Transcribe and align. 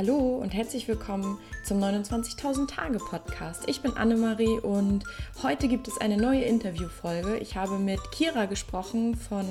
Hallo 0.00 0.38
und 0.42 0.54
herzlich 0.54 0.88
willkommen 0.88 1.38
zum 1.62 1.78
29.000 1.78 2.74
Tage 2.74 2.96
Podcast. 2.96 3.64
Ich 3.68 3.82
bin 3.82 3.98
Annemarie 3.98 4.58
und 4.58 5.04
heute 5.42 5.68
gibt 5.68 5.88
es 5.88 5.98
eine 5.98 6.16
neue 6.16 6.40
Interviewfolge. 6.40 7.36
Ich 7.36 7.54
habe 7.54 7.76
mit 7.76 8.00
Kira 8.10 8.46
gesprochen 8.46 9.14
von 9.14 9.44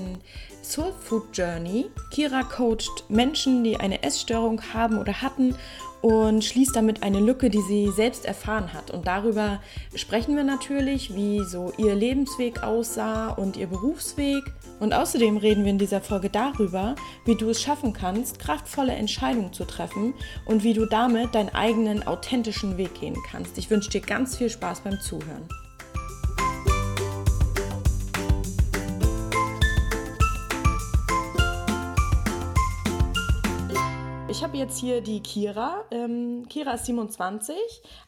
Soul 0.63 0.91
Food 1.01 1.37
Journey. 1.37 1.91
Kira 2.09 2.41
coacht 2.41 3.03
Menschen, 3.09 3.63
die 3.63 3.77
eine 3.77 4.01
Essstörung 4.01 4.59
haben 4.73 4.97
oder 4.97 5.21
hatten 5.21 5.53
und 6.01 6.43
schließt 6.43 6.75
damit 6.75 7.03
eine 7.03 7.19
Lücke, 7.19 7.49
die 7.49 7.61
sie 7.61 7.91
selbst 7.91 8.25
erfahren 8.25 8.73
hat. 8.73 8.91
Und 8.91 9.07
darüber 9.07 9.59
sprechen 9.95 10.35
wir 10.35 10.43
natürlich, 10.43 11.15
wie 11.15 11.43
so 11.43 11.73
ihr 11.77 11.95
Lebensweg 11.95 12.63
aussah 12.63 13.29
und 13.29 13.57
ihr 13.57 13.67
Berufsweg. 13.67 14.43
Und 14.79 14.93
außerdem 14.93 15.37
reden 15.37 15.63
wir 15.65 15.71
in 15.71 15.77
dieser 15.77 16.01
Folge 16.01 16.29
darüber, 16.29 16.95
wie 17.25 17.35
du 17.35 17.49
es 17.49 17.61
schaffen 17.61 17.93
kannst, 17.93 18.39
kraftvolle 18.39 18.93
Entscheidungen 18.93 19.51
zu 19.51 19.65
treffen 19.65 20.13
und 20.45 20.63
wie 20.63 20.73
du 20.73 20.85
damit 20.85 21.35
deinen 21.35 21.49
eigenen 21.49 22.07
authentischen 22.07 22.77
Weg 22.77 22.99
gehen 22.99 23.17
kannst. 23.29 23.57
Ich 23.57 23.69
wünsche 23.69 23.89
dir 23.89 24.01
ganz 24.01 24.37
viel 24.37 24.49
Spaß 24.49 24.81
beim 24.81 24.99
Zuhören. 25.01 25.47
Ich 34.39 34.45
habe 34.45 34.55
jetzt 34.55 34.79
hier 34.79 35.01
die 35.01 35.21
Kira. 35.21 35.83
Ähm, 35.91 36.45
Kira 36.47 36.75
ist 36.75 36.85
27 36.85 37.57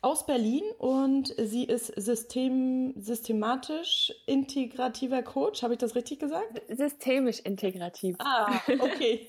aus 0.02 0.26
Berlin 0.26 0.64
und 0.78 1.36
sie 1.38 1.66
ist 1.66 1.88
System, 1.88 2.94
systematisch 2.96 4.14
integrativer 4.28 5.24
Coach. 5.24 5.62
Habe 5.62 5.74
ich 5.74 5.80
das 5.80 5.94
richtig 5.94 6.20
gesagt? 6.20 6.62
Systemisch 6.70 7.42
integrativ. 7.42 8.16
Ah, 8.20 8.62
okay. 8.80 9.28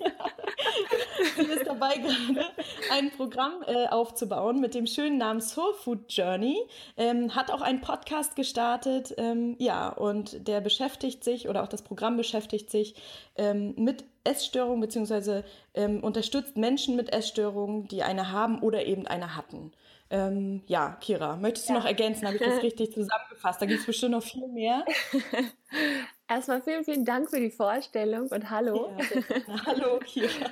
sie 1.36 1.42
ist 1.42 1.66
dabei 1.66 1.96
gerade 1.96 2.46
ein 2.92 3.10
Programm 3.10 3.64
äh, 3.66 3.88
aufzubauen 3.88 4.60
mit 4.60 4.76
dem 4.76 4.86
schönen 4.86 5.18
Namen 5.18 5.40
Soul 5.40 5.74
Food 5.74 6.04
Journey. 6.08 6.56
Ähm, 6.96 7.34
hat 7.34 7.50
auch 7.50 7.62
einen 7.62 7.80
Podcast 7.80 8.36
gestartet. 8.36 9.12
Ähm, 9.16 9.56
ja, 9.58 9.88
und 9.88 10.46
der 10.46 10.60
beschäftigt 10.60 11.24
sich 11.24 11.48
oder 11.48 11.64
auch 11.64 11.68
das 11.68 11.82
Programm 11.82 12.16
beschäftigt 12.16 12.70
sich 12.70 12.94
ähm, 13.36 13.74
mit 13.76 14.04
Essstörungen 14.24 14.80
beziehungsweise 14.80 15.44
ähm, 15.74 16.02
unterstützt 16.02 16.56
Menschen 16.56 16.96
mit 16.96 17.12
Essstörungen, 17.12 17.88
die 17.88 18.02
eine 18.02 18.32
haben 18.32 18.60
oder 18.60 18.86
eben 18.86 19.06
eine 19.06 19.36
hatten. 19.36 19.72
Ähm, 20.10 20.62
ja, 20.66 20.96
Kira, 21.00 21.36
möchtest 21.36 21.68
du 21.68 21.72
ja. 21.72 21.78
noch 21.78 21.86
ergänzen? 21.86 22.26
Habe 22.26 22.36
ich 22.36 22.42
das 22.42 22.62
richtig 22.62 22.92
zusammengefasst? 22.92 23.62
Da 23.62 23.66
gibt 23.66 23.80
es 23.80 23.86
bestimmt 23.86 24.12
noch 24.12 24.22
viel 24.22 24.46
mehr. 24.48 24.84
Erstmal 26.28 26.62
vielen, 26.62 26.84
vielen 26.84 27.04
Dank 27.04 27.30
für 27.30 27.40
die 27.40 27.50
Vorstellung 27.50 28.28
und 28.28 28.50
hallo. 28.50 28.92
Ja, 28.98 29.66
hallo, 29.66 29.98
Kira. 30.00 30.50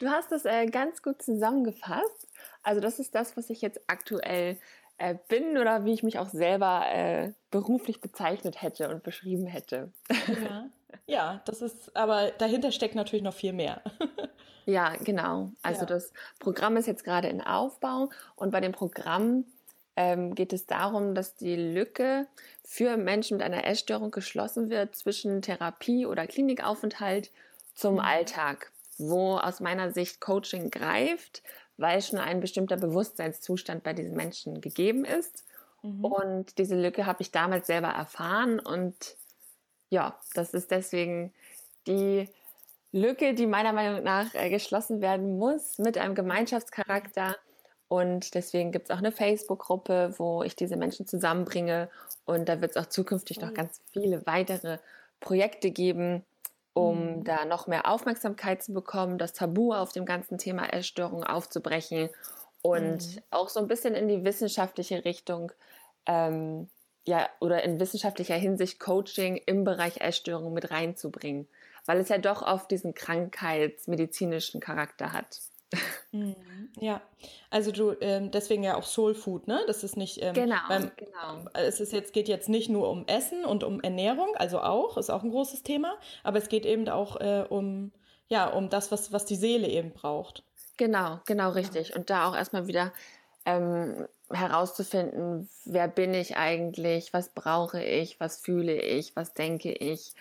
Du 0.00 0.08
hast 0.08 0.32
das 0.32 0.44
äh, 0.44 0.66
ganz 0.66 1.02
gut 1.02 1.22
zusammengefasst. 1.22 2.28
Also 2.62 2.80
das 2.80 2.98
ist 2.98 3.14
das, 3.14 3.36
was 3.36 3.50
ich 3.50 3.60
jetzt 3.62 3.80
aktuell 3.86 4.58
äh, 4.98 5.14
bin 5.28 5.56
oder 5.58 5.84
wie 5.84 5.92
ich 5.92 6.02
mich 6.02 6.18
auch 6.18 6.28
selber 6.28 6.84
äh, 6.92 7.32
beruflich 7.50 8.00
bezeichnet 8.00 8.62
hätte 8.62 8.88
und 8.90 9.02
beschrieben 9.02 9.46
hätte. 9.46 9.92
Ja. 10.26 10.68
ja, 11.06 11.40
das 11.44 11.62
ist, 11.62 11.96
aber 11.96 12.30
dahinter 12.38 12.72
steckt 12.72 12.94
natürlich 12.94 13.22
noch 13.22 13.34
viel 13.34 13.52
mehr. 13.52 13.82
ja, 14.66 14.94
genau. 14.96 15.52
Also 15.62 15.80
ja. 15.80 15.86
das 15.86 16.12
Programm 16.38 16.76
ist 16.76 16.86
jetzt 16.86 17.04
gerade 17.04 17.28
in 17.28 17.40
Aufbau 17.40 18.10
und 18.36 18.50
bei 18.50 18.60
dem 18.60 18.72
Programm 18.72 19.44
ähm, 19.96 20.34
geht 20.34 20.52
es 20.52 20.66
darum, 20.66 21.14
dass 21.14 21.34
die 21.34 21.56
Lücke 21.56 22.28
für 22.64 22.96
Menschen 22.96 23.38
mit 23.38 23.44
einer 23.44 23.66
Essstörung 23.66 24.10
geschlossen 24.10 24.70
wird 24.70 24.94
zwischen 24.94 25.42
Therapie 25.42 26.06
oder 26.06 26.26
Klinikaufenthalt 26.26 27.32
zum 27.74 27.94
mhm. 27.94 28.00
Alltag, 28.00 28.70
wo 28.96 29.38
aus 29.38 29.60
meiner 29.60 29.92
Sicht 29.92 30.20
Coaching 30.20 30.70
greift, 30.70 31.42
weil 31.78 32.00
schon 32.00 32.18
ein 32.18 32.40
bestimmter 32.40 32.76
Bewusstseinszustand 32.76 33.82
bei 33.82 33.92
diesen 33.92 34.14
Menschen 34.14 34.60
gegeben 34.60 35.04
ist. 35.04 35.44
Mhm. 35.82 36.04
Und 36.04 36.58
diese 36.58 36.80
Lücke 36.80 37.06
habe 37.06 37.22
ich 37.22 37.30
damals 37.30 37.66
selber 37.66 37.88
erfahren 37.88 38.60
und 38.60 39.16
ja, 39.90 40.18
das 40.34 40.54
ist 40.54 40.70
deswegen 40.70 41.32
die 41.86 42.28
Lücke, 42.92 43.34
die 43.34 43.46
meiner 43.46 43.72
Meinung 43.72 44.02
nach 44.02 44.34
äh, 44.34 44.50
geschlossen 44.50 45.00
werden 45.00 45.38
muss 45.38 45.78
mit 45.78 45.98
einem 45.98 46.14
Gemeinschaftscharakter. 46.14 47.36
Und 47.88 48.34
deswegen 48.34 48.70
gibt 48.70 48.86
es 48.86 48.90
auch 48.94 48.98
eine 48.98 49.12
Facebook-Gruppe, 49.12 50.14
wo 50.18 50.42
ich 50.42 50.56
diese 50.56 50.76
Menschen 50.76 51.06
zusammenbringe. 51.06 51.88
Und 52.26 52.48
da 52.48 52.60
wird 52.60 52.72
es 52.72 52.76
auch 52.76 52.88
zukünftig 52.88 53.40
noch 53.40 53.54
ganz 53.54 53.80
viele 53.92 54.26
weitere 54.26 54.78
Projekte 55.20 55.70
geben, 55.70 56.24
um 56.74 57.18
mhm. 57.18 57.24
da 57.24 57.44
noch 57.44 57.66
mehr 57.66 57.90
Aufmerksamkeit 57.90 58.62
zu 58.62 58.72
bekommen, 58.72 59.18
das 59.18 59.32
Tabu 59.32 59.72
auf 59.72 59.92
dem 59.92 60.04
ganzen 60.04 60.38
Thema 60.38 60.72
Essstörung 60.72 61.24
aufzubrechen 61.24 62.10
und 62.62 63.16
mhm. 63.16 63.22
auch 63.30 63.48
so 63.48 63.60
ein 63.60 63.68
bisschen 63.68 63.94
in 63.94 64.08
die 64.08 64.24
wissenschaftliche 64.24 65.04
Richtung, 65.04 65.52
ähm, 66.06 66.68
ja, 67.08 67.26
oder 67.40 67.64
in 67.64 67.80
wissenschaftlicher 67.80 68.34
Hinsicht 68.34 68.78
Coaching 68.78 69.40
im 69.46 69.64
Bereich 69.64 70.02
Essstörung 70.02 70.52
mit 70.52 70.70
reinzubringen, 70.70 71.48
weil 71.86 71.98
es 72.00 72.10
ja 72.10 72.18
doch 72.18 72.42
oft 72.42 72.70
diesen 72.70 72.94
krankheitsmedizinischen 72.94 74.60
Charakter 74.60 75.12
hat. 75.12 75.40
Mhm. 76.10 76.36
Ja, 76.80 77.02
also 77.50 77.70
du 77.70 77.94
ähm, 78.00 78.30
deswegen 78.30 78.62
ja 78.62 78.76
auch 78.76 78.84
Soul 78.84 79.14
Food, 79.14 79.46
ne? 79.46 79.60
Das 79.66 79.84
ist 79.84 79.98
nicht 79.98 80.22
ähm, 80.22 80.32
genau, 80.32 80.56
beim, 80.66 80.90
genau. 80.96 81.44
Es 81.52 81.80
ist 81.80 81.92
jetzt 81.92 82.14
geht 82.14 82.28
jetzt 82.28 82.48
nicht 82.48 82.70
nur 82.70 82.88
um 82.88 83.06
Essen 83.06 83.44
und 83.44 83.62
um 83.62 83.82
Ernährung, 83.82 84.34
also 84.36 84.60
auch 84.62 84.96
ist 84.96 85.10
auch 85.10 85.22
ein 85.22 85.28
großes 85.30 85.64
Thema, 85.64 85.98
aber 86.22 86.38
es 86.38 86.48
geht 86.48 86.64
eben 86.64 86.88
auch 86.88 87.20
äh, 87.20 87.44
um 87.46 87.92
ja 88.28 88.48
um 88.48 88.70
das, 88.70 88.90
was 88.90 89.12
was 89.12 89.26
die 89.26 89.36
Seele 89.36 89.68
eben 89.68 89.92
braucht. 89.92 90.44
Genau, 90.78 91.20
genau 91.26 91.50
richtig. 91.50 91.94
Und 91.94 92.08
da 92.08 92.30
auch 92.30 92.34
erstmal 92.34 92.66
wieder 92.66 92.90
ähm, 93.44 94.08
herauszufinden, 94.30 95.48
wer 95.64 95.88
bin 95.88 96.14
ich 96.14 96.36
eigentlich, 96.36 97.12
was 97.12 97.30
brauche 97.30 97.82
ich, 97.82 98.20
was 98.20 98.38
fühle 98.40 98.80
ich, 98.80 99.16
was 99.16 99.34
denke 99.34 99.72
ich, 99.72 100.14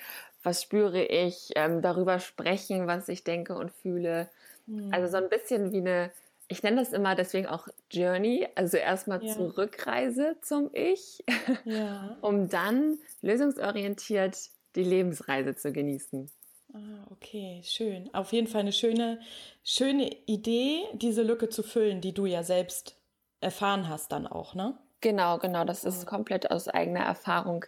was 0.43 0.63
spüre 0.63 1.03
ich, 1.03 1.51
ähm, 1.55 1.81
darüber 1.81 2.19
sprechen, 2.19 2.87
was 2.87 3.09
ich 3.09 3.23
denke 3.23 3.55
und 3.55 3.71
fühle 3.71 4.29
Mhm. 4.67 4.93
Also 4.93 5.07
so 5.07 5.17
ein 5.17 5.29
bisschen 5.29 5.71
wie 5.71 5.77
eine, 5.77 6.11
ich 6.47 6.61
nenne 6.61 6.77
das 6.77 6.93
immer 6.93 7.15
deswegen 7.15 7.47
auch 7.47 7.67
Journey, 7.89 8.47
also 8.55 8.77
erstmal 8.77 9.25
ja. 9.25 9.33
Zurückreise 9.33 10.35
zum 10.41 10.69
Ich, 10.73 11.23
ja. 11.65 12.17
um 12.21 12.49
dann 12.49 12.99
lösungsorientiert 13.21 14.37
die 14.75 14.83
Lebensreise 14.83 15.55
zu 15.55 15.71
genießen. 15.71 16.29
Ah, 16.73 17.07
okay, 17.09 17.61
schön. 17.63 18.13
Auf 18.13 18.33
jeden 18.33 18.47
Fall 18.47 18.61
eine 18.61 18.73
schöne, 18.73 19.19
schöne 19.63 20.15
Idee, 20.25 20.83
diese 20.93 21.23
Lücke 21.23 21.49
zu 21.49 21.63
füllen, 21.63 22.01
die 22.01 22.13
du 22.13 22.25
ja 22.25 22.43
selbst 22.43 22.96
erfahren 23.39 23.87
hast 23.89 24.11
dann 24.11 24.27
auch, 24.27 24.55
ne? 24.55 24.77
Genau, 25.01 25.37
genau. 25.37 25.63
Das 25.63 25.83
ist 25.83 26.05
komplett 26.07 26.49
aus 26.49 26.67
eigener 26.67 27.01
Erfahrung 27.01 27.65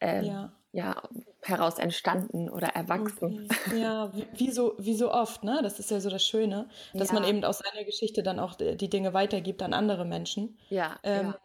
ähm, 0.00 0.24
ja 0.24 0.52
ja, 0.74 1.00
heraus 1.42 1.78
entstanden 1.78 2.50
oder 2.50 2.66
erwachsen. 2.66 3.48
Okay. 3.66 3.80
Ja, 3.80 4.12
wie, 4.12 4.26
wie, 4.34 4.50
so, 4.50 4.74
wie 4.76 4.96
so 4.96 5.12
oft, 5.12 5.44
ne? 5.44 5.60
Das 5.62 5.78
ist 5.78 5.92
ja 5.92 6.00
so 6.00 6.10
das 6.10 6.24
Schöne, 6.24 6.68
dass 6.92 7.08
ja. 7.08 7.14
man 7.14 7.24
eben 7.24 7.44
aus 7.44 7.60
seiner 7.60 7.84
Geschichte 7.84 8.24
dann 8.24 8.40
auch 8.40 8.54
die, 8.56 8.90
Dinge 8.90 9.14
weitergibt 9.14 9.62
an 9.62 9.72
andere 9.72 10.04
Menschen. 10.04 10.58
Ja, 10.70 10.98
ähm, 11.04 11.26
ja. 11.28 11.38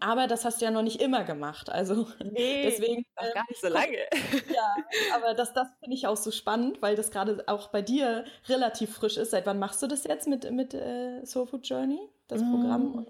Aber 0.00 0.26
das 0.26 0.44
hast 0.44 0.60
du 0.60 0.64
ja 0.64 0.70
noch 0.70 0.82
nicht 0.82 1.00
immer 1.00 1.24
gemacht. 1.24 1.70
Also 1.70 2.06
nee, 2.24 2.62
deswegen. 2.64 3.06
Auch 3.14 3.34
gar 3.34 3.44
nicht 3.48 3.60
so 3.60 3.68
lange. 3.68 3.96
ja, 4.54 4.74
aber 5.14 5.34
das, 5.34 5.52
das 5.52 5.68
finde 5.80 5.96
ich 5.96 6.06
auch 6.06 6.16
so 6.16 6.30
spannend, 6.30 6.82
weil 6.82 6.96
das 6.96 7.10
gerade 7.10 7.44
auch 7.46 7.68
bei 7.68 7.82
dir 7.82 8.24
relativ 8.48 8.94
frisch 8.94 9.16
ist. 9.16 9.30
Seit 9.30 9.46
wann 9.46 9.58
machst 9.58 9.82
du 9.82 9.86
das 9.86 10.04
jetzt 10.04 10.26
mit, 10.28 10.50
mit 10.50 10.74
äh, 10.74 11.24
Soul 11.24 11.46
Food 11.46 11.68
Journey, 11.68 12.00
das 12.28 12.42
mm. 12.42 12.50
Programm? 12.50 13.06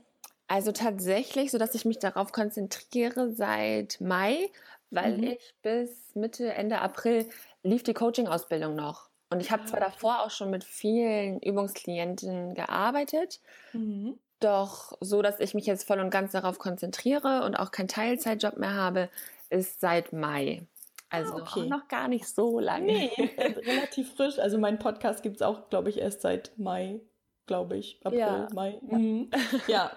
Also 0.48 0.72
tatsächlich, 0.72 1.50
so 1.50 1.58
dass 1.58 1.74
ich 1.74 1.84
mich 1.84 1.98
darauf 1.98 2.30
konzentriere 2.30 3.32
seit 3.32 4.00
Mai, 4.00 4.50
weil 4.90 5.18
mhm. 5.18 5.24
ich 5.24 5.54
bis 5.62 6.14
Mitte, 6.14 6.52
Ende 6.52 6.80
April 6.80 7.28
lief 7.64 7.82
die 7.82 7.94
Coaching-Ausbildung 7.94 8.76
noch. 8.76 9.08
Und 9.30 9.40
ich 9.40 9.50
habe 9.50 9.64
ah, 9.64 9.66
zwar 9.66 9.80
davor 9.80 10.22
auch 10.22 10.30
schon 10.30 10.50
mit 10.50 10.62
vielen 10.62 11.40
Übungsklienten 11.40 12.54
gearbeitet, 12.54 13.40
mhm. 13.72 14.18
Doch 14.40 14.92
so, 15.00 15.22
dass 15.22 15.40
ich 15.40 15.54
mich 15.54 15.66
jetzt 15.66 15.86
voll 15.86 16.00
und 16.00 16.10
ganz 16.10 16.32
darauf 16.32 16.58
konzentriere 16.58 17.44
und 17.44 17.56
auch 17.56 17.70
keinen 17.70 17.88
Teilzeitjob 17.88 18.56
mehr 18.56 18.74
habe, 18.74 19.08
ist 19.50 19.80
seit 19.80 20.12
Mai. 20.12 20.66
Also 21.08 21.34
ah, 21.34 21.42
okay. 21.42 21.68
noch 21.68 21.88
gar 21.88 22.08
nicht 22.08 22.26
so 22.26 22.58
lange. 22.58 22.86
Nee, 22.86 23.10
relativ 23.38 24.14
frisch. 24.14 24.38
Also 24.38 24.58
mein 24.58 24.78
Podcast 24.78 25.22
gibt 25.22 25.36
es 25.36 25.42
auch, 25.42 25.70
glaube 25.70 25.88
ich, 25.88 25.98
erst 25.98 26.22
seit 26.22 26.58
Mai, 26.58 27.00
glaube 27.46 27.76
ich. 27.76 28.00
April, 28.04 28.18
ja. 28.18 28.48
Mai. 28.52 28.78
Mhm. 28.82 29.30
ja. 29.68 29.92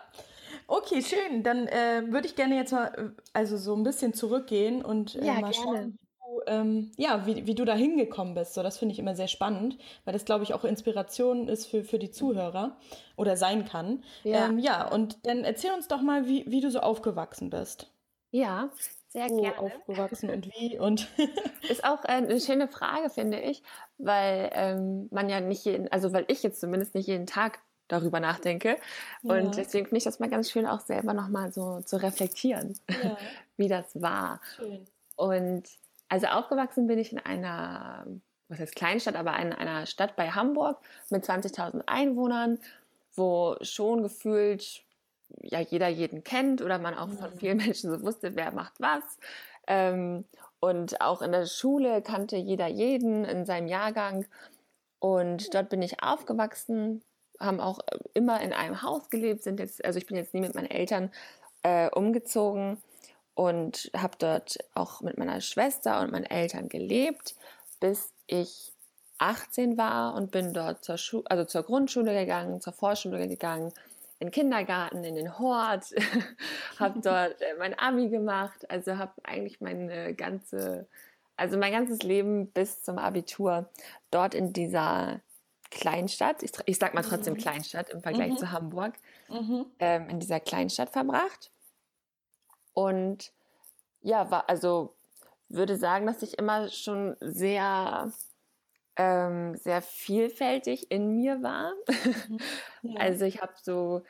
Okay, 0.67 1.01
schön. 1.01 1.41
Dann 1.43 1.67
äh, 1.67 2.03
würde 2.09 2.27
ich 2.27 2.35
gerne 2.35 2.55
jetzt 2.55 2.71
mal 2.71 2.93
äh, 2.95 3.21
also 3.33 3.57
so 3.57 3.75
ein 3.75 3.83
bisschen 3.83 4.13
zurückgehen 4.13 4.85
und 4.85 5.15
äh, 5.15 5.25
ja, 5.25 5.33
mal 5.33 5.51
gerne. 5.51 5.53
schauen, 5.55 5.99
du, 6.39 6.51
ähm, 6.51 6.91
ja, 6.97 7.25
wie, 7.25 7.45
wie 7.45 7.55
du 7.55 7.65
da 7.65 7.73
hingekommen 7.73 8.33
bist. 8.33 8.53
So, 8.53 8.63
das 8.63 8.77
finde 8.77 8.93
ich 8.93 8.99
immer 8.99 9.15
sehr 9.15 9.27
spannend, 9.27 9.77
weil 10.05 10.13
das, 10.13 10.25
glaube 10.25 10.43
ich, 10.43 10.53
auch 10.53 10.63
Inspiration 10.63 11.47
ist 11.47 11.67
für, 11.67 11.83
für 11.83 11.99
die 11.99 12.11
Zuhörer 12.11 12.77
oder 13.15 13.37
sein 13.37 13.65
kann. 13.65 14.03
Ja, 14.23 14.47
ähm, 14.47 14.59
ja 14.59 14.87
und 14.87 15.25
dann 15.25 15.43
erzähl 15.43 15.71
uns 15.71 15.87
doch 15.87 16.01
mal, 16.01 16.27
wie, 16.27 16.45
wie 16.47 16.61
du 16.61 16.71
so 16.71 16.79
aufgewachsen 16.79 17.49
bist. 17.49 17.91
Ja, 18.31 18.69
sehr 19.09 19.29
Wo 19.29 19.41
gerne. 19.41 19.57
aufgewachsen 19.57 20.29
und 20.29 20.45
wie 20.53 20.77
und 20.77 21.07
ist 21.69 21.83
auch 21.83 22.03
äh, 22.05 22.09
eine 22.09 22.39
schöne 22.39 22.67
Frage, 22.67 23.09
finde 23.09 23.39
ich, 23.39 23.63
weil 23.97 24.51
ähm, 24.53 25.07
man 25.11 25.29
ja 25.29 25.39
nicht 25.39 25.65
jeden, 25.65 25.91
also 25.91 26.13
weil 26.13 26.25
ich 26.27 26.43
jetzt 26.43 26.61
zumindest 26.61 26.93
nicht 26.93 27.07
jeden 27.07 27.25
Tag 27.25 27.59
darüber 27.87 28.19
nachdenke. 28.19 28.77
Ja. 29.23 29.33
Und 29.33 29.57
deswegen 29.57 29.87
finde 29.87 29.97
ich 29.97 30.03
das 30.03 30.19
mal 30.19 30.29
ganz 30.29 30.51
schön, 30.51 30.67
auch 30.67 30.81
selber 30.81 31.13
nochmal 31.13 31.51
so 31.51 31.81
zu 31.81 31.97
reflektieren, 32.01 32.77
ja. 33.03 33.17
wie 33.57 33.67
das 33.67 33.99
war. 33.99 34.41
Schön. 34.55 34.85
Und 35.15 35.63
also 36.09 36.27
aufgewachsen 36.27 36.87
bin 36.87 36.99
ich 36.99 37.11
in 37.13 37.19
einer, 37.19 38.05
was 38.49 38.59
heißt 38.59 38.75
Kleinstadt, 38.75 39.15
aber 39.15 39.37
in 39.39 39.53
einer 39.53 39.85
Stadt 39.85 40.15
bei 40.15 40.31
Hamburg 40.31 40.79
mit 41.09 41.23
20.000 41.23 41.83
Einwohnern, 41.85 42.59
wo 43.15 43.55
schon 43.61 44.01
gefühlt 44.01 44.83
ja 45.41 45.59
jeder 45.59 45.87
jeden 45.87 46.23
kennt 46.23 46.61
oder 46.61 46.79
man 46.79 46.95
auch 46.95 47.09
von 47.09 47.37
vielen 47.37 47.57
Menschen 47.65 47.91
so 47.91 48.01
wusste, 48.01 48.35
wer 48.35 48.51
macht 48.51 48.73
was. 48.79 49.03
Ähm, 49.67 50.25
und 50.59 50.99
auch 50.99 51.21
in 51.21 51.31
der 51.31 51.45
Schule 51.45 52.01
kannte 52.01 52.35
jeder 52.35 52.67
jeden 52.67 53.23
in 53.23 53.45
seinem 53.45 53.67
Jahrgang. 53.67 54.25
Und 54.97 55.53
dort 55.53 55.69
bin 55.69 55.81
ich 55.81 56.03
aufgewachsen, 56.03 57.01
haben 57.39 57.61
auch 57.61 57.79
immer 58.13 58.41
in 58.41 58.51
einem 58.51 58.81
Haus 58.81 59.09
gelebt, 59.09 59.43
sind 59.43 59.59
jetzt, 59.59 59.85
also 59.85 59.97
ich 59.97 60.07
bin 60.07 60.17
jetzt 60.17 60.33
nie 60.33 60.41
mit 60.41 60.55
meinen 60.55 60.69
Eltern 60.69 61.11
äh, 61.63 61.89
umgezogen 61.91 62.81
und 63.39 63.89
habe 63.95 64.17
dort 64.19 64.57
auch 64.73 64.99
mit 64.99 65.17
meiner 65.17 65.39
Schwester 65.39 66.01
und 66.01 66.11
meinen 66.11 66.25
Eltern 66.25 66.67
gelebt, 66.67 67.35
bis 67.79 68.11
ich 68.27 68.73
18 69.17 69.77
war 69.77 70.13
und 70.15 70.29
bin 70.29 70.51
dort 70.51 70.83
zur, 70.83 70.97
Schu 70.97 71.21
also 71.23 71.45
zur 71.45 71.63
Grundschule 71.63 72.13
gegangen, 72.19 72.59
zur 72.59 72.73
Vorschule 72.73 73.29
gegangen, 73.29 73.71
in 74.19 74.27
den 74.27 74.31
Kindergarten, 74.31 75.05
in 75.05 75.15
den 75.15 75.39
Hort, 75.39 75.85
habe 76.79 76.99
dort 76.99 77.41
äh, 77.41 77.53
mein 77.57 77.79
Abi 77.79 78.09
gemacht, 78.09 78.69
also 78.69 78.97
habe 78.97 79.13
eigentlich 79.23 79.61
meine 79.61 80.13
ganze, 80.15 80.89
also 81.37 81.57
mein 81.57 81.71
ganzes 81.71 82.03
Leben 82.03 82.47
bis 82.47 82.83
zum 82.83 82.97
Abitur 82.97 83.69
dort 84.11 84.35
in 84.35 84.51
dieser 84.51 85.21
Kleinstadt, 85.71 86.43
ich, 86.43 86.51
ich 86.65 86.77
sag 86.77 86.93
mal 86.93 87.03
trotzdem 87.03 87.35
mhm. 87.35 87.37
Kleinstadt 87.37 87.89
im 87.91 88.01
Vergleich 88.01 88.31
mhm. 88.31 88.37
zu 88.37 88.51
Hamburg, 88.51 88.95
mhm. 89.29 89.65
ähm, 89.79 90.09
in 90.09 90.19
dieser 90.19 90.41
Kleinstadt 90.41 90.89
verbracht. 90.89 91.51
Und 92.73 93.31
ja, 94.01 94.31
war, 94.31 94.49
also 94.49 94.95
würde 95.49 95.77
sagen, 95.77 96.07
dass 96.07 96.23
ich 96.23 96.37
immer 96.39 96.69
schon 96.69 97.15
sehr 97.21 98.11
ähm, 98.97 99.55
sehr 99.57 99.81
vielfältig 99.81 100.91
in 100.91 101.15
mir 101.15 101.41
war. 101.43 101.73
Mhm. 102.31 102.39
Ja. 102.81 103.01
Also 103.01 103.25
ich 103.25 103.41
habe 103.41 103.53
so 103.61 104.03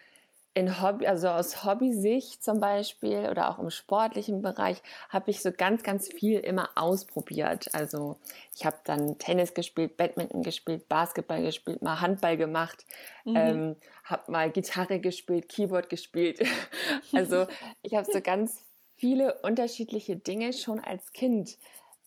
in 0.53 0.81
Hobby, 0.81 1.07
also 1.07 1.29
aus 1.29 1.63
Hobbysicht 1.63 2.43
zum 2.43 2.59
Beispiel 2.59 3.29
oder 3.29 3.49
auch 3.49 3.59
im 3.59 3.69
sportlichen 3.69 4.41
Bereich, 4.41 4.81
habe 5.09 5.29
ich 5.29 5.41
so 5.41 5.51
ganz, 5.51 5.83
ganz 5.83 6.07
viel 6.11 6.39
immer 6.39 6.69
ausprobiert. 6.75 7.73
Also 7.73 8.17
ich 8.55 8.65
habe 8.65 8.77
dann 8.83 9.17
Tennis 9.19 9.53
gespielt, 9.53 9.95
Badminton 9.95 10.41
gespielt, 10.41 10.89
Basketball 10.89 11.43
gespielt, 11.43 11.81
mal 11.81 12.01
Handball 12.01 12.35
gemacht, 12.35 12.85
mhm. 13.25 13.35
ähm, 13.35 13.75
habe 14.03 14.31
mal 14.31 14.51
Gitarre 14.51 14.99
gespielt, 14.99 15.49
Keyboard 15.49 15.89
gespielt. 15.89 16.39
also 17.13 17.45
ich 17.83 17.93
habe 17.93 18.11
so 18.11 18.19
ganz 18.19 18.63
viele 18.97 19.35
unterschiedliche 19.43 20.17
Dinge 20.17 20.51
schon 20.53 20.79
als 20.79 21.13
Kind 21.13 21.57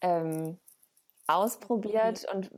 ähm, 0.00 0.58
ausprobiert 1.26 2.26
mhm. 2.28 2.36
und 2.36 2.50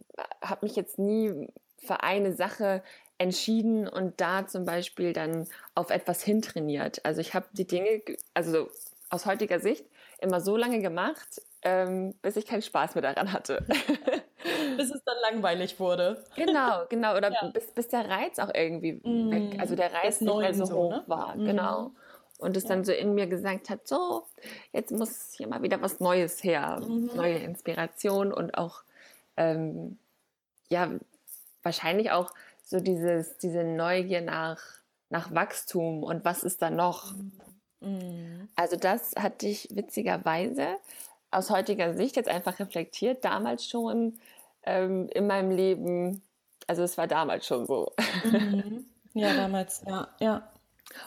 habe 0.42 0.66
mich 0.66 0.76
jetzt 0.76 0.98
nie 0.98 1.48
für 1.76 2.02
eine 2.02 2.32
Sache 2.32 2.82
entschieden 3.19 3.88
und 3.88 4.20
da 4.20 4.46
zum 4.46 4.64
Beispiel 4.64 5.12
dann 5.12 5.46
auf 5.75 5.90
etwas 5.90 6.22
hintrainiert. 6.22 7.05
Also 7.05 7.20
ich 7.20 7.34
habe 7.34 7.46
die 7.52 7.66
Dinge, 7.66 8.02
also 8.34 8.69
aus 9.08 9.26
heutiger 9.26 9.61
Sicht, 9.61 9.84
immer 10.20 10.40
so 10.40 10.56
lange 10.56 10.81
gemacht, 10.81 11.43
ähm, 11.62 12.14
bis 12.22 12.37
ich 12.37 12.46
keinen 12.46 12.62
Spaß 12.62 12.94
mehr 12.94 13.02
daran 13.02 13.32
hatte. 13.32 13.64
bis 14.76 14.90
es 14.90 15.02
dann 15.05 15.16
langweilig 15.31 15.78
wurde. 15.81 16.22
Genau, 16.37 16.84
genau. 16.88 17.16
Oder 17.16 17.32
ja. 17.32 17.50
bis, 17.52 17.70
bis 17.72 17.88
der 17.88 18.08
Reiz 18.08 18.38
auch 18.38 18.50
irgendwie 18.52 19.00
mm, 19.02 19.31
weg, 19.31 19.60
also 19.60 19.76
der 19.76 19.93
Reiz 19.93 20.20
nicht 20.20 20.37
mehr 20.37 20.55
so, 20.55 20.64
so 20.64 20.75
hoch 20.75 20.90
ne? 20.90 21.05
war. 21.06 21.37
Mm. 21.37 21.44
Genau. 21.44 21.93
Und 22.38 22.56
es 22.56 22.64
ja. 22.64 22.70
dann 22.70 22.84
so 22.84 22.93
in 22.93 23.14
mir 23.14 23.26
gesagt 23.26 23.70
hat, 23.70 23.87
so, 23.87 24.25
jetzt 24.72 24.90
muss 24.90 25.32
hier 25.37 25.46
mal 25.46 25.62
wieder 25.62 25.81
was 25.81 26.00
Neues 26.00 26.43
her, 26.43 26.81
mhm. 26.87 27.10
neue 27.14 27.38
Inspiration 27.38 28.32
und 28.32 28.58
auch, 28.58 28.82
ähm, 29.37 29.99
ja, 30.69 30.90
wahrscheinlich 31.62 32.10
auch 32.10 32.32
so 32.64 32.81
dieses, 32.81 33.37
diese 33.38 33.62
Neugier 33.62 34.22
nach, 34.22 34.58
nach 35.11 35.32
Wachstum 35.34 36.02
und 36.02 36.25
was 36.25 36.43
ist 36.43 36.62
da 36.62 36.70
noch. 36.70 37.14
Mhm. 37.81 38.49
Also 38.56 38.76
das 38.76 39.12
hatte 39.16 39.46
ich 39.46 39.69
witzigerweise 39.75 40.76
aus 41.31 41.50
heutiger 41.50 41.94
Sicht 41.94 42.16
jetzt 42.16 42.28
einfach 42.28 42.58
reflektiert, 42.58 43.25
damals 43.25 43.66
schon 43.66 44.19
ähm, 44.62 45.08
in 45.12 45.26
meinem 45.26 45.50
Leben, 45.50 46.22
also 46.66 46.82
es 46.82 46.96
war 46.96 47.06
damals 47.06 47.46
schon 47.46 47.66
so. 47.66 47.93
Mhm. 48.25 48.87
Ja, 49.17 49.32
damals, 49.32 49.81
ja, 49.87 50.08
ja. 50.19 50.52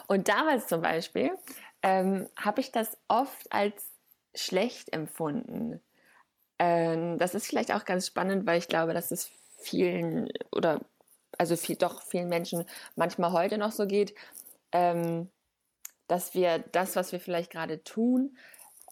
Und 0.07 0.30
damals 0.30 0.68
zum 0.68 0.81
Beispiel 0.81 1.31
ähm, 1.83 2.30
habe 2.38 2.62
ich 2.62 2.71
das 2.71 2.98
oft 3.10 3.51
als 3.51 3.92
schlecht 4.33 4.94
empfunden. 4.94 5.81
Ähm, 6.57 7.18
das 7.18 7.36
ist 7.36 7.48
vielleicht 7.48 7.74
auch 7.74 7.83
ganz 7.83 8.07
spannend, 8.07 8.45
weil 8.45 8.60
ich 8.60 8.69
glaube, 8.69 8.94
dass 8.94 9.12
es 9.12 9.30
vielen 9.57 10.30
oder 10.53 10.80
also 11.38 11.56
viel, 11.56 11.75
doch 11.75 12.01
vielen 12.01 12.30
Menschen 12.30 12.66
manchmal 12.95 13.31
heute 13.31 13.57
noch 13.57 13.72
so 13.72 13.86
geht, 13.86 14.13
ähm, 14.72 15.30
dass 16.07 16.34
wir 16.34 16.60
das, 16.72 16.95
was 16.95 17.12
wir 17.12 17.19
vielleicht 17.19 17.51
gerade 17.51 17.84
tun 17.84 18.38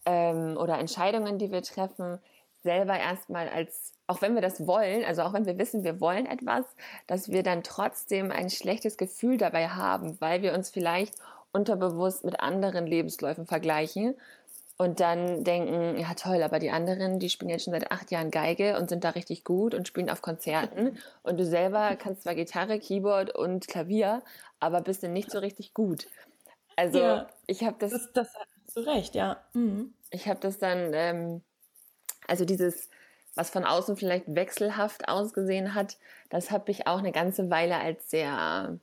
ähm, 0.06 0.57
oder 0.57 0.80
Entscheidungen, 0.80 1.38
die 1.38 1.51
wir 1.51 1.63
treffen, 1.63 2.19
selber 2.63 2.97
erstmal 2.97 3.47
als, 3.47 3.94
auch 4.07 4.21
wenn 4.21 4.33
wir 4.36 4.42
das 4.42 4.65
wollen, 4.68 5.06
also 5.06 5.21
auch 5.21 5.33
wenn 5.33 5.45
wir 5.45 5.57
wissen, 5.57 5.83
wir 5.83 6.01
wollen 6.01 6.25
etwas, 6.25 6.65
dass 7.07 7.30
wir 7.30 7.44
dann 7.44 7.63
trotzdem 7.63 8.31
ein 8.31 8.50
schlechtes 8.50 8.97
Gefühl 8.97 9.38
dabei 9.38 9.69
haben, 9.69 10.19
weil 10.19 10.42
wir 10.42 10.53
uns 10.53 10.71
vielleicht 10.71 11.15
unterbewusst 11.51 12.25
mit 12.25 12.39
anderen 12.39 12.86
Lebensläufen 12.86 13.45
vergleichen 13.45 14.15
und 14.77 15.00
dann 15.00 15.44
denken, 15.44 15.98
ja 15.98 16.13
toll, 16.16 16.44
aber 16.44 16.60
die 16.60 16.69
anderen, 16.69 17.19
die 17.19 17.30
spielen 17.30 17.50
jetzt 17.50 17.63
schon 17.63 17.74
seit 17.74 17.92
acht 17.92 18.12
Jahren 18.12 18.30
Geige 18.30 18.77
und 18.77 18.89
sind 18.89 19.04
da 19.04 19.12
richtig 19.12 19.44
gut 19.45 19.74
und 19.74 19.88
spielen 19.88 20.10
auf 20.10 20.22
Konzerten 20.22 20.98
und 21.24 21.39
du 21.39 21.45
selber 21.45 21.95
kannst 21.95 22.24
zwar 22.24 22.36
Gitarre, 22.36 22.80
Keyboard 22.80 23.33
und 23.33 23.68
Klavier, 23.68 24.22
aber 24.60 24.81
bist 24.81 25.04
dann 25.04 25.13
nicht 25.13 25.31
so 25.31 25.39
richtig 25.39 25.74
gut. 25.74 26.07
Also 26.75 27.00
ja, 27.00 27.27
ich 27.48 27.63
habe 27.63 27.77
das, 27.80 27.92
das, 27.92 28.12
das 28.13 28.33
hast 28.36 28.75
du 28.75 28.81
recht, 28.81 29.16
ja. 29.16 29.42
Mhm. 29.54 29.94
Ich 30.10 30.27
habe 30.27 30.42
das 30.42 30.57
dann, 30.57 30.92
ähm, 30.94 31.42
also 32.28 32.44
dieses, 32.44 32.89
was 33.33 33.50
von 33.50 33.63
außen 33.63 33.95
vielleicht 33.95 34.36
wechselhaft 34.36 35.07
ausgesehen 35.07 35.74
hat, 35.74 35.98
das 36.30 36.51
habe 36.51 36.71
ich 36.71 36.86
auch 36.88 37.00
eine 37.00 37.13
ganze 37.13 37.49
Weile 37.49 37.78
als 37.78 38.09
sehr, 38.09 38.78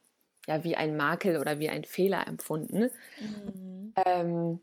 ja, 0.46 0.64
wie 0.64 0.76
ein 0.76 0.96
Makel 0.96 1.38
oder 1.38 1.58
wie 1.58 1.68
ein 1.68 1.84
Fehler 1.84 2.26
empfunden. 2.26 2.90
Mhm. 3.20 3.92
Ähm, 4.06 4.60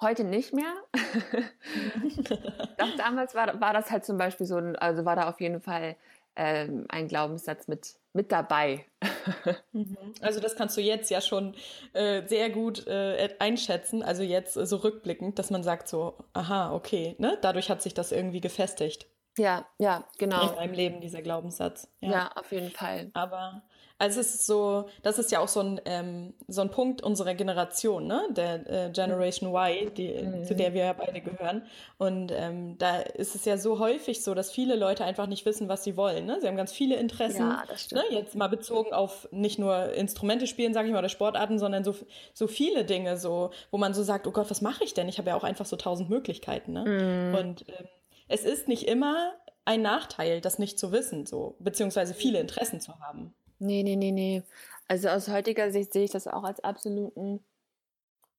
Heute 0.00 0.24
nicht 0.24 0.52
mehr. 0.52 0.74
Doch 2.78 2.96
damals 2.96 3.34
war, 3.34 3.60
war 3.60 3.72
das 3.72 3.90
halt 3.90 4.04
zum 4.04 4.18
Beispiel 4.18 4.46
so, 4.46 4.56
ein, 4.56 4.76
also 4.76 5.04
war 5.04 5.16
da 5.16 5.28
auf 5.28 5.40
jeden 5.40 5.60
Fall 5.60 5.96
ähm, 6.36 6.84
ein 6.88 7.08
Glaubenssatz 7.08 7.66
mit, 7.66 7.94
mit 8.12 8.30
dabei. 8.32 8.84
Mhm. 9.72 9.96
also 10.20 10.38
das 10.38 10.54
kannst 10.54 10.76
du 10.76 10.80
jetzt 10.80 11.10
ja 11.10 11.20
schon 11.20 11.54
äh, 11.92 12.24
sehr 12.28 12.48
gut 12.48 12.86
äh, 12.86 13.28
einschätzen, 13.40 14.04
also 14.04 14.22
jetzt 14.22 14.56
äh, 14.56 14.66
so 14.66 14.76
rückblickend, 14.76 15.38
dass 15.38 15.50
man 15.50 15.64
sagt 15.64 15.88
so, 15.88 16.16
aha, 16.32 16.72
okay, 16.72 17.16
ne? 17.18 17.36
dadurch 17.42 17.68
hat 17.70 17.82
sich 17.82 17.92
das 17.92 18.12
irgendwie 18.12 18.40
gefestigt. 18.40 19.06
Ja, 19.36 19.66
ja, 19.78 20.04
genau. 20.18 20.50
In 20.50 20.54
meinem 20.54 20.74
Leben, 20.74 21.00
dieser 21.00 21.22
Glaubenssatz. 21.22 21.88
Ja, 22.00 22.10
ja 22.10 22.32
auf 22.36 22.52
jeden 22.52 22.70
Fall. 22.70 23.10
Aber 23.14 23.62
also 23.98 24.20
es 24.20 24.34
ist 24.34 24.46
so, 24.46 24.88
das 25.02 25.18
ist 25.18 25.30
ja 25.32 25.40
auch 25.40 25.48
so 25.48 25.60
ein, 25.60 25.80
ähm, 25.86 26.34
so 26.48 26.60
ein 26.60 26.70
Punkt 26.70 27.02
unserer 27.02 27.34
Generation, 27.34 28.06
ne? 28.06 28.22
Der 28.30 28.86
äh, 28.86 28.90
Generation 28.90 29.54
Y, 29.54 29.94
die, 29.94 30.12
mhm. 30.12 30.44
zu 30.44 30.54
der 30.54 30.74
wir 30.74 30.84
ja 30.84 30.92
beide 30.92 31.22
gehören. 31.22 31.62
Und 31.96 32.30
ähm, 32.30 32.76
da 32.76 32.98
ist 33.00 33.34
es 33.34 33.46
ja 33.46 33.56
so 33.56 33.78
häufig 33.78 34.22
so, 34.22 34.34
dass 34.34 34.50
viele 34.50 34.76
Leute 34.76 35.04
einfach 35.04 35.26
nicht 35.26 35.46
wissen, 35.46 35.68
was 35.68 35.82
sie 35.82 35.96
wollen. 35.96 36.26
Ne? 36.26 36.38
Sie 36.40 36.46
haben 36.46 36.58
ganz 36.58 36.72
viele 36.72 36.96
Interessen. 36.96 37.40
Ja, 37.40 37.64
das 37.66 37.84
stimmt. 37.84 38.02
Ne? 38.10 38.18
Jetzt 38.18 38.34
mal 38.34 38.48
bezogen 38.48 38.92
auf 38.92 39.28
nicht 39.30 39.58
nur 39.58 39.94
Instrumente 39.94 40.46
spielen, 40.46 40.74
sage 40.74 40.88
ich 40.88 40.92
mal, 40.92 40.98
oder 40.98 41.08
Sportarten, 41.08 41.58
sondern 41.58 41.82
so, 41.82 41.94
so 42.34 42.46
viele 42.48 42.84
Dinge, 42.84 43.16
so, 43.16 43.50
wo 43.70 43.78
man 43.78 43.94
so 43.94 44.02
sagt, 44.02 44.26
oh 44.26 44.32
Gott, 44.32 44.50
was 44.50 44.60
mache 44.60 44.84
ich 44.84 44.92
denn? 44.92 45.08
Ich 45.08 45.16
habe 45.16 45.30
ja 45.30 45.36
auch 45.36 45.44
einfach 45.44 45.66
so 45.66 45.76
tausend 45.76 46.10
Möglichkeiten. 46.10 46.72
Ne? 46.74 46.84
Mhm. 46.84 47.34
Und 47.34 47.68
ähm, 47.68 47.86
es 48.28 48.44
ist 48.44 48.68
nicht 48.68 48.88
immer 48.88 49.32
ein 49.64 49.80
Nachteil, 49.80 50.42
das 50.42 50.58
nicht 50.58 50.78
zu 50.78 50.92
wissen, 50.92 51.24
so, 51.24 51.56
beziehungsweise 51.60 52.12
viele 52.12 52.40
Interessen 52.40 52.80
zu 52.80 53.00
haben. 53.00 53.34
Nee, 53.58 53.82
nee, 53.82 53.96
nee, 53.96 54.12
nee. 54.12 54.42
Also 54.88 55.08
aus 55.08 55.28
heutiger 55.28 55.70
Sicht 55.70 55.92
sehe 55.92 56.04
ich 56.04 56.10
das 56.10 56.28
auch 56.28 56.44
als 56.44 56.60
absoluten, 56.60 57.44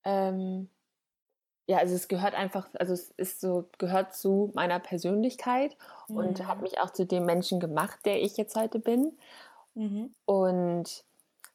ähm, 0.03 0.69
ja, 1.67 1.79
also 1.79 1.95
es 1.95 2.07
gehört 2.07 2.33
einfach, 2.33 2.69
also 2.75 2.93
es 2.93 3.11
ist 3.17 3.41
so, 3.41 3.69
gehört 3.77 4.15
zu 4.15 4.51
meiner 4.55 4.79
Persönlichkeit 4.79 5.75
mhm. 6.07 6.17
und 6.17 6.47
hat 6.47 6.61
mich 6.61 6.79
auch 6.79 6.91
zu 6.91 7.05
dem 7.05 7.25
Menschen 7.25 7.59
gemacht, 7.59 7.99
der 8.05 8.21
ich 8.21 8.37
jetzt 8.37 8.55
heute 8.55 8.79
bin. 8.79 9.17
Mhm. 9.75 10.13
Und 10.25 11.03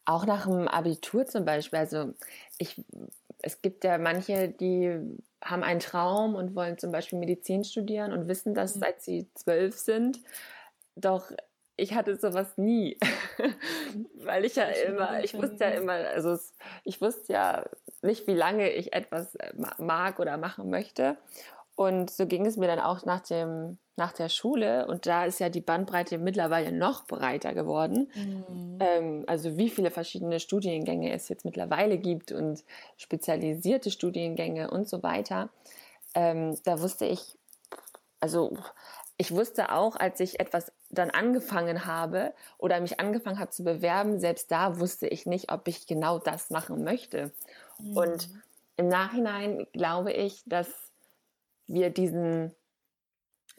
auch 0.04 0.26
nach 0.26 0.47
dem 0.47 0.69
Abitur 0.69 1.26
zum 1.26 1.45
Beispiel, 1.45 1.78
also 1.78 2.12
ich, 2.59 2.83
es 3.40 3.62
gibt 3.62 3.85
ja 3.85 3.97
manche, 3.97 4.49
die 4.49 4.99
haben 5.42 5.62
einen 5.62 5.81
Traum 5.81 6.35
und 6.35 6.54
wollen 6.54 6.76
zum 6.76 6.92
Beispiel 6.92 7.19
Medizin 7.19 7.64
studieren 7.64 8.12
und 8.12 8.28
wissen 8.28 8.52
das, 8.52 8.76
mhm. 8.76 8.81
seit 8.81 9.00
sie 9.00 9.28
zwölf 9.35 9.78
sind. 9.78 10.21
Doch 10.95 11.33
ich 11.76 11.95
hatte 11.95 12.17
sowas 12.17 12.57
nie. 12.57 12.99
weil 14.25 14.45
ich 14.45 14.57
ja 14.57 14.64
immer, 14.64 15.23
ich 15.23 15.35
wusste 15.35 15.64
ja 15.64 15.71
immer, 15.71 15.93
also 15.93 16.38
ich 16.85 17.00
wusste 17.00 17.33
ja 17.33 17.64
nicht, 18.02 18.26
wie 18.26 18.35
lange 18.35 18.71
ich 18.71 18.93
etwas 18.93 19.35
äh, 19.37 19.52
mag 19.79 20.19
oder 20.21 20.37
machen 20.37 20.71
möchte. 20.71 21.17
Und 21.75 22.11
so 22.11 22.26
ging 22.26 22.47
es 22.47 22.57
mir 22.57 22.67
dann 22.67 22.81
auch 22.81 23.05
nach 23.05 23.21
dem 23.21 23.79
nach 23.97 24.12
der 24.12 24.31
Schule 24.31 24.87
und 24.87 25.07
da 25.07 25.26
ist 25.26 25.38
ja 25.38 25.50
die 25.50 25.61
Bandbreite 25.61 26.17
mittlerweile 26.17 26.73
noch 26.73 27.07
breiter 27.07 27.52
geworden. 27.52 28.11
Mhm. 28.14 28.79
Ähm, 28.81 29.25
also 29.26 29.59
wie 29.59 29.69
viele 29.69 29.91
verschiedene 29.91 30.41
Studiengänge 30.41 31.12
es 31.12 31.29
jetzt 31.29 31.45
mittlerweile 31.45 31.99
gibt 31.99 32.33
und 32.33 32.64
spezialisierte 32.97 33.91
Studiengänge 33.91 34.71
und 34.71 34.88
so 34.88 35.02
weiter. 35.02 35.50
Ähm, 36.14 36.57
da 36.64 36.81
wusste 36.81 37.05
ich, 37.05 37.37
also 38.19 38.57
ich 39.23 39.31
wusste 39.31 39.71
auch, 39.71 39.95
als 39.95 40.19
ich 40.19 40.41
etwas 40.41 40.73
dann 40.91 41.11
angefangen 41.11 41.87
habe 41.87 42.35
oder 42.59 42.81
mich 42.81 42.99
angefangen 42.99 43.38
habe 43.38 43.52
zu 43.52 43.62
bewerben, 43.62 44.19
selbst 44.19 44.50
da 44.50 44.81
wusste 44.81 45.07
ich 45.07 45.26
nicht, 45.26 45.52
ob 45.52 45.69
ich 45.69 45.87
genau 45.87 46.19
das 46.19 46.50
machen 46.50 46.83
möchte. 46.83 47.31
Mhm. 47.79 47.97
Und 47.97 48.29
im 48.76 48.88
Nachhinein 48.88 49.69
glaube 49.73 50.12
ich, 50.12 50.43
dass 50.47 50.67
wir 51.69 51.91
diesen 51.91 52.52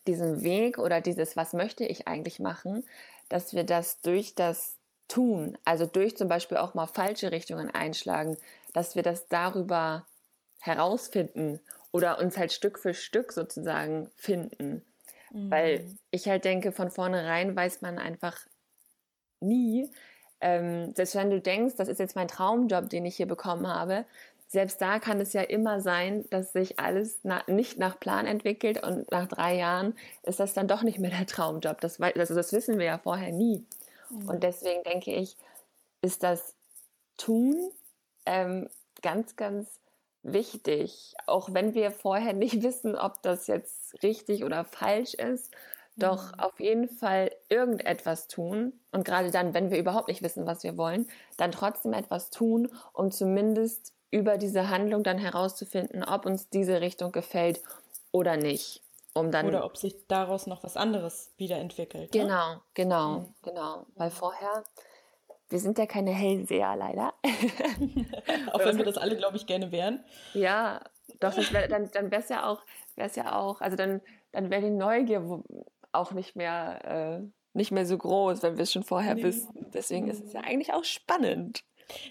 diesen 0.05 0.43
Weg 0.43 0.79
oder 0.79 0.99
dieses, 0.99 1.37
was 1.37 1.53
möchte 1.53 1.85
ich 1.85 2.09
eigentlich 2.09 2.41
machen, 2.41 2.83
dass 3.29 3.53
wir 3.53 3.63
das 3.63 4.01
durch 4.01 4.35
das 4.35 4.75
Tun, 5.07 5.57
also 5.63 5.85
durch 5.85 6.17
zum 6.17 6.27
Beispiel 6.27 6.57
auch 6.57 6.73
mal 6.73 6.87
falsche 6.87 7.31
Richtungen 7.31 7.73
einschlagen, 7.73 8.35
dass 8.73 8.97
wir 8.97 9.03
das 9.03 9.29
darüber 9.29 10.05
herausfinden 10.59 11.61
oder 11.93 12.19
uns 12.19 12.37
halt 12.37 12.51
Stück 12.51 12.79
für 12.79 12.93
Stück 12.93 13.31
sozusagen 13.31 14.11
finden. 14.17 14.83
Mhm. 15.33 15.51
Weil 15.51 15.85
ich 16.11 16.27
halt 16.27 16.45
denke, 16.45 16.71
von 16.71 16.89
vornherein 16.89 17.55
weiß 17.55 17.81
man 17.81 17.99
einfach 17.99 18.37
nie, 19.41 19.91
ähm, 20.39 20.93
selbst 20.95 21.15
wenn 21.15 21.29
du 21.29 21.41
denkst, 21.41 21.75
das 21.75 21.87
ist 21.87 21.99
jetzt 21.99 22.15
mein 22.15 22.27
Traumjob, 22.27 22.89
den 22.89 23.05
ich 23.05 23.17
hier 23.17 23.27
bekommen 23.27 23.67
habe, 23.67 24.05
selbst 24.47 24.81
da 24.81 24.99
kann 24.99 25.19
es 25.19 25.33
ja 25.33 25.41
immer 25.41 25.81
sein, 25.81 26.25
dass 26.29 26.53
sich 26.53 26.79
alles 26.79 27.19
na, 27.23 27.41
nicht 27.47 27.79
nach 27.79 27.99
Plan 27.99 28.27
entwickelt 28.27 28.83
und 28.83 29.09
nach 29.11 29.27
drei 29.27 29.55
Jahren 29.55 29.95
ist 30.21 30.39
das 30.39 30.53
dann 30.53 30.67
doch 30.67 30.83
nicht 30.83 30.99
mehr 30.99 31.09
der 31.09 31.25
Traumjob. 31.25 31.81
Das, 31.81 31.99
also 31.99 32.35
das 32.35 32.53
wissen 32.53 32.77
wir 32.77 32.85
ja 32.85 32.97
vorher 32.99 33.31
nie. 33.31 33.65
Mhm. 34.09 34.29
Und 34.29 34.43
deswegen 34.43 34.83
denke 34.83 35.11
ich, 35.11 35.37
ist 36.01 36.21
das 36.21 36.55
Tun 37.17 37.71
ähm, 38.27 38.69
ganz, 39.01 39.35
ganz 39.35 39.67
wichtig, 40.23 41.13
auch 41.27 41.53
wenn 41.53 41.73
wir 41.73 41.91
vorher 41.91 42.33
nicht 42.33 42.63
wissen, 42.63 42.95
ob 42.95 43.21
das 43.21 43.47
jetzt 43.47 44.01
richtig 44.03 44.43
oder 44.43 44.63
falsch 44.63 45.13
ist, 45.13 45.53
doch 45.95 46.31
mhm. 46.31 46.39
auf 46.39 46.59
jeden 46.59 46.89
Fall 46.89 47.31
irgendetwas 47.49 48.27
tun 48.27 48.73
und 48.91 49.05
gerade 49.05 49.29
dann, 49.29 49.53
wenn 49.53 49.69
wir 49.69 49.77
überhaupt 49.77 50.07
nicht 50.07 50.23
wissen, 50.23 50.47
was 50.47 50.63
wir 50.63 50.75
wollen, 50.77 51.07
dann 51.37 51.51
trotzdem 51.51 51.93
etwas 51.93 52.31
tun, 52.31 52.69
um 52.93 53.11
zumindest 53.11 53.93
über 54.09 54.37
diese 54.37 54.69
Handlung 54.69 55.03
dann 55.03 55.17
herauszufinden, 55.17 56.03
ob 56.03 56.25
uns 56.25 56.49
diese 56.49 56.81
Richtung 56.81 57.11
gefällt 57.11 57.61
oder 58.11 58.37
nicht. 58.37 58.81
Um 59.15 59.31
dann 59.31 59.47
oder 59.47 59.65
ob 59.65 59.77
sich 59.77 59.95
daraus 60.07 60.47
noch 60.47 60.63
was 60.63 60.75
anderes 60.75 61.31
wiederentwickelt. 61.37 62.13
Ne? 62.13 62.21
Genau, 62.21 62.55
genau, 62.73 63.19
mhm. 63.19 63.33
genau. 63.43 63.85
Weil 63.95 64.09
vorher, 64.09 64.63
wir 65.53 65.59
sind 65.59 65.77
ja 65.77 65.85
keine 65.85 66.09
Hellseher 66.09 66.75
leider. 66.75 67.13
auch 68.51 68.65
wenn 68.65 68.75
wir 68.75 68.85
das 68.85 68.97
alle, 68.97 69.15
glaube 69.15 69.37
ich, 69.37 69.45
gerne 69.45 69.71
wären. 69.71 70.03
Ja, 70.33 70.81
doch, 71.19 71.37
wär, 71.53 71.67
dann, 71.67 71.91
dann 71.91 72.09
wäre 72.09 72.23
es 72.23 72.29
ja 72.29 72.49
auch, 72.49 72.65
wäre 72.95 73.07
es 73.07 73.15
ja 73.15 73.35
auch, 73.35 73.61
also 73.61 73.77
dann, 73.77 74.01
dann 74.31 74.49
wäre 74.49 74.63
die 74.63 74.71
Neugier 74.71 75.43
auch 75.91 76.11
nicht 76.11 76.35
mehr, 76.35 77.21
äh, 77.21 77.27
nicht 77.53 77.71
mehr 77.71 77.85
so 77.85 77.99
groß, 77.99 78.41
wenn 78.41 78.57
wir 78.57 78.63
es 78.63 78.71
schon 78.71 78.81
vorher 78.81 79.13
nee. 79.13 79.21
wissen. 79.21 79.69
Deswegen 79.75 80.07
ist 80.07 80.23
es 80.23 80.33
ja 80.33 80.41
eigentlich 80.41 80.73
auch 80.73 80.83
spannend. 80.83 81.63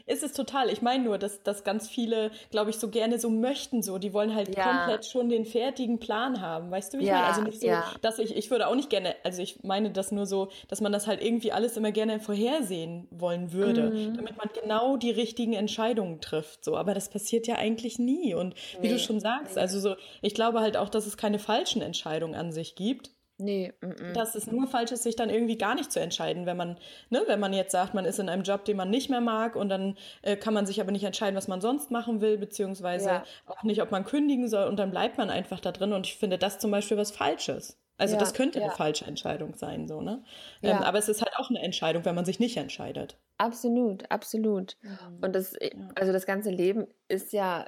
Ist 0.07 0.23
es 0.23 0.33
total. 0.33 0.71
Ich 0.71 0.83
meine 0.83 1.05
nur, 1.05 1.19
dass, 1.19 1.43
dass 1.43 1.65
ganz 1.65 1.89
viele, 1.89 2.31
glaube 2.51 2.71
ich, 2.71 2.77
so 2.77 2.89
gerne 2.89 3.19
so 3.19 3.31
möchten 3.31 3.83
so. 3.83 3.99
Die 3.99 4.13
wollen 4.13 4.35
halt 4.35 4.57
ja. 4.57 4.65
komplett 4.65 5.07
schon 5.07 5.29
den 5.29 5.45
fertigen 5.45 5.99
Plan 5.99 6.41
haben. 6.41 6.71
Weißt 6.71 6.93
du, 6.93 6.99
wie 6.99 7.03
ich 7.03 7.09
ja, 7.09 7.15
meine? 7.15 7.27
Also 7.27 7.43
nicht 7.43 7.61
so, 7.61 7.67
ja. 7.67 7.85
dass 8.01 8.19
ich, 8.19 8.37
ich 8.37 8.51
würde 8.51 8.67
auch 8.67 8.75
nicht 8.75 8.91
gerne, 8.91 9.15
also 9.25 9.43
ich 9.43 9.63
meine 9.63 9.91
das 9.91 10.13
nur 10.13 10.27
so, 10.27 10.49
dass 10.69 10.81
man 10.81 10.93
das 10.93 11.07
halt 11.07 11.23
irgendwie 11.23 11.53
alles 11.53 11.77
immer 11.77 11.93
gerne 11.93 12.21
vorhersehen 12.21 13.09
wollen 13.11 13.53
würde, 13.53 13.91
mhm. 13.91 14.17
damit 14.17 14.37
man 14.37 14.49
genau 14.55 14.97
die 14.97 15.11
richtigen 15.11 15.53
Entscheidungen 15.53 16.21
trifft. 16.21 16.65
So, 16.65 16.77
aber 16.77 16.95
das 16.95 17.09
passiert 17.09 17.47
ja 17.47 17.57
eigentlich 17.57 17.99
nie. 17.99 18.35
Und 18.35 18.55
wie 18.81 18.89
nee, 18.89 18.93
du 18.95 18.99
schon 18.99 19.21
sagst, 19.21 19.59
also 19.59 19.81
so, 19.81 19.97
ich 20.21 20.35
glaube 20.35 20.61
halt 20.61 20.77
auch, 20.77 20.89
dass 20.89 21.07
es 21.07 21.17
keine 21.17 21.39
falschen 21.39 21.83
Entscheidungen 21.83 22.35
an 22.35 22.53
sich 22.53 22.75
gibt. 22.75 23.11
Nee, 23.39 23.73
m 23.81 23.91
-m. 23.93 24.13
dass 24.13 24.35
es 24.35 24.47
nur 24.47 24.67
falsch 24.69 24.93
ist, 24.93 25.03
sich 25.03 25.17
dann 25.17 25.31
irgendwie 25.31 25.57
gar 25.57 25.75
nicht 25.75 25.91
zu 25.91 26.01
entscheiden, 26.01 26.47
wenn 26.47 26.57
man, 26.57 26.79
ne, 27.11 27.23
wenn 27.27 27.41
man 27.41 27.53
jetzt 27.53 27.73
sagt, 27.73 27.95
man 27.95 28.05
ist 28.05 28.19
in 28.19 28.29
einem 28.29 28.43
Job, 28.43 28.65
den 28.65 28.77
man 28.77 28.91
nicht 28.91 29.11
mehr 29.11 29.21
mag 29.21 29.57
und 29.57 29.69
dann 29.69 29.97
äh, 30.23 30.37
kann 30.37 30.55
man 30.55 30.67
sich 30.67 30.81
aber 30.81 30.93
nicht 30.93 31.05
entscheiden, 31.05 31.37
was 31.37 31.49
man 31.49 31.61
sonst 31.61 31.91
machen 31.91 32.21
will, 32.21 32.39
beziehungsweise 32.39 33.09
ja. 33.09 33.25
auch 33.47 33.63
nicht, 33.63 33.83
ob 33.83 33.91
man 33.91 34.05
kündigen 34.05 34.49
soll 34.49 34.69
und 34.69 34.77
dann 34.77 34.91
bleibt 34.91 35.19
man 35.19 35.31
einfach 35.31 35.61
da 35.61 35.73
drin 35.73 35.93
und 35.93 36.07
ich 36.07 36.17
finde 36.17 36.39
das 36.39 36.59
zum 36.59 36.71
Beispiel 36.71 36.97
was 36.97 37.11
Falsches. 37.11 37.79
Also 37.99 38.15
ja, 38.15 38.21
das 38.21 38.35
könnte 38.35 38.59
ja. 38.59 38.65
eine 38.65 38.75
falsche 38.75 39.05
Entscheidung 39.05 39.55
sein, 39.55 39.87
so, 39.87 40.01
ne? 40.01 40.25
Ähm, 40.63 40.79
aber 40.79 40.99
es 40.99 41.09
ist 41.09 41.23
halt 41.23 41.37
auch 41.37 41.51
eine 41.51 41.61
Entscheidung, 41.61 42.05
wenn 42.05 42.15
man 42.15 42.25
sich 42.25 42.41
nicht 42.41 42.57
entscheidet. 42.57 43.17
Absolut, 43.39 44.11
absolut. 44.11 44.77
Mhm. 44.83 45.19
Und 45.21 45.35
das, 45.37 45.55
also 45.95 46.13
das 46.13 46.27
ganze 46.27 46.51
Leben 46.51 46.87
ist 47.09 47.33
ja 47.33 47.67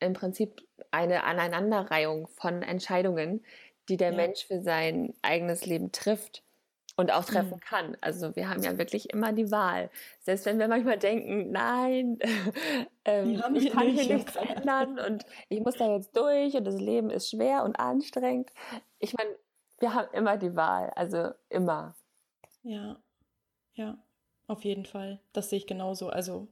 im 0.00 0.12
Prinzip 0.12 0.60
eine 0.90 1.24
Aneinanderreihung 1.24 2.26
von 2.26 2.62
Entscheidungen, 2.62 3.44
die 3.88 3.96
der 3.96 4.10
ja. 4.10 4.16
Mensch 4.16 4.44
für 4.46 4.60
sein 4.60 5.14
eigenes 5.22 5.66
Leben 5.66 5.92
trifft 5.92 6.42
und 6.96 7.12
auch 7.12 7.24
treffen 7.24 7.56
mhm. 7.56 7.60
kann. 7.60 7.96
Also 8.00 8.34
wir 8.36 8.48
haben 8.48 8.62
ja 8.62 8.78
wirklich 8.78 9.10
immer 9.10 9.32
die 9.32 9.50
Wahl. 9.50 9.90
Selbst 10.20 10.46
wenn 10.46 10.58
wir 10.58 10.66
manchmal 10.66 10.98
denken, 10.98 11.52
nein, 11.52 12.18
ähm, 13.04 13.34
ich 13.54 13.70
kann 13.70 13.86
nicht. 13.86 14.00
hier 14.00 14.16
nichts 14.16 14.34
ändern 14.36 14.98
und 14.98 15.26
ich 15.48 15.60
muss 15.60 15.76
da 15.76 15.94
jetzt 15.94 16.16
durch 16.16 16.54
und 16.54 16.64
das 16.64 16.80
Leben 16.80 17.10
ist 17.10 17.30
schwer 17.30 17.64
und 17.64 17.78
anstrengend. 17.78 18.50
Ich 18.98 19.14
meine, 19.14 19.30
wir 19.78 19.94
haben 19.94 20.08
immer 20.14 20.38
die 20.38 20.56
Wahl, 20.56 20.90
also 20.96 21.30
immer. 21.50 21.94
Ja, 22.62 22.96
ja, 23.74 23.98
auf 24.46 24.64
jeden 24.64 24.86
Fall. 24.86 25.20
Das 25.34 25.50
sehe 25.50 25.58
ich 25.58 25.66
genauso. 25.66 26.08
Also, 26.08 26.48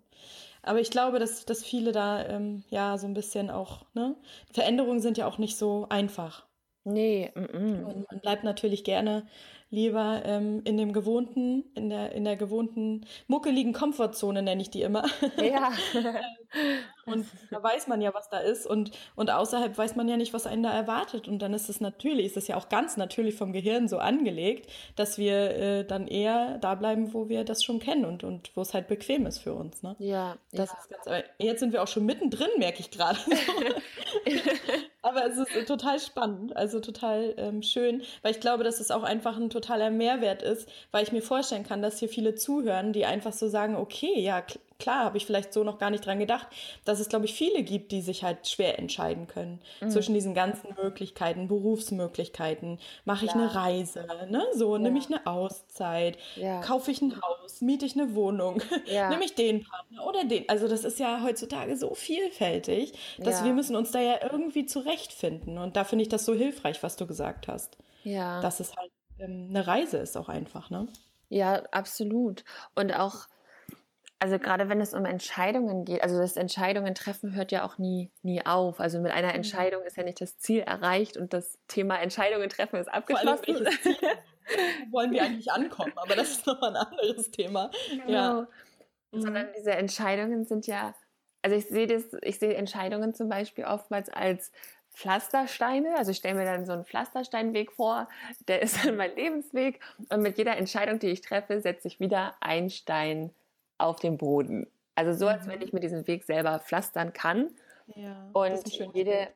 aber 0.62 0.80
ich 0.80 0.90
glaube, 0.90 1.18
dass, 1.18 1.46
dass 1.46 1.64
viele 1.64 1.92
da 1.92 2.24
ähm, 2.26 2.64
ja 2.68 2.98
so 2.98 3.06
ein 3.06 3.14
bisschen 3.14 3.50
auch, 3.50 3.86
ne? 3.94 4.14
Veränderungen 4.52 5.00
sind 5.00 5.16
ja 5.16 5.26
auch 5.26 5.38
nicht 5.38 5.56
so 5.56 5.86
einfach. 5.88 6.46
Nee, 6.84 7.32
mm 7.34 7.38
-mm. 7.38 7.84
Und 7.84 8.10
man 8.10 8.20
bleibt 8.20 8.44
natürlich 8.44 8.84
gerne 8.84 9.26
lieber 9.74 10.22
ähm, 10.24 10.62
in 10.64 10.76
dem 10.76 10.92
gewohnten, 10.92 11.64
in 11.74 11.90
der, 11.90 12.12
in 12.12 12.24
der 12.24 12.36
gewohnten, 12.36 13.06
muckeligen 13.26 13.72
Komfortzone, 13.72 14.42
nenne 14.42 14.62
ich 14.62 14.70
die 14.70 14.82
immer. 14.82 15.04
Ja. 15.42 15.72
und 17.06 17.26
da 17.50 17.62
weiß 17.62 17.88
man 17.88 18.00
ja, 18.00 18.14
was 18.14 18.30
da 18.30 18.38
ist. 18.38 18.66
Und, 18.66 18.92
und 19.16 19.30
außerhalb 19.30 19.76
weiß 19.76 19.96
man 19.96 20.08
ja 20.08 20.16
nicht, 20.16 20.32
was 20.32 20.46
einen 20.46 20.62
da 20.62 20.72
erwartet. 20.72 21.26
Und 21.26 21.40
dann 21.40 21.52
ist 21.52 21.68
es 21.68 21.80
natürlich, 21.80 22.26
ist 22.26 22.36
es 22.36 22.46
ja 22.48 22.56
auch 22.56 22.68
ganz 22.68 22.96
natürlich 22.96 23.34
vom 23.34 23.52
Gehirn 23.52 23.88
so 23.88 23.98
angelegt, 23.98 24.70
dass 24.94 25.18
wir 25.18 25.56
äh, 25.56 25.84
dann 25.84 26.06
eher 26.06 26.58
da 26.58 26.76
bleiben, 26.76 27.12
wo 27.12 27.28
wir 27.28 27.44
das 27.44 27.64
schon 27.64 27.80
kennen 27.80 28.04
und, 28.04 28.22
und 28.22 28.52
wo 28.54 28.60
es 28.60 28.74
halt 28.74 28.86
bequem 28.86 29.26
ist 29.26 29.38
für 29.38 29.54
uns. 29.54 29.82
Ne? 29.82 29.96
Ja. 29.98 30.36
Das 30.52 30.70
ja. 30.70 30.78
Ist 30.78 31.04
ganz, 31.04 31.24
jetzt 31.38 31.60
sind 31.60 31.72
wir 31.72 31.82
auch 31.82 31.88
schon 31.88 32.06
mittendrin, 32.06 32.48
merke 32.58 32.80
ich 32.80 32.90
gerade. 32.90 33.18
Aber 35.04 35.26
es 35.26 35.36
ist 35.36 35.68
total 35.68 36.00
spannend, 36.00 36.56
also 36.56 36.80
total 36.80 37.34
ähm, 37.36 37.62
schön, 37.62 38.02
weil 38.22 38.30
ich 38.30 38.40
glaube, 38.40 38.64
dass 38.64 38.80
es 38.80 38.90
auch 38.90 39.02
einfach 39.02 39.36
ein 39.36 39.50
totaler 39.50 39.90
Mehrwert 39.90 40.42
ist, 40.42 40.66
weil 40.92 41.02
ich 41.02 41.12
mir 41.12 41.20
vorstellen 41.20 41.62
kann, 41.62 41.82
dass 41.82 41.98
hier 41.98 42.08
viele 42.08 42.36
zuhören, 42.36 42.94
die 42.94 43.04
einfach 43.04 43.34
so 43.34 43.46
sagen, 43.46 43.76
okay, 43.76 44.18
ja, 44.18 44.42
klar, 44.78 45.04
habe 45.04 45.16
ich 45.16 45.26
vielleicht 45.26 45.52
so 45.52 45.64
noch 45.64 45.78
gar 45.78 45.90
nicht 45.90 46.04
dran 46.04 46.18
gedacht, 46.18 46.46
dass 46.84 47.00
es, 47.00 47.08
glaube 47.08 47.24
ich, 47.24 47.34
viele 47.34 47.62
gibt, 47.62 47.92
die 47.92 48.00
sich 48.00 48.24
halt 48.24 48.46
schwer 48.48 48.78
entscheiden 48.78 49.26
können 49.26 49.60
mhm. 49.80 49.90
zwischen 49.90 50.14
diesen 50.14 50.34
ganzen 50.34 50.74
Möglichkeiten, 50.80 51.48
Berufsmöglichkeiten. 51.48 52.78
Mache 53.04 53.24
ich 53.24 53.32
ja. 53.32 53.36
eine 53.36 53.54
Reise, 53.54 54.06
ne? 54.30 54.44
So, 54.54 54.76
ja. 54.76 54.82
nehme 54.82 54.98
ich 54.98 55.06
eine 55.06 55.26
Auszeit, 55.26 56.18
ja. 56.36 56.60
kaufe 56.60 56.90
ich 56.90 57.02
ein 57.02 57.20
Haus, 57.20 57.60
miete 57.60 57.86
ich 57.86 57.94
eine 57.94 58.14
Wohnung, 58.14 58.62
nehme 58.86 59.24
ich 59.24 59.34
den 59.34 59.64
Partner 59.64 60.06
oder 60.06 60.24
den. 60.24 60.48
Also 60.48 60.68
das 60.68 60.84
ist 60.84 60.98
ja 60.98 61.22
heutzutage 61.22 61.76
so 61.76 61.94
vielfältig, 61.94 62.92
dass 63.18 63.44
wir 63.44 63.52
müssen 63.52 63.76
uns 63.76 63.90
da 63.90 64.00
ja 64.00 64.18
irgendwie 64.22 64.66
zurechtfinden. 64.66 65.58
Und 65.58 65.76
da 65.76 65.84
finde 65.84 66.02
ich 66.02 66.08
das 66.08 66.24
so 66.24 66.34
hilfreich, 66.34 66.82
was 66.82 66.96
du 66.96 67.06
gesagt 67.06 67.48
hast. 67.48 67.76
Ja. 68.02 68.40
Dass 68.40 68.60
es 68.60 68.76
halt 68.76 68.90
ähm, 69.18 69.46
eine 69.50 69.66
Reise 69.66 69.98
ist 69.98 70.16
auch 70.16 70.28
einfach, 70.28 70.70
ne? 70.70 70.88
Ja, 71.28 71.62
absolut. 71.72 72.44
Und 72.74 72.92
auch 72.92 73.26
also 74.18 74.38
gerade 74.38 74.68
wenn 74.68 74.80
es 74.80 74.94
um 74.94 75.04
Entscheidungen 75.04 75.84
geht, 75.84 76.02
also 76.02 76.18
das 76.18 76.36
Entscheidungen 76.36 76.94
treffen 76.94 77.34
hört 77.34 77.52
ja 77.52 77.64
auch 77.64 77.78
nie, 77.78 78.10
nie 78.22 78.44
auf. 78.44 78.80
Also 78.80 79.00
mit 79.00 79.12
einer 79.12 79.28
mhm. 79.28 79.34
Entscheidung 79.34 79.82
ist 79.82 79.96
ja 79.96 80.02
nicht 80.02 80.20
das 80.20 80.38
Ziel 80.38 80.60
erreicht 80.60 81.16
und 81.16 81.32
das 81.32 81.58
Thema 81.68 82.00
Entscheidungen 82.00 82.48
treffen 82.48 82.76
ist 82.76 82.88
abgeschlossen. 82.88 83.66
Wo 84.90 84.92
wollen 84.92 85.12
wir 85.12 85.22
eigentlich 85.22 85.52
ankommen? 85.52 85.92
Aber 85.96 86.14
das 86.14 86.30
ist 86.30 86.46
nochmal 86.46 86.70
ein 86.70 86.86
anderes 86.86 87.30
Thema. 87.30 87.70
Genau. 87.90 88.10
Ja. 88.10 88.48
Mhm. 89.12 89.20
Sondern 89.20 89.48
diese 89.56 89.72
Entscheidungen 89.72 90.44
sind 90.44 90.66
ja, 90.66 90.94
also 91.42 91.56
ich 91.56 91.66
sehe 91.66 91.86
das, 91.86 92.04
ich 92.22 92.38
sehe 92.38 92.54
Entscheidungen 92.54 93.14
zum 93.14 93.28
Beispiel 93.28 93.64
oftmals 93.64 94.08
als 94.08 94.52
Pflastersteine. 94.94 95.96
Also 95.98 96.12
ich 96.12 96.16
stelle 96.16 96.36
mir 96.36 96.44
dann 96.44 96.64
so 96.64 96.72
einen 96.72 96.84
Pflastersteinweg 96.84 97.72
vor, 97.72 98.08
der 98.48 98.62
ist 98.62 98.84
dann 98.84 98.96
mein 98.96 99.14
Lebensweg. 99.14 99.80
Und 100.08 100.22
mit 100.22 100.38
jeder 100.38 100.56
Entscheidung, 100.56 100.98
die 100.98 101.08
ich 101.08 101.20
treffe, 101.20 101.60
setze 101.60 101.88
ich 101.88 102.00
wieder 102.00 102.36
einen 102.40 102.70
Stein 102.70 103.34
auf 103.78 104.00
den 104.00 104.16
Boden. 104.16 104.66
Also 104.94 105.12
so, 105.12 105.26
als 105.26 105.46
wenn 105.46 105.58
mhm. 105.58 105.64
ich 105.64 105.72
mir 105.72 105.80
diesen 105.80 106.06
Weg 106.06 106.24
selber 106.24 106.58
pflastern 106.60 107.12
kann. 107.12 107.50
Ja, 107.94 108.30
und 108.32 108.66
jede, 108.94 109.28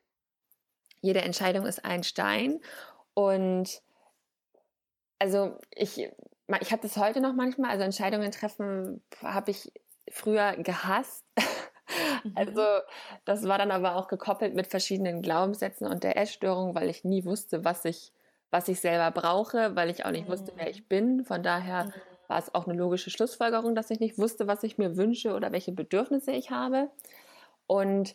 jede 1.00 1.23
Entscheidung 1.23 1.66
ist 1.66 1.85
ein 1.85 2.04
Stein. 2.04 2.61
Und 3.14 3.83
also 5.18 5.59
ich, 5.75 5.99
ich 5.99 6.73
habe 6.73 6.83
das 6.83 6.97
heute 6.97 7.21
noch 7.21 7.35
manchmal, 7.35 7.71
also 7.71 7.85
Entscheidungen 7.85 8.30
treffen 8.30 9.02
habe 9.23 9.50
ich 9.50 9.73
früher 10.11 10.57
gehasst. 10.57 11.25
Mhm. 12.23 12.33
Also 12.35 12.62
das 13.25 13.49
war 13.49 13.57
dann 13.57 13.71
aber 13.71 13.97
auch 13.97 14.09
gekoppelt 14.09 14.54
mit 14.54 14.66
verschiedenen 14.66 15.23
Glaubenssätzen 15.23 15.87
und 15.87 16.04
der 16.04 16.18
Essstörung, 16.18 16.75
weil 16.75 16.90
ich 16.90 17.02
nie 17.02 17.25
wusste, 17.25 17.64
was 17.64 17.87
ich, 17.87 18.12
was 18.50 18.68
ich 18.68 18.80
selber 18.80 19.11
brauche, 19.11 19.75
weil 19.75 19.88
ich 19.88 20.04
auch 20.04 20.11
nicht 20.11 20.28
wusste, 20.28 20.52
wer 20.57 20.68
ich 20.68 20.87
bin. 20.87 21.25
Von 21.25 21.42
daher 21.42 21.85
mhm. 21.85 21.92
War 22.28 22.38
es 22.38 22.54
auch 22.54 22.66
eine 22.66 22.78
logische 22.78 23.11
Schlussfolgerung, 23.11 23.75
dass 23.75 23.90
ich 23.90 24.00
nicht 24.00 24.18
wusste, 24.18 24.47
was 24.47 24.62
ich 24.62 24.78
mir 24.78 24.97
wünsche 24.97 25.35
oder 25.35 25.50
welche 25.50 25.73
Bedürfnisse 25.73 26.30
ich 26.30 26.50
habe. 26.50 26.90
Und 27.66 28.14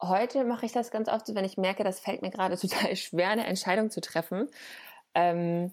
heute 0.00 0.44
mache 0.44 0.66
ich 0.66 0.72
das 0.72 0.90
ganz 0.90 1.08
oft 1.08 1.26
so, 1.26 1.34
wenn 1.34 1.44
ich 1.44 1.56
merke, 1.56 1.82
das 1.82 2.00
fällt 2.00 2.22
mir 2.22 2.30
gerade 2.30 2.56
total 2.58 2.94
schwer, 2.94 3.30
eine 3.30 3.46
Entscheidung 3.46 3.90
zu 3.90 4.00
treffen, 4.00 4.48
ähm, 5.14 5.72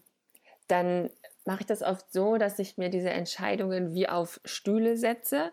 dann 0.67 1.09
mache 1.45 1.61
ich 1.61 1.65
das 1.65 1.81
oft 1.81 2.11
so, 2.11 2.37
dass 2.37 2.59
ich 2.59 2.77
mir 2.77 2.89
diese 2.89 3.09
Entscheidungen 3.09 3.93
wie 3.93 4.07
auf 4.07 4.39
Stühle 4.45 4.97
setze. 4.97 5.51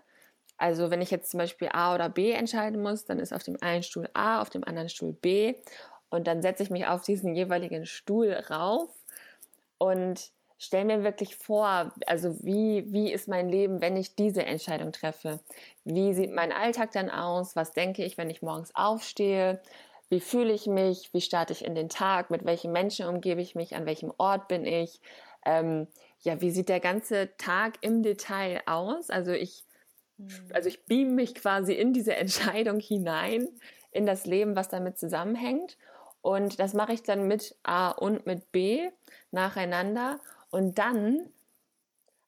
Also 0.58 0.90
wenn 0.90 1.00
ich 1.00 1.10
jetzt 1.10 1.30
zum 1.30 1.38
Beispiel 1.38 1.70
A 1.72 1.94
oder 1.94 2.08
B 2.08 2.32
entscheiden 2.32 2.82
muss, 2.82 3.04
dann 3.04 3.18
ist 3.18 3.32
auf 3.32 3.42
dem 3.42 3.56
einen 3.62 3.82
Stuhl 3.82 4.08
A, 4.14 4.40
auf 4.42 4.50
dem 4.50 4.64
anderen 4.64 4.88
Stuhl 4.88 5.12
B. 5.12 5.54
Und 6.10 6.26
dann 6.26 6.42
setze 6.42 6.62
ich 6.62 6.70
mich 6.70 6.86
auf 6.86 7.02
diesen 7.02 7.34
jeweiligen 7.34 7.86
Stuhl 7.86 8.32
rauf. 8.32 8.90
Und 9.78 10.32
stelle 10.58 10.84
mir 10.84 11.04
wirklich 11.04 11.36
vor, 11.36 11.92
also 12.06 12.36
wie, 12.42 12.84
wie 12.92 13.12
ist 13.12 13.28
mein 13.28 13.48
Leben, 13.48 13.80
wenn 13.80 13.96
ich 13.96 14.14
diese 14.14 14.44
Entscheidung 14.44 14.92
treffe? 14.92 15.40
Wie 15.84 16.14
sieht 16.14 16.32
mein 16.32 16.52
Alltag 16.52 16.92
dann 16.92 17.10
aus? 17.10 17.56
Was 17.56 17.72
denke 17.72 18.04
ich, 18.04 18.16
wenn 18.16 18.30
ich 18.30 18.42
morgens 18.42 18.74
aufstehe? 18.74 19.60
Wie 20.08 20.20
fühle 20.20 20.52
ich 20.52 20.66
mich? 20.66 21.12
Wie 21.12 21.20
starte 21.20 21.52
ich 21.52 21.64
in 21.64 21.74
den 21.74 21.88
Tag? 21.88 22.30
Mit 22.30 22.44
welchen 22.44 22.72
Menschen 22.72 23.06
umgebe 23.06 23.40
ich 23.40 23.54
mich? 23.54 23.74
An 23.74 23.86
welchem 23.86 24.12
Ort 24.18 24.48
bin 24.48 24.64
ich? 24.64 25.00
Ähm, 25.44 25.88
ja, 26.20 26.40
wie 26.40 26.50
sieht 26.50 26.68
der 26.68 26.80
ganze 26.80 27.36
Tag 27.36 27.78
im 27.82 28.02
Detail 28.02 28.62
aus? 28.66 29.10
Also 29.10 29.32
ich 29.32 29.64
also 30.52 30.68
ich 30.68 30.84
beam 30.86 31.14
mich 31.14 31.34
quasi 31.34 31.74
in 31.74 31.92
diese 31.92 32.16
Entscheidung 32.16 32.80
hinein, 32.80 33.48
in 33.90 34.06
das 34.06 34.26
Leben, 34.26 34.56
was 34.56 34.68
damit 34.68 34.98
zusammenhängt. 34.98 35.76
Und 36.22 36.58
das 36.58 36.74
mache 36.74 36.92
ich 36.92 37.02
dann 37.02 37.28
mit 37.28 37.56
A 37.62 37.90
und 37.90 38.26
mit 38.26 38.50
B 38.50 38.88
nacheinander. 39.30 40.18
Und 40.50 40.78
dann, 40.78 41.28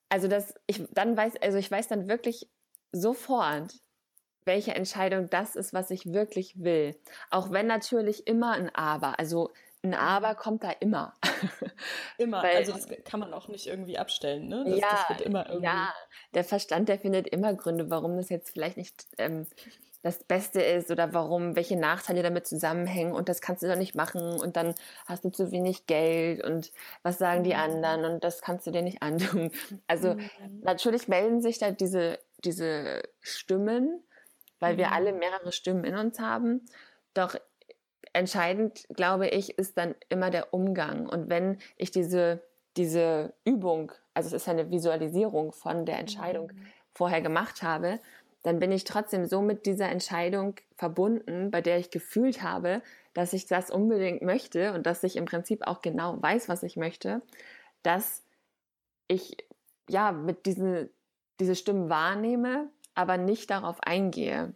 also 0.08 0.28
das, 0.28 0.54
ich 0.66 0.82
dann 0.92 1.16
weiß, 1.16 1.34
also 1.42 1.58
ich 1.58 1.70
weiß 1.70 1.88
dann 1.88 2.08
wirklich 2.08 2.48
sofort, 2.92 3.74
welche 4.44 4.74
Entscheidung 4.74 5.28
das 5.28 5.56
ist, 5.56 5.72
was 5.72 5.90
ich 5.90 6.12
wirklich 6.12 6.62
will. 6.62 6.96
Auch 7.30 7.50
wenn 7.50 7.66
natürlich 7.66 8.26
immer 8.26 8.52
ein 8.52 8.74
Aber, 8.74 9.18
also 9.18 9.50
ein 9.82 9.94
Aber 9.94 10.34
kommt 10.34 10.64
da 10.64 10.70
immer. 10.70 11.14
Immer, 12.18 12.42
Weil, 12.42 12.56
also 12.56 12.72
das 12.72 12.88
kann 13.04 13.20
man 13.20 13.32
auch 13.32 13.46
nicht 13.46 13.68
irgendwie 13.68 13.96
abstellen, 13.96 14.48
ne? 14.48 14.64
Das, 14.66 14.80
ja, 14.80 14.88
das 14.90 15.08
wird 15.10 15.20
immer 15.20 15.46
irgendwie. 15.46 15.66
Ja, 15.66 15.94
der 16.34 16.42
Verstand, 16.42 16.88
der 16.88 16.98
findet 16.98 17.28
immer 17.28 17.54
Gründe, 17.54 17.88
warum 17.90 18.16
das 18.16 18.28
jetzt 18.28 18.50
vielleicht 18.50 18.76
nicht 18.76 19.06
ähm, 19.18 19.46
das 20.02 20.22
Beste 20.24 20.62
ist 20.62 20.90
oder 20.90 21.12
warum, 21.12 21.56
welche 21.56 21.76
Nachteile 21.76 22.22
damit 22.22 22.46
zusammenhängen 22.46 23.12
und 23.12 23.28
das 23.28 23.40
kannst 23.40 23.62
du 23.62 23.66
doch 23.66 23.76
nicht 23.76 23.96
machen 23.96 24.40
und 24.40 24.56
dann 24.56 24.74
hast 25.06 25.24
du 25.24 25.30
zu 25.30 25.50
wenig 25.50 25.86
Geld 25.86 26.44
und 26.44 26.72
was 27.02 27.18
sagen 27.18 27.42
die 27.42 27.54
mhm. 27.54 27.60
anderen 27.60 28.04
und 28.04 28.24
das 28.24 28.40
kannst 28.40 28.66
du 28.66 28.70
dir 28.70 28.82
nicht 28.82 29.02
antun. 29.02 29.50
Also 29.88 30.14
mhm. 30.14 30.30
natürlich 30.62 31.08
melden 31.08 31.40
sich 31.40 31.58
da 31.58 31.72
diese, 31.72 32.18
diese 32.44 33.02
Stimmen, 33.20 34.02
weil 34.60 34.74
mhm. 34.74 34.78
wir 34.78 34.92
alle 34.92 35.12
mehrere 35.12 35.50
Stimmen 35.50 35.84
in 35.84 35.96
uns 35.96 36.20
haben. 36.20 36.64
Doch 37.14 37.34
entscheidend, 38.12 38.86
glaube 38.94 39.28
ich, 39.28 39.58
ist 39.58 39.76
dann 39.78 39.94
immer 40.08 40.30
der 40.30 40.54
Umgang. 40.54 41.08
Und 41.08 41.28
wenn 41.28 41.58
ich 41.76 41.90
diese, 41.90 42.40
diese 42.76 43.32
Übung, 43.44 43.92
also 44.14 44.28
es 44.28 44.42
ist 44.42 44.48
eine 44.48 44.70
Visualisierung 44.70 45.52
von 45.52 45.84
der 45.86 45.98
Entscheidung 45.98 46.52
mhm. 46.52 46.66
vorher 46.94 47.20
gemacht 47.20 47.62
habe, 47.62 47.98
dann 48.48 48.60
bin 48.60 48.72
ich 48.72 48.84
trotzdem 48.84 49.26
so 49.26 49.42
mit 49.42 49.66
dieser 49.66 49.90
Entscheidung 49.90 50.54
verbunden, 50.74 51.50
bei 51.50 51.60
der 51.60 51.78
ich 51.78 51.90
gefühlt 51.90 52.42
habe, 52.42 52.80
dass 53.12 53.34
ich 53.34 53.44
das 53.44 53.70
unbedingt 53.70 54.22
möchte 54.22 54.72
und 54.72 54.86
dass 54.86 55.04
ich 55.04 55.16
im 55.16 55.26
Prinzip 55.26 55.66
auch 55.66 55.82
genau 55.82 56.16
weiß, 56.22 56.48
was 56.48 56.62
ich 56.62 56.76
möchte, 56.76 57.20
dass 57.82 58.24
ich 59.06 59.36
ja 59.86 60.12
mit 60.12 60.46
diesen 60.46 60.88
diese 61.38 61.54
Stimmen 61.54 61.90
wahrnehme, 61.90 62.70
aber 62.94 63.18
nicht 63.18 63.50
darauf 63.50 63.82
eingehe. 63.82 64.54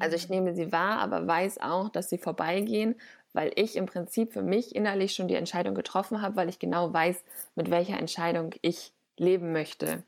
Also 0.00 0.16
ich 0.16 0.28
mhm. 0.28 0.34
nehme 0.34 0.54
sie 0.54 0.72
wahr, 0.72 0.98
aber 0.98 1.24
weiß 1.24 1.60
auch, 1.60 1.88
dass 1.88 2.10
sie 2.10 2.18
vorbeigehen, 2.18 2.96
weil 3.32 3.52
ich 3.54 3.76
im 3.76 3.86
Prinzip 3.86 4.32
für 4.32 4.42
mich 4.42 4.74
innerlich 4.74 5.14
schon 5.14 5.28
die 5.28 5.36
Entscheidung 5.36 5.76
getroffen 5.76 6.20
habe, 6.20 6.34
weil 6.34 6.48
ich 6.48 6.58
genau 6.58 6.92
weiß, 6.92 7.22
mit 7.54 7.70
welcher 7.70 7.96
Entscheidung 7.96 8.50
ich 8.60 8.92
leben 9.16 9.52
möchte. 9.52 10.02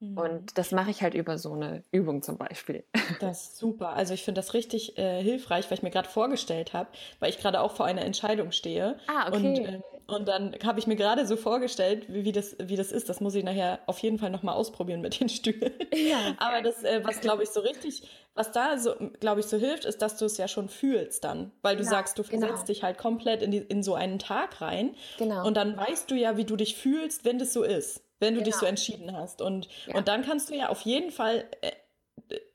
Und 0.00 0.16
mhm. 0.16 0.46
das 0.54 0.72
mache 0.72 0.90
ich 0.90 1.02
halt 1.02 1.12
über 1.12 1.36
so 1.36 1.52
eine 1.52 1.84
Übung 1.92 2.22
zum 2.22 2.38
Beispiel. 2.38 2.84
Das 3.20 3.42
ist 3.42 3.58
super. 3.58 3.90
Also 3.90 4.14
ich 4.14 4.22
finde 4.22 4.38
das 4.38 4.54
richtig 4.54 4.96
äh, 4.96 5.22
hilfreich, 5.22 5.68
weil 5.68 5.76
ich 5.76 5.82
mir 5.82 5.90
gerade 5.90 6.08
vorgestellt 6.08 6.72
habe, 6.72 6.88
weil 7.18 7.28
ich 7.28 7.38
gerade 7.38 7.60
auch 7.60 7.72
vor 7.72 7.84
einer 7.84 8.02
Entscheidung 8.02 8.52
stehe. 8.52 8.98
Ah, 9.08 9.28
okay. 9.28 9.36
Und, 9.36 9.58
äh, 9.58 9.80
und 10.06 10.28
dann 10.28 10.56
habe 10.64 10.78
ich 10.78 10.86
mir 10.86 10.96
gerade 10.96 11.26
so 11.26 11.36
vorgestellt, 11.36 12.06
wie, 12.08 12.24
wie, 12.24 12.32
das, 12.32 12.56
wie 12.62 12.76
das 12.76 12.92
ist. 12.92 13.08
Das 13.08 13.20
muss 13.20 13.34
ich 13.34 13.44
nachher 13.44 13.80
auf 13.86 13.98
jeden 13.98 14.18
Fall 14.18 14.30
nochmal 14.30 14.54
ausprobieren 14.54 15.00
mit 15.00 15.20
den 15.20 15.28
Stühlen. 15.28 15.72
Ja. 15.92 16.34
Aber 16.38 16.62
das, 16.62 16.82
äh, 16.82 17.00
was 17.04 17.20
glaube 17.20 17.42
ich 17.42 17.50
so 17.50 17.60
richtig, 17.60 18.08
was 18.34 18.52
da 18.52 18.78
so, 18.78 18.94
glaube 19.18 19.40
ich, 19.40 19.46
so 19.46 19.58
hilft, 19.58 19.84
ist, 19.84 20.00
dass 20.00 20.16
du 20.16 20.24
es 20.24 20.38
ja 20.38 20.48
schon 20.48 20.68
fühlst 20.68 21.24
dann. 21.24 21.50
Weil 21.62 21.76
du 21.76 21.82
genau, 21.82 21.96
sagst, 21.96 22.18
du 22.18 22.22
versetzt 22.22 22.52
genau. 22.52 22.66
dich 22.66 22.82
halt 22.82 22.96
komplett 22.96 23.42
in, 23.42 23.50
die, 23.50 23.58
in 23.58 23.82
so 23.82 23.94
einen 23.94 24.18
Tag 24.18 24.60
rein. 24.62 24.94
Genau. 25.18 25.46
Und 25.46 25.56
dann 25.56 25.76
weißt 25.76 26.10
du 26.10 26.14
ja, 26.14 26.36
wie 26.36 26.44
du 26.44 26.56
dich 26.56 26.76
fühlst, 26.76 27.24
wenn 27.24 27.38
das 27.38 27.52
so 27.52 27.64
ist 27.64 28.02
wenn 28.20 28.34
du 28.34 28.40
genau. 28.40 28.44
dich 28.44 28.54
so 28.54 28.60
genau. 28.60 28.70
entschieden 28.70 29.16
hast. 29.16 29.42
Und, 29.42 29.68
ja. 29.86 29.96
und 29.96 30.08
dann 30.08 30.22
kannst 30.22 30.50
du 30.50 30.54
ja 30.54 30.68
auf 30.68 30.82
jeden 30.82 31.10
Fall 31.10 31.44
äh, 31.62 31.72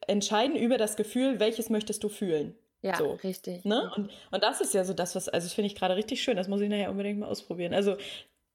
entscheiden 0.07 0.55
über 0.55 0.77
das 0.77 0.95
Gefühl, 0.95 1.39
welches 1.39 1.69
möchtest 1.69 2.03
du 2.03 2.09
fühlen. 2.09 2.55
Ja, 2.81 2.97
so, 2.97 3.13
richtig. 3.23 3.65
Ne? 3.65 3.91
Und, 3.95 4.11
und 4.31 4.43
das 4.43 4.61
ist 4.61 4.73
ja 4.73 4.85
so 4.85 4.93
das, 4.93 5.15
was, 5.15 5.27
also 5.27 5.45
das 5.45 5.53
finde 5.53 5.67
ich 5.67 5.75
gerade 5.75 5.95
richtig 5.95 6.21
schön. 6.21 6.37
Das 6.37 6.47
muss 6.47 6.61
ich 6.61 6.69
nachher 6.69 6.91
unbedingt 6.91 7.19
mal 7.19 7.27
ausprobieren. 7.27 7.73
Also 7.73 7.97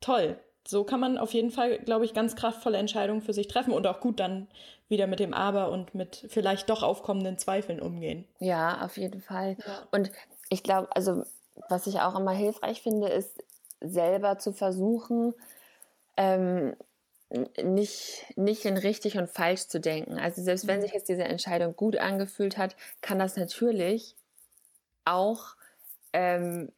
toll. 0.00 0.38
So 0.66 0.84
kann 0.84 1.00
man 1.00 1.18
auf 1.18 1.32
jeden 1.32 1.50
Fall, 1.50 1.78
glaube 1.80 2.04
ich, 2.04 2.14
ganz 2.14 2.36
kraftvolle 2.36 2.78
Entscheidungen 2.78 3.22
für 3.22 3.32
sich 3.32 3.48
treffen 3.48 3.72
und 3.72 3.86
auch 3.86 3.98
gut 3.98 4.20
dann 4.20 4.46
wieder 4.88 5.06
mit 5.06 5.18
dem 5.18 5.34
Aber 5.34 5.70
und 5.70 5.94
mit 5.94 6.26
vielleicht 6.28 6.70
doch 6.70 6.82
aufkommenden 6.82 7.38
Zweifeln 7.38 7.80
umgehen. 7.80 8.24
Ja, 8.38 8.84
auf 8.84 8.96
jeden 8.96 9.20
Fall. 9.20 9.56
Ja. 9.66 9.88
Und 9.90 10.12
ich 10.48 10.62
glaube, 10.62 10.88
also 10.94 11.24
was 11.68 11.86
ich 11.86 12.00
auch 12.00 12.14
immer 12.14 12.32
hilfreich 12.32 12.82
finde, 12.82 13.08
ist 13.08 13.42
selber 13.80 14.38
zu 14.38 14.52
versuchen, 14.52 15.34
ähm, 16.16 16.76
nicht, 17.62 18.26
nicht 18.36 18.64
in 18.64 18.76
richtig 18.76 19.16
und 19.16 19.28
falsch 19.28 19.68
zu 19.68 19.80
denken. 19.80 20.18
Also 20.18 20.42
selbst 20.42 20.66
wenn 20.66 20.78
mhm. 20.78 20.82
sich 20.82 20.92
jetzt 20.92 21.08
diese 21.08 21.24
Entscheidung 21.24 21.76
gut 21.76 21.96
angefühlt 21.96 22.58
hat, 22.58 22.76
kann 23.02 23.18
das 23.18 23.36
natürlich 23.36 24.16
auch, 25.04 25.54
ähm, 26.12 26.72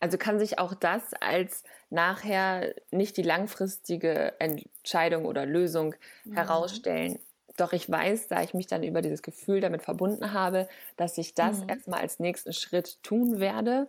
also 0.00 0.16
kann 0.16 0.38
sich 0.38 0.58
auch 0.58 0.74
das 0.74 1.14
als 1.20 1.64
nachher 1.90 2.74
nicht 2.90 3.16
die 3.16 3.22
langfristige 3.22 4.38
Entscheidung 4.38 5.24
oder 5.24 5.46
Lösung 5.46 5.94
mhm. 6.24 6.34
herausstellen. 6.34 7.18
Doch 7.56 7.72
ich 7.72 7.90
weiß, 7.90 8.28
da 8.28 8.42
ich 8.42 8.54
mich 8.54 8.68
dann 8.68 8.84
über 8.84 9.02
dieses 9.02 9.22
Gefühl 9.22 9.60
damit 9.60 9.82
verbunden 9.82 10.32
habe, 10.32 10.68
dass 10.96 11.18
ich 11.18 11.34
das 11.34 11.62
mhm. 11.62 11.70
erstmal 11.70 12.00
als 12.00 12.20
nächsten 12.20 12.52
Schritt 12.52 13.02
tun 13.02 13.40
werde. 13.40 13.88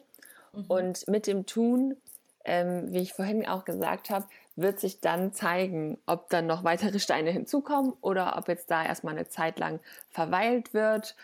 Mhm. 0.54 0.66
Und 0.68 1.08
mit 1.08 1.28
dem 1.28 1.46
Tun, 1.46 1.98
ähm, 2.46 2.92
wie 2.92 3.00
ich 3.00 3.14
vorhin 3.14 3.46
auch 3.48 3.66
gesagt 3.66 4.10
habe, 4.10 4.26
wird 4.56 4.80
sich 4.80 5.00
dann 5.00 5.34
zeigen, 5.34 5.98
ob 6.06 6.30
dann 6.30 6.48
noch 6.48 6.64
weitere 6.64 7.00
Steine 7.00 7.32
hinzukommen 7.32 7.94
oder 8.02 8.38
ob 8.38 8.48
jetzt 8.48 8.70
da 8.72 8.84
erstmal 8.84 9.16
eine 9.16 9.28
Zeit 9.28 9.60
lang 9.60 9.80
verweilt 10.10 10.74
wird. 10.74 11.16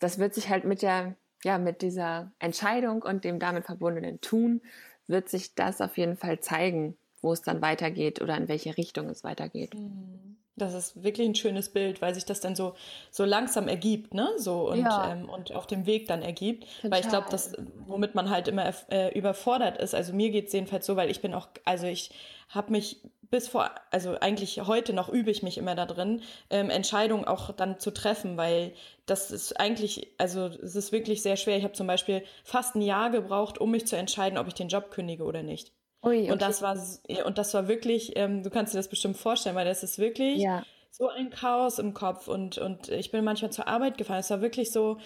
Das 0.00 0.18
wird 0.18 0.34
sich 0.34 0.48
halt 0.48 0.64
mit 0.64 0.82
der, 0.82 1.14
ja, 1.42 1.58
mit 1.58 1.82
dieser 1.82 2.30
Entscheidung 2.38 3.02
und 3.02 3.24
dem 3.24 3.38
damit 3.38 3.64
verbundenen 3.64 4.20
Tun 4.20 4.60
wird 5.06 5.28
sich 5.28 5.54
das 5.54 5.80
auf 5.80 5.98
jeden 5.98 6.16
Fall 6.16 6.40
zeigen, 6.40 6.96
wo 7.20 7.32
es 7.32 7.42
dann 7.42 7.62
weitergeht 7.62 8.20
oder 8.20 8.36
in 8.36 8.48
welche 8.48 8.76
Richtung 8.76 9.08
es 9.08 9.24
weitergeht. 9.24 9.74
Mhm. 9.74 10.36
Das 10.56 10.72
ist 10.72 11.02
wirklich 11.02 11.28
ein 11.28 11.34
schönes 11.34 11.68
Bild, 11.70 12.00
weil 12.00 12.14
sich 12.14 12.26
das 12.26 12.38
dann 12.38 12.54
so, 12.54 12.76
so 13.10 13.24
langsam 13.24 13.66
ergibt, 13.66 14.14
ne? 14.14 14.30
So 14.36 14.70
und, 14.70 14.78
ja. 14.78 15.12
ähm, 15.12 15.28
und 15.28 15.52
auf 15.52 15.66
dem 15.66 15.84
Weg 15.84 16.06
dann 16.06 16.22
ergibt. 16.22 16.68
Total. 16.76 16.90
Weil 16.92 17.00
ich 17.00 17.08
glaube, 17.08 17.26
das, 17.28 17.56
womit 17.86 18.14
man 18.14 18.30
halt 18.30 18.46
immer 18.46 18.72
äh, 18.88 19.18
überfordert 19.18 19.78
ist, 19.78 19.96
also 19.96 20.12
mir 20.12 20.30
geht's 20.30 20.52
jedenfalls 20.52 20.86
so, 20.86 20.94
weil 20.94 21.10
ich 21.10 21.20
bin 21.20 21.34
auch, 21.34 21.48
also 21.64 21.88
ich 21.88 22.12
habe 22.54 22.72
mich 22.72 23.00
bis 23.30 23.48
vor, 23.48 23.70
also 23.90 24.16
eigentlich 24.20 24.60
heute 24.66 24.92
noch 24.92 25.08
übe 25.08 25.30
ich 25.30 25.42
mich 25.42 25.58
immer 25.58 25.74
da 25.74 25.86
drin, 25.86 26.22
ähm, 26.50 26.70
Entscheidungen 26.70 27.24
auch 27.24 27.50
dann 27.50 27.80
zu 27.80 27.90
treffen, 27.90 28.36
weil 28.36 28.72
das 29.06 29.32
ist 29.32 29.58
eigentlich, 29.58 30.14
also 30.18 30.46
es 30.46 30.76
ist 30.76 30.92
wirklich 30.92 31.22
sehr 31.22 31.36
schwer. 31.36 31.56
Ich 31.56 31.64
habe 31.64 31.74
zum 31.74 31.88
Beispiel 31.88 32.22
fast 32.44 32.76
ein 32.76 32.80
Jahr 32.82 33.10
gebraucht, 33.10 33.58
um 33.58 33.72
mich 33.72 33.86
zu 33.86 33.96
entscheiden, 33.96 34.38
ob 34.38 34.46
ich 34.46 34.54
den 34.54 34.68
Job 34.68 34.90
kündige 34.92 35.24
oder 35.24 35.42
nicht. 35.42 35.72
Ui, 36.04 36.22
okay. 36.22 36.32
Und 36.32 36.42
das 36.42 36.62
war 36.62 36.76
und 37.24 37.38
das 37.38 37.54
war 37.54 37.66
wirklich, 37.66 38.16
ähm, 38.16 38.42
du 38.42 38.50
kannst 38.50 38.72
dir 38.72 38.78
das 38.78 38.88
bestimmt 38.88 39.16
vorstellen, 39.16 39.56
weil 39.56 39.64
das 39.64 39.82
ist 39.82 39.98
wirklich 39.98 40.42
ja. 40.42 40.62
so 40.90 41.08
ein 41.08 41.30
Chaos 41.30 41.78
im 41.78 41.92
Kopf 41.92 42.28
und 42.28 42.58
und 42.58 42.88
ich 42.88 43.10
bin 43.10 43.24
manchmal 43.24 43.50
zur 43.50 43.66
Arbeit 43.66 43.98
gefahren. 43.98 44.20
Es 44.20 44.30
war 44.30 44.42
wirklich 44.42 44.70
so, 44.70 44.98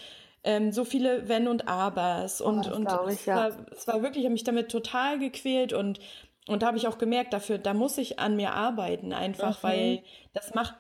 ähm, 0.44 0.72
so 0.72 0.84
viele 0.84 1.28
Wenn 1.28 1.48
und 1.48 1.68
Abers 1.68 2.40
und, 2.40 2.70
oh, 2.70 2.74
und 2.74 2.88
ich, 3.06 3.20
es, 3.20 3.26
ja. 3.26 3.36
war, 3.36 3.50
es 3.72 3.86
war 3.86 4.02
wirklich, 4.02 4.18
ich 4.18 4.26
habe 4.26 4.32
mich 4.32 4.44
damit 4.44 4.70
total 4.70 5.18
gequält 5.18 5.72
und 5.72 5.98
und 6.48 6.62
da 6.62 6.68
habe 6.68 6.78
ich 6.78 6.88
auch 6.88 6.98
gemerkt, 6.98 7.32
dafür, 7.32 7.58
da 7.58 7.74
muss 7.74 7.98
ich 7.98 8.18
an 8.18 8.36
mir 8.36 8.52
arbeiten, 8.52 9.12
einfach, 9.12 9.62
mhm. 9.62 9.68
weil 9.68 10.02
das 10.32 10.54
macht 10.54 10.74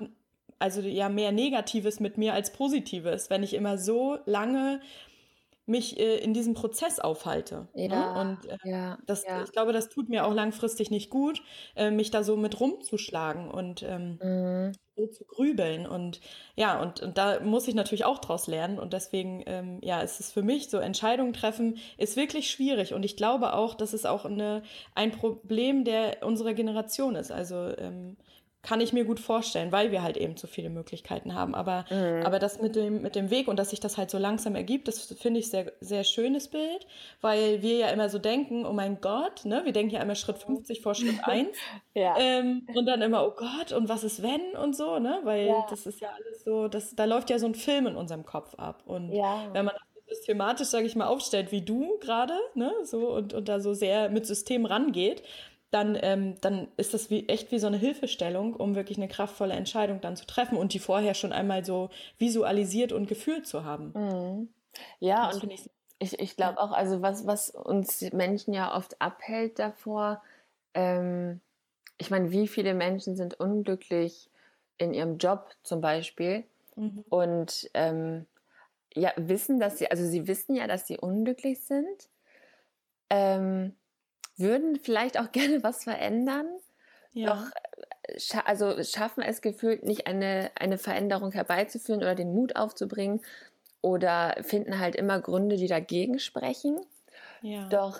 also 0.58 0.80
ja 0.80 1.08
mehr 1.08 1.32
Negatives 1.32 2.00
mit 2.00 2.18
mir 2.18 2.34
als 2.34 2.52
Positives, 2.52 3.30
wenn 3.30 3.42
ich 3.42 3.54
immer 3.54 3.78
so 3.78 4.18
lange 4.26 4.80
mich 5.68 5.98
äh, 5.98 6.16
in 6.18 6.34
diesem 6.34 6.54
Prozess 6.54 6.98
aufhalte. 6.98 7.68
Ne? 7.74 7.88
Ja, 7.88 8.12
ne? 8.12 8.20
Und 8.20 8.46
äh, 8.46 8.56
ja, 8.64 8.98
das, 9.06 9.24
ja. 9.24 9.42
ich 9.42 9.52
glaube, 9.52 9.72
das 9.72 9.88
tut 9.88 10.08
mir 10.08 10.26
auch 10.26 10.34
langfristig 10.34 10.90
nicht 10.90 11.10
gut, 11.10 11.42
äh, 11.76 11.90
mich 11.90 12.10
da 12.10 12.22
so 12.22 12.36
mit 12.36 12.58
rumzuschlagen 12.58 13.50
und 13.50 13.82
ähm, 13.82 14.18
mhm. 14.22 14.72
so 14.96 15.06
zu 15.06 15.24
grübeln. 15.24 15.86
Und 15.86 16.20
ja, 16.56 16.80
und, 16.80 17.02
und, 17.02 17.18
da 17.18 17.40
muss 17.40 17.68
ich 17.68 17.74
natürlich 17.74 18.04
auch 18.04 18.18
draus 18.18 18.46
lernen. 18.46 18.78
Und 18.78 18.92
deswegen, 18.92 19.42
ähm, 19.46 19.78
ja, 19.82 20.00
ist 20.00 20.20
es 20.20 20.32
für 20.32 20.42
mich 20.42 20.70
so, 20.70 20.78
Entscheidungen 20.78 21.32
treffen 21.32 21.78
ist 21.98 22.16
wirklich 22.16 22.50
schwierig. 22.50 22.94
Und 22.94 23.04
ich 23.04 23.16
glaube 23.16 23.54
auch, 23.54 23.74
dass 23.74 23.92
es 23.92 24.06
auch 24.06 24.24
eine, 24.24 24.62
ein 24.94 25.10
Problem 25.10 25.84
der 25.84 26.22
unserer 26.22 26.54
Generation 26.54 27.14
ist. 27.14 27.30
Also 27.30 27.76
ähm, 27.76 28.16
kann 28.62 28.80
ich 28.80 28.92
mir 28.92 29.04
gut 29.04 29.20
vorstellen, 29.20 29.70
weil 29.70 29.92
wir 29.92 30.02
halt 30.02 30.16
eben 30.16 30.36
so 30.36 30.46
viele 30.46 30.68
Möglichkeiten 30.68 31.34
haben. 31.34 31.54
Aber, 31.54 31.84
mhm. 31.90 32.26
aber 32.26 32.38
das 32.38 32.60
mit 32.60 32.74
dem, 32.74 33.02
mit 33.02 33.14
dem 33.14 33.30
Weg 33.30 33.46
und 33.48 33.56
dass 33.58 33.70
sich 33.70 33.80
das 33.80 33.96
halt 33.96 34.10
so 34.10 34.18
langsam 34.18 34.56
ergibt, 34.56 34.88
das 34.88 35.14
finde 35.20 35.40
ich 35.40 35.48
sehr, 35.48 35.72
sehr 35.80 36.02
schönes 36.02 36.48
Bild, 36.48 36.86
weil 37.20 37.62
wir 37.62 37.76
ja 37.78 37.88
immer 37.88 38.08
so 38.08 38.18
denken, 38.18 38.66
oh 38.66 38.72
mein 38.72 39.00
Gott, 39.00 39.44
ne, 39.44 39.62
wir 39.64 39.72
denken 39.72 39.94
ja 39.94 40.02
immer 40.02 40.16
Schritt 40.16 40.38
50 40.38 40.82
vor 40.82 40.94
Schritt 40.94 41.18
1. 41.22 41.48
ja. 41.94 42.16
Ähm, 42.18 42.66
und 42.74 42.86
dann 42.86 43.00
immer, 43.00 43.26
oh 43.26 43.32
Gott, 43.36 43.72
und 43.72 43.88
was 43.88 44.02
ist 44.02 44.22
wenn 44.22 44.56
und 44.60 44.76
so, 44.76 44.98
ne, 44.98 45.20
weil 45.22 45.46
ja. 45.46 45.66
das 45.70 45.86
ist 45.86 46.00
ja 46.00 46.08
alles 46.08 46.42
so, 46.44 46.66
das, 46.68 46.94
da 46.96 47.04
läuft 47.04 47.30
ja 47.30 47.38
so 47.38 47.46
ein 47.46 47.54
Film 47.54 47.86
in 47.86 47.96
unserem 47.96 48.26
Kopf 48.26 48.54
ab. 48.56 48.82
Und 48.86 49.12
ja. 49.12 49.48
wenn 49.52 49.66
man 49.66 49.74
das 49.74 50.18
systematisch, 50.18 50.68
sage 50.68 50.86
ich 50.86 50.96
mal, 50.96 51.06
aufstellt, 51.06 51.52
wie 51.52 51.62
du 51.62 51.98
gerade, 52.00 52.34
ne, 52.54 52.72
so 52.82 53.10
und, 53.14 53.34
und 53.34 53.48
da 53.48 53.60
so 53.60 53.72
sehr 53.74 54.08
mit 54.08 54.26
System 54.26 54.66
rangeht, 54.66 55.22
dann, 55.70 55.98
ähm, 56.00 56.40
dann 56.40 56.68
ist 56.76 56.94
das 56.94 57.10
wie, 57.10 57.28
echt 57.28 57.52
wie 57.52 57.58
so 57.58 57.66
eine 57.66 57.76
Hilfestellung, 57.76 58.54
um 58.54 58.74
wirklich 58.74 58.96
eine 58.96 59.08
kraftvolle 59.08 59.54
Entscheidung 59.54 60.00
dann 60.00 60.16
zu 60.16 60.26
treffen 60.26 60.56
und 60.56 60.72
die 60.72 60.78
vorher 60.78 61.14
schon 61.14 61.32
einmal 61.32 61.64
so 61.64 61.90
visualisiert 62.18 62.92
und 62.92 63.06
gefühlt 63.06 63.46
zu 63.46 63.64
haben. 63.64 63.92
Mhm. 63.94 64.48
Ja, 65.00 65.26
das 65.26 65.42
und 65.42 65.50
ich, 65.50 65.70
ich, 65.98 66.18
ich 66.18 66.36
glaube 66.36 66.58
auch, 66.58 66.72
also 66.72 67.02
was, 67.02 67.26
was 67.26 67.50
uns 67.50 68.00
Menschen 68.12 68.54
ja 68.54 68.74
oft 68.74 69.00
abhält 69.00 69.58
davor, 69.58 70.22
ähm, 70.74 71.40
ich 71.98 72.10
meine, 72.10 72.30
wie 72.30 72.48
viele 72.48 72.74
Menschen 72.74 73.16
sind 73.16 73.38
unglücklich 73.38 74.30
in 74.78 74.94
ihrem 74.94 75.18
Job 75.18 75.50
zum 75.64 75.80
Beispiel 75.80 76.44
mhm. 76.76 77.04
und 77.10 77.68
ähm, 77.74 78.26
ja, 78.94 79.12
wissen, 79.16 79.60
dass 79.60 79.78
sie, 79.78 79.90
also 79.90 80.04
sie 80.04 80.26
wissen 80.26 80.56
ja, 80.56 80.66
dass 80.66 80.86
sie 80.86 80.96
unglücklich 80.96 81.60
sind. 81.60 82.08
Ähm, 83.10 83.74
würden 84.38 84.76
vielleicht 84.76 85.18
auch 85.18 85.32
gerne 85.32 85.62
was 85.62 85.84
verändern, 85.84 86.48
ja. 87.12 87.34
doch 87.34 87.50
äh, 88.04 88.18
scha 88.18 88.40
also 88.40 88.82
schaffen 88.82 89.22
es 89.22 89.40
gefühlt 89.42 89.84
nicht 89.84 90.06
eine, 90.06 90.50
eine 90.54 90.78
Veränderung 90.78 91.32
herbeizuführen 91.32 92.00
oder 92.00 92.14
den 92.14 92.34
Mut 92.34 92.56
aufzubringen 92.56 93.20
oder 93.80 94.36
finden 94.42 94.78
halt 94.78 94.96
immer 94.96 95.20
Gründe, 95.20 95.56
die 95.56 95.68
dagegen 95.68 96.18
sprechen. 96.18 96.80
Ja. 97.42 97.68
Doch, 97.68 97.98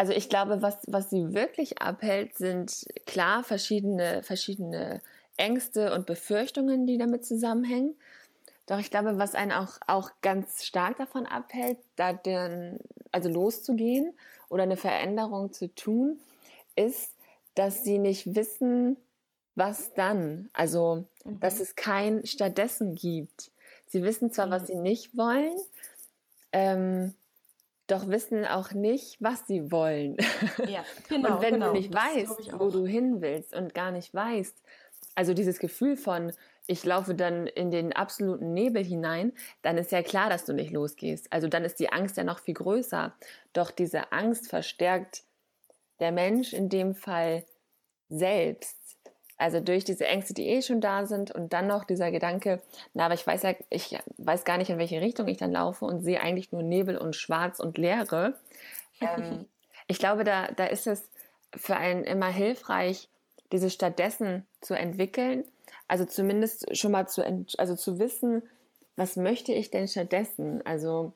also 0.00 0.14
ich 0.14 0.30
glaube, 0.30 0.62
was, 0.62 0.78
was 0.86 1.10
sie 1.10 1.34
wirklich 1.34 1.82
abhält, 1.82 2.38
sind 2.38 2.86
klar 3.04 3.44
verschiedene, 3.44 4.22
verschiedene 4.22 5.02
Ängste 5.36 5.92
und 5.92 6.06
Befürchtungen, 6.06 6.86
die 6.86 6.96
damit 6.96 7.26
zusammenhängen. 7.26 7.96
Doch 8.70 8.78
ich 8.78 8.92
glaube, 8.92 9.18
was 9.18 9.34
einen 9.34 9.50
auch, 9.50 9.78
auch 9.88 10.12
ganz 10.22 10.64
stark 10.64 10.96
davon 10.98 11.26
abhält, 11.26 11.78
da 11.96 12.12
den, 12.12 12.78
also 13.10 13.28
loszugehen 13.28 14.14
oder 14.48 14.62
eine 14.62 14.76
Veränderung 14.76 15.52
zu 15.52 15.74
tun, 15.74 16.20
ist, 16.76 17.12
dass 17.56 17.82
sie 17.82 17.98
nicht 17.98 18.36
wissen, 18.36 18.96
was 19.56 19.92
dann. 19.94 20.50
Also, 20.52 21.04
mhm. 21.24 21.40
dass 21.40 21.58
es 21.58 21.74
kein 21.74 22.24
stattdessen 22.24 22.94
gibt. 22.94 23.50
Sie 23.88 24.04
wissen 24.04 24.30
zwar, 24.30 24.46
mhm. 24.46 24.50
was 24.52 24.68
sie 24.68 24.76
nicht 24.76 25.16
wollen, 25.16 25.56
ähm, 26.52 27.14
doch 27.88 28.06
wissen 28.06 28.44
auch 28.44 28.70
nicht, 28.70 29.16
was 29.18 29.48
sie 29.48 29.72
wollen. 29.72 30.16
Ja, 30.68 30.84
genau, 31.08 31.34
und 31.34 31.42
wenn 31.42 31.54
genau. 31.54 31.72
du 31.72 31.72
nicht 31.72 31.92
weißt, 31.92 32.52
wo 32.56 32.70
du 32.70 32.86
hin 32.86 33.20
willst 33.20 33.52
und 33.52 33.74
gar 33.74 33.90
nicht 33.90 34.14
weißt, 34.14 34.54
also 35.16 35.34
dieses 35.34 35.58
Gefühl 35.58 35.96
von, 35.96 36.32
ich 36.70 36.84
laufe 36.84 37.16
dann 37.16 37.48
in 37.48 37.72
den 37.72 37.92
absoluten 37.92 38.54
Nebel 38.54 38.84
hinein, 38.84 39.32
dann 39.62 39.76
ist 39.76 39.90
ja 39.90 40.04
klar, 40.04 40.30
dass 40.30 40.44
du 40.44 40.52
nicht 40.52 40.70
losgehst. 40.70 41.32
Also 41.32 41.48
dann 41.48 41.64
ist 41.64 41.80
die 41.80 41.90
Angst 41.90 42.16
ja 42.16 42.22
noch 42.22 42.38
viel 42.38 42.54
größer. 42.54 43.12
Doch 43.52 43.72
diese 43.72 44.12
Angst 44.12 44.48
verstärkt 44.48 45.24
der 45.98 46.12
Mensch 46.12 46.52
in 46.52 46.68
dem 46.68 46.94
Fall 46.94 47.42
selbst. 48.08 48.78
Also 49.36 49.58
durch 49.58 49.82
diese 49.82 50.06
Ängste, 50.06 50.32
die 50.32 50.46
eh 50.46 50.62
schon 50.62 50.80
da 50.80 51.06
sind 51.06 51.32
und 51.32 51.52
dann 51.52 51.66
noch 51.66 51.82
dieser 51.82 52.12
Gedanke, 52.12 52.62
na, 52.94 53.06
aber 53.06 53.14
ich 53.14 53.26
weiß 53.26 53.42
ja, 53.42 53.54
ich 53.68 53.98
weiß 54.18 54.44
gar 54.44 54.56
nicht, 54.56 54.70
in 54.70 54.78
welche 54.78 55.00
Richtung 55.00 55.26
ich 55.26 55.38
dann 55.38 55.50
laufe 55.50 55.84
und 55.84 56.02
sehe 56.02 56.20
eigentlich 56.20 56.52
nur 56.52 56.62
Nebel 56.62 56.96
und 56.96 57.16
Schwarz 57.16 57.58
und 57.58 57.78
Leere. 57.78 58.38
ähm, 59.00 59.46
ich 59.88 59.98
glaube, 59.98 60.22
da, 60.22 60.52
da 60.52 60.66
ist 60.66 60.86
es 60.86 61.10
für 61.56 61.76
einen 61.76 62.04
immer 62.04 62.28
hilfreich, 62.28 63.08
diese 63.52 63.70
stattdessen 63.70 64.46
zu 64.60 64.74
entwickeln 64.74 65.44
also 65.90 66.04
zumindest 66.04 66.76
schon 66.76 66.92
mal 66.92 67.08
zu, 67.08 67.24
also 67.58 67.74
zu 67.74 67.98
wissen, 67.98 68.42
was 68.96 69.16
möchte 69.16 69.52
ich 69.52 69.70
denn 69.70 69.88
stattdessen? 69.88 70.64
Also 70.64 71.12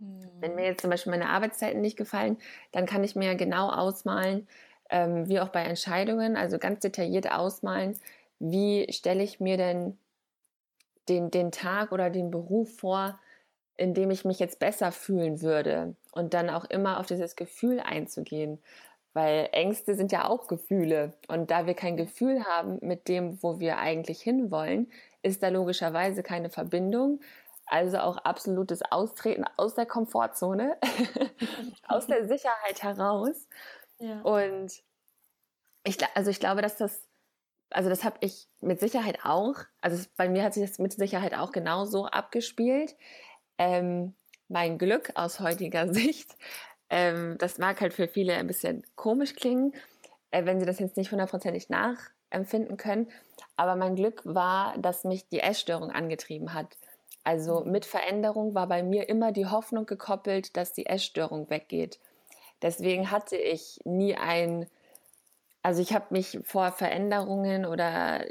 mhm. 0.00 0.20
wenn 0.40 0.54
mir 0.54 0.66
jetzt 0.66 0.82
zum 0.82 0.90
Beispiel 0.90 1.10
meine 1.10 1.30
Arbeitszeiten 1.30 1.80
nicht 1.80 1.96
gefallen, 1.96 2.36
dann 2.72 2.86
kann 2.86 3.04
ich 3.04 3.16
mir 3.16 3.34
genau 3.36 3.70
ausmalen, 3.70 4.46
ähm, 4.90 5.28
wie 5.28 5.40
auch 5.40 5.48
bei 5.48 5.62
Entscheidungen, 5.62 6.36
also 6.36 6.58
ganz 6.58 6.80
detailliert 6.80 7.30
ausmalen, 7.30 7.98
wie 8.38 8.86
stelle 8.92 9.22
ich 9.22 9.40
mir 9.40 9.56
denn 9.56 9.98
den, 11.08 11.30
den 11.30 11.50
Tag 11.50 11.92
oder 11.92 12.10
den 12.10 12.30
Beruf 12.30 12.76
vor, 12.76 13.18
in 13.76 13.94
dem 13.94 14.10
ich 14.10 14.26
mich 14.26 14.40
jetzt 14.40 14.58
besser 14.58 14.92
fühlen 14.92 15.40
würde 15.40 15.94
und 16.12 16.34
dann 16.34 16.50
auch 16.50 16.64
immer 16.66 17.00
auf 17.00 17.06
dieses 17.06 17.34
Gefühl 17.34 17.80
einzugehen. 17.80 18.58
Weil 19.14 19.48
Ängste 19.52 19.94
sind 19.94 20.12
ja 20.12 20.28
auch 20.28 20.46
Gefühle. 20.46 21.12
Und 21.28 21.50
da 21.50 21.66
wir 21.66 21.74
kein 21.74 21.96
Gefühl 21.96 22.44
haben 22.44 22.78
mit 22.80 23.08
dem, 23.08 23.42
wo 23.42 23.58
wir 23.58 23.78
eigentlich 23.78 24.20
hinwollen, 24.20 24.90
ist 25.22 25.42
da 25.42 25.48
logischerweise 25.48 26.22
keine 26.22 26.50
Verbindung. 26.50 27.20
Also 27.66 27.98
auch 27.98 28.16
absolutes 28.18 28.82
Austreten 28.82 29.44
aus 29.56 29.74
der 29.74 29.86
Komfortzone, 29.86 30.78
aus 31.88 32.06
der 32.06 32.26
Sicherheit 32.26 32.82
heraus. 32.82 33.46
Ja. 33.98 34.20
Und 34.22 34.72
ich, 35.84 35.98
also 36.14 36.30
ich 36.30 36.40
glaube, 36.40 36.62
dass 36.62 36.76
das, 36.76 37.02
also 37.70 37.90
das 37.90 38.04
habe 38.04 38.16
ich 38.20 38.48
mit 38.60 38.80
Sicherheit 38.80 39.24
auch, 39.24 39.56
also 39.82 40.02
bei 40.16 40.28
mir 40.28 40.44
hat 40.44 40.54
sich 40.54 40.66
das 40.66 40.78
mit 40.78 40.92
Sicherheit 40.92 41.34
auch 41.34 41.52
genauso 41.52 42.06
abgespielt. 42.06 42.96
Ähm, 43.58 44.14
mein 44.48 44.78
Glück 44.78 45.12
aus 45.14 45.40
heutiger 45.40 45.92
Sicht 45.92 46.36
ähm, 46.90 47.36
das 47.38 47.58
mag 47.58 47.80
halt 47.80 47.92
für 47.92 48.08
viele 48.08 48.34
ein 48.34 48.46
bisschen 48.46 48.84
komisch 48.96 49.34
klingen, 49.34 49.74
äh, 50.30 50.44
wenn 50.44 50.60
sie 50.60 50.66
das 50.66 50.78
jetzt 50.78 50.96
nicht 50.96 51.10
hundertprozentig 51.10 51.68
nachempfinden 51.68 52.76
können. 52.76 53.10
Aber 53.56 53.76
mein 53.76 53.96
Glück 53.96 54.22
war, 54.24 54.76
dass 54.78 55.04
mich 55.04 55.28
die 55.28 55.40
Essstörung 55.40 55.90
angetrieben 55.90 56.54
hat. 56.54 56.76
Also 57.24 57.60
mhm. 57.64 57.72
mit 57.72 57.84
Veränderung 57.84 58.54
war 58.54 58.66
bei 58.66 58.82
mir 58.82 59.08
immer 59.08 59.32
die 59.32 59.46
Hoffnung 59.46 59.86
gekoppelt, 59.86 60.56
dass 60.56 60.72
die 60.72 60.86
Essstörung 60.86 61.50
weggeht. 61.50 61.98
Deswegen 62.62 63.10
hatte 63.10 63.36
ich 63.36 63.80
nie 63.84 64.16
ein, 64.16 64.66
also 65.62 65.80
ich 65.82 65.92
habe 65.92 66.06
mich 66.10 66.40
vor 66.42 66.72
Veränderungen 66.72 67.66
oder 67.66 68.24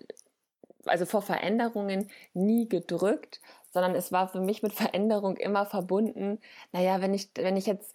also 0.85 1.05
vor 1.05 1.21
Veränderungen 1.21 2.09
nie 2.33 2.67
gedrückt, 2.67 3.41
sondern 3.71 3.93
es 3.95 4.11
war 4.11 4.29
für 4.29 4.41
mich 4.41 4.63
mit 4.63 4.73
Veränderung 4.73 5.37
immer 5.37 5.65
verbunden. 5.65 6.39
Naja, 6.71 7.01
wenn 7.01 7.13
ich, 7.13 7.29
wenn 7.35 7.57
ich 7.57 7.65
jetzt 7.65 7.93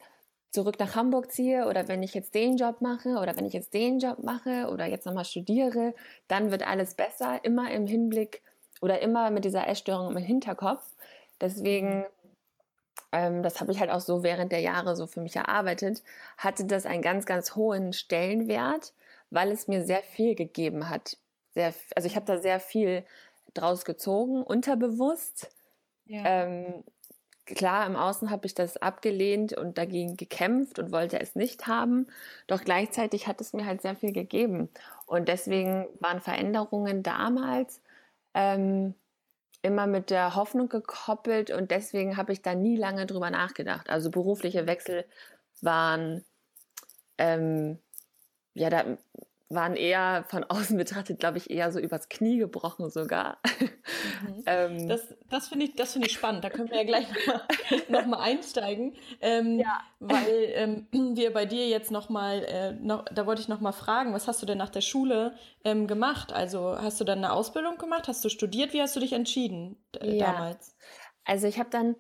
zurück 0.52 0.78
nach 0.78 0.94
Hamburg 0.94 1.32
ziehe 1.32 1.66
oder 1.66 1.88
wenn 1.88 2.02
ich 2.02 2.14
jetzt 2.14 2.34
den 2.34 2.56
Job 2.56 2.80
mache 2.80 3.16
oder 3.16 3.36
wenn 3.36 3.46
ich 3.46 3.54
jetzt 3.54 3.74
den 3.74 3.98
Job 3.98 4.22
mache 4.22 4.68
oder 4.70 4.86
jetzt 4.86 5.06
nochmal 5.06 5.24
studiere, 5.24 5.94
dann 6.28 6.50
wird 6.50 6.66
alles 6.66 6.94
besser, 6.94 7.42
immer 7.42 7.70
im 7.70 7.86
Hinblick 7.86 8.42
oder 8.82 9.00
immer 9.00 9.30
mit 9.30 9.44
dieser 9.44 9.66
Essstörung 9.66 10.14
im 10.14 10.22
Hinterkopf. 10.22 10.84
Deswegen, 11.40 12.04
ähm, 13.12 13.42
das 13.42 13.60
habe 13.60 13.72
ich 13.72 13.80
halt 13.80 13.90
auch 13.90 14.00
so 14.00 14.22
während 14.22 14.52
der 14.52 14.60
Jahre 14.60 14.94
so 14.94 15.06
für 15.06 15.22
mich 15.22 15.36
erarbeitet, 15.36 16.02
hatte 16.36 16.66
das 16.66 16.84
einen 16.84 17.02
ganz, 17.02 17.24
ganz 17.24 17.56
hohen 17.56 17.94
Stellenwert, 17.94 18.92
weil 19.30 19.50
es 19.50 19.68
mir 19.68 19.84
sehr 19.84 20.02
viel 20.02 20.34
gegeben 20.34 20.90
hat. 20.90 21.16
Sehr, 21.54 21.72
also 21.96 22.06
ich 22.06 22.14
habe 22.14 22.26
da 22.26 22.38
sehr 22.38 22.60
viel 22.60 23.04
draus 23.54 23.86
gezogen, 23.86 24.42
unterbewusst. 24.42 25.50
Ja. 26.04 26.22
Ähm, 26.24 26.84
klar, 27.54 27.86
im 27.86 27.96
Außen 27.96 28.30
habe 28.30 28.46
ich 28.46 28.54
das 28.54 28.76
abgelehnt 28.76 29.56
und 29.56 29.78
dagegen 29.78 30.16
gekämpft 30.16 30.78
und 30.78 30.92
wollte 30.92 31.20
es 31.20 31.34
nicht 31.34 31.66
haben. 31.66 32.06
Doch 32.46 32.62
gleichzeitig 32.64 33.26
hat 33.26 33.40
es 33.40 33.52
mir 33.52 33.66
halt 33.66 33.82
sehr 33.82 33.96
viel 33.96 34.12
gegeben. 34.12 34.68
Und 35.06 35.28
deswegen 35.28 35.86
waren 36.00 36.20
Veränderungen 36.20 37.02
damals 37.02 37.80
ähm, 38.34 38.94
immer 39.62 39.86
mit 39.86 40.10
der 40.10 40.34
Hoffnung 40.34 40.68
gekoppelt 40.68 41.50
und 41.50 41.70
deswegen 41.70 42.16
habe 42.16 42.32
ich 42.32 42.42
da 42.42 42.54
nie 42.54 42.76
lange 42.76 43.06
drüber 43.06 43.30
nachgedacht. 43.30 43.88
Also 43.90 44.10
berufliche 44.10 44.66
Wechsel 44.66 45.04
waren 45.60 46.24
ähm, 47.18 47.78
ja 48.54 48.70
da 48.70 48.84
waren 49.54 49.76
eher 49.76 50.24
von 50.28 50.44
außen 50.44 50.76
betrachtet, 50.76 51.18
glaube 51.18 51.38
ich, 51.38 51.50
eher 51.50 51.72
so 51.72 51.78
übers 51.78 52.08
Knie 52.08 52.38
gebrochen 52.38 52.90
sogar. 52.90 53.38
Mhm. 53.60 54.42
ähm, 54.46 54.88
das 54.88 55.14
das 55.28 55.48
finde 55.48 55.66
ich, 55.66 55.74
das 55.76 55.96
ich 55.96 56.12
spannend. 56.12 56.44
Da 56.44 56.50
können 56.50 56.70
wir 56.70 56.78
ja 56.78 56.84
gleich 56.84 57.06
noch 57.88 58.06
mal 58.06 58.20
einsteigen, 58.20 58.94
ähm, 59.20 59.58
ja. 59.58 59.80
weil 60.00 60.52
ähm, 60.54 60.86
wir 61.16 61.32
bei 61.32 61.46
dir 61.46 61.68
jetzt 61.68 61.90
noch 61.90 62.08
mal, 62.08 62.44
äh, 62.44 62.72
noch, 62.72 63.04
da 63.06 63.26
wollte 63.26 63.42
ich 63.42 63.48
noch 63.48 63.60
mal 63.60 63.72
fragen, 63.72 64.12
was 64.12 64.28
hast 64.28 64.42
du 64.42 64.46
denn 64.46 64.58
nach 64.58 64.70
der 64.70 64.80
Schule 64.80 65.34
ähm, 65.64 65.86
gemacht? 65.86 66.32
Also 66.32 66.76
hast 66.78 67.00
du 67.00 67.04
dann 67.04 67.18
eine 67.18 67.32
Ausbildung 67.32 67.78
gemacht? 67.78 68.08
Hast 68.08 68.24
du 68.24 68.28
studiert? 68.28 68.72
Wie 68.72 68.82
hast 68.82 68.96
du 68.96 69.00
dich 69.00 69.12
entschieden 69.12 69.76
äh, 70.00 70.16
ja. 70.16 70.32
damals? 70.32 70.76
Also 71.24 71.46
ich 71.46 71.58
habe 71.58 71.70
dann, 71.70 71.96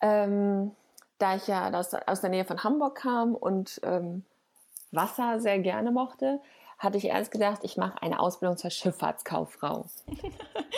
ähm, 0.00 0.72
da 1.18 1.36
ich 1.36 1.46
ja 1.46 1.70
aus, 1.72 1.94
aus 1.94 2.20
der 2.20 2.30
Nähe 2.30 2.44
von 2.44 2.64
Hamburg 2.64 2.96
kam 2.96 3.34
und 3.34 3.80
ähm, 3.82 4.24
Wasser 4.92 5.40
sehr 5.40 5.58
gerne 5.58 5.90
mochte, 5.90 6.40
hatte 6.78 6.98
ich 6.98 7.06
erst 7.06 7.30
gedacht, 7.30 7.60
ich 7.62 7.76
mache 7.76 8.02
eine 8.02 8.20
Ausbildung 8.20 8.56
zur 8.56 8.70
Schifffahrtskauffrau. 8.70 9.86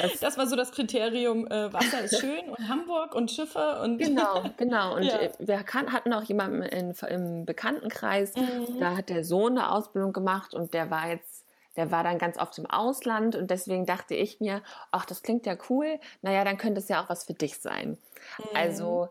Das, 0.01 0.21
das 0.21 0.39
war 0.39 0.47
so 0.47 0.55
das 0.55 0.71
Kriterium, 0.71 1.49
äh, 1.49 1.73
Wasser 1.73 2.03
ist 2.03 2.21
schön 2.21 2.49
und 2.51 2.69
Hamburg 2.69 3.17
und 3.17 3.33
Schiffe 3.33 3.81
und 3.83 3.99
genau, 3.99 4.45
genau. 4.57 4.95
Und 4.95 5.03
ja. 5.03 5.19
wir 5.41 5.65
kann, 5.65 5.93
hatten 5.93 6.13
auch 6.13 6.23
jemanden 6.23 6.63
in, 6.63 6.95
im 7.09 7.45
Bekanntenkreis, 7.45 8.37
mhm. 8.37 8.79
da 8.79 8.97
hat 8.97 9.09
der 9.09 9.25
Sohn 9.25 9.59
eine 9.59 9.73
Ausbildung 9.73 10.13
gemacht 10.13 10.55
und 10.55 10.73
der 10.73 10.93
war 10.93 11.09
jetzt 11.09 11.45
der 11.77 11.91
war 11.93 12.03
dann 12.03 12.19
ganz 12.19 12.39
oft 12.39 12.59
im 12.59 12.67
Ausland 12.67 13.37
und 13.37 13.51
deswegen 13.51 13.87
dachte 13.87 14.15
ich 14.15 14.41
mir, 14.41 14.63
ach, 14.91 15.05
das 15.05 15.23
klingt 15.23 15.47
ja 15.47 15.57
cool, 15.69 16.01
naja, 16.23 16.45
dann 16.45 16.59
könnte 16.59 16.81
es 16.81 16.89
ja 16.89 17.03
auch 17.03 17.09
was 17.09 17.25
für 17.25 17.35
dich 17.35 17.59
sein. 17.59 17.99
Mhm. 18.39 18.45
Also 18.55 19.09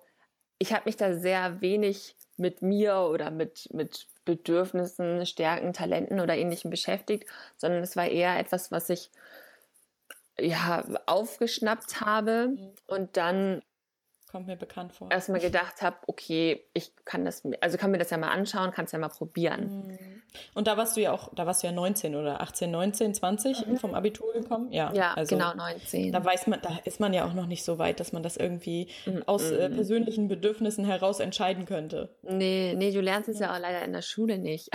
ich 0.59 0.73
habe 0.73 0.83
mich 0.85 0.97
da 0.97 1.13
sehr 1.13 1.61
wenig 1.61 2.15
mit 2.35 2.61
mir 2.61 3.07
oder 3.11 3.31
mit, 3.31 3.69
mit 3.73 4.07
Bedürfnissen, 4.27 5.25
Stärken, 5.25 5.73
Talenten 5.73 6.19
oder 6.19 6.35
ähnlichem 6.35 6.69
beschäftigt, 6.69 7.27
sondern 7.55 7.81
es 7.81 7.95
war 7.95 8.05
eher 8.05 8.37
etwas, 8.37 8.71
was 8.71 8.89
ich 8.89 9.09
ja 10.39 10.83
aufgeschnappt 11.07 12.01
habe 12.01 12.49
mhm. 12.49 12.71
und 12.85 13.17
dann 13.17 13.63
Kommt 14.29 14.47
mir 14.47 14.57
bekannt 14.57 14.91
vor. 14.91 15.09
Erstmal 15.09 15.39
gedacht 15.39 15.81
habe, 15.81 15.95
okay, 16.07 16.65
ich 16.73 16.91
kann 17.05 17.23
das, 17.23 17.43
also 17.61 17.77
kann 17.77 17.91
mir 17.91 17.97
das 17.97 18.09
ja 18.09 18.17
mal 18.17 18.29
anschauen, 18.29 18.71
kann 18.71 18.83
es 18.83 18.91
ja 18.91 18.99
mal 18.99 19.07
probieren. 19.07 19.87
Mhm. 19.87 20.21
Und 20.53 20.67
da 20.67 20.75
warst 20.75 20.97
du 20.97 21.01
ja 21.01 21.13
auch, 21.13 21.33
da 21.33 21.45
warst 21.45 21.63
du 21.63 21.67
ja 21.67 21.73
19 21.73 22.13
oder 22.13 22.41
18, 22.41 22.69
19, 22.69 23.13
20 23.13 23.65
mhm. 23.65 23.77
vom 23.77 23.93
Abitur 23.93 24.33
gekommen? 24.33 24.69
Ja, 24.73 24.91
ja 24.93 25.13
also 25.13 25.37
genau 25.37 25.53
19. 25.53 26.11
Da 26.11 26.25
weiß 26.25 26.47
man, 26.47 26.59
da 26.61 26.77
ist 26.83 26.99
man 26.99 27.13
ja 27.13 27.25
auch 27.25 27.33
noch 27.33 27.45
nicht 27.45 27.63
so 27.63 27.79
weit, 27.79 28.01
dass 28.01 28.11
man 28.11 28.21
das 28.21 28.35
irgendwie 28.35 28.89
mhm. 29.05 29.23
aus 29.27 29.49
äh, 29.49 29.69
persönlichen 29.69 30.27
Bedürfnissen 30.27 30.83
heraus 30.83 31.21
entscheiden 31.21 31.65
könnte. 31.65 32.13
Nee, 32.23 32.73
nee, 32.75 32.91
du 32.91 32.99
lernst 32.99 33.29
es 33.29 33.39
ja 33.39 33.55
auch 33.55 33.59
leider 33.59 33.85
in 33.85 33.93
der 33.93 34.01
Schule 34.01 34.39
nicht. 34.39 34.69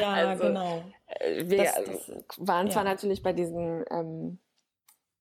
ja, 0.00 0.10
also, 0.12 0.44
genau. 0.44 0.82
Äh, 1.06 1.44
wir 1.50 1.58
das, 1.58 1.74
das, 1.74 2.38
waren 2.38 2.70
zwar 2.70 2.84
ja. 2.84 2.90
natürlich 2.90 3.22
bei 3.22 3.34
diesen 3.34 3.84
ähm, 3.90 4.38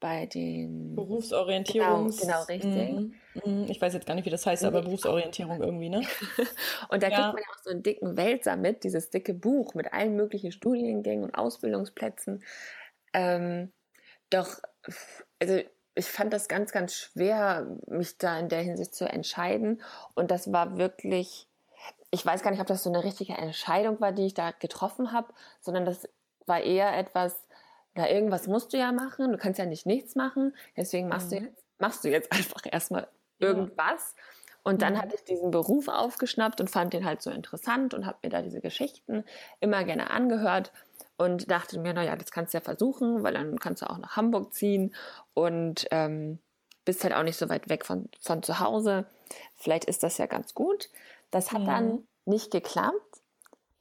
bei 0.02 0.26
den 0.26 0.96
Berufsorientierungs 0.96 2.20
genau, 2.20 2.44
genau 2.44 2.66
richtig. 2.66 2.92
Mhm. 2.92 3.14
mhm. 3.46 3.66
Ich 3.70 3.80
weiß 3.80 3.94
jetzt 3.94 4.06
gar 4.06 4.16
nicht, 4.16 4.26
wie 4.26 4.32
das 4.32 4.46
heißt, 4.46 4.66
aber 4.66 4.82
Berufsorientierung 4.82 5.62
irgendwie, 5.62 5.90
ne? 5.90 6.02
und 6.90 7.04
da 7.04 7.08
ja. 7.08 7.16
kriegt 7.16 7.34
man 7.34 7.44
ja 7.44 7.50
auch 7.54 7.64
so 7.64 7.70
einen 7.70 7.84
dicken 7.84 8.18
Wälzer 8.18 8.58
mit, 8.58 8.84
dieses 8.84 9.12
dicke 9.12 9.34
Buch 9.34 9.76
mit 9.76 9.94
allen 9.94 10.16
möglichen 10.16 10.52
Studiengängen 10.52 11.24
und 11.24 11.36
Ausbildungsplätzen. 11.36 12.44
Ähm, 13.14 13.72
doch, 14.32 14.60
also 15.40 15.62
ich 15.94 16.06
fand 16.06 16.34
das 16.34 16.48
ganz, 16.48 16.72
ganz 16.72 16.96
schwer, 16.96 17.68
mich 17.86 18.18
da 18.18 18.40
in 18.40 18.50
der 18.50 18.62
Hinsicht 18.62 18.96
zu 18.96 19.06
entscheiden. 19.06 19.82
Und 20.16 20.32
das 20.32 20.52
war 20.52 20.78
wirklich, 20.78 21.48
ich 22.10 22.26
weiß 22.26 22.42
gar 22.42 22.50
nicht, 22.52 22.62
ob 22.62 22.68
das 22.68 22.84
so 22.84 22.90
eine 22.90 23.04
richtige 23.04 23.34
Entscheidung 23.34 24.02
war, 24.02 24.12
die 24.12 24.26
ich 24.26 24.34
da 24.34 24.52
getroffen 24.52 25.12
habe, 25.12 25.32
sondern 25.60 25.86
das 25.86 26.10
war 26.48 26.62
eher 26.62 26.98
etwas, 26.98 27.36
ja, 27.95 28.08
irgendwas 28.08 28.47
musst 28.47 28.73
du 28.73 28.77
ja 28.77 28.91
machen, 28.91 29.32
du 29.32 29.38
kannst 29.38 29.60
ja 29.60 29.65
nicht 29.65 29.86
nichts 29.86 30.15
machen, 30.15 30.56
deswegen 30.77 31.08
machst, 31.08 31.32
mhm. 31.32 31.36
du, 31.36 31.43
jetzt, 31.43 31.65
machst 31.80 32.04
du 32.04 32.10
jetzt 32.10 32.32
einfach 32.32 32.62
erstmal 32.69 33.08
irgendwas. 33.39 34.15
Ja. 34.15 34.23
Und 34.63 34.84
dann 34.84 34.93
mhm. 34.93 35.01
hatte 35.01 35.15
ich 35.15 35.23
diesen 35.23 35.51
Beruf 35.51 35.88
aufgeschnappt 35.88 36.62
und 36.62 36.69
fand 36.69 36.93
den 36.93 37.06
halt 37.06 37.21
so 37.21 37.32
interessant 37.32 37.93
und 37.93 38.06
habe 38.06 38.19
mir 38.23 38.30
da 38.30 38.41
diese 38.41 38.62
Geschichten 38.62 39.23
immer 39.60 39.84
gerne 39.84 40.12
angehört 40.12 40.71
und 41.17 41.49
dachte 41.49 41.80
mir, 41.80 41.93
naja, 41.93 42.15
das 42.15 42.32
kannst 42.32 42.54
du 42.54 42.60
ja 42.60 42.63
versuchen, 42.63 43.23
weil 43.23 43.34
dann 43.34 43.60
kannst 43.60 43.82
du 43.82 43.89
auch 43.89 43.97
nach 43.97 44.15
Hamburg 44.15 44.54
ziehen 44.54 44.93
und 45.34 45.88
ähm, 45.91 46.39
bist 46.86 47.04
halt 47.04 47.13
auch 47.13 47.23
nicht 47.23 47.38
so 47.38 47.49
weit 47.49 47.69
weg 47.69 47.86
von, 47.86 48.10
von 48.19 48.43
zu 48.43 48.60
Hause. 48.60 49.06
Vielleicht 49.56 49.86
ist 49.86 50.04
das 50.04 50.17
ja 50.17 50.27
ganz 50.27 50.54
gut. 50.54 50.89
Das 51.32 51.51
hat 51.51 51.62
mhm. 51.62 51.65
dann 51.65 52.08
nicht 52.25 52.51
geklappt. 52.51 53.21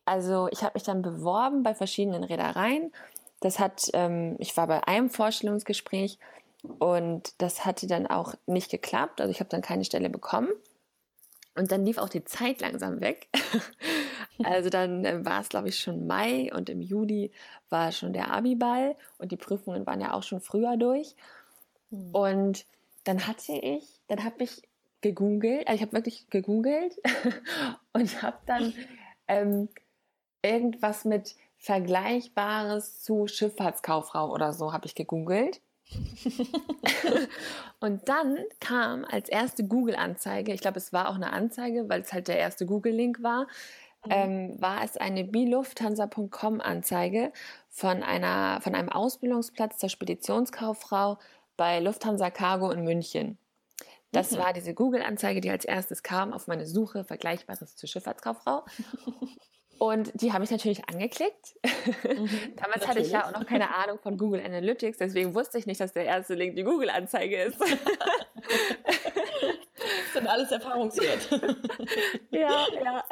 Also 0.07 0.49
ich 0.51 0.63
habe 0.63 0.73
mich 0.75 0.83
dann 0.83 1.03
beworben 1.03 1.63
bei 1.63 1.75
verschiedenen 1.75 2.25
Reedereien 2.25 2.93
das 3.41 3.59
hat, 3.59 3.91
ähm, 3.95 4.37
ich 4.39 4.57
war 4.57 4.67
bei 4.67 4.87
einem 4.87 5.11
Vorstellungsgespräch 5.11 6.19
und 6.79 7.35
das 7.39 7.65
hatte 7.65 7.87
dann 7.87 8.07
auch 8.07 8.35
nicht 8.47 8.71
geklappt. 8.71 9.21
Also 9.21 9.31
ich 9.31 9.41
habe 9.41 9.51
dann 9.51 9.63
keine 9.63 9.85
Stelle 9.85 10.11
bekommen. 10.11 10.49
Und 11.57 11.73
dann 11.73 11.85
lief 11.85 11.99
auch 11.99 12.09
die 12.09 12.25
Zeit 12.25 12.61
langsam 12.61 13.01
weg. 13.01 13.29
also 14.45 14.71
dann 14.71 15.05
äh, 15.05 15.25
war 15.25 15.41
es, 15.41 15.49
glaube 15.49 15.69
ich, 15.69 15.81
schon 15.81 16.07
Mai 16.07 16.53
und 16.55 16.71
im 16.71 16.81
Juli 16.81 17.33
war 17.71 17.93
schon 17.93 18.13
der 18.13 18.31
Abiball 18.31 18.97
und 19.19 19.33
die 19.33 19.37
Prüfungen 19.37 19.85
waren 19.87 20.01
ja 20.01 20.13
auch 20.13 20.23
schon 20.23 20.41
früher 20.41 20.77
durch. 20.77 21.17
Mhm. 21.91 22.15
Und 22.15 22.67
dann 23.05 23.27
hatte 23.27 23.53
ich, 23.53 24.01
dann 24.07 24.25
habe 24.25 24.45
ich 24.45 24.63
gegoogelt, 25.01 25.67
also 25.67 25.77
ich 25.77 25.83
habe 25.83 25.93
wirklich 25.93 26.29
gegoogelt 26.31 26.97
und 27.93 28.23
habe 28.23 28.39
dann 28.47 28.73
ähm, 29.29 29.69
irgendwas 30.43 31.05
mit 31.05 31.35
Vergleichbares 31.61 33.01
zu 33.03 33.27
Schifffahrtskauffrau 33.27 34.33
oder 34.33 34.55
so 34.55 34.73
habe 34.73 34.87
ich 34.87 34.95
gegoogelt. 34.95 35.61
und 37.81 38.09
dann 38.09 38.39
kam 38.61 39.05
als 39.05 39.29
erste 39.29 39.67
Google-Anzeige, 39.67 40.55
ich 40.55 40.63
glaube, 40.63 40.79
es 40.79 40.95
war 40.95 41.11
auch 41.11 41.17
eine 41.17 41.35
Anzeige, 41.35 41.91
weil 41.91 42.01
es 42.01 42.15
halt 42.15 42.29
der 42.29 42.39
erste 42.39 42.65
Google-Link 42.65 43.23
war, 43.23 43.43
mhm. 44.07 44.11
ähm, 44.11 44.57
war 44.59 44.83
es 44.83 44.97
eine 44.97 45.25
bilufthansa.com-Anzeige 45.25 47.31
von, 47.69 48.03
einer, 48.03 48.63
von 48.63 48.75
einem 48.75 48.89
Ausbildungsplatz 48.89 49.77
zur 49.77 49.91
Speditionskauffrau 49.91 51.19
bei 51.59 51.79
Lufthansa 51.81 52.31
Cargo 52.31 52.71
in 52.71 52.85
München. 52.85 53.37
Das 54.13 54.31
mhm. 54.31 54.39
war 54.39 54.55
diese 54.55 54.73
Google-Anzeige, 54.73 55.43
die 55.43 55.51
als 55.51 55.67
erstes 55.67 56.03
kam 56.03 56.33
auf 56.33 56.47
meine 56.47 56.65
Suche 56.65 57.05
Vergleichbares 57.05 57.77
zur 57.77 57.87
Schifffahrtskauffrau. 57.87 58.65
Und 59.81 60.13
die 60.21 60.33
habe 60.35 60.45
ich 60.45 60.51
natürlich 60.51 60.87
angeklickt. 60.91 61.57
Mhm, 62.05 62.29
Damals 62.57 62.87
hatte 62.87 63.01
ich 63.01 63.11
ja 63.11 63.25
auch 63.27 63.33
noch 63.33 63.47
keine 63.47 63.75
Ahnung 63.75 63.99
von 63.99 64.19
Google 64.19 64.45
Analytics, 64.45 64.99
deswegen 64.99 65.35
wusste 65.35 65.57
ich 65.57 65.65
nicht, 65.65 65.81
dass 65.81 65.95
der 65.95 66.05
erste 66.05 66.35
Link 66.35 66.55
die 66.55 66.65
Google-Anzeige 66.65 67.45
ist. 67.45 67.59
das 67.63 67.71
sind 70.13 70.27
alles 70.27 70.53
Erfahrungswert. 70.53 71.31
ja, 72.31 72.67
ja. 72.85 73.05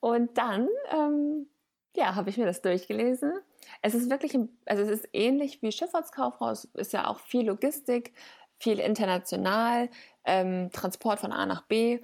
Und 0.00 0.38
dann, 0.38 0.70
ähm, 0.90 1.46
ja, 1.94 2.14
habe 2.14 2.30
ich 2.30 2.38
mir 2.38 2.46
das 2.46 2.62
durchgelesen. 2.62 3.34
Es 3.82 3.94
ist 3.94 4.08
wirklich, 4.08 4.38
also 4.64 4.84
es 4.84 4.88
ist 4.88 5.08
ähnlich 5.12 5.60
wie 5.60 5.70
Schifffahrtskauffrau. 5.70 6.48
Es 6.48 6.64
ist 6.64 6.94
ja 6.94 7.08
auch 7.08 7.20
viel 7.20 7.46
Logistik, 7.46 8.14
viel 8.58 8.78
international, 8.78 9.90
ähm, 10.24 10.70
Transport 10.72 11.20
von 11.20 11.32
A 11.32 11.44
nach 11.44 11.60
B. 11.66 12.00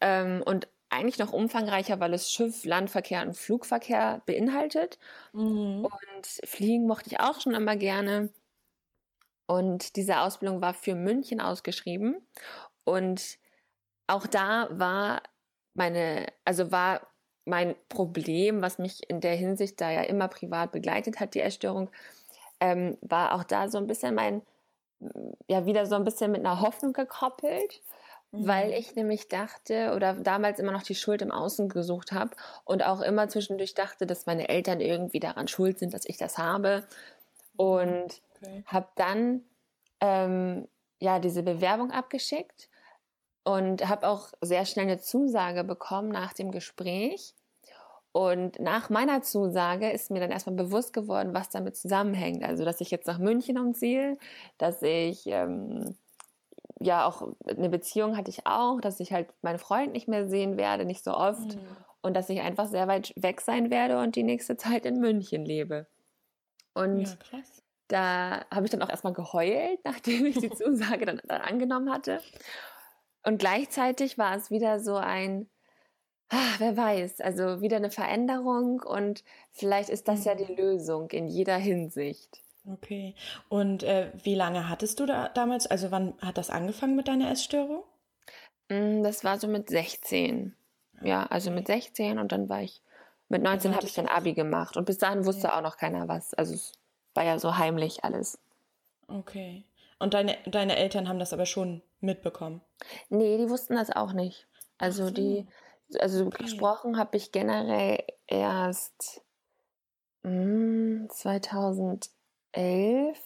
Ähm, 0.00 0.44
und 0.46 0.68
eigentlich 0.96 1.18
noch 1.18 1.32
umfangreicher, 1.32 2.00
weil 2.00 2.14
es 2.14 2.30
Schiff, 2.30 2.64
Landverkehr 2.64 3.22
und 3.22 3.36
Flugverkehr 3.36 4.22
beinhaltet. 4.26 4.98
Mhm. 5.32 5.84
Und 5.84 6.26
Fliegen 6.44 6.86
mochte 6.86 7.10
ich 7.10 7.20
auch 7.20 7.40
schon 7.40 7.54
immer 7.54 7.76
gerne. 7.76 8.30
Und 9.46 9.96
diese 9.96 10.20
Ausbildung 10.20 10.60
war 10.60 10.74
für 10.74 10.94
München 10.94 11.40
ausgeschrieben. 11.40 12.16
Und 12.84 13.38
auch 14.06 14.26
da 14.26 14.68
war 14.70 15.22
meine, 15.74 16.26
also 16.44 16.72
war 16.72 17.06
mein 17.44 17.76
Problem, 17.88 18.60
was 18.60 18.78
mich 18.78 19.08
in 19.08 19.20
der 19.20 19.36
Hinsicht 19.36 19.80
da 19.80 19.90
ja 19.90 20.02
immer 20.02 20.28
privat 20.28 20.72
begleitet 20.72 21.20
hat, 21.20 21.34
die 21.34 21.40
Essstörung, 21.40 21.90
ähm, 22.60 22.98
war 23.02 23.34
auch 23.34 23.44
da 23.44 23.68
so 23.68 23.78
ein 23.78 23.86
bisschen 23.86 24.14
mein, 24.14 24.42
ja, 25.48 25.66
wieder 25.66 25.86
so 25.86 25.94
ein 25.94 26.04
bisschen 26.04 26.32
mit 26.32 26.40
einer 26.40 26.60
Hoffnung 26.60 26.92
gekoppelt. 26.92 27.82
Weil 28.44 28.72
ich 28.72 28.94
nämlich 28.94 29.28
dachte 29.28 29.92
oder 29.94 30.14
damals 30.14 30.58
immer 30.58 30.72
noch 30.72 30.82
die 30.82 30.94
Schuld 30.94 31.22
im 31.22 31.30
Außen 31.30 31.68
gesucht 31.68 32.12
habe 32.12 32.30
und 32.64 32.84
auch 32.84 33.00
immer 33.00 33.28
zwischendurch 33.28 33.74
dachte, 33.74 34.06
dass 34.06 34.26
meine 34.26 34.48
Eltern 34.48 34.80
irgendwie 34.80 35.20
daran 35.20 35.48
schuld 35.48 35.78
sind, 35.78 35.94
dass 35.94 36.06
ich 36.06 36.16
das 36.16 36.38
habe. 36.38 36.84
Und 37.56 38.20
okay. 38.42 38.64
habe 38.66 38.88
dann 38.96 39.42
ähm, 40.00 40.68
ja 40.98 41.18
diese 41.18 41.42
Bewerbung 41.42 41.90
abgeschickt 41.90 42.68
und 43.44 43.88
habe 43.88 44.08
auch 44.08 44.30
sehr 44.40 44.66
schnell 44.66 44.86
eine 44.86 44.98
Zusage 44.98 45.64
bekommen 45.64 46.08
nach 46.08 46.32
dem 46.32 46.50
Gespräch. 46.50 47.34
Und 48.12 48.58
nach 48.58 48.88
meiner 48.88 49.20
Zusage 49.22 49.90
ist 49.90 50.10
mir 50.10 50.20
dann 50.20 50.30
erstmal 50.30 50.56
bewusst 50.56 50.92
geworden, 50.94 51.34
was 51.34 51.50
damit 51.50 51.76
zusammenhängt. 51.76 52.42
Also, 52.42 52.64
dass 52.64 52.80
ich 52.80 52.90
jetzt 52.90 53.06
nach 53.06 53.18
München 53.18 53.58
umziehe, 53.58 54.16
dass 54.56 54.80
ich 54.82 55.26
ähm, 55.26 55.94
ja 56.80 57.06
auch 57.06 57.32
eine 57.46 57.68
Beziehung 57.68 58.16
hatte 58.16 58.30
ich 58.30 58.46
auch, 58.46 58.80
dass 58.80 59.00
ich 59.00 59.12
halt 59.12 59.28
meinen 59.42 59.58
Freund 59.58 59.92
nicht 59.92 60.08
mehr 60.08 60.28
sehen 60.28 60.56
werde, 60.56 60.84
nicht 60.84 61.04
so 61.04 61.12
oft. 61.12 61.56
Mhm. 61.56 61.60
Und 62.02 62.14
dass 62.14 62.28
ich 62.28 62.40
einfach 62.40 62.66
sehr 62.66 62.86
weit 62.86 63.12
weg 63.16 63.40
sein 63.40 63.70
werde 63.70 63.98
und 63.98 64.14
die 64.14 64.22
nächste 64.22 64.56
Zeit 64.56 64.86
in 64.86 65.00
München 65.00 65.44
lebe. 65.44 65.88
Und 66.72 67.18
ja, 67.32 67.38
da 67.88 68.44
habe 68.52 68.66
ich 68.66 68.70
dann 68.70 68.82
auch 68.82 68.90
erstmal 68.90 69.12
geheult, 69.12 69.80
nachdem 69.84 70.26
ich 70.26 70.38
die 70.38 70.50
Zusage 70.50 71.06
dann, 71.06 71.20
dann 71.24 71.40
angenommen 71.40 71.92
hatte. 71.92 72.20
Und 73.24 73.38
gleichzeitig 73.38 74.18
war 74.18 74.36
es 74.36 74.50
wieder 74.50 74.78
so 74.78 74.96
ein, 74.96 75.48
ah, 76.28 76.54
wer 76.58 76.76
weiß, 76.76 77.20
also 77.20 77.60
wieder 77.60 77.76
eine 77.76 77.90
Veränderung 77.90 78.82
und 78.82 79.24
vielleicht 79.50 79.88
ist 79.88 80.06
das 80.06 80.24
ja 80.24 80.34
die 80.36 80.52
mhm. 80.52 80.58
Lösung 80.58 81.10
in 81.10 81.26
jeder 81.26 81.56
Hinsicht. 81.56 82.40
Okay. 82.68 83.14
Und 83.48 83.82
äh, 83.82 84.10
wie 84.22 84.34
lange 84.34 84.68
hattest 84.68 84.98
du 84.98 85.06
da 85.06 85.28
damals? 85.28 85.66
Also 85.66 85.90
wann 85.90 86.14
hat 86.20 86.36
das 86.36 86.50
angefangen 86.50 86.96
mit 86.96 87.08
deiner 87.08 87.30
Essstörung? 87.30 87.84
Mm, 88.68 89.02
das 89.02 89.24
war 89.24 89.38
so 89.38 89.46
mit 89.46 89.70
16. 89.70 90.54
Ja, 91.02 91.26
also 91.26 91.50
mit 91.50 91.66
16 91.66 92.18
und 92.18 92.32
dann 92.32 92.48
war 92.48 92.62
ich, 92.62 92.82
mit 93.28 93.42
19 93.42 93.74
habe 93.74 93.86
ich 93.86 93.94
dann 93.94 94.06
Abi 94.06 94.32
gemacht 94.32 94.76
und 94.76 94.86
bis 94.86 94.98
dahin 94.98 95.26
wusste 95.26 95.48
ja. 95.48 95.56
auch 95.56 95.62
noch 95.62 95.76
keiner 95.76 96.08
was. 96.08 96.34
Also 96.34 96.54
es 96.54 96.72
war 97.14 97.24
ja 97.24 97.38
so 97.38 97.58
heimlich 97.58 98.02
alles. 98.04 98.38
Okay. 99.08 99.64
Und 99.98 100.14
deine, 100.14 100.36
deine 100.46 100.76
Eltern 100.76 101.08
haben 101.08 101.18
das 101.18 101.32
aber 101.32 101.46
schon 101.46 101.82
mitbekommen? 102.00 102.60
Nee, 103.08 103.38
die 103.38 103.48
wussten 103.48 103.74
das 103.74 103.90
auch 103.90 104.12
nicht. 104.12 104.46
Also 104.78 105.06
so. 105.06 105.10
die, 105.10 105.46
also 106.00 106.26
okay. 106.26 106.44
gesprochen 106.44 106.98
habe 106.98 107.16
ich 107.16 107.30
generell 107.30 108.02
erst 108.26 109.22
mh, 110.22 111.08
2011 111.08 112.15
2011, 112.56 113.18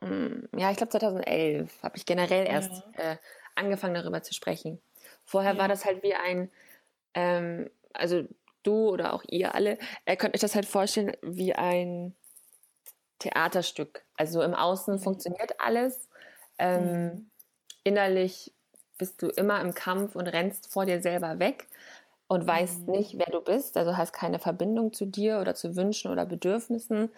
hm, 0.00 0.48
ja, 0.56 0.70
ich 0.70 0.76
glaube 0.76 0.90
2011 0.90 1.82
habe 1.82 1.96
ich 1.96 2.06
generell 2.06 2.46
erst 2.46 2.70
ja. 2.96 3.12
äh, 3.12 3.16
angefangen 3.54 3.94
darüber 3.94 4.22
zu 4.22 4.32
sprechen. 4.32 4.80
Vorher 5.24 5.54
ja. 5.54 5.58
war 5.58 5.68
das 5.68 5.84
halt 5.84 6.02
wie 6.02 6.14
ein, 6.14 6.50
ähm, 7.14 7.68
also 7.92 8.22
du 8.62 8.88
oder 8.88 9.12
auch 9.12 9.24
ihr 9.28 9.54
alle, 9.54 9.78
äh, 10.04 10.16
könnt 10.16 10.34
euch 10.34 10.40
das 10.40 10.54
halt 10.54 10.66
vorstellen 10.66 11.12
wie 11.22 11.54
ein 11.54 12.14
Theaterstück. 13.18 14.04
Also 14.16 14.42
im 14.42 14.54
Außen 14.54 14.94
mhm. 14.94 14.98
funktioniert 15.00 15.60
alles. 15.60 16.08
Ähm, 16.58 17.04
mhm. 17.04 17.30
Innerlich 17.84 18.52
bist 18.98 19.22
du 19.22 19.28
immer 19.28 19.60
im 19.60 19.74
Kampf 19.74 20.16
und 20.16 20.26
rennst 20.28 20.72
vor 20.72 20.86
dir 20.86 21.00
selber 21.00 21.38
weg 21.38 21.68
und 22.28 22.46
weißt 22.46 22.86
mhm. 22.86 22.92
nicht, 22.92 23.18
wer 23.18 23.26
du 23.26 23.40
bist. 23.40 23.76
Also 23.76 23.96
hast 23.96 24.12
keine 24.12 24.38
Verbindung 24.38 24.92
zu 24.92 25.06
dir 25.06 25.40
oder 25.40 25.54
zu 25.54 25.74
Wünschen 25.74 26.10
oder 26.10 26.26
Bedürfnissen 26.26 27.10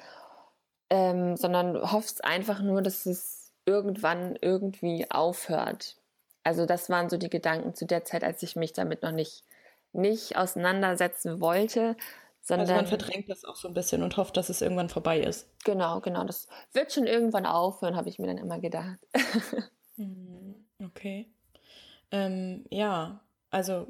ähm, 0.91 1.37
sondern 1.37 1.93
hoffst 1.93 2.25
einfach 2.25 2.61
nur, 2.61 2.83
dass 2.83 3.07
es 3.07 3.53
irgendwann 3.65 4.37
irgendwie 4.41 5.11
aufhört. 5.11 5.97
Also 6.43 6.67
das 6.67 6.91
waren 6.91 7.09
so 7.09 7.17
die 7.17 7.31
Gedanken 7.31 7.75
zu 7.75 7.87
der 7.87 8.05
Zeit, 8.05 8.25
als 8.25 8.43
ich 8.43 8.57
mich 8.57 8.73
damit 8.73 9.03
noch 9.03 9.13
nicht, 9.13 9.45
nicht 9.93 10.37
auseinandersetzen 10.37 11.41
wollte. 11.41 11.97
Sondern, 12.43 12.69
also 12.69 12.75
man 12.75 12.87
verdrängt 12.87 13.29
das 13.29 13.45
auch 13.45 13.57
so 13.57 13.69
ein 13.69 13.75
bisschen 13.75 14.03
und 14.03 14.17
hofft, 14.17 14.37
dass 14.37 14.49
es 14.49 14.63
irgendwann 14.63 14.89
vorbei 14.89 15.21
ist. 15.21 15.47
Genau, 15.65 16.01
genau. 16.01 16.25
Das 16.25 16.49
wird 16.73 16.93
schon 16.93 17.07
irgendwann 17.07 17.47
aufhören, 17.47 17.97
habe 17.97 18.09
ich 18.09 18.19
mir 18.19 18.27
dann 18.27 18.39
immer 18.39 18.59
gedacht. 18.59 18.99
Mhm, 19.97 20.55
okay. 20.83 21.31
Ähm, 22.11 22.65
ja, 22.71 23.21
also 23.51 23.87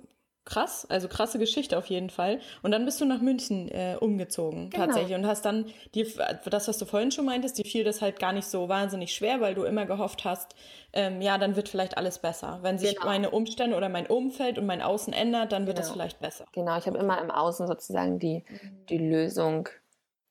Krass, 0.50 0.84
also 0.90 1.06
krasse 1.06 1.38
Geschichte 1.38 1.78
auf 1.78 1.86
jeden 1.86 2.10
Fall. 2.10 2.40
Und 2.62 2.72
dann 2.72 2.84
bist 2.84 3.00
du 3.00 3.04
nach 3.04 3.20
München 3.20 3.68
äh, 3.68 3.96
umgezogen 4.00 4.68
genau. 4.70 4.86
tatsächlich 4.86 5.16
und 5.16 5.24
hast 5.24 5.44
dann 5.44 5.66
dir 5.94 6.06
das, 6.44 6.66
was 6.66 6.76
du 6.76 6.86
vorhin 6.86 7.12
schon 7.12 7.24
meintest, 7.24 7.56
dir 7.56 7.64
fiel 7.64 7.84
das 7.84 8.02
halt 8.02 8.18
gar 8.18 8.32
nicht 8.32 8.48
so 8.48 8.68
wahnsinnig 8.68 9.14
schwer, 9.14 9.40
weil 9.40 9.54
du 9.54 9.62
immer 9.62 9.86
gehofft 9.86 10.24
hast, 10.24 10.56
ähm, 10.92 11.22
ja, 11.22 11.38
dann 11.38 11.54
wird 11.54 11.68
vielleicht 11.68 11.96
alles 11.96 12.18
besser. 12.18 12.58
Wenn 12.62 12.78
sich 12.78 12.96
genau. 12.96 13.06
meine 13.06 13.30
Umstände 13.30 13.76
oder 13.76 13.88
mein 13.88 14.08
Umfeld 14.08 14.58
und 14.58 14.66
mein 14.66 14.82
Außen 14.82 15.12
ändert, 15.12 15.52
dann 15.52 15.68
wird 15.68 15.76
genau. 15.76 15.86
das 15.86 15.92
vielleicht 15.92 16.18
besser. 16.18 16.46
Genau, 16.52 16.76
ich 16.76 16.86
habe 16.86 16.96
okay. 16.96 17.04
immer 17.04 17.20
im 17.20 17.30
Außen 17.30 17.68
sozusagen 17.68 18.18
die, 18.18 18.42
mhm. 18.48 18.86
die 18.88 18.98
Lösung 18.98 19.68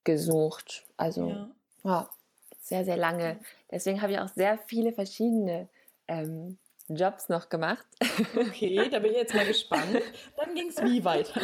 gesucht. 0.03 0.83
Also 0.97 1.29
ja. 1.29 1.49
ja 1.85 2.09
sehr, 2.59 2.83
sehr 2.83 2.97
lange. 2.97 3.39
Deswegen 3.71 4.01
habe 4.01 4.11
ich 4.11 4.19
auch 4.19 4.27
sehr 4.27 4.57
viele 4.67 4.91
verschiedene 4.91 5.69
ähm, 6.09 6.57
Jobs 6.95 7.29
noch 7.29 7.49
gemacht. 7.49 7.85
Okay, 8.35 8.89
da 8.89 8.99
bin 8.99 9.11
ich 9.11 9.17
jetzt 9.17 9.33
mal 9.33 9.45
gespannt. 9.45 10.01
Dann 10.37 10.55
ging 10.55 10.69
es 10.69 10.81
wie 10.83 11.03
weiter? 11.03 11.41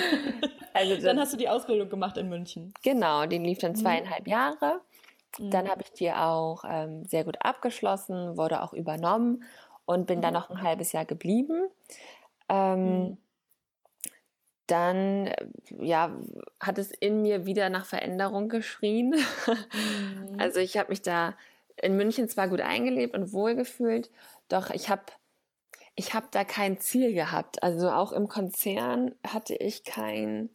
Also 0.73 0.97
dann 1.01 1.19
hast 1.19 1.33
du 1.33 1.37
die 1.37 1.47
Ausbildung 1.47 1.89
gemacht 1.89 2.17
in 2.17 2.27
München. 2.29 2.73
Genau, 2.83 3.25
die 3.25 3.37
lief 3.37 3.59
dann 3.59 3.71
mhm. 3.71 3.77
zweieinhalb 3.77 4.25
mhm. 4.25 4.31
Jahre. 4.31 4.81
Dann 5.39 5.69
habe 5.69 5.81
ich 5.83 5.91
die 5.91 6.11
auch 6.11 6.63
ähm, 6.67 7.05
sehr 7.05 7.23
gut 7.23 7.37
abgeschlossen, 7.41 8.37
wurde 8.37 8.61
auch 8.61 8.73
übernommen 8.73 9.43
und 9.85 10.07
bin 10.07 10.19
mhm. 10.19 10.23
dann 10.23 10.33
noch 10.33 10.49
ein 10.49 10.61
halbes 10.61 10.91
Jahr 10.91 11.05
geblieben. 11.05 11.67
Ähm, 12.49 12.99
mhm. 12.99 13.17
Dann 14.67 15.31
ja, 15.79 16.11
hat 16.59 16.77
es 16.79 16.91
in 16.91 17.21
mir 17.21 17.45
wieder 17.45 17.69
nach 17.69 17.85
Veränderung 17.85 18.49
geschrien. 18.49 19.09
Mhm. 19.09 20.37
Also 20.37 20.59
ich 20.59 20.77
habe 20.77 20.89
mich 20.89 21.01
da 21.01 21.35
in 21.81 21.95
München 21.95 22.27
zwar 22.27 22.49
gut 22.49 22.61
eingelebt 22.61 23.15
und 23.15 23.31
wohlgefühlt, 23.31 24.11
doch 24.49 24.69
ich 24.69 24.89
habe 24.89 25.03
ich 25.95 26.13
habe 26.13 26.27
da 26.31 26.43
kein 26.43 26.79
Ziel 26.79 27.13
gehabt. 27.13 27.63
Also 27.63 27.89
auch 27.89 28.11
im 28.11 28.27
Konzern 28.27 29.15
hatte 29.25 29.55
ich 29.55 29.83
kein 29.83 30.49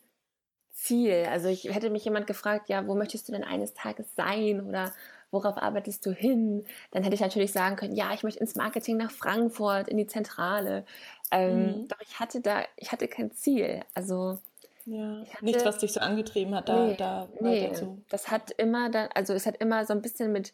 Ziel. 0.73 1.27
Also 1.31 1.49
ich 1.49 1.65
hätte 1.65 1.91
mich 1.91 2.05
jemand 2.05 2.27
gefragt, 2.27 2.69
ja, 2.69 2.87
wo 2.87 2.95
möchtest 2.95 3.29
du 3.29 3.33
denn 3.33 3.45
eines 3.45 3.75
Tages 3.75 4.07
sein 4.17 4.67
oder 4.67 4.93
worauf 5.31 5.57
arbeitest 5.57 6.05
du 6.05 6.13
hin? 6.13 6.65
Dann 6.91 7.03
hätte 7.03 7.15
ich 7.15 7.21
natürlich 7.21 7.53
sagen 7.53 7.77
können, 7.77 7.95
ja, 7.95 8.13
ich 8.13 8.23
möchte 8.23 8.41
ins 8.41 8.55
Marketing 8.55 8.97
nach 8.97 9.11
Frankfurt, 9.11 9.89
in 9.89 9.97
die 9.97 10.07
Zentrale. 10.07 10.85
Ähm, 11.31 11.83
mhm. 11.83 11.89
Doch 11.89 12.01
ich 12.01 12.19
hatte 12.19 12.41
da, 12.41 12.63
ich 12.77 12.93
hatte 12.93 13.09
kein 13.09 13.31
Ziel. 13.31 13.81
Also 13.95 14.39
ja, 14.85 15.25
hatte, 15.33 15.45
nichts, 15.45 15.65
was 15.65 15.79
dich 15.79 15.93
so 15.93 16.01
angetrieben 16.01 16.55
hat, 16.55 16.69
da, 16.69 16.87
nee, 16.87 16.97
da 16.97 17.29
nee, 17.41 17.71
Das 18.09 18.31
hat 18.31 18.51
immer 18.51 18.91
dann, 18.91 19.09
also 19.15 19.33
es 19.33 19.47
hat 19.47 19.57
immer 19.59 19.87
so 19.87 19.93
ein 19.93 20.03
bisschen 20.03 20.33
mit, 20.33 20.53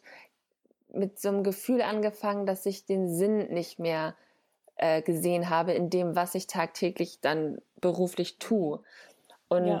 mit 0.93 1.19
so 1.19 1.29
einem 1.29 1.43
Gefühl 1.43 1.81
angefangen, 1.81 2.45
dass 2.45 2.65
ich 2.65 2.85
den 2.85 3.09
Sinn 3.13 3.47
nicht 3.51 3.79
mehr 3.79 4.15
äh, 4.77 5.01
gesehen 5.01 5.49
habe 5.49 5.73
in 5.73 5.89
dem, 5.89 6.15
was 6.15 6.35
ich 6.35 6.47
tagtäglich 6.47 7.19
dann 7.21 7.59
beruflich 7.81 8.37
tue. 8.37 8.81
Und 9.49 9.67
ja. 9.67 9.79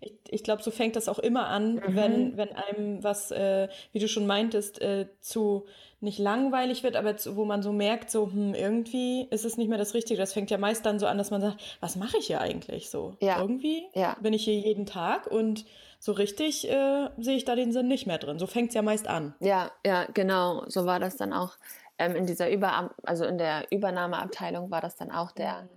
ich, 0.00 0.12
ich 0.28 0.44
glaube, 0.44 0.62
so 0.62 0.70
fängt 0.70 0.94
das 0.94 1.08
auch 1.08 1.18
immer 1.18 1.46
an, 1.46 1.76
mhm. 1.76 1.96
wenn, 1.96 2.36
wenn 2.36 2.52
einem 2.52 3.02
was, 3.02 3.30
äh, 3.30 3.68
wie 3.92 3.98
du 3.98 4.08
schon 4.08 4.26
meintest, 4.26 4.80
äh, 4.82 5.06
zu 5.20 5.66
nicht 6.00 6.18
langweilig 6.18 6.82
wird, 6.82 6.94
aber 6.94 7.16
zu, 7.16 7.36
wo 7.36 7.46
man 7.46 7.62
so 7.62 7.72
merkt, 7.72 8.10
so, 8.10 8.30
hm, 8.30 8.54
irgendwie 8.54 9.26
ist 9.30 9.46
es 9.46 9.56
nicht 9.56 9.68
mehr 9.68 9.78
das 9.78 9.94
Richtige. 9.94 10.20
Das 10.20 10.34
fängt 10.34 10.50
ja 10.50 10.58
meist 10.58 10.84
dann 10.84 10.98
so 10.98 11.06
an, 11.06 11.16
dass 11.16 11.30
man 11.30 11.40
sagt, 11.40 11.56
was 11.80 11.96
mache 11.96 12.18
ich 12.18 12.26
hier 12.26 12.42
eigentlich 12.42 12.90
so? 12.90 13.16
Ja. 13.20 13.40
Irgendwie 13.40 13.84
ja. 13.94 14.16
bin 14.20 14.34
ich 14.34 14.44
hier 14.44 14.58
jeden 14.58 14.84
Tag 14.84 15.26
und 15.26 15.64
so 15.98 16.12
richtig 16.12 16.70
äh, 16.70 17.08
sehe 17.16 17.36
ich 17.36 17.46
da 17.46 17.54
den 17.54 17.72
Sinn 17.72 17.88
nicht 17.88 18.06
mehr 18.06 18.18
drin. 18.18 18.38
So 18.38 18.46
fängt 18.46 18.68
es 18.68 18.74
ja 18.74 18.82
meist 18.82 19.08
an. 19.08 19.34
Ja, 19.40 19.70
ja, 19.84 20.04
genau. 20.12 20.64
So 20.68 20.84
war 20.84 21.00
das 21.00 21.16
dann 21.16 21.32
auch 21.32 21.56
ähm, 21.98 22.16
in 22.16 22.26
dieser 22.26 22.50
Über 22.50 22.90
also 23.02 23.24
in 23.24 23.38
der 23.38 23.70
Übernahmeabteilung 23.70 24.70
war 24.70 24.80
das 24.80 24.96
dann 24.96 25.10
auch 25.10 25.32
der, 25.32 25.62
mhm. 25.62 25.68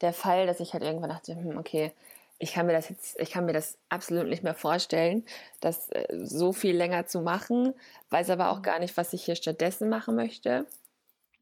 der 0.00 0.12
Fall, 0.12 0.46
dass 0.46 0.60
ich 0.60 0.72
halt 0.72 0.82
irgendwann 0.82 1.10
dachte, 1.10 1.34
hm, 1.34 1.58
okay, 1.58 1.92
ich 2.38 2.52
kann 2.52 2.66
mir 2.66 2.72
das 2.72 2.88
jetzt, 2.88 3.18
ich 3.20 3.30
kann 3.30 3.44
mir 3.44 3.52
das 3.52 3.78
absolut 3.88 4.26
nicht 4.28 4.42
mehr 4.42 4.54
vorstellen, 4.54 5.24
das 5.60 5.88
äh, 5.90 6.06
so 6.12 6.52
viel 6.52 6.76
länger 6.76 7.06
zu 7.06 7.20
machen, 7.20 7.74
weiß 8.10 8.30
aber 8.30 8.50
auch 8.50 8.58
mhm. 8.58 8.62
gar 8.62 8.78
nicht, 8.78 8.96
was 8.96 9.12
ich 9.12 9.24
hier 9.24 9.36
stattdessen 9.36 9.88
machen 9.88 10.16
möchte. 10.16 10.66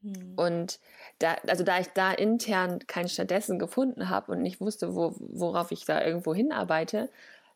Mhm. 0.01 0.33
Und 0.35 0.79
da, 1.19 1.35
also 1.47 1.63
da 1.63 1.79
ich 1.79 1.87
da 1.89 2.11
intern 2.11 2.79
kein 2.87 3.07
stattdessen 3.07 3.59
gefunden 3.59 4.09
habe 4.09 4.31
und 4.31 4.41
nicht 4.41 4.61
wusste, 4.61 4.95
wo, 4.95 5.13
worauf 5.17 5.71
ich 5.71 5.85
da 5.85 6.03
irgendwo 6.03 6.33
hinarbeite, 6.33 7.09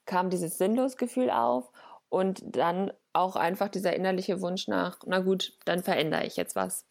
kam 0.05 0.29
dieses 0.29 0.57
Sinnlosgefühl 0.57 1.29
auf 1.29 1.69
und 2.09 2.41
dann 2.45 2.91
auch 3.13 3.35
einfach 3.35 3.69
dieser 3.69 3.95
innerliche 3.95 4.41
Wunsch 4.41 4.67
nach, 4.67 4.99
na 5.05 5.19
gut, 5.19 5.53
dann 5.65 5.83
verändere 5.83 6.25
ich 6.25 6.35
jetzt 6.35 6.55
was. 6.55 6.85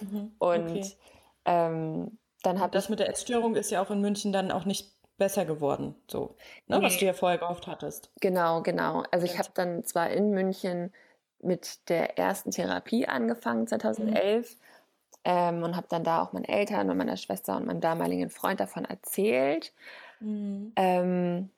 Mhm, 0.00 0.32
und 0.38 0.70
okay. 0.70 0.96
ähm, 1.44 2.18
dann 2.42 2.60
habe 2.60 2.72
Das 2.72 2.88
mit 2.88 2.98
der 2.98 3.08
Essstörung 3.08 3.54
ist 3.54 3.70
ja 3.70 3.82
auch 3.82 3.90
in 3.90 4.00
München 4.00 4.32
dann 4.32 4.50
auch 4.50 4.64
nicht 4.64 4.92
besser 5.18 5.44
geworden, 5.44 5.94
so, 6.10 6.34
ne, 6.66 6.78
nee. 6.78 6.84
was 6.84 6.98
du 6.98 7.04
ja 7.04 7.12
vorher 7.12 7.38
gehofft 7.38 7.66
hattest. 7.66 8.10
Genau, 8.20 8.62
genau. 8.62 9.04
Also 9.12 9.26
ich 9.26 9.38
habe 9.38 9.50
dann 9.54 9.84
zwar 9.84 10.10
in 10.10 10.30
München 10.30 10.92
mit 11.40 11.88
der 11.88 12.18
ersten 12.18 12.50
Therapie 12.50 13.06
angefangen, 13.06 13.66
2011, 13.66 14.50
mhm. 14.50 14.58
ähm, 15.24 15.62
und 15.62 15.76
habe 15.76 15.86
dann 15.88 16.02
da 16.02 16.22
auch 16.22 16.32
meinen 16.32 16.44
Eltern 16.44 16.90
und 16.90 16.96
meiner 16.96 17.16
Schwester 17.16 17.56
und 17.56 17.66
meinem 17.66 17.80
damaligen 17.80 18.30
Freund 18.30 18.58
davon 18.58 18.84
erzählt. 18.84 19.72
Mhm. 20.20 20.72
Ähm, 20.76 21.50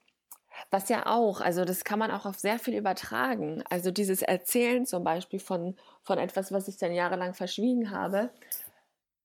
was 0.70 0.88
ja 0.88 1.06
auch, 1.06 1.40
also 1.40 1.64
das 1.64 1.84
kann 1.84 1.98
man 1.98 2.10
auch 2.10 2.26
auf 2.26 2.38
sehr 2.38 2.58
viel 2.58 2.74
übertragen. 2.74 3.62
Also 3.70 3.90
dieses 3.90 4.22
Erzählen 4.22 4.86
zum 4.86 5.04
Beispiel 5.04 5.40
von, 5.40 5.76
von 6.02 6.18
etwas, 6.18 6.52
was 6.52 6.68
ich 6.68 6.76
dann 6.76 6.92
jahrelang 6.92 7.34
verschwiegen 7.34 7.90
habe, 7.90 8.30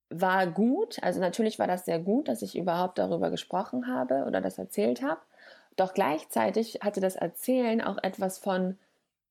war 0.10 0.48
gut. 0.48 1.02
Also 1.04 1.20
natürlich 1.20 1.60
war 1.60 1.68
das 1.68 1.86
sehr 1.86 2.00
gut, 2.00 2.28
dass 2.28 2.42
ich 2.42 2.58
überhaupt 2.58 2.98
darüber 2.98 3.30
gesprochen 3.30 3.88
habe 3.88 4.26
oder 4.26 4.42
das 4.42 4.58
erzählt 4.58 5.02
habe. 5.02 5.22
Doch 5.76 5.94
gleichzeitig 5.94 6.80
hatte 6.82 7.00
das 7.00 7.16
Erzählen 7.16 7.82
auch 7.82 7.98
etwas 8.02 8.38
von, 8.38 8.78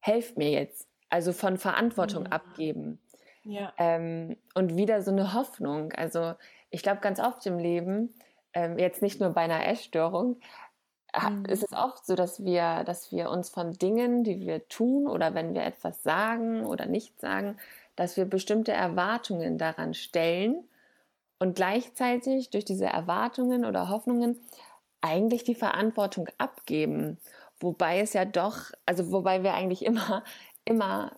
helft 0.01 0.39
mir 0.39 0.51
jetzt. 0.51 0.87
Also 1.11 1.33
von 1.33 1.57
Verantwortung 1.57 2.25
mhm. 2.25 2.33
abgeben. 2.33 2.99
Ja. 3.43 3.73
Ähm, 3.79 4.37
und 4.55 4.77
wieder 4.77 5.03
so 5.03 5.11
eine 5.11 5.33
Hoffnung. 5.33 5.93
Also 5.93 6.35
ich 6.71 6.83
glaube 6.83 7.01
ganz 7.01 7.19
oft 7.19 7.45
im 7.47 7.59
Leben, 7.59 8.15
ähm, 8.53 8.79
jetzt 8.79 9.03
nicht 9.03 9.21
nur 9.21 9.31
bei 9.31 9.43
einer 9.43 9.67
Essstörung, 9.67 10.37
mhm. 11.21 11.45
ist 11.47 11.63
es 11.63 11.73
oft 11.73 12.07
so, 12.07 12.15
dass 12.15 12.45
wir, 12.45 12.85
dass 12.85 13.13
wir 13.13 13.31
uns 13.31 13.51
von 13.51 13.73
Dingen, 13.73 14.25
die 14.25 14.41
wir 14.41 14.69
tun 14.69 15.07
oder 15.07 15.35
wenn 15.35 15.55
wir 15.55 15.63
etwas 15.63 16.03
sagen 16.03 16.65
oder 16.65 16.87
nicht 16.87 17.21
sagen, 17.21 17.57
dass 17.97 18.17
wir 18.17 18.25
bestimmte 18.25 18.73
Erwartungen 18.73 19.59
daran 19.59 19.95
stellen 19.95 20.65
und 21.39 21.57
gleichzeitig 21.57 22.51
durch 22.51 22.65
diese 22.65 22.87
Erwartungen 22.87 23.65
oder 23.65 23.89
Hoffnungen 23.89 24.39
eigentlich 25.01 25.45
die 25.45 25.55
Verantwortung 25.55 26.29
abgeben. 26.39 27.19
Wobei 27.61 28.01
es 28.01 28.13
ja 28.13 28.25
doch, 28.25 28.73
also 28.87 29.11
wobei 29.13 29.43
wir 29.43 29.55
eigentlich 29.55 29.85
immer, 29.85 30.25
immer 30.65 31.13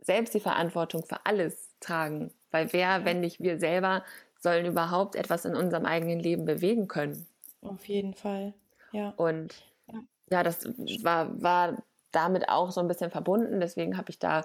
selbst 0.00 0.34
die 0.34 0.40
Verantwortung 0.40 1.04
für 1.04 1.24
alles 1.24 1.68
tragen. 1.80 2.32
Weil 2.50 2.72
wer, 2.72 3.04
wenn 3.04 3.20
nicht 3.20 3.40
wir 3.40 3.58
selber, 3.58 4.04
sollen 4.38 4.66
überhaupt 4.66 5.16
etwas 5.16 5.44
in 5.44 5.54
unserem 5.54 5.86
eigenen 5.86 6.20
Leben 6.20 6.44
bewegen 6.44 6.88
können? 6.88 7.26
Auf 7.62 7.86
jeden 7.86 8.14
Fall, 8.14 8.54
ja. 8.96 9.12
Und 9.16 9.54
ja, 9.88 10.00
ja 10.30 10.42
das 10.42 10.64
war, 11.02 11.42
war 11.42 11.76
damit 12.12 12.48
auch 12.48 12.72
so 12.72 12.80
ein 12.80 12.88
bisschen 12.88 13.10
verbunden. 13.10 13.60
Deswegen 13.60 13.98
habe 13.98 14.10
ich 14.10 14.18
da 14.18 14.42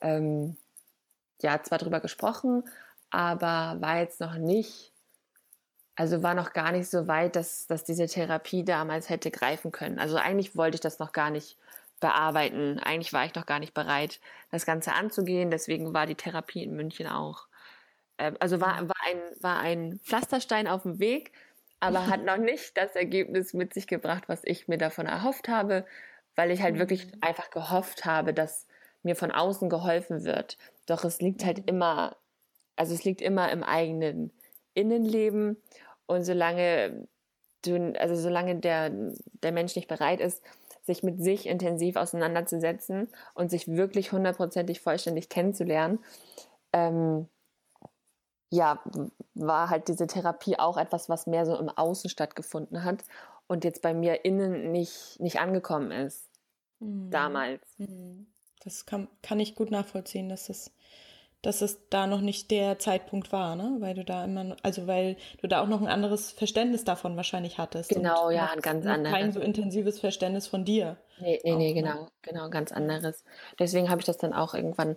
ähm, 0.00 0.56
ja 1.42 1.62
zwar 1.62 1.78
drüber 1.78 2.00
gesprochen, 2.00 2.64
aber 3.10 3.76
war 3.80 3.98
jetzt 3.98 4.20
noch 4.20 4.36
nicht, 4.36 4.92
also 5.96 6.22
war 6.22 6.34
noch 6.34 6.54
gar 6.54 6.72
nicht 6.72 6.88
so 6.88 7.08
weit, 7.08 7.36
dass, 7.36 7.66
dass 7.66 7.84
diese 7.84 8.06
Therapie 8.06 8.64
damals 8.64 9.10
hätte 9.10 9.30
greifen 9.30 9.70
können. 9.70 9.98
Also 9.98 10.16
eigentlich 10.16 10.56
wollte 10.56 10.76
ich 10.76 10.80
das 10.80 10.98
noch 10.98 11.12
gar 11.12 11.28
nicht 11.30 11.58
bearbeiten. 12.00 12.78
Eigentlich 12.78 13.12
war 13.12 13.26
ich 13.26 13.34
noch 13.34 13.44
gar 13.44 13.58
nicht 13.58 13.74
bereit, 13.74 14.18
das 14.50 14.64
Ganze 14.64 14.94
anzugehen. 14.94 15.50
Deswegen 15.50 15.92
war 15.92 16.06
die 16.06 16.14
Therapie 16.14 16.62
in 16.62 16.74
München 16.74 17.06
auch. 17.06 17.48
Äh, 18.16 18.32
also 18.40 18.62
war, 18.62 18.88
war, 18.88 18.96
ein, 19.06 19.18
war 19.42 19.58
ein 19.58 20.00
Pflasterstein 20.04 20.68
auf 20.68 20.82
dem 20.82 20.98
Weg, 21.00 21.32
aber 21.80 22.06
hat 22.06 22.24
noch 22.24 22.36
nicht 22.36 22.76
das 22.76 22.94
Ergebnis 22.94 23.54
mit 23.54 23.74
sich 23.74 23.86
gebracht, 23.86 24.24
was 24.28 24.42
ich 24.44 24.68
mir 24.68 24.78
davon 24.78 25.06
erhofft 25.06 25.48
habe, 25.48 25.84
weil 26.36 26.50
ich 26.50 26.62
halt 26.62 26.78
wirklich 26.78 27.06
mhm. 27.06 27.18
einfach 27.22 27.50
gehofft 27.50 28.04
habe, 28.04 28.32
dass 28.32 28.66
mir 29.02 29.16
von 29.16 29.30
außen 29.30 29.68
geholfen 29.68 30.24
wird. 30.24 30.58
Doch 30.86 31.04
es 31.04 31.20
liegt 31.20 31.44
halt 31.44 31.58
mhm. 31.58 31.64
immer, 31.66 32.16
also 32.76 32.94
es 32.94 33.04
liegt 33.04 33.22
immer 33.22 33.50
im 33.50 33.62
eigenen 33.62 34.30
Innenleben 34.74 35.56
und 36.06 36.24
solange 36.24 37.08
du, 37.64 37.92
also 37.98 38.14
solange 38.14 38.56
der, 38.56 38.90
der 39.42 39.52
Mensch 39.52 39.76
nicht 39.76 39.88
bereit 39.88 40.20
ist, 40.20 40.42
sich 40.82 41.02
mit 41.02 41.22
sich 41.22 41.46
intensiv 41.46 41.96
auseinanderzusetzen 41.96 43.08
und 43.34 43.50
sich 43.50 43.68
wirklich 43.68 44.12
hundertprozentig 44.12 44.80
vollständig 44.80 45.28
kennenzulernen, 45.28 45.98
ähm, 46.72 47.28
ja, 48.50 48.82
war 49.34 49.70
halt 49.70 49.88
diese 49.88 50.06
Therapie 50.06 50.58
auch 50.58 50.76
etwas, 50.76 51.08
was 51.08 51.26
mehr 51.26 51.46
so 51.46 51.56
im 51.56 51.68
Außen 51.68 52.10
stattgefunden 52.10 52.84
hat 52.84 53.04
und 53.46 53.64
jetzt 53.64 53.80
bei 53.80 53.94
mir 53.94 54.24
innen 54.24 54.72
nicht, 54.72 55.18
nicht 55.20 55.40
angekommen 55.40 55.92
ist. 55.92 56.28
Mhm. 56.80 57.10
Damals. 57.10 57.62
Mhm. 57.78 58.26
Das 58.62 58.84
kann, 58.86 59.08
kann 59.22 59.40
ich 59.40 59.54
gut 59.54 59.70
nachvollziehen, 59.70 60.28
dass 60.28 60.48
das 60.48 60.72
dass 61.42 61.62
es 61.62 61.88
da 61.88 62.06
noch 62.06 62.20
nicht 62.20 62.50
der 62.50 62.78
Zeitpunkt 62.78 63.32
war, 63.32 63.56
ne? 63.56 63.76
Weil 63.78 63.94
du 63.94 64.04
da 64.04 64.24
immer, 64.24 64.56
also 64.62 64.86
weil 64.86 65.16
du 65.40 65.48
da 65.48 65.62
auch 65.62 65.68
noch 65.68 65.80
ein 65.80 65.88
anderes 65.88 66.32
Verständnis 66.32 66.84
davon 66.84 67.16
wahrscheinlich 67.16 67.58
hattest. 67.58 67.88
Genau, 67.88 68.30
ja, 68.30 68.50
ein 68.52 68.60
ganz 68.60 68.86
anderes. 68.86 69.16
Kein 69.16 69.32
so 69.32 69.40
intensives 69.40 70.00
Verständnis 70.00 70.46
von 70.46 70.64
dir. 70.64 70.98
Nee, 71.18 71.40
nee, 71.42 71.52
auch, 71.52 71.58
nee, 71.58 71.68
ne? 71.68 71.74
genau, 71.74 72.08
genau, 72.22 72.50
ganz 72.50 72.72
anderes. 72.72 73.24
Deswegen 73.58 73.88
habe 73.88 74.00
ich 74.00 74.06
das 74.06 74.18
dann 74.18 74.34
auch 74.34 74.54
irgendwann 74.54 74.96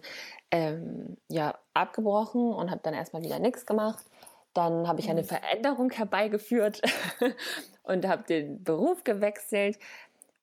ähm, 0.52 1.18
ja 1.30 1.58
abgebrochen 1.74 2.54
und 2.54 2.72
habe 2.72 2.82
dann 2.84 2.94
erstmal 2.94 3.24
wieder 3.24 3.40
nichts 3.40 3.66
gemacht. 3.66 4.06
Dann 4.54 4.88
habe 4.88 5.00
ich 5.00 5.10
eine 5.10 5.24
mhm. 5.24 5.28
Veränderung 5.28 5.92
herbeigeführt 5.92 6.82
und 7.84 8.08
habe 8.08 8.24
den 8.24 8.64
Beruf 8.64 9.04
gewechselt 9.06 9.80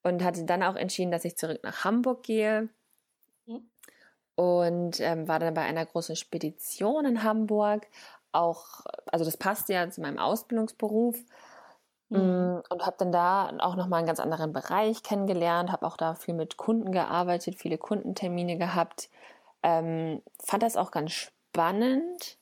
und 0.02 0.24
hatte 0.24 0.44
dann 0.44 0.62
auch 0.62 0.76
entschieden, 0.76 1.10
dass 1.10 1.26
ich 1.26 1.36
zurück 1.36 1.60
nach 1.62 1.84
Hamburg 1.84 2.22
gehe 2.22 2.70
und 4.40 5.00
ähm, 5.00 5.28
war 5.28 5.38
dann 5.38 5.52
bei 5.52 5.60
einer 5.60 5.84
großen 5.84 6.16
Spedition 6.16 7.04
in 7.04 7.22
Hamburg. 7.22 7.86
Auch, 8.32 8.80
also 9.12 9.26
das 9.26 9.36
passt 9.36 9.68
ja 9.68 9.90
zu 9.90 10.00
meinem 10.00 10.18
Ausbildungsberuf. 10.18 11.18
Mhm. 12.08 12.18
Mm, 12.18 12.62
und 12.70 12.86
habe 12.86 12.96
dann 12.98 13.12
da 13.12 13.52
auch 13.58 13.76
nochmal 13.76 13.98
einen 13.98 14.06
ganz 14.06 14.18
anderen 14.18 14.54
Bereich 14.54 15.02
kennengelernt, 15.02 15.70
habe 15.70 15.86
auch 15.86 15.98
da 15.98 16.14
viel 16.14 16.32
mit 16.32 16.56
Kunden 16.56 16.90
gearbeitet, 16.90 17.56
viele 17.56 17.76
Kundentermine 17.76 18.56
gehabt. 18.56 19.10
Ähm, 19.62 20.22
fand 20.42 20.62
das 20.62 20.78
auch 20.78 20.90
ganz 20.90 21.12
spannend. 21.12 22.38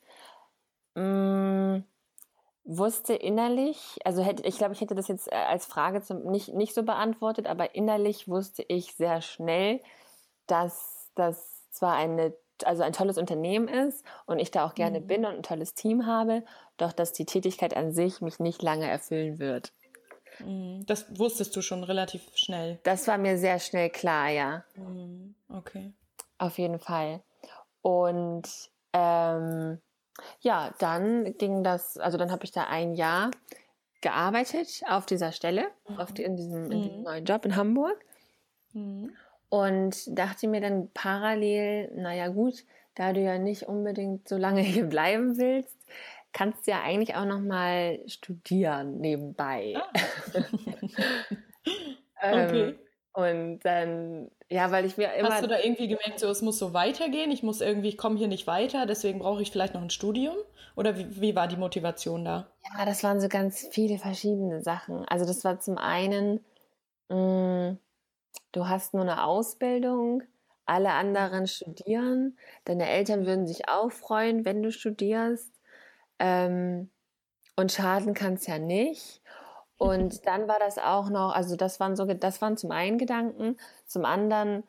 Ähm, 0.94 1.82
wusste 2.62 3.14
innerlich, 3.14 3.98
also 4.04 4.22
hätte, 4.22 4.44
ich 4.44 4.58
glaube, 4.58 4.74
ich 4.74 4.80
hätte 4.80 4.94
das 4.94 5.08
jetzt 5.08 5.32
äh, 5.32 5.34
als 5.34 5.66
Frage 5.66 6.00
zum, 6.00 6.22
nicht, 6.30 6.54
nicht 6.54 6.74
so 6.74 6.84
beantwortet, 6.84 7.48
aber 7.48 7.74
innerlich 7.74 8.28
wusste 8.28 8.62
ich 8.68 8.94
sehr 8.94 9.20
schnell, 9.20 9.80
dass 10.46 11.10
das 11.16 11.57
zwar 11.78 11.94
eine, 11.94 12.34
also 12.64 12.82
ein 12.82 12.92
tolles 12.92 13.18
Unternehmen 13.18 13.68
ist 13.68 14.04
und 14.26 14.38
ich 14.38 14.50
da 14.50 14.66
auch 14.66 14.74
gerne 14.74 15.00
mhm. 15.00 15.06
bin 15.06 15.24
und 15.24 15.36
ein 15.36 15.42
tolles 15.42 15.74
Team 15.74 16.06
habe, 16.06 16.44
doch 16.76 16.92
dass 16.92 17.12
die 17.12 17.26
Tätigkeit 17.26 17.76
an 17.76 17.92
sich 17.92 18.20
mich 18.20 18.38
nicht 18.38 18.62
lange 18.62 18.88
erfüllen 18.88 19.38
wird. 19.38 19.72
Mhm. 20.40 20.84
Das 20.86 21.06
wusstest 21.18 21.54
du 21.56 21.62
schon 21.62 21.84
relativ 21.84 22.22
schnell. 22.34 22.78
Das 22.82 23.06
war 23.08 23.18
mir 23.18 23.38
sehr 23.38 23.58
schnell 23.58 23.90
klar, 23.90 24.28
ja. 24.28 24.64
Mhm. 24.76 25.34
Okay. 25.48 25.92
Auf 26.38 26.58
jeden 26.58 26.78
Fall. 26.78 27.20
Und 27.82 28.48
ähm, 28.92 29.80
ja, 30.40 30.74
dann 30.78 31.36
ging 31.38 31.64
das, 31.64 31.96
also 31.96 32.18
dann 32.18 32.30
habe 32.30 32.44
ich 32.44 32.52
da 32.52 32.64
ein 32.64 32.94
Jahr 32.94 33.30
gearbeitet 34.00 34.82
auf 34.88 35.06
dieser 35.06 35.32
Stelle, 35.32 35.66
mhm. 35.88 36.00
auf 36.00 36.12
die, 36.12 36.22
in, 36.22 36.36
diesem, 36.36 36.70
in 36.70 36.82
diesem 36.82 36.98
mhm. 36.98 37.04
neuen 37.04 37.24
Job 37.24 37.44
in 37.44 37.56
Hamburg. 37.56 38.04
Mhm. 38.72 39.14
Und 39.50 40.18
dachte 40.18 40.46
mir 40.46 40.60
dann 40.60 40.90
parallel, 40.92 41.90
naja 41.94 42.28
gut, 42.28 42.64
da 42.94 43.12
du 43.12 43.20
ja 43.20 43.38
nicht 43.38 43.62
unbedingt 43.62 44.28
so 44.28 44.36
lange 44.36 44.60
hier 44.62 44.84
bleiben 44.84 45.38
willst, 45.38 45.76
kannst 46.32 46.66
du 46.66 46.72
ja 46.72 46.82
eigentlich 46.82 47.14
auch 47.14 47.24
noch 47.24 47.40
mal 47.40 47.98
studieren 48.06 48.98
nebenbei. 48.98 49.74
Ah. 49.76 49.88
okay. 52.22 52.68
Ähm, 52.68 52.78
und 53.12 53.60
dann, 53.60 54.30
ja, 54.48 54.70
weil 54.70 54.84
ich 54.84 54.96
mir 54.96 55.12
immer. 55.14 55.30
Hast 55.30 55.42
du 55.42 55.48
da 55.48 55.58
irgendwie 55.58 55.88
gemerkt, 55.88 56.20
so 56.20 56.28
es 56.28 56.42
muss 56.42 56.58
so 56.58 56.72
weitergehen, 56.72 57.32
ich 57.32 57.42
muss 57.42 57.60
irgendwie, 57.60 57.88
ich 57.88 57.98
komme 57.98 58.16
hier 58.16 58.28
nicht 58.28 58.46
weiter, 58.46 58.86
deswegen 58.86 59.18
brauche 59.18 59.42
ich 59.42 59.50
vielleicht 59.50 59.74
noch 59.74 59.82
ein 59.82 59.90
Studium? 59.90 60.36
Oder 60.76 60.96
wie, 60.96 61.20
wie 61.20 61.34
war 61.34 61.48
die 61.48 61.56
Motivation 61.56 62.24
da? 62.24 62.46
Ja, 62.78 62.84
das 62.84 63.02
waren 63.02 63.20
so 63.20 63.28
ganz 63.28 63.66
viele 63.72 63.98
verschiedene 63.98 64.62
Sachen. 64.62 65.04
Also 65.08 65.24
das 65.24 65.42
war 65.44 65.58
zum 65.58 65.78
einen, 65.78 66.44
mh, 67.08 67.70
mm, 67.72 67.78
du 68.52 68.68
hast 68.68 68.94
nur 68.94 69.02
eine 69.02 69.24
Ausbildung, 69.24 70.22
alle 70.66 70.92
anderen 70.92 71.46
studieren, 71.46 72.36
deine 72.64 72.88
Eltern 72.88 73.26
würden 73.26 73.46
sich 73.46 73.68
auch 73.68 73.90
freuen, 73.90 74.44
wenn 74.44 74.62
du 74.62 74.70
studierst. 74.70 75.52
Ähm, 76.18 76.90
und 77.56 77.72
schaden 77.72 78.14
kann 78.14 78.34
es 78.34 78.46
ja 78.46 78.58
nicht. 78.58 79.20
Und 79.78 80.26
dann 80.26 80.48
war 80.48 80.58
das 80.58 80.78
auch 80.78 81.10
noch, 81.10 81.32
also 81.34 81.56
das 81.56 81.80
waren 81.80 81.96
so, 81.96 82.04
das 82.04 82.40
waren 82.42 82.56
zum 82.56 82.70
einen 82.70 82.98
Gedanken, 82.98 83.56
zum 83.86 84.04
anderen 84.04 84.64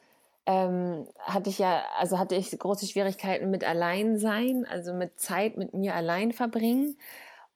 ähm, 0.45 1.07
hatte 1.19 1.49
ich 1.49 1.59
ja, 1.59 1.83
also 1.99 2.17
hatte 2.17 2.35
ich 2.35 2.57
große 2.57 2.87
Schwierigkeiten 2.87 3.51
mit 3.51 3.63
Alleinsein, 3.63 4.65
also 4.65 4.93
mit 4.93 5.19
Zeit 5.19 5.57
mit 5.57 5.73
mir 5.73 5.95
allein 5.95 6.31
verbringen. 6.31 6.97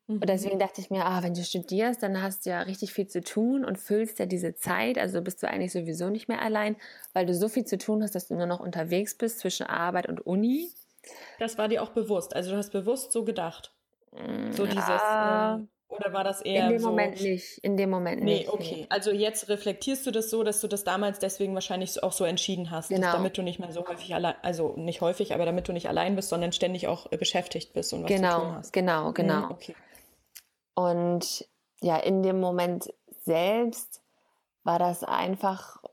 Und 0.07 0.15
mhm. 0.15 0.25
deswegen 0.25 0.59
dachte 0.59 0.81
ich 0.81 0.89
mir, 0.89 1.05
ah, 1.05 1.23
wenn 1.23 1.33
du 1.33 1.43
studierst, 1.43 2.03
dann 2.03 2.21
hast 2.21 2.45
du 2.45 2.49
ja 2.49 2.61
richtig 2.61 2.91
viel 2.91 3.07
zu 3.07 3.21
tun 3.21 3.63
und 3.63 3.77
füllst 3.79 4.19
ja 4.19 4.25
diese 4.25 4.53
Zeit. 4.55 4.97
Also 4.97 5.21
bist 5.21 5.41
du 5.41 5.47
eigentlich 5.49 5.71
sowieso 5.71 6.09
nicht 6.09 6.27
mehr 6.27 6.41
allein, 6.41 6.75
weil 7.13 7.25
du 7.25 7.33
so 7.33 7.47
viel 7.47 7.63
zu 7.65 7.77
tun 7.77 8.03
hast, 8.03 8.13
dass 8.13 8.27
du 8.27 8.35
nur 8.35 8.45
noch 8.47 8.59
unterwegs 8.59 9.15
bist 9.15 9.39
zwischen 9.39 9.65
Arbeit 9.65 10.09
und 10.09 10.25
Uni. 10.25 10.69
Das 11.39 11.57
war 11.57 11.67
dir 11.69 11.81
auch 11.83 11.89
bewusst. 11.91 12.35
Also 12.35 12.51
du 12.51 12.57
hast 12.57 12.71
bewusst 12.71 13.11
so 13.13 13.23
gedacht. 13.23 13.71
So 14.51 14.63
mm, 14.63 14.69
dieses 14.69 14.87
ja. 14.87 15.55
äh, 15.55 15.59
Oder 15.93 16.13
war 16.13 16.23
das 16.23 16.41
eher 16.41 16.65
In 16.65 16.69
dem 16.71 16.79
so? 16.79 16.89
Moment 16.89 17.21
nicht. 17.21 17.57
In 17.59 17.77
dem 17.77 17.89
Moment 17.89 18.21
Nee, 18.23 18.39
nicht. 18.39 18.49
okay. 18.49 18.85
Also 18.89 19.11
jetzt 19.11 19.47
reflektierst 19.49 20.05
du 20.05 20.11
das 20.11 20.29
so, 20.29 20.43
dass 20.43 20.59
du 20.61 20.67
das 20.67 20.83
damals 20.83 21.19
deswegen 21.19 21.53
wahrscheinlich 21.55 22.01
auch 22.03 22.11
so 22.11 22.25
entschieden 22.25 22.71
hast, 22.71 22.91
dass, 22.91 22.99
Genau. 22.99 23.11
damit 23.13 23.37
du 23.37 23.41
nicht 23.41 23.59
mehr 23.59 23.71
so 23.71 23.87
häufig 23.87 24.13
allein, 24.13 24.35
also 24.41 24.73
nicht 24.75 25.01
häufig, 25.01 25.33
aber 25.33 25.45
damit 25.45 25.67
du 25.67 25.73
nicht 25.73 25.87
allein 25.89 26.15
bist, 26.15 26.29
sondern 26.29 26.51
ständig 26.51 26.87
auch 26.87 27.11
äh, 27.11 27.17
beschäftigt 27.17 27.73
bist 27.73 27.93
und 27.93 28.03
was 28.03 28.09
zu 28.09 28.15
tun 28.15 28.21
Genau, 28.23 28.51
hast. 28.53 28.73
genau, 28.73 29.11
genau. 29.13 29.45
Mhm, 29.45 29.51
okay. 29.51 29.75
Und 30.75 31.47
ja, 31.81 31.97
in 31.97 32.23
dem 32.23 32.39
Moment 32.39 32.93
selbst 33.23 34.01
war 34.63 34.79
das 34.79 35.03
einfach, 35.03 35.83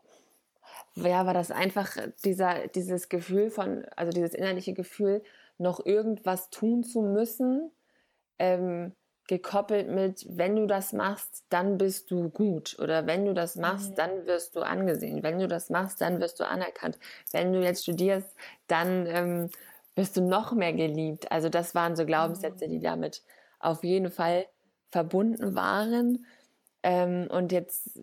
ja, 0.94 1.26
war 1.26 1.34
das 1.34 1.50
einfach 1.50 1.96
dieser, 2.24 2.68
dieses 2.68 3.08
Gefühl 3.08 3.50
von, 3.50 3.84
also 3.96 4.12
dieses 4.12 4.34
innerliche 4.34 4.72
Gefühl, 4.74 5.22
noch 5.58 5.84
irgendwas 5.84 6.50
tun 6.50 6.82
zu 6.84 7.02
müssen, 7.02 7.70
ähm, 8.38 8.94
gekoppelt 9.28 9.88
mit, 9.88 10.26
wenn 10.30 10.56
du 10.56 10.66
das 10.66 10.92
machst, 10.92 11.44
dann 11.50 11.78
bist 11.78 12.10
du 12.10 12.30
gut. 12.30 12.78
Oder 12.80 13.06
wenn 13.06 13.26
du 13.26 13.34
das 13.34 13.56
machst, 13.56 13.92
Mhm. 13.92 13.96
dann 13.96 14.26
wirst 14.26 14.56
du 14.56 14.60
angesehen. 14.62 15.22
Wenn 15.22 15.38
du 15.38 15.48
das 15.48 15.70
machst, 15.70 16.00
dann 16.00 16.20
wirst 16.20 16.40
du 16.40 16.48
anerkannt. 16.48 16.98
Wenn 17.32 17.52
du 17.52 17.62
jetzt 17.62 17.84
studierst, 17.84 18.34
dann 18.68 19.06
ähm, 19.06 19.50
wirst 19.96 20.16
du 20.16 20.22
noch 20.22 20.52
mehr 20.52 20.72
geliebt. 20.74 21.30
Also 21.32 21.48
das 21.48 21.74
waren 21.74 21.96
so 21.96 22.06
Glaubenssätze, 22.06 22.68
die 22.68 22.80
damit 22.80 23.22
auf 23.60 23.84
jeden 23.84 24.10
Fall 24.10 24.46
verbunden 24.90 25.54
waren. 25.54 26.26
Ähm, 26.82 27.28
und 27.30 27.52
jetzt, 27.52 27.98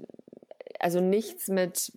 also 0.79 1.01
nichts 1.01 1.47
mit, 1.47 1.91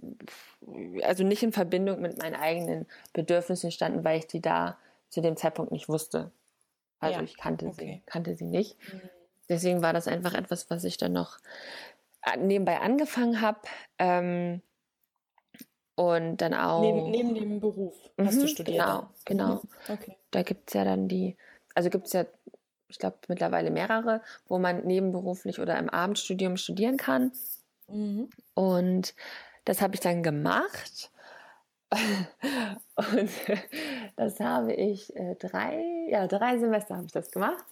also 1.03 1.24
nicht 1.24 1.43
in 1.43 1.53
Verbindung 1.53 2.01
mit 2.01 2.18
meinen 2.18 2.34
eigenen 2.36 2.86
Bedürfnissen 3.12 3.70
standen, 3.70 4.05
weil 4.05 4.18
ich 4.18 4.26
die 4.26 4.41
da 4.41 4.78
zu 5.11 5.20
dem 5.20 5.36
Zeitpunkt 5.36 5.72
nicht 5.72 5.88
wusste. 5.88 6.30
Also 7.01 7.18
Ja, 7.18 7.24
ich 7.24 7.36
kannte 7.36 7.66
sie, 7.66 7.70
okay. 7.70 8.03
kannte 8.07 8.36
sie 8.36 8.45
nicht. 8.45 8.76
Mhm. 8.93 9.01
Deswegen 9.49 9.82
war 9.82 9.93
das 9.93 10.07
einfach 10.07 10.34
etwas, 10.34 10.70
was 10.70 10.84
ich 10.84 10.97
dann 10.97 11.12
noch 11.12 11.38
äh, 12.22 12.36
nebenbei 12.36 12.80
angefangen 12.80 13.41
habe. 13.41 13.61
Ähm, 13.99 14.62
und 15.97 16.38
dann 16.38 16.55
auch. 16.55 16.80
Neben, 16.80 17.11
neben 17.11 17.34
dem 17.34 17.61
Beruf 17.61 17.95
hast 18.18 18.36
Mhm, 18.36 18.41
du 18.41 18.49
studiert. 18.49 18.78
Genau, 18.78 19.09
genau. 19.24 19.55
Mhm, 19.57 19.68
Okay. 19.88 20.16
Da 20.30 20.43
gibt 20.43 20.70
es 20.70 20.74
ja 20.74 20.84
dann 20.84 21.09
die, 21.09 21.36
also 21.74 21.91
gibt 21.91 22.07
es 22.07 22.12
ja, 22.12 22.24
ich 22.91 22.99
glaube, 22.99 23.18
mittlerweile 23.28 23.70
mehrere, 23.70 24.22
wo 24.49 24.59
man 24.59 24.84
nebenberuflich 24.84 25.61
oder 25.61 25.78
im 25.78 25.88
Abendstudium 25.88 26.57
studieren 26.57 26.97
kann. 26.97 27.32
Mhm. 27.88 28.28
Und 28.55 29.14
das 29.64 29.80
habe 29.80 29.95
ich 29.95 30.01
dann 30.01 30.22
gemacht. 30.22 31.11
Und 32.95 33.30
das 34.16 34.38
habe 34.38 34.72
ich 34.72 35.14
äh, 35.16 35.34
drei, 35.36 35.82
ja, 36.09 36.26
drei 36.26 36.59
Semester 36.59 36.97
habe 36.97 37.07
ich 37.07 37.12
das 37.12 37.30
gemacht. 37.30 37.64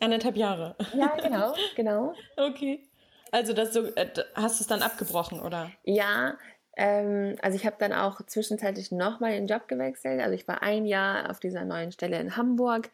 Anderthalb 0.00 0.36
Jahre. 0.36 0.76
Ja, 0.94 1.16
genau, 1.22 1.54
genau. 1.74 2.14
Okay. 2.36 2.86
Also 3.30 3.52
das 3.52 3.72
so, 3.72 3.84
äh, 3.94 4.08
hast 4.34 4.58
du 4.58 4.62
es 4.62 4.66
dann 4.66 4.82
abgebrochen, 4.82 5.40
oder? 5.40 5.70
Ja, 5.84 6.36
ähm, 6.76 7.36
also 7.40 7.56
ich 7.56 7.64
habe 7.64 7.76
dann 7.78 7.94
auch 7.94 8.20
zwischenzeitlich 8.26 8.92
nochmal 8.92 9.32
den 9.32 9.46
Job 9.46 9.66
gewechselt. 9.66 10.20
Also 10.20 10.34
ich 10.34 10.46
war 10.46 10.62
ein 10.62 10.84
Jahr 10.84 11.30
auf 11.30 11.40
dieser 11.40 11.64
neuen 11.64 11.90
Stelle 11.90 12.20
in 12.20 12.36
Hamburg. 12.36 12.90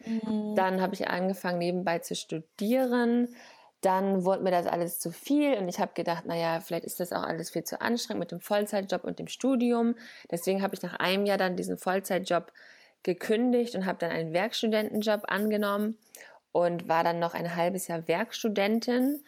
Dann 0.54 0.80
habe 0.80 0.94
ich 0.94 1.08
angefangen, 1.08 1.58
nebenbei 1.58 1.98
zu 1.98 2.14
studieren. 2.14 3.34
Dann 3.80 4.24
wurde 4.24 4.44
mir 4.44 4.52
das 4.52 4.68
alles 4.68 5.00
zu 5.00 5.10
viel 5.10 5.54
und 5.54 5.68
ich 5.68 5.80
habe 5.80 5.90
gedacht, 5.94 6.24
naja, 6.24 6.60
vielleicht 6.60 6.84
ist 6.84 7.00
das 7.00 7.12
auch 7.12 7.24
alles 7.24 7.50
viel 7.50 7.64
zu 7.64 7.80
anstrengend 7.80 8.20
mit 8.20 8.30
dem 8.30 8.40
Vollzeitjob 8.40 9.02
und 9.02 9.18
dem 9.18 9.26
Studium. 9.26 9.96
Deswegen 10.30 10.62
habe 10.62 10.76
ich 10.76 10.82
nach 10.82 10.94
einem 11.00 11.26
Jahr 11.26 11.38
dann 11.38 11.56
diesen 11.56 11.76
Vollzeitjob 11.76 12.52
gekündigt 13.02 13.74
und 13.74 13.84
habe 13.84 13.98
dann 13.98 14.12
einen 14.12 14.32
Werkstudentenjob 14.32 15.22
angenommen 15.26 15.98
und 16.52 16.88
war 16.88 17.02
dann 17.02 17.18
noch 17.18 17.34
ein 17.34 17.56
halbes 17.56 17.88
Jahr 17.88 18.06
Werkstudentin 18.06 19.24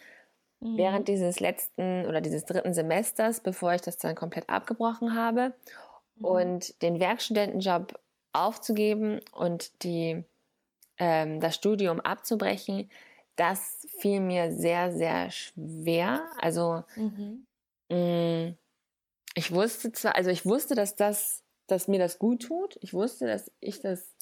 Mhm. 0.64 0.76
während 0.76 1.08
dieses 1.08 1.40
letzten 1.40 2.06
oder 2.06 2.20
dieses 2.20 2.44
dritten 2.46 2.74
Semesters, 2.74 3.40
bevor 3.40 3.74
ich 3.74 3.82
das 3.82 3.98
dann 3.98 4.14
komplett 4.16 4.48
abgebrochen 4.50 5.14
habe. 5.14 5.54
Mhm. 6.16 6.24
Und 6.26 6.82
den 6.82 7.00
Werkstudentenjob 7.00 7.98
aufzugeben 8.32 9.20
und 9.32 9.82
die, 9.84 10.24
ähm, 10.98 11.40
das 11.40 11.56
Studium 11.56 12.00
abzubrechen, 12.00 12.90
das 13.36 13.86
fiel 13.98 14.20
mir 14.20 14.52
sehr, 14.52 14.92
sehr 14.92 15.30
schwer. 15.30 16.22
Also 16.40 16.84
Mhm. 16.96 17.44
mh, 17.90 18.54
ich 19.36 19.52
wusste 19.52 19.92
zwar, 19.92 20.16
also 20.16 20.30
ich 20.30 20.46
wusste, 20.46 20.74
dass 20.74 20.96
das, 20.96 21.44
dass 21.68 21.88
mir 21.88 21.98
das 21.98 22.18
gut 22.18 22.42
tut. 22.44 22.78
Ich 22.82 22.94
wusste, 22.94 23.26
dass 23.26 23.52
ich 23.60 23.80
das, 23.80 24.14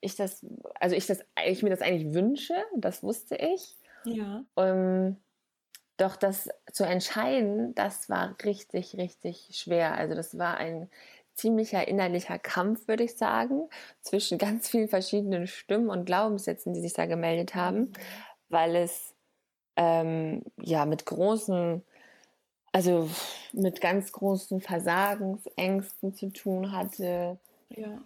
ich 0.00 0.16
das, 0.16 0.44
also 0.80 0.96
ich 0.96 1.06
das, 1.06 1.20
ich 1.46 1.62
mir 1.62 1.70
das 1.70 1.82
eigentlich 1.82 2.14
wünsche. 2.14 2.54
Das 2.76 3.02
wusste 3.02 3.36
ich. 3.36 3.76
Ja. 4.04 4.44
Ähm, 4.56 5.18
doch 5.98 6.16
das 6.16 6.48
zu 6.72 6.84
entscheiden, 6.84 7.74
das 7.74 8.08
war 8.08 8.34
richtig, 8.44 8.96
richtig 8.96 9.50
schwer. 9.52 9.94
Also 9.94 10.14
das 10.14 10.38
war 10.38 10.56
ein 10.56 10.88
ziemlicher 11.34 11.86
innerlicher 11.86 12.38
Kampf, 12.38 12.88
würde 12.88 13.04
ich 13.04 13.16
sagen, 13.16 13.68
zwischen 14.00 14.38
ganz 14.38 14.68
vielen 14.68 14.88
verschiedenen 14.88 15.46
Stimmen 15.46 15.90
und 15.90 16.06
Glaubenssätzen, 16.06 16.72
die 16.72 16.80
sich 16.80 16.94
da 16.94 17.06
gemeldet 17.06 17.54
haben, 17.54 17.92
weil 18.48 18.76
es 18.76 19.14
ähm, 19.76 20.42
ja 20.60 20.86
mit 20.86 21.04
großen, 21.06 21.82
also 22.72 23.08
mit 23.52 23.80
ganz 23.80 24.12
großen 24.12 24.60
Versagensängsten 24.60 26.14
zu 26.14 26.30
tun 26.30 26.72
hatte. 26.72 27.38
Ja. 27.70 28.02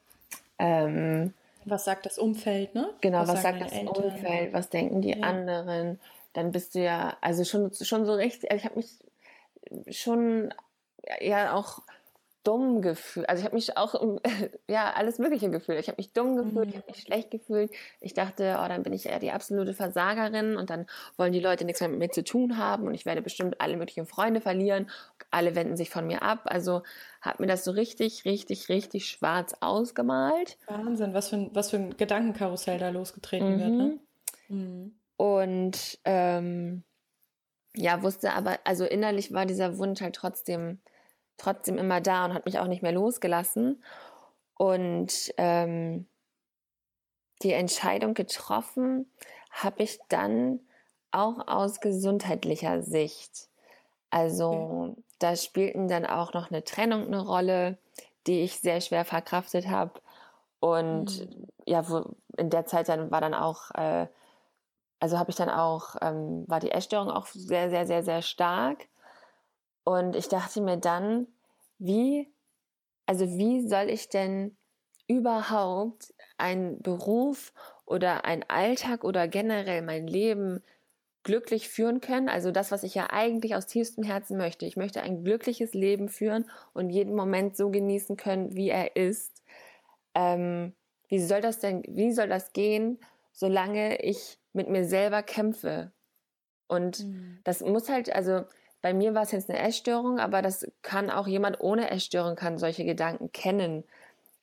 Ähm, 0.58 1.32
Was 1.64 1.84
sagt 1.84 2.06
das 2.06 2.18
Umfeld, 2.18 2.74
ne? 2.74 2.90
Genau, 3.00 3.20
was, 3.20 3.42
sagt 3.42 3.44
deine 3.44 3.64
das 3.64 3.72
Eltern? 3.72 4.04
Umfeld, 4.04 4.52
was 4.52 4.68
denken 4.70 5.00
die 5.02 5.10
Ja. 5.10 5.26
anderen? 5.26 5.98
Dann 6.32 6.52
bist 6.52 6.74
du 6.74 6.80
ja, 6.80 7.16
also 7.20 7.44
schon, 7.44 7.72
schon 7.74 8.06
so 8.06 8.14
richtig, 8.14 8.50
also 8.50 8.60
ich 8.60 8.64
habe 8.64 8.76
mich 8.76 9.96
schon 9.96 10.52
ja 11.20 11.54
auch 11.54 11.82
dumm 12.44 12.82
gefühlt. 12.82 13.28
Also 13.28 13.40
ich 13.40 13.44
habe 13.44 13.54
mich 13.54 13.76
auch, 13.76 13.94
ja, 14.68 14.92
alles 14.92 15.18
Mögliche 15.18 15.50
gefühlt. 15.50 15.78
Ich 15.78 15.88
habe 15.88 15.96
mich 15.98 16.12
dumm 16.12 16.36
gefühlt, 16.36 16.70
ich 16.70 16.76
habe 16.76 16.86
mich 16.88 17.02
schlecht 17.02 17.30
gefühlt. 17.30 17.70
Ich 18.00 18.14
dachte, 18.14 18.58
oh, 18.62 18.68
dann 18.68 18.82
bin 18.82 18.92
ich 18.92 19.04
ja 19.04 19.18
die 19.18 19.30
absolute 19.30 19.74
Versagerin 19.74 20.56
und 20.56 20.70
dann 20.70 20.86
wollen 21.16 21.32
die 21.32 21.40
Leute 21.40 21.64
nichts 21.64 21.80
mehr 21.80 21.90
mit 21.90 21.98
mir 21.98 22.10
zu 22.10 22.24
tun 22.24 22.58
haben 22.58 22.86
und 22.86 22.94
ich 22.94 23.06
werde 23.06 23.22
bestimmt 23.22 23.60
alle 23.60 23.76
möglichen 23.76 24.06
Freunde 24.06 24.40
verlieren. 24.40 24.90
Alle 25.30 25.54
wenden 25.54 25.76
sich 25.76 25.90
von 25.90 26.06
mir 26.06 26.22
ab. 26.22 26.42
Also 26.44 26.82
hat 27.20 27.40
mir 27.40 27.46
das 27.46 27.64
so 27.64 27.70
richtig, 27.70 28.24
richtig, 28.24 28.68
richtig 28.68 29.06
schwarz 29.06 29.54
ausgemalt. 29.60 30.58
Wahnsinn, 30.66 31.14
was 31.14 31.28
für 31.28 31.36
ein, 31.36 31.50
was 31.54 31.70
für 31.70 31.76
ein 31.76 31.96
Gedankenkarussell 31.96 32.78
da 32.78 32.90
losgetreten 32.90 33.58
wird, 33.58 33.70
ne? 33.70 33.98
Mhm. 34.48 34.94
Und 35.22 36.00
ähm, 36.04 36.82
ja, 37.76 38.02
wusste 38.02 38.32
aber, 38.32 38.58
also 38.64 38.84
innerlich 38.84 39.32
war 39.32 39.46
dieser 39.46 39.78
Wunsch 39.78 40.00
halt 40.00 40.16
trotzdem, 40.16 40.80
trotzdem 41.36 41.78
immer 41.78 42.00
da 42.00 42.24
und 42.24 42.34
hat 42.34 42.44
mich 42.44 42.58
auch 42.58 42.66
nicht 42.66 42.82
mehr 42.82 42.90
losgelassen. 42.90 43.84
Und 44.58 45.32
ähm, 45.36 46.08
die 47.44 47.52
Entscheidung 47.52 48.14
getroffen 48.14 49.08
habe 49.52 49.84
ich 49.84 50.00
dann 50.08 50.58
auch 51.12 51.46
aus 51.46 51.78
gesundheitlicher 51.78 52.82
Sicht. 52.82 53.48
Also 54.10 54.96
da 55.20 55.36
spielten 55.36 55.86
dann 55.86 56.04
auch 56.04 56.32
noch 56.32 56.50
eine 56.50 56.64
Trennung 56.64 57.06
eine 57.06 57.20
Rolle, 57.24 57.78
die 58.26 58.40
ich 58.40 58.56
sehr 58.56 58.80
schwer 58.80 59.04
verkraftet 59.04 59.68
habe. 59.68 60.00
Und 60.58 61.28
ja, 61.64 61.88
wo, 61.88 62.16
in 62.36 62.50
der 62.50 62.66
Zeit 62.66 62.88
dann 62.88 63.12
war 63.12 63.20
dann 63.20 63.34
auch, 63.34 63.70
äh, 63.76 64.08
also 65.02 65.18
habe 65.18 65.30
ich 65.30 65.36
dann 65.36 65.48
auch, 65.48 65.96
ähm, 66.00 66.44
war 66.46 66.60
die 66.60 66.70
Essstörung 66.70 67.10
auch 67.10 67.26
sehr, 67.26 67.70
sehr, 67.70 67.88
sehr, 67.88 68.04
sehr 68.04 68.22
stark. 68.22 68.86
Und 69.82 70.14
ich 70.14 70.28
dachte 70.28 70.60
mir 70.60 70.76
dann, 70.76 71.26
wie, 71.80 72.32
also 73.04 73.26
wie 73.26 73.66
soll 73.66 73.90
ich 73.90 74.10
denn 74.10 74.56
überhaupt 75.08 76.14
einen 76.38 76.80
Beruf 76.82 77.52
oder 77.84 78.24
einen 78.24 78.44
Alltag 78.46 79.02
oder 79.02 79.26
generell 79.26 79.82
mein 79.82 80.06
Leben 80.06 80.62
glücklich 81.24 81.68
führen 81.68 82.00
können. 82.00 82.28
Also 82.28 82.52
das, 82.52 82.70
was 82.70 82.84
ich 82.84 82.94
ja 82.94 83.08
eigentlich 83.10 83.56
aus 83.56 83.66
tiefstem 83.66 84.04
Herzen 84.04 84.36
möchte. 84.36 84.66
Ich 84.66 84.76
möchte 84.76 85.02
ein 85.02 85.24
glückliches 85.24 85.74
Leben 85.74 86.10
führen 86.10 86.48
und 86.74 86.90
jeden 86.90 87.16
Moment 87.16 87.56
so 87.56 87.70
genießen 87.70 88.16
können, 88.16 88.54
wie 88.54 88.68
er 88.68 88.94
ist. 88.94 89.42
Ähm, 90.14 90.74
wie 91.08 91.18
soll 91.18 91.40
das 91.40 91.58
denn, 91.58 91.82
wie 91.88 92.12
soll 92.12 92.28
das 92.28 92.52
gehen, 92.52 93.00
solange 93.32 94.02
ich 94.02 94.38
mit 94.52 94.68
mir 94.68 94.84
selber 94.84 95.22
kämpfe? 95.22 95.92
Und 96.68 97.06
Mhm. 97.06 97.42
das 97.44 97.60
muss 97.60 97.88
halt, 97.88 98.14
also 98.14 98.44
bei 98.82 98.94
mir 98.94 99.14
war 99.14 99.22
es 99.22 99.32
jetzt 99.32 99.50
eine 99.50 99.60
Essstörung, 99.60 100.18
aber 100.18 100.42
das 100.42 100.66
kann 100.82 101.10
auch 101.10 101.26
jemand 101.26 101.60
ohne 101.60 101.90
Essstörung 101.90 102.36
kann 102.36 102.58
solche 102.58 102.84
Gedanken 102.84 103.32
kennen. 103.32 103.84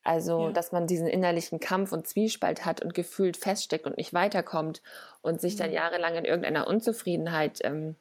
Also, 0.04 0.50
Ja. 0.50 0.52
dass 0.52 0.72
man 0.72 0.88
diesen 0.88 1.08
innerlichen 1.08 1.60
Kampf 1.60 1.92
und 1.92 2.08
Zwiespalt 2.08 2.66
hat 2.66 2.82
und 2.82 2.94
gefühlt 2.94 3.38
feststeckt 3.38 3.86
und 3.86 3.98
nicht 3.98 4.14
weiterkommt 4.14 4.82
und 5.22 5.42
sich 5.42 5.56
dann 5.58 5.72
Mhm. 5.72 5.74
jahrelang 5.74 6.16
in 6.16 6.26
irgendeiner 6.26 6.68
Unzufriedenheit 6.68 7.60
ähm, 7.64 7.96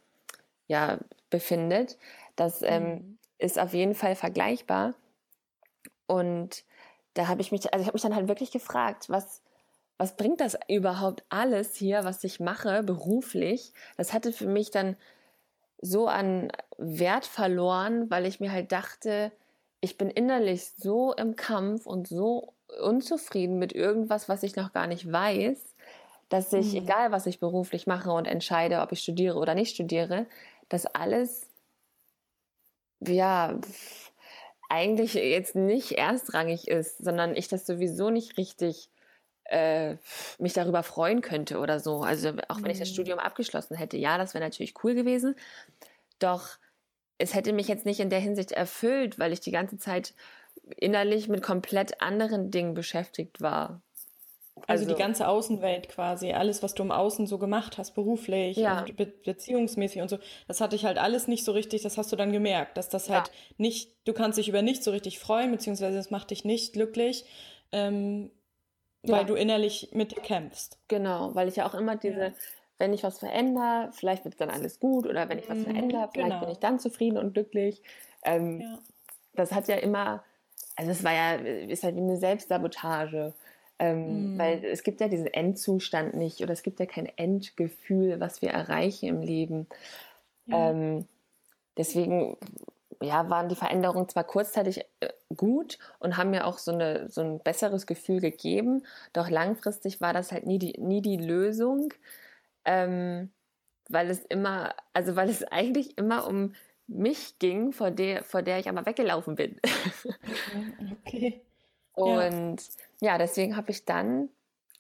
ja, 0.69 0.99
befindet. 1.31 1.99
Das 2.37 2.63
ähm, 2.63 3.03
Mhm. 3.03 3.19
ist 3.39 3.59
auf 3.59 3.75
jeden 3.75 3.95
Fall 3.95 4.17
vergleichbar. 4.17 4.95
Und 6.07 6.65
da 7.15 7.29
habe 7.29 7.41
ich 7.41 7.53
mich, 7.53 7.73
also 7.73 7.83
ich 7.83 7.87
habe 7.87 7.95
mich 7.97 8.03
dann 8.03 8.15
halt 8.15 8.29
wirklich 8.29 8.51
gefragt, 8.51 9.09
was, 9.11 9.43
was 9.99 10.17
bringt 10.17 10.41
das 10.41 10.57
überhaupt 10.69 11.25
alles 11.29 11.75
hier, 11.75 12.05
was 12.05 12.23
ich 12.23 12.39
mache 12.39 12.83
beruflich? 12.85 13.73
Das 13.97 14.13
hatte 14.13 14.33
für 14.33 14.47
mich 14.47 14.71
dann 14.71 14.97
so 15.81 16.07
an 16.07 16.51
Wert 16.79 17.27
verloren, 17.27 18.09
weil 18.11 18.25
ich 18.25 18.41
mir 18.41 18.53
halt 18.53 18.71
dachte, 18.73 19.33
ich 19.81 19.99
bin 19.99 20.09
innerlich 20.09 20.71
so 20.77 21.13
im 21.13 21.37
Kampf 21.37 21.87
und 21.87 22.09
so 22.09 22.55
unzufrieden 22.81 23.59
mit 23.59 23.73
irgendwas, 23.73 24.29
was 24.29 24.43
ich 24.45 24.57
noch 24.57 24.73
gar 24.73 24.87
nicht 24.87 25.11
weiß, 25.11 25.75
dass 26.29 26.53
ich, 26.53 26.73
mhm. 26.73 26.79
egal 26.79 27.13
was 27.13 27.27
ich 27.27 27.41
beruflich 27.41 27.87
mache 27.87 28.13
und 28.13 28.27
entscheide, 28.27 28.81
ob 28.81 28.93
ich 28.93 29.01
studiere 29.01 29.37
oder 29.37 29.55
nicht 29.55 29.75
studiere, 29.75 30.27
dass 30.69 30.87
alles, 30.87 31.49
ja, 33.01 33.59
eigentlich 34.69 35.15
jetzt 35.15 35.55
nicht 35.55 35.93
erstrangig 35.93 36.69
ist, 36.69 36.99
sondern 36.99 37.35
ich 37.35 37.49
das 37.49 37.67
sowieso 37.67 38.11
nicht 38.11 38.37
richtig 38.37 38.91
äh, 39.49 39.97
mich 40.39 40.53
darüber 40.53 40.83
freuen 40.83 41.21
könnte 41.21 41.59
oder 41.59 41.81
so. 41.81 42.03
Also 42.03 42.33
auch 42.49 42.63
wenn 42.63 42.71
ich 42.71 42.79
das 42.79 42.91
mhm. 42.91 42.95
Studium 42.95 43.19
abgeschlossen 43.19 43.77
hätte, 43.77 43.97
ja, 43.97 44.19
das 44.19 44.35
wäre 44.35 44.45
natürlich 44.45 44.75
cool 44.85 44.95
gewesen. 44.95 45.35
Doch 46.19 46.59
es 47.19 47.35
hätte 47.35 47.53
mich 47.53 47.69
jetzt 47.69 47.85
nicht 47.85 48.01
in 48.01 48.11
der 48.11 48.21
Hinsicht 48.21 48.53
erfüllt, 48.53 49.19
weil 49.19 49.33
ich 49.33 49.41
die 49.41 49.51
ganze 49.51 49.77
Zeit 49.77 50.15
innerlich 50.77 51.29
mit 51.29 51.43
komplett 51.43 52.01
anderen 52.01 52.51
Dingen 52.51 52.75
beschäftigt 52.75 53.41
war. 53.41 53.83
Also, 54.67 54.85
also, 54.85 54.95
die 54.95 55.01
ganze 55.01 55.29
Außenwelt 55.29 55.89
quasi, 55.89 56.33
alles, 56.33 56.63
was 56.63 56.75
du 56.75 56.83
im 56.83 56.91
Außen 56.91 57.27
so 57.27 57.39
gemacht 57.39 57.79
hast, 57.79 57.95
beruflich 57.95 58.57
ja. 58.57 58.81
und 58.81 58.97
be 58.97 59.07
beziehungsmäßig 59.07 60.03
und 60.03 60.09
so, 60.09 60.19
das 60.49 60.61
hatte 60.61 60.75
ich 60.75 60.85
halt 60.85 60.99
alles 60.99 61.29
nicht 61.29 61.45
so 61.45 61.53
richtig, 61.53 61.83
das 61.83 61.97
hast 61.97 62.11
du 62.11 62.17
dann 62.17 62.33
gemerkt, 62.33 62.77
dass 62.77 62.89
das 62.89 63.09
halt 63.09 63.31
nicht, 63.57 63.93
du 64.05 64.13
kannst 64.13 64.37
dich 64.37 64.49
über 64.49 64.63
nichts 64.63 64.85
so 64.85 64.91
richtig 64.91 65.21
freuen, 65.21 65.53
beziehungsweise 65.53 65.97
das 65.97 66.11
macht 66.11 66.31
dich 66.31 66.45
nicht 66.45 66.73
glücklich, 66.73 67.25
ähm, 67.71 68.31
weil 69.03 69.25
du 69.25 69.35
innerlich 69.35 69.91
mit 69.93 70.13
dir 70.13 70.21
kämpfst. 70.21 70.79
Genau, 70.89 71.35
weil 71.35 71.49
ich 71.49 71.57
ja 71.57 71.67
auch 71.67 71.75
immer 71.75 71.97
diese, 71.97 72.21
ja. 72.21 72.33
wenn 72.79 72.93
ich 72.93 73.03
was 73.03 73.19
verändere, 73.19 73.91
vielleicht 73.93 74.25
wird 74.25 74.41
dann 74.41 74.51
alles 74.51 74.81
gut 74.81 75.07
oder 75.07 75.29
wenn 75.29 75.39
ich 75.39 75.49
was 75.49 75.59
mhm, 75.59 75.65
verändere, 75.65 76.09
vielleicht 76.13 76.31
genau. 76.31 76.41
bin 76.41 76.51
ich 76.51 76.59
dann 76.59 76.79
zufrieden 76.79 77.19
und 77.19 77.35
glücklich. 77.35 77.83
Ähm, 78.25 78.61
ja. 78.61 78.79
Das 79.35 79.53
hat 79.53 79.69
ja 79.69 79.77
immer, 79.77 80.25
also 80.77 80.91
es 80.91 81.05
war 81.05 81.13
ja, 81.13 81.35
ist 81.35 81.85
halt 81.85 81.97
wie 81.97 82.01
eine 82.01 82.17
Selbstsabotage. 82.17 83.33
Ähm, 83.81 84.35
mhm. 84.35 84.39
Weil 84.39 84.65
es 84.65 84.83
gibt 84.83 85.01
ja 85.01 85.07
diesen 85.07 85.29
Endzustand 85.29 86.15
nicht 86.15 86.43
oder 86.43 86.53
es 86.53 86.65
gibt 86.65 86.81
ja 86.81 86.87
kein 86.87 87.07
Endgefühl, 87.17 88.19
was 88.19 88.43
wir 88.43 88.51
erreichen 88.51 89.07
im 89.07 89.23
Leben. 89.23 89.69
Ähm, 90.51 91.07
deswegen 91.77 92.37
ja, 93.01 93.29
waren 93.31 93.49
die 93.49 93.57
Veränderungen 93.57 94.09
zwar 94.09 94.25
kurzzeitig 94.25 94.85
äh, 95.01 95.09
gut 95.37 95.79
und 95.99 96.17
haben 96.17 96.31
mir 96.31 96.47
auch 96.47 96.59
so, 96.59 96.73
eine, 96.73 97.09
so 97.09 97.21
ein 97.21 97.41
besseres 97.41 97.87
Gefühl 97.87 98.21
gegeben, 98.21 98.85
doch 99.13 99.31
langfristig 99.31 100.01
war 100.01 100.13
das 100.13 100.33
halt 100.33 100.47
nie 100.47 100.59
die, 100.59 100.81
nie 100.81 101.03
die 101.03 101.17
Lösung, 101.17 101.95
ähm, 102.65 103.31
weil 103.89 104.11
es 104.11 104.25
immer, 104.27 104.75
also 104.93 105.17
weil 105.17 105.29
es 105.29 105.45
eigentlich 105.53 105.97
immer 105.99 106.27
um 106.27 106.55
mich 106.87 107.39
ging, 107.39 107.73
vor 107.73 107.91
der, 107.91 108.25
vor 108.25 108.43
der 108.43 108.59
ich 108.59 108.69
aber 108.69 108.87
weggelaufen 108.87 109.35
bin. 109.35 109.61
okay. 111.07 111.43
Und 111.93 112.59
ja, 113.01 113.13
ja 113.13 113.19
deswegen 113.19 113.57
habe 113.57 113.73
ich 113.73 113.85
dann 113.85 114.29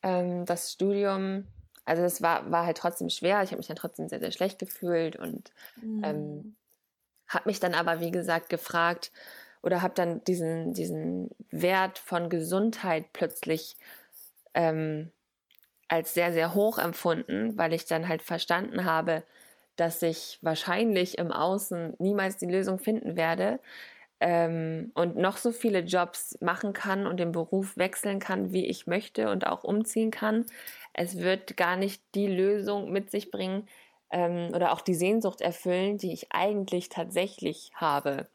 ähm, 0.02 0.44
das 0.46 0.72
Studium, 0.72 1.46
also 1.84 2.02
es 2.04 2.22
war, 2.22 2.50
war 2.50 2.64
halt 2.64 2.78
trotzdem 2.78 3.10
schwer, 3.10 3.42
ich 3.42 3.50
habe 3.50 3.58
mich 3.58 3.66
dann 3.66 3.76
trotzdem 3.76 4.08
sehr, 4.08 4.20
sehr 4.20 4.30
schlecht 4.30 4.58
gefühlt 4.58 5.16
und 5.16 5.52
mhm. 5.82 6.04
ähm, 6.04 6.56
habe 7.28 7.48
mich 7.48 7.60
dann 7.60 7.74
aber, 7.74 8.00
wie 8.00 8.10
gesagt, 8.10 8.48
gefragt 8.48 9.12
oder 9.62 9.82
habe 9.82 9.94
dann 9.94 10.24
diesen, 10.24 10.72
diesen 10.72 11.30
Wert 11.50 11.98
von 11.98 12.28
Gesundheit 12.28 13.12
plötzlich 13.12 13.76
ähm, 14.54 15.10
als 15.88 16.14
sehr, 16.14 16.32
sehr 16.32 16.54
hoch 16.54 16.78
empfunden, 16.78 17.56
weil 17.56 17.72
ich 17.72 17.86
dann 17.86 18.08
halt 18.08 18.22
verstanden 18.22 18.84
habe, 18.84 19.24
dass 19.76 20.02
ich 20.02 20.38
wahrscheinlich 20.42 21.18
im 21.18 21.32
Außen 21.32 21.94
niemals 21.98 22.36
die 22.36 22.46
Lösung 22.46 22.78
finden 22.78 23.16
werde 23.16 23.60
ähm, 24.20 24.90
und 24.94 25.16
noch 25.16 25.36
so 25.36 25.52
viele 25.52 25.80
Jobs 25.80 26.36
machen 26.40 26.72
kann 26.72 27.06
und 27.06 27.18
den 27.18 27.32
Beruf 27.32 27.76
wechseln 27.76 28.18
kann, 28.18 28.52
wie 28.52 28.66
ich 28.66 28.86
möchte 28.86 29.30
und 29.30 29.46
auch 29.46 29.64
umziehen 29.64 30.10
kann. 30.10 30.44
Es 30.92 31.18
wird 31.18 31.56
gar 31.56 31.76
nicht 31.76 32.02
die 32.14 32.26
Lösung 32.26 32.90
mit 32.90 33.10
sich 33.10 33.30
bringen, 33.30 33.68
ähm, 34.10 34.50
oder 34.54 34.72
auch 34.72 34.80
die 34.80 34.94
Sehnsucht 34.94 35.40
erfüllen, 35.40 35.98
die 35.98 36.12
ich 36.12 36.32
eigentlich 36.32 36.88
tatsächlich 36.88 37.70
habe. 37.74 38.26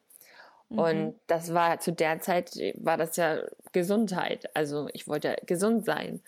Mhm. 0.70 0.80
Und 0.80 1.16
das 1.28 1.54
war 1.54 1.80
zu 1.80 1.92
der 1.92 2.20
Zeit, 2.20 2.52
war 2.76 2.98
das 2.98 3.16
ja 3.18 3.40
Gesundheit. 3.72 4.50
Also 4.56 4.88
ich 4.94 5.08
wollte 5.08 5.36
gesund 5.46 5.86
sein, 5.86 6.22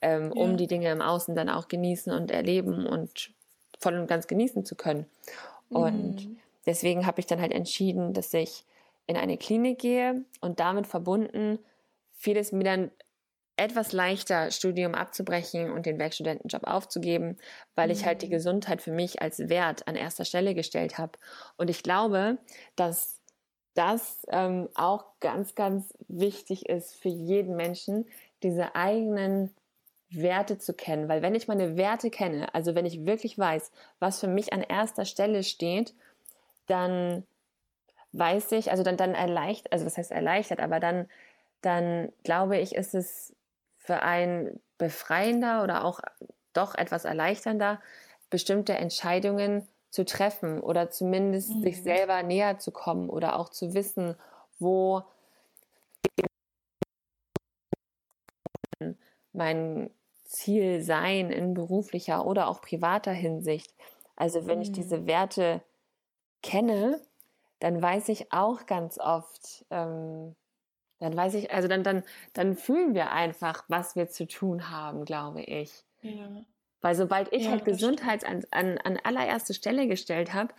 ähm, 0.00 0.32
ja. 0.34 0.42
um 0.42 0.56
die 0.56 0.66
Dinge 0.66 0.90
im 0.90 1.00
Außen 1.00 1.34
dann 1.34 1.48
auch 1.48 1.68
genießen 1.68 2.12
und 2.12 2.30
erleben 2.30 2.86
und 2.86 3.30
voll 3.78 3.98
und 3.98 4.06
ganz 4.06 4.26
genießen 4.26 4.64
zu 4.64 4.74
können. 4.74 5.06
Und 5.70 6.26
mhm. 6.26 6.38
deswegen 6.66 7.06
habe 7.06 7.20
ich 7.20 7.26
dann 7.26 7.40
halt 7.40 7.52
entschieden, 7.52 8.14
dass 8.14 8.32
ich 8.34 8.64
in 9.06 9.16
eine 9.16 9.38
Klinik 9.38 9.78
gehe 9.78 10.22
und 10.40 10.60
damit 10.60 10.86
verbunden 10.86 11.58
fiel 12.18 12.36
es 12.36 12.52
mir 12.52 12.64
dann 12.64 12.90
etwas 13.58 13.92
leichter, 13.92 14.50
Studium 14.50 14.94
abzubrechen 14.94 15.70
und 15.72 15.84
den 15.84 15.98
Werkstudentenjob 15.98 16.64
aufzugeben, 16.64 17.36
weil 17.74 17.90
ich 17.90 18.06
halt 18.06 18.22
die 18.22 18.26
mhm. 18.26 18.32
Gesundheit 18.32 18.80
für 18.80 18.92
mich 18.92 19.20
als 19.20 19.48
Wert 19.48 19.86
an 19.88 19.96
erster 19.96 20.24
Stelle 20.24 20.54
gestellt 20.54 20.96
habe. 20.96 21.18
Und 21.56 21.68
ich 21.68 21.82
glaube, 21.82 22.38
dass 22.76 23.20
das 23.74 24.26
ähm, 24.30 24.68
auch 24.74 25.04
ganz, 25.20 25.54
ganz 25.54 25.92
wichtig 26.08 26.68
ist 26.68 26.96
für 26.96 27.08
jeden 27.08 27.56
Menschen, 27.56 28.06
diese 28.42 28.74
eigenen 28.74 29.54
Werte 30.10 30.58
zu 30.58 30.72
kennen. 30.72 31.08
Weil 31.08 31.22
wenn 31.22 31.34
ich 31.34 31.48
meine 31.48 31.76
Werte 31.76 32.10
kenne, 32.10 32.52
also 32.54 32.74
wenn 32.74 32.86
ich 32.86 33.06
wirklich 33.06 33.38
weiß, 33.38 33.72
was 33.98 34.20
für 34.20 34.28
mich 34.28 34.52
an 34.52 34.62
erster 34.62 35.04
Stelle 35.04 35.42
steht, 35.42 35.94
dann 36.66 37.24
weiß 38.12 38.52
ich, 38.52 38.70
also 38.70 38.82
dann, 38.82 38.96
dann 38.96 39.14
erleichtert, 39.14 39.72
also 39.72 39.84
was 39.84 39.98
heißt 39.98 40.12
erleichtert, 40.12 40.60
aber 40.60 40.80
dann, 40.80 41.08
dann 41.60 42.12
glaube 42.22 42.58
ich, 42.58 42.74
ist 42.74 42.94
es 42.94 43.34
für 43.88 44.02
einen 44.02 44.60
befreiender 44.76 45.64
oder 45.64 45.82
auch 45.82 46.00
doch 46.52 46.74
etwas 46.74 47.06
erleichternder, 47.06 47.80
bestimmte 48.28 48.74
Entscheidungen 48.74 49.66
zu 49.88 50.04
treffen 50.04 50.60
oder 50.60 50.90
zumindest 50.90 51.54
mhm. 51.54 51.62
sich 51.62 51.82
selber 51.82 52.22
näher 52.22 52.58
zu 52.58 52.70
kommen 52.70 53.08
oder 53.08 53.38
auch 53.38 53.48
zu 53.48 53.72
wissen, 53.72 54.14
wo 54.58 55.04
mein 59.32 59.88
Ziel 60.26 60.82
sein 60.82 61.30
in 61.30 61.54
beruflicher 61.54 62.26
oder 62.26 62.48
auch 62.48 62.60
privater 62.60 63.12
Hinsicht. 63.12 63.72
Also 64.16 64.46
wenn 64.46 64.58
mhm. 64.58 64.62
ich 64.64 64.72
diese 64.72 65.06
Werte 65.06 65.62
kenne, 66.42 67.00
dann 67.60 67.80
weiß 67.80 68.10
ich 68.10 68.34
auch 68.34 68.66
ganz 68.66 68.98
oft, 68.98 69.64
ähm, 69.70 70.36
dann 70.98 71.16
weiß 71.16 71.34
ich, 71.34 71.52
also 71.52 71.68
dann, 71.68 71.82
dann, 71.82 72.02
dann 72.32 72.56
fühlen 72.56 72.94
wir 72.94 73.12
einfach, 73.12 73.64
was 73.68 73.96
wir 73.96 74.08
zu 74.08 74.26
tun 74.26 74.70
haben, 74.70 75.04
glaube 75.04 75.42
ich. 75.42 75.84
Ja. 76.02 76.44
Weil 76.80 76.94
sobald 76.94 77.32
ich 77.32 77.44
ja, 77.44 77.50
halt 77.50 77.64
Gesundheit 77.64 78.24
an, 78.24 78.44
an, 78.50 78.78
an 78.78 78.98
allererste 79.02 79.54
Stelle 79.54 79.88
gestellt 79.88 80.32
habe, 80.32 80.54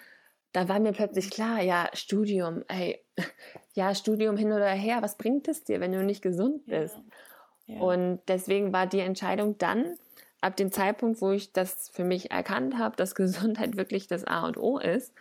da 0.51 0.67
war 0.67 0.79
mir 0.79 0.93
plötzlich 0.93 1.29
klar, 1.29 1.61
ja, 1.61 1.89
Studium, 1.93 2.63
ey, 2.67 3.03
ja, 3.73 3.93
Studium 3.93 4.37
hin 4.37 4.51
oder 4.51 4.69
her, 4.69 5.01
was 5.01 5.17
bringt 5.17 5.47
es 5.47 5.63
dir, 5.63 5.79
wenn 5.79 5.91
du 5.91 6.03
nicht 6.03 6.21
gesund 6.21 6.65
bist? 6.65 6.95
Ja. 6.95 7.75
Ja. 7.75 7.81
Und 7.81 8.21
deswegen 8.27 8.73
war 8.73 8.87
die 8.87 8.99
Entscheidung 8.99 9.57
dann, 9.59 9.95
ab 10.41 10.55
dem 10.55 10.71
Zeitpunkt, 10.71 11.21
wo 11.21 11.31
ich 11.31 11.53
das 11.53 11.89
für 11.89 12.03
mich 12.03 12.31
erkannt 12.31 12.77
habe, 12.77 12.95
dass 12.95 13.15
Gesundheit 13.15 13.77
wirklich 13.77 14.07
das 14.07 14.25
A 14.25 14.45
und 14.45 14.57
O 14.57 14.79
ist, 14.79 15.13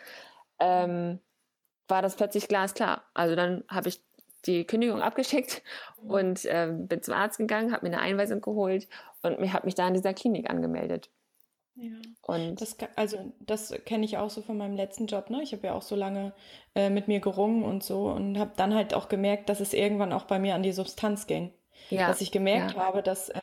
ähm, 0.58 1.20
war 1.88 2.02
das 2.02 2.16
plötzlich 2.16 2.48
glasklar. 2.48 3.04
Also 3.14 3.36
dann 3.36 3.64
habe 3.68 3.88
ich 3.88 4.02
die 4.46 4.64
Kündigung 4.64 5.02
abgeschickt 5.02 5.62
und 6.06 6.44
äh, 6.44 6.68
bin 6.72 7.02
zum 7.02 7.14
Arzt 7.14 7.38
gegangen, 7.38 7.72
habe 7.72 7.88
mir 7.88 7.94
eine 7.94 8.02
Einweisung 8.02 8.40
geholt 8.40 8.88
und 9.22 9.40
mir 9.40 9.52
habe 9.52 9.66
mich 9.66 9.74
da 9.74 9.88
in 9.88 9.94
dieser 9.94 10.14
Klinik 10.14 10.48
angemeldet. 10.50 11.10
Ja. 11.80 11.92
Und 12.22 12.60
das, 12.60 12.76
also 12.96 13.32
das 13.38 13.72
kenne 13.84 14.04
ich 14.04 14.18
auch 14.18 14.30
so 14.30 14.42
von 14.42 14.56
meinem 14.56 14.74
letzten 14.74 15.06
Job. 15.06 15.30
Ne? 15.30 15.42
Ich 15.42 15.52
habe 15.52 15.68
ja 15.68 15.74
auch 15.74 15.82
so 15.82 15.94
lange 15.94 16.32
äh, 16.74 16.90
mit 16.90 17.06
mir 17.06 17.20
gerungen 17.20 17.62
und 17.62 17.84
so 17.84 18.10
und 18.10 18.36
habe 18.38 18.52
dann 18.56 18.74
halt 18.74 18.94
auch 18.94 19.08
gemerkt, 19.08 19.48
dass 19.48 19.60
es 19.60 19.72
irgendwann 19.74 20.12
auch 20.12 20.24
bei 20.24 20.40
mir 20.40 20.56
an 20.56 20.64
die 20.64 20.72
Substanz 20.72 21.28
ging. 21.28 21.52
Ja. 21.90 22.08
Dass 22.08 22.20
ich 22.20 22.32
gemerkt 22.32 22.74
ja. 22.74 22.84
habe, 22.84 23.02
dass, 23.02 23.28
äh, 23.28 23.40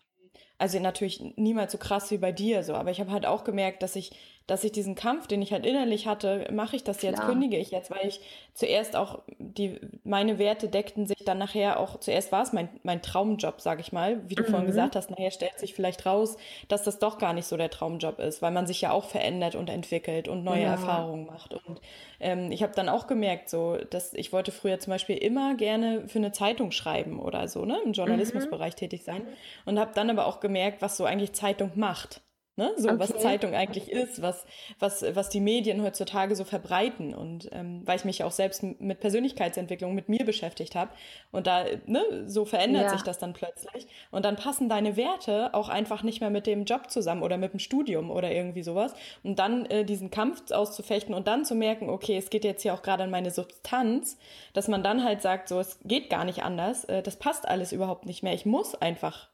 also 0.57 0.79
natürlich 0.79 1.21
niemals 1.35 1.71
so 1.71 1.77
krass 1.77 2.11
wie 2.11 2.17
bei 2.17 2.31
dir 2.31 2.63
so, 2.63 2.73
aber 2.73 2.91
ich 2.91 2.99
habe 2.99 3.11
halt 3.11 3.25
auch 3.25 3.43
gemerkt, 3.43 3.83
dass 3.83 3.95
ich 3.95 4.11
dass 4.47 4.63
ich 4.63 4.71
diesen 4.71 4.93
Kampf, 4.93 5.25
den 5.25 5.41
ich 5.41 5.51
halt 5.51 5.65
innerlich 5.65 6.05
hatte, 6.05 6.47
mache 6.51 6.75
ich 6.75 6.83
das 6.83 7.01
jetzt, 7.01 7.15
Klar. 7.15 7.29
kündige 7.29 7.57
ich 7.57 7.71
jetzt, 7.71 7.89
weil 7.89 8.07
ich 8.07 8.21
zuerst 8.53 8.95
auch 8.95 9.23
die, 9.39 9.79
meine 10.03 10.37
Werte 10.37 10.69
deckten 10.69 11.07
sich 11.07 11.17
dann 11.25 11.39
nachher 11.39 11.79
auch, 11.79 11.99
zuerst 11.99 12.31
war 12.31 12.43
es 12.43 12.53
mein, 12.53 12.69
mein 12.83 13.01
Traumjob, 13.01 13.59
sag 13.59 13.79
ich 13.79 13.91
mal, 13.91 14.21
wie 14.29 14.35
du 14.35 14.43
mhm. 14.43 14.47
vorhin 14.47 14.67
gesagt 14.67 14.95
hast, 14.95 15.09
nachher 15.09 15.31
stellt 15.31 15.57
sich 15.57 15.73
vielleicht 15.73 16.05
raus, 16.05 16.37
dass 16.67 16.83
das 16.83 16.99
doch 16.99 17.17
gar 17.17 17.33
nicht 17.33 17.47
so 17.47 17.57
der 17.57 17.71
Traumjob 17.71 18.19
ist, 18.19 18.43
weil 18.43 18.51
man 18.51 18.67
sich 18.67 18.81
ja 18.81 18.91
auch 18.91 19.05
verändert 19.05 19.55
und 19.55 19.67
entwickelt 19.67 20.27
und 20.27 20.43
neue 20.43 20.61
ja. 20.61 20.71
Erfahrungen 20.73 21.25
macht. 21.25 21.53
Und 21.53 21.81
ähm, 22.19 22.51
ich 22.51 22.61
habe 22.61 22.73
dann 22.75 22.87
auch 22.87 23.07
gemerkt, 23.07 23.49
so, 23.49 23.77
dass 23.89 24.13
ich 24.13 24.31
wollte 24.31 24.51
früher 24.51 24.79
zum 24.79 24.91
Beispiel 24.91 25.17
immer 25.17 25.55
gerne 25.55 26.07
für 26.07 26.19
eine 26.19 26.31
Zeitung 26.31 26.71
schreiben 26.71 27.19
oder 27.19 27.47
so, 27.47 27.65
ne, 27.65 27.79
im 27.83 27.93
Journalismusbereich 27.93 28.73
mhm. 28.73 28.77
tätig 28.77 29.03
sein 29.03 29.23
und 29.65 29.79
habe 29.79 29.91
dann 29.95 30.11
aber 30.11 30.27
auch 30.27 30.39
gemerkt, 30.45 30.81
was 30.81 30.97
so 30.97 31.05
eigentlich 31.05 31.33
Zeitung 31.33 31.71
macht. 31.75 32.21
Ne? 32.57 32.71
So, 32.77 32.87
okay. 32.87 32.99
was 32.99 33.17
Zeitung 33.17 33.53
eigentlich 33.53 33.91
ist, 33.91 34.21
was, 34.21 34.45
was, 34.79 35.03
was 35.13 35.27
die 35.27 35.41
Medien 35.41 35.83
heutzutage 35.83 36.37
so 36.37 36.45
verbreiten. 36.45 37.13
Und 37.13 37.49
ähm, 37.51 37.81
weil 37.83 37.97
ich 37.97 38.05
mich 38.05 38.23
auch 38.23 38.31
selbst 38.31 38.63
mit 38.63 39.01
Persönlichkeitsentwicklung 39.01 39.93
mit 39.93 40.07
mir 40.07 40.23
beschäftigt 40.23 40.73
habe. 40.73 40.91
Und 41.33 41.47
da, 41.47 41.65
ne, 41.85 42.01
so 42.27 42.45
verändert 42.45 42.83
ja. 42.83 42.89
sich 42.91 43.01
das 43.01 43.17
dann 43.19 43.33
plötzlich. 43.33 43.87
Und 44.09 44.23
dann 44.23 44.37
passen 44.37 44.69
deine 44.69 44.95
Werte 44.95 45.53
auch 45.53 45.67
einfach 45.67 46.01
nicht 46.01 46.21
mehr 46.21 46.29
mit 46.29 46.47
dem 46.47 46.63
Job 46.63 46.89
zusammen 46.89 47.23
oder 47.23 47.35
mit 47.35 47.51
dem 47.51 47.59
Studium 47.59 48.09
oder 48.09 48.31
irgendwie 48.31 48.63
sowas. 48.63 48.93
Und 49.21 49.37
dann 49.37 49.65
äh, 49.65 49.83
diesen 49.83 50.09
Kampf 50.09 50.49
auszufechten 50.51 51.13
und 51.13 51.27
dann 51.27 51.43
zu 51.43 51.55
merken, 51.55 51.89
okay, 51.89 52.15
es 52.15 52.29
geht 52.29 52.45
jetzt 52.45 52.61
hier 52.61 52.73
auch 52.73 52.83
gerade 52.83 53.03
an 53.03 53.11
meine 53.11 53.31
Substanz, 53.31 54.17
dass 54.53 54.69
man 54.69 54.81
dann 54.81 55.03
halt 55.03 55.21
sagt, 55.21 55.49
so, 55.49 55.59
es 55.59 55.79
geht 55.83 56.09
gar 56.09 56.23
nicht 56.23 56.43
anders, 56.43 56.85
äh, 56.85 57.03
das 57.03 57.17
passt 57.17 57.45
alles 57.45 57.73
überhaupt 57.73 58.05
nicht 58.05 58.23
mehr. 58.23 58.33
Ich 58.33 58.45
muss 58.45 58.75
einfach 58.75 59.27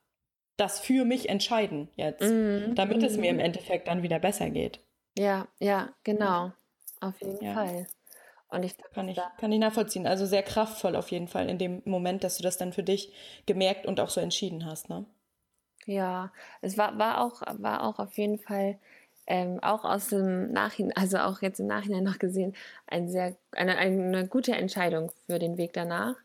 das 0.62 0.80
für 0.80 1.06
mich 1.06 1.28
entscheiden 1.28 1.90
jetzt, 1.96 2.22
mhm. 2.22 2.76
damit 2.76 3.02
es 3.04 3.18
mir 3.18 3.32
im 3.32 3.38
mhm. 3.38 3.42
Endeffekt 3.42 3.88
dann 3.88 4.04
wieder 4.04 4.20
besser 4.20 4.50
geht. 4.50 4.80
Ja, 5.18 5.48
ja, 5.60 5.90
genau. 6.04 6.52
Auf 7.00 7.20
jeden 7.20 7.44
ja. 7.44 7.54
Fall. 7.54 7.88
Und 8.50 8.64
ich 8.64 8.76
kann 8.94 9.10
ich, 9.10 9.20
kann 9.38 9.52
ich 9.52 9.60
nachvollziehen. 9.60 10.06
Also 10.06 10.26
sehr 10.26 10.44
kraftvoll 10.44 10.96
auf 10.96 11.10
jeden 11.10 11.28
Fall 11.28 11.50
in 11.50 11.58
dem 11.58 11.82
Moment, 11.86 12.24
dass 12.24 12.38
du 12.38 12.44
das 12.44 12.58
dann 12.58 12.74
für 12.74 12.84
dich 12.84 13.12
gemerkt 13.46 13.86
und 13.86 14.00
auch 14.00 14.10
so 14.10 14.22
entschieden 14.22 14.66
hast, 14.66 14.90
ne? 14.90 15.06
Ja, 15.88 16.32
es 16.62 16.78
war, 16.78 17.00
war 17.00 17.22
auch, 17.22 17.42
war 17.60 17.84
auch 17.84 17.98
auf 17.98 18.16
jeden 18.18 18.38
Fall 18.38 18.78
ähm, 19.26 19.60
auch 19.64 19.84
aus 19.84 20.10
dem 20.10 20.52
Nachhinein, 20.52 20.96
also 20.96 21.18
auch 21.18 21.42
jetzt 21.42 21.60
im 21.60 21.66
Nachhinein 21.66 22.04
noch 22.04 22.20
gesehen, 22.20 22.54
ein 22.86 23.10
sehr, 23.10 23.36
eine, 23.54 23.78
eine 23.78 24.28
gute 24.28 24.52
Entscheidung 24.52 25.12
für 25.26 25.40
den 25.40 25.58
Weg 25.58 25.74
danach. 25.74 26.16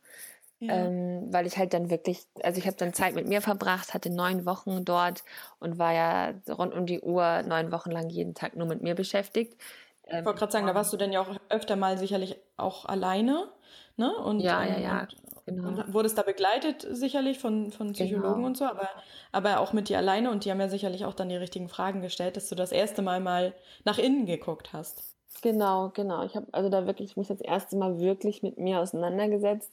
Ja. 0.58 0.74
Ähm, 0.74 1.26
weil 1.30 1.46
ich 1.46 1.58
halt 1.58 1.74
dann 1.74 1.90
wirklich, 1.90 2.26
also 2.42 2.58
ich 2.58 2.66
habe 2.66 2.78
dann 2.78 2.94
Zeit 2.94 3.14
mit 3.14 3.28
mir 3.28 3.42
verbracht, 3.42 3.92
hatte 3.92 4.08
neun 4.08 4.46
Wochen 4.46 4.86
dort 4.86 5.22
und 5.58 5.78
war 5.78 5.92
ja 5.92 6.32
rund 6.48 6.72
um 6.72 6.86
die 6.86 7.00
Uhr 7.00 7.42
neun 7.42 7.72
Wochen 7.72 7.90
lang 7.90 8.08
jeden 8.08 8.34
Tag 8.34 8.56
nur 8.56 8.66
mit 8.66 8.82
mir 8.82 8.94
beschäftigt. 8.94 9.60
Ähm, 10.06 10.20
ich 10.20 10.24
wollte 10.24 10.38
gerade 10.38 10.52
sagen, 10.52 10.66
da 10.66 10.74
warst 10.74 10.92
du 10.94 10.96
dann 10.96 11.12
ja 11.12 11.20
auch 11.20 11.36
öfter 11.50 11.76
mal 11.76 11.98
sicherlich 11.98 12.36
auch 12.56 12.86
alleine, 12.86 13.48
ne? 13.96 14.16
Und, 14.16 14.40
ja, 14.40 14.64
ja, 14.64 14.78
ja. 14.78 15.00
Und, 15.00 15.56
genau. 15.56 15.68
und 15.68 15.92
wurdest 15.92 16.16
da 16.16 16.22
begleitet 16.22 16.86
sicherlich 16.90 17.38
von, 17.38 17.70
von 17.70 17.92
Psychologen 17.92 18.36
genau. 18.36 18.46
und 18.46 18.56
so, 18.56 18.64
aber, 18.64 18.88
aber 19.32 19.60
auch 19.60 19.74
mit 19.74 19.90
dir 19.90 19.98
alleine 19.98 20.30
und 20.30 20.46
die 20.46 20.50
haben 20.50 20.60
ja 20.60 20.70
sicherlich 20.70 21.04
auch 21.04 21.14
dann 21.14 21.28
die 21.28 21.36
richtigen 21.36 21.68
Fragen 21.68 22.00
gestellt, 22.00 22.38
dass 22.38 22.48
du 22.48 22.54
das 22.54 22.72
erste 22.72 23.02
Mal 23.02 23.20
mal 23.20 23.52
nach 23.84 23.98
innen 23.98 24.24
geguckt 24.24 24.72
hast. 24.72 25.02
Genau, 25.42 25.90
genau. 25.90 26.24
Ich 26.24 26.34
habe 26.34 26.46
also 26.52 26.70
da 26.70 26.86
wirklich 26.86 27.18
mich 27.18 27.28
das 27.28 27.42
erste 27.42 27.76
Mal 27.76 27.98
wirklich 28.00 28.42
mit 28.42 28.56
mir 28.56 28.80
auseinandergesetzt 28.80 29.70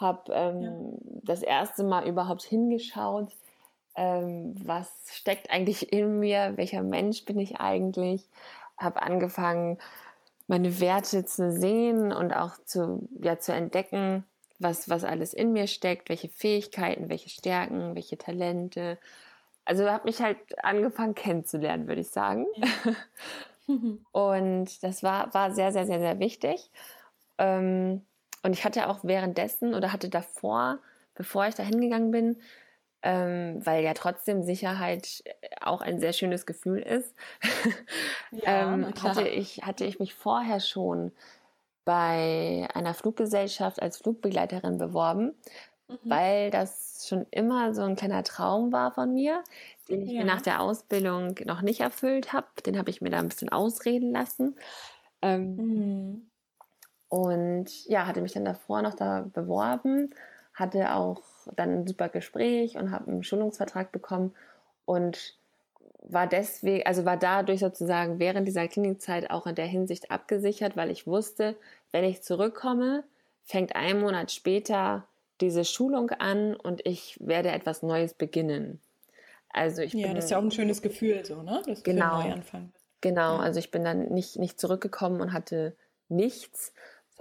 habe 0.00 0.32
ähm, 0.32 0.62
ja. 0.62 1.20
das 1.24 1.42
erste 1.42 1.84
Mal 1.84 2.06
überhaupt 2.06 2.42
hingeschaut, 2.42 3.28
ähm, 3.96 4.54
was 4.64 4.90
steckt 5.12 5.50
eigentlich 5.50 5.92
in 5.92 6.18
mir, 6.20 6.52
welcher 6.56 6.82
Mensch 6.82 7.24
bin 7.24 7.38
ich 7.38 7.60
eigentlich, 7.60 8.28
habe 8.76 9.02
angefangen, 9.02 9.78
meine 10.46 10.80
Werte 10.80 11.24
zu 11.24 11.52
sehen 11.52 12.12
und 12.12 12.32
auch 12.32 12.56
zu, 12.64 13.08
ja, 13.20 13.38
zu 13.38 13.52
entdecken, 13.52 14.24
was, 14.58 14.88
was 14.88 15.04
alles 15.04 15.32
in 15.32 15.52
mir 15.52 15.66
steckt, 15.66 16.08
welche 16.08 16.28
Fähigkeiten, 16.28 17.08
welche 17.08 17.28
Stärken, 17.28 17.94
welche 17.94 18.18
Talente. 18.18 18.98
Also 19.64 19.88
habe 19.88 20.04
mich 20.04 20.20
halt 20.20 20.38
angefangen 20.64 21.14
kennenzulernen, 21.14 21.86
würde 21.86 22.00
ich 22.00 22.10
sagen. 22.10 22.46
Ja. 22.56 23.76
und 24.12 24.82
das 24.82 25.02
war, 25.02 25.32
war 25.34 25.52
sehr, 25.52 25.72
sehr, 25.72 25.86
sehr, 25.86 26.00
sehr 26.00 26.18
wichtig. 26.18 26.70
Ähm, 27.38 28.02
und 28.42 28.52
ich 28.52 28.64
hatte 28.64 28.88
auch 28.88 29.00
währenddessen 29.02 29.74
oder 29.74 29.92
hatte 29.92 30.08
davor, 30.08 30.78
bevor 31.14 31.46
ich 31.46 31.54
da 31.54 31.62
hingegangen 31.62 32.10
bin, 32.10 32.36
ähm, 33.02 33.64
weil 33.64 33.82
ja 33.82 33.94
trotzdem 33.94 34.42
Sicherheit 34.42 35.24
auch 35.60 35.80
ein 35.80 36.00
sehr 36.00 36.12
schönes 36.12 36.46
Gefühl 36.46 36.80
ist, 36.80 37.14
ja, 38.30 38.74
ähm, 38.74 38.92
hatte, 39.02 39.26
ich, 39.26 39.62
hatte 39.62 39.84
ich 39.84 39.98
mich 39.98 40.14
vorher 40.14 40.60
schon 40.60 41.12
bei 41.84 42.68
einer 42.74 42.94
Fluggesellschaft 42.94 43.80
als 43.80 43.96
Flugbegleiterin 43.98 44.78
beworben, 44.78 45.34
mhm. 45.88 45.98
weil 46.04 46.50
das 46.50 47.06
schon 47.08 47.26
immer 47.30 47.74
so 47.74 47.82
ein 47.82 47.96
kleiner 47.96 48.22
Traum 48.22 48.72
war 48.72 48.92
von 48.92 49.14
mir, 49.14 49.42
den 49.88 50.02
ich 50.02 50.12
ja. 50.12 50.20
mir 50.20 50.26
nach 50.26 50.42
der 50.42 50.60
Ausbildung 50.60 51.34
noch 51.46 51.62
nicht 51.62 51.80
erfüllt 51.80 52.32
habe. 52.32 52.46
Den 52.66 52.78
habe 52.78 52.90
ich 52.90 53.00
mir 53.00 53.10
da 53.10 53.18
ein 53.18 53.28
bisschen 53.28 53.48
ausreden 53.48 54.12
lassen. 54.12 54.56
Ähm, 55.22 55.56
mhm. 55.56 56.29
Und 57.10 57.86
ja, 57.86 58.06
hatte 58.06 58.22
mich 58.22 58.32
dann 58.32 58.44
davor 58.44 58.82
noch 58.82 58.94
da 58.94 59.26
beworben, 59.34 60.14
hatte 60.54 60.94
auch 60.94 61.20
dann 61.56 61.80
ein 61.80 61.86
super 61.86 62.08
Gespräch 62.08 62.76
und 62.76 62.92
habe 62.92 63.10
einen 63.10 63.24
Schulungsvertrag 63.24 63.90
bekommen 63.92 64.32
und 64.84 65.36
war 66.02 66.28
deswegen, 66.28 66.86
also 66.86 67.04
war 67.04 67.16
dadurch 67.16 67.60
sozusagen 67.60 68.20
während 68.20 68.46
dieser 68.46 68.68
Klinikzeit 68.68 69.30
auch 69.30 69.46
in 69.46 69.56
der 69.56 69.66
Hinsicht 69.66 70.10
abgesichert, 70.10 70.76
weil 70.76 70.88
ich 70.88 71.06
wusste, 71.06 71.56
wenn 71.90 72.04
ich 72.04 72.22
zurückkomme, 72.22 73.02
fängt 73.44 73.74
ein 73.74 74.00
Monat 74.00 74.30
später 74.30 75.04
diese 75.40 75.64
Schulung 75.64 76.10
an 76.10 76.54
und 76.54 76.86
ich 76.86 77.18
werde 77.20 77.50
etwas 77.50 77.82
Neues 77.82 78.14
beginnen. 78.14 78.80
Also 79.48 79.82
ich 79.82 79.94
ja, 79.94 80.06
bin, 80.06 80.14
das 80.14 80.26
ist 80.26 80.30
ja 80.30 80.38
auch 80.38 80.42
ein 80.42 80.52
schönes 80.52 80.80
Gefühl, 80.80 81.24
so, 81.24 81.42
ne? 81.42 81.60
Das 81.66 81.82
genau, 81.82 82.22
Neuanfang. 82.22 82.72
Genau, 83.00 83.38
also 83.38 83.58
ich 83.58 83.72
bin 83.72 83.82
dann 83.82 84.10
nicht, 84.10 84.38
nicht 84.38 84.60
zurückgekommen 84.60 85.20
und 85.20 85.32
hatte 85.32 85.74
nichts, 86.08 86.72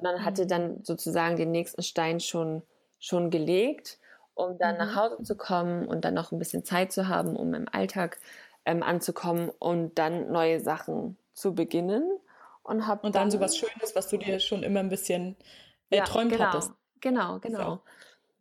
sondern 0.01 0.23
hatte 0.23 0.43
mhm. 0.43 0.47
dann 0.47 0.83
sozusagen 0.83 1.35
den 1.35 1.51
nächsten 1.51 1.83
Stein 1.83 2.19
schon, 2.19 2.61
schon 2.99 3.29
gelegt, 3.29 3.99
um 4.33 4.57
dann 4.57 4.75
mhm. 4.75 4.79
nach 4.79 4.95
Hause 4.95 5.23
zu 5.23 5.35
kommen 5.35 5.87
und 5.87 6.05
dann 6.05 6.13
noch 6.13 6.31
ein 6.31 6.39
bisschen 6.39 6.63
Zeit 6.63 6.91
zu 6.91 7.07
haben, 7.07 7.35
um 7.35 7.53
im 7.53 7.67
Alltag 7.71 8.19
ähm, 8.65 8.83
anzukommen 8.83 9.49
und 9.59 9.97
dann 9.97 10.31
neue 10.31 10.59
Sachen 10.59 11.17
zu 11.33 11.53
beginnen. 11.53 12.03
Und, 12.63 12.87
hab 12.87 13.03
und 13.03 13.15
dann, 13.15 13.23
dann 13.23 13.31
so 13.31 13.39
was 13.39 13.57
Schönes, 13.57 13.95
was 13.95 14.09
du 14.09 14.17
dir 14.17 14.39
schon 14.39 14.63
immer 14.63 14.79
ein 14.79 14.89
bisschen 14.89 15.35
erträumt 15.89 16.31
ja, 16.31 16.37
genau, 16.37 16.49
hattest. 16.49 16.71
Genau, 17.01 17.39
genau. 17.39 17.79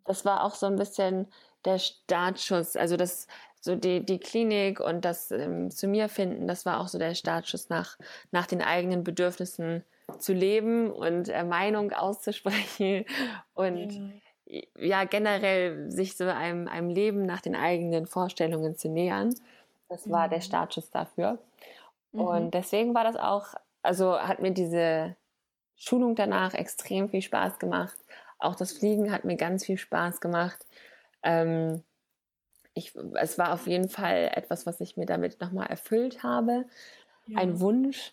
Das 0.04 0.24
war 0.24 0.44
auch 0.44 0.54
so 0.54 0.66
ein 0.66 0.76
bisschen 0.76 1.26
der 1.64 1.78
Startschuss. 1.78 2.76
Also 2.76 2.96
das, 2.96 3.26
so 3.60 3.74
die, 3.74 4.04
die 4.04 4.18
Klinik 4.18 4.80
und 4.80 5.04
das 5.04 5.30
ähm, 5.30 5.70
zu 5.70 5.86
mir 5.86 6.08
finden, 6.08 6.46
das 6.46 6.66
war 6.66 6.80
auch 6.80 6.88
so 6.88 6.98
der 6.98 7.14
Startschuss 7.14 7.68
nach, 7.68 7.96
nach 8.30 8.46
den 8.46 8.62
eigenen 8.62 9.04
Bedürfnissen 9.04 9.84
zu 10.18 10.32
leben 10.32 10.90
und 10.90 11.28
äh, 11.28 11.44
Meinung 11.44 11.92
auszusprechen 11.92 13.04
und 13.54 14.20
ja. 14.46 14.62
ja. 14.78 15.04
generell 15.04 15.90
sich 15.90 16.16
so 16.16 16.24
einem, 16.24 16.68
einem 16.68 16.88
Leben 16.88 17.26
nach 17.26 17.40
den 17.40 17.54
eigenen 17.54 18.06
Vorstellungen 18.06 18.76
zu 18.76 18.88
nähern. 18.88 19.34
Das 19.88 20.10
war 20.10 20.26
mhm. 20.26 20.30
der 20.30 20.40
Startschuss 20.40 20.90
dafür. 20.90 21.38
Mhm. 22.12 22.20
Und 22.20 22.54
deswegen 22.54 22.94
war 22.94 23.04
das 23.04 23.16
auch, 23.16 23.54
also 23.82 24.18
hat 24.18 24.40
mir 24.40 24.52
diese 24.52 25.16
Schulung 25.76 26.14
danach 26.14 26.54
extrem 26.54 27.08
viel 27.08 27.22
Spaß 27.22 27.58
gemacht. 27.58 27.96
Auch 28.38 28.54
das 28.54 28.72
Fliegen 28.72 29.12
hat 29.12 29.24
mir 29.24 29.36
ganz 29.36 29.64
viel 29.64 29.78
Spaß 29.78 30.20
gemacht. 30.20 30.64
Ähm, 31.22 31.82
ich, 32.74 32.94
es 33.14 33.38
war 33.38 33.52
auf 33.52 33.66
jeden 33.66 33.88
Fall 33.88 34.30
etwas, 34.34 34.66
was 34.66 34.80
ich 34.80 34.96
mir 34.96 35.06
damit 35.06 35.40
nochmal 35.40 35.66
erfüllt 35.66 36.22
habe. 36.22 36.64
Ja. 37.26 37.40
Ein 37.40 37.60
Wunsch. 37.60 38.12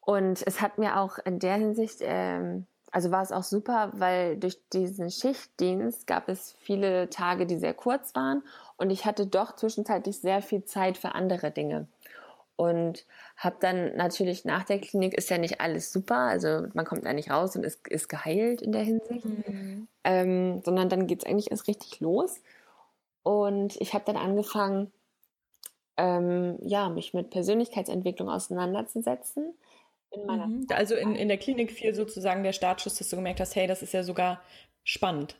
Und 0.00 0.42
es 0.46 0.60
hat 0.60 0.78
mir 0.78 0.98
auch 0.98 1.18
in 1.18 1.38
der 1.38 1.56
Hinsicht, 1.56 1.98
ähm, 2.00 2.66
also 2.90 3.10
war 3.10 3.22
es 3.22 3.32
auch 3.32 3.42
super, 3.42 3.90
weil 3.94 4.36
durch 4.36 4.58
diesen 4.72 5.10
Schichtdienst 5.10 6.06
gab 6.06 6.28
es 6.28 6.56
viele 6.60 7.10
Tage, 7.10 7.46
die 7.46 7.58
sehr 7.58 7.74
kurz 7.74 8.14
waren 8.14 8.42
und 8.76 8.90
ich 8.90 9.04
hatte 9.04 9.26
doch 9.26 9.54
zwischenzeitlich 9.54 10.18
sehr 10.18 10.42
viel 10.42 10.64
Zeit 10.64 10.96
für 10.96 11.14
andere 11.14 11.50
Dinge. 11.50 11.86
Und 12.56 13.06
habe 13.36 13.56
dann 13.60 13.96
natürlich 13.96 14.44
nach 14.44 14.64
der 14.64 14.80
Klinik 14.80 15.14
ist 15.14 15.30
ja 15.30 15.38
nicht 15.38 15.62
alles 15.62 15.92
super, 15.92 16.16
also 16.16 16.66
man 16.74 16.84
kommt 16.84 17.06
da 17.06 17.12
nicht 17.12 17.30
raus 17.30 17.56
und 17.56 17.64
ist, 17.64 17.86
ist 17.88 18.08
geheilt 18.08 18.60
in 18.60 18.72
der 18.72 18.82
Hinsicht, 18.82 19.24
mhm. 19.24 19.88
ähm, 20.04 20.60
sondern 20.62 20.90
dann 20.90 21.06
geht 21.06 21.22
es 21.22 21.26
eigentlich 21.26 21.50
erst 21.50 21.68
richtig 21.68 22.00
los. 22.00 22.40
Und 23.22 23.80
ich 23.80 23.94
habe 23.94 24.04
dann 24.04 24.16
angefangen, 24.16 24.92
ähm, 25.96 26.58
ja, 26.60 26.88
mich 26.88 27.14
mit 27.14 27.30
Persönlichkeitsentwicklung 27.30 28.28
auseinanderzusetzen 28.28 29.54
in 30.10 30.26
meiner 30.26 30.46
mhm. 30.46 30.66
Also 30.70 30.94
in, 30.94 31.14
in 31.14 31.28
der 31.28 31.38
Klinik 31.38 31.72
fiel 31.72 31.94
sozusagen 31.94 32.42
der 32.42 32.52
Startschuss, 32.52 32.96
dass 32.96 33.08
du 33.08 33.16
gemerkt 33.16 33.40
hast, 33.40 33.54
hey, 33.56 33.66
das 33.66 33.82
ist 33.82 33.92
ja 33.92 34.02
sogar 34.02 34.42
spannend. 34.84 35.36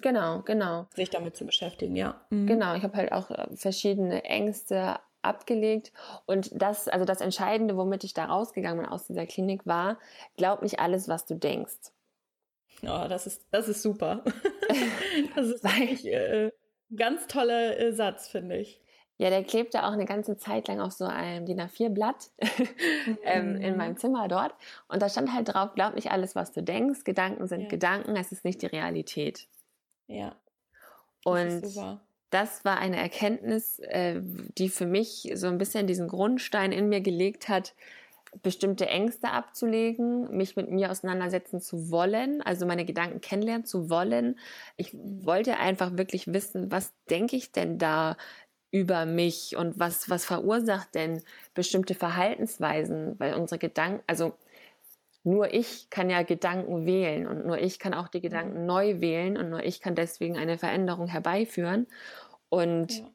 Genau, 0.00 0.40
genau. 0.42 0.86
Sich 0.94 1.10
damit 1.10 1.36
zu 1.36 1.44
beschäftigen, 1.44 1.94
ja. 1.96 2.20
Mhm. 2.30 2.46
Genau, 2.46 2.74
ich 2.74 2.82
habe 2.82 2.96
halt 2.96 3.12
auch 3.12 3.30
äh, 3.30 3.46
verschiedene 3.54 4.24
Ängste 4.24 4.98
abgelegt. 5.22 5.92
Und 6.26 6.50
das, 6.54 6.88
also 6.88 7.04
das 7.04 7.20
Entscheidende, 7.20 7.76
womit 7.76 8.04
ich 8.04 8.14
da 8.14 8.24
rausgegangen 8.24 8.82
bin 8.82 8.90
aus 8.90 9.06
dieser 9.06 9.26
Klinik, 9.26 9.66
war, 9.66 9.98
glaub 10.36 10.62
nicht 10.62 10.80
alles, 10.80 11.08
was 11.08 11.26
du 11.26 11.34
denkst. 11.34 11.92
Oh, 12.82 13.06
das 13.08 13.26
ist, 13.26 13.46
das 13.50 13.68
ist 13.68 13.82
super. 13.82 14.24
das 15.36 15.48
ist 15.48 15.64
eigentlich 15.64 16.06
äh, 16.06 16.50
ein 16.90 16.96
ganz 16.96 17.26
toller 17.26 17.78
äh, 17.78 17.92
Satz, 17.92 18.28
finde 18.28 18.56
ich. 18.56 18.80
Ja, 19.20 19.28
der 19.28 19.44
klebte 19.44 19.84
auch 19.84 19.92
eine 19.92 20.06
ganze 20.06 20.38
Zeit 20.38 20.66
lang 20.66 20.80
auf 20.80 20.92
so 20.92 21.04
einem 21.04 21.44
DIN 21.44 21.60
A4-Blatt 21.60 22.30
ähm, 23.24 23.56
in 23.56 23.76
meinem 23.76 23.98
Zimmer 23.98 24.28
dort. 24.28 24.54
Und 24.88 25.02
da 25.02 25.10
stand 25.10 25.34
halt 25.34 25.52
drauf, 25.52 25.74
glaub 25.74 25.94
nicht 25.94 26.10
alles, 26.10 26.34
was 26.34 26.52
du 26.52 26.62
denkst. 26.62 27.04
Gedanken 27.04 27.46
sind 27.46 27.64
ja. 27.64 27.68
Gedanken, 27.68 28.16
es 28.16 28.32
ist 28.32 28.46
nicht 28.46 28.62
die 28.62 28.66
Realität. 28.66 29.46
Ja. 30.06 30.34
Und 31.22 31.62
das 32.30 32.64
war 32.64 32.78
eine 32.78 32.96
Erkenntnis, 32.96 33.78
äh, 33.80 34.22
die 34.22 34.70
für 34.70 34.86
mich 34.86 35.30
so 35.34 35.48
ein 35.48 35.58
bisschen 35.58 35.86
diesen 35.86 36.08
Grundstein 36.08 36.72
in 36.72 36.88
mir 36.88 37.02
gelegt 37.02 37.50
hat, 37.50 37.74
bestimmte 38.42 38.86
Ängste 38.86 39.32
abzulegen, 39.32 40.34
mich 40.34 40.56
mit 40.56 40.70
mir 40.70 40.90
auseinandersetzen 40.90 41.60
zu 41.60 41.90
wollen, 41.90 42.40
also 42.40 42.64
meine 42.64 42.86
Gedanken 42.86 43.20
kennenlernen 43.20 43.66
zu 43.66 43.90
wollen. 43.90 44.38
Ich 44.78 44.94
wollte 44.94 45.58
einfach 45.58 45.98
wirklich 45.98 46.32
wissen, 46.32 46.72
was 46.72 46.94
denke 47.10 47.36
ich 47.36 47.52
denn 47.52 47.76
da 47.76 48.16
über 48.70 49.04
mich 49.04 49.56
und 49.56 49.78
was, 49.78 50.08
was 50.08 50.24
verursacht 50.24 50.94
denn 50.94 51.22
bestimmte 51.54 51.94
Verhaltensweisen, 51.94 53.18
weil 53.18 53.34
unsere 53.34 53.58
Gedanken, 53.58 54.02
also 54.06 54.34
nur 55.22 55.52
ich 55.52 55.90
kann 55.90 56.08
ja 56.08 56.22
Gedanken 56.22 56.86
wählen 56.86 57.26
und 57.26 57.44
nur 57.46 57.58
ich 57.58 57.78
kann 57.78 57.94
auch 57.94 58.08
die 58.08 58.20
Gedanken 58.20 58.60
mhm. 58.60 58.66
neu 58.66 59.00
wählen 59.00 59.36
und 59.36 59.50
nur 59.50 59.62
ich 59.62 59.80
kann 59.80 59.94
deswegen 59.94 60.38
eine 60.38 60.56
Veränderung 60.56 61.08
herbeiführen. 61.08 61.86
Und 62.48 62.98
ja. 62.98 63.10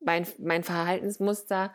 mein, 0.00 0.26
mein 0.38 0.62
Verhaltensmuster 0.62 1.74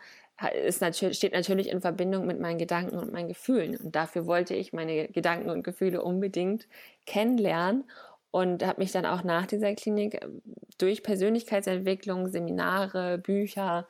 ist 0.66 0.82
natürlich, 0.82 1.18
steht 1.18 1.34
natürlich 1.34 1.70
in 1.70 1.82
Verbindung 1.82 2.26
mit 2.26 2.40
meinen 2.40 2.58
Gedanken 2.58 2.98
und 2.98 3.12
meinen 3.12 3.28
Gefühlen. 3.28 3.76
Und 3.76 3.96
dafür 3.96 4.26
wollte 4.26 4.56
ich 4.56 4.72
meine 4.72 5.10
Gedanken 5.10 5.50
und 5.50 5.64
Gefühle 5.64 6.02
unbedingt 6.02 6.68
kennenlernen 7.06 7.84
und 8.32 8.66
habe 8.66 8.82
mich 8.82 8.92
dann 8.92 9.06
auch 9.06 9.24
nach 9.24 9.46
dieser 9.46 9.74
Klinik 9.76 10.24
ähm, 10.24 10.42
durch 10.78 11.04
Persönlichkeitsentwicklung, 11.04 12.30
Seminare, 12.30 13.18
Bücher 13.18 13.88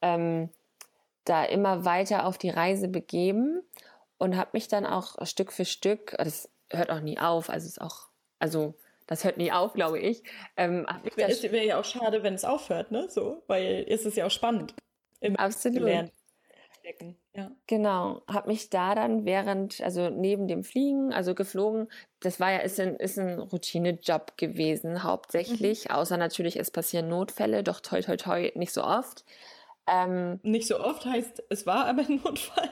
ähm, 0.00 0.48
da 1.24 1.44
immer 1.44 1.84
weiter 1.84 2.26
auf 2.26 2.38
die 2.38 2.50
Reise 2.50 2.88
begeben 2.88 3.62
und 4.18 4.36
habe 4.36 4.50
mich 4.54 4.68
dann 4.68 4.86
auch 4.86 5.24
Stück 5.26 5.52
für 5.52 5.64
Stück, 5.64 6.14
das 6.18 6.48
hört 6.70 6.90
auch 6.90 7.00
nie 7.00 7.18
auf, 7.18 7.48
also 7.48 7.66
ist 7.66 7.80
auch, 7.80 8.08
also 8.38 8.74
das 9.06 9.24
hört 9.24 9.36
nie 9.36 9.52
auf, 9.52 9.74
glaube 9.74 9.98
ich. 9.98 10.22
Ähm, 10.56 10.86
es 11.16 11.42
wäre 11.42 11.64
ja 11.64 11.78
auch 11.78 11.84
schade, 11.84 12.22
wenn 12.22 12.34
es 12.34 12.44
aufhört, 12.44 12.90
ne? 12.90 13.08
So, 13.10 13.42
weil 13.46 13.84
es 13.88 14.06
ist 14.06 14.16
ja 14.16 14.26
auch 14.26 14.30
spannend. 14.30 14.74
Absolut. 15.36 15.78
Gelernt 15.78 16.12
stecken. 16.82 17.16
Ja. 17.34 17.50
Genau, 17.68 18.22
habe 18.28 18.48
mich 18.48 18.68
da 18.68 18.94
dann 18.94 19.24
während, 19.24 19.80
also 19.80 20.10
neben 20.10 20.48
dem 20.48 20.64
Fliegen, 20.64 21.12
also 21.12 21.34
geflogen, 21.34 21.88
das 22.20 22.40
war 22.40 22.50
ja, 22.50 22.58
ist 22.58 22.80
ein, 22.80 22.96
ist 22.96 23.18
ein 23.18 23.38
Routinejob 23.38 24.36
gewesen, 24.36 25.04
hauptsächlich, 25.04 25.88
mhm. 25.88 25.94
außer 25.94 26.16
natürlich, 26.16 26.58
es 26.58 26.70
passieren 26.70 27.08
Notfälle, 27.08 27.62
doch 27.62 27.80
toi 27.80 28.00
toi 28.00 28.16
toi 28.16 28.50
nicht 28.54 28.72
so 28.72 28.82
oft. 28.82 29.24
Ähm, 29.86 30.38
nicht 30.42 30.68
so 30.68 30.78
oft 30.78 31.04
heißt, 31.04 31.42
es 31.50 31.66
war 31.66 31.86
aber 31.86 32.02
ein 32.02 32.20
Notfall. 32.22 32.70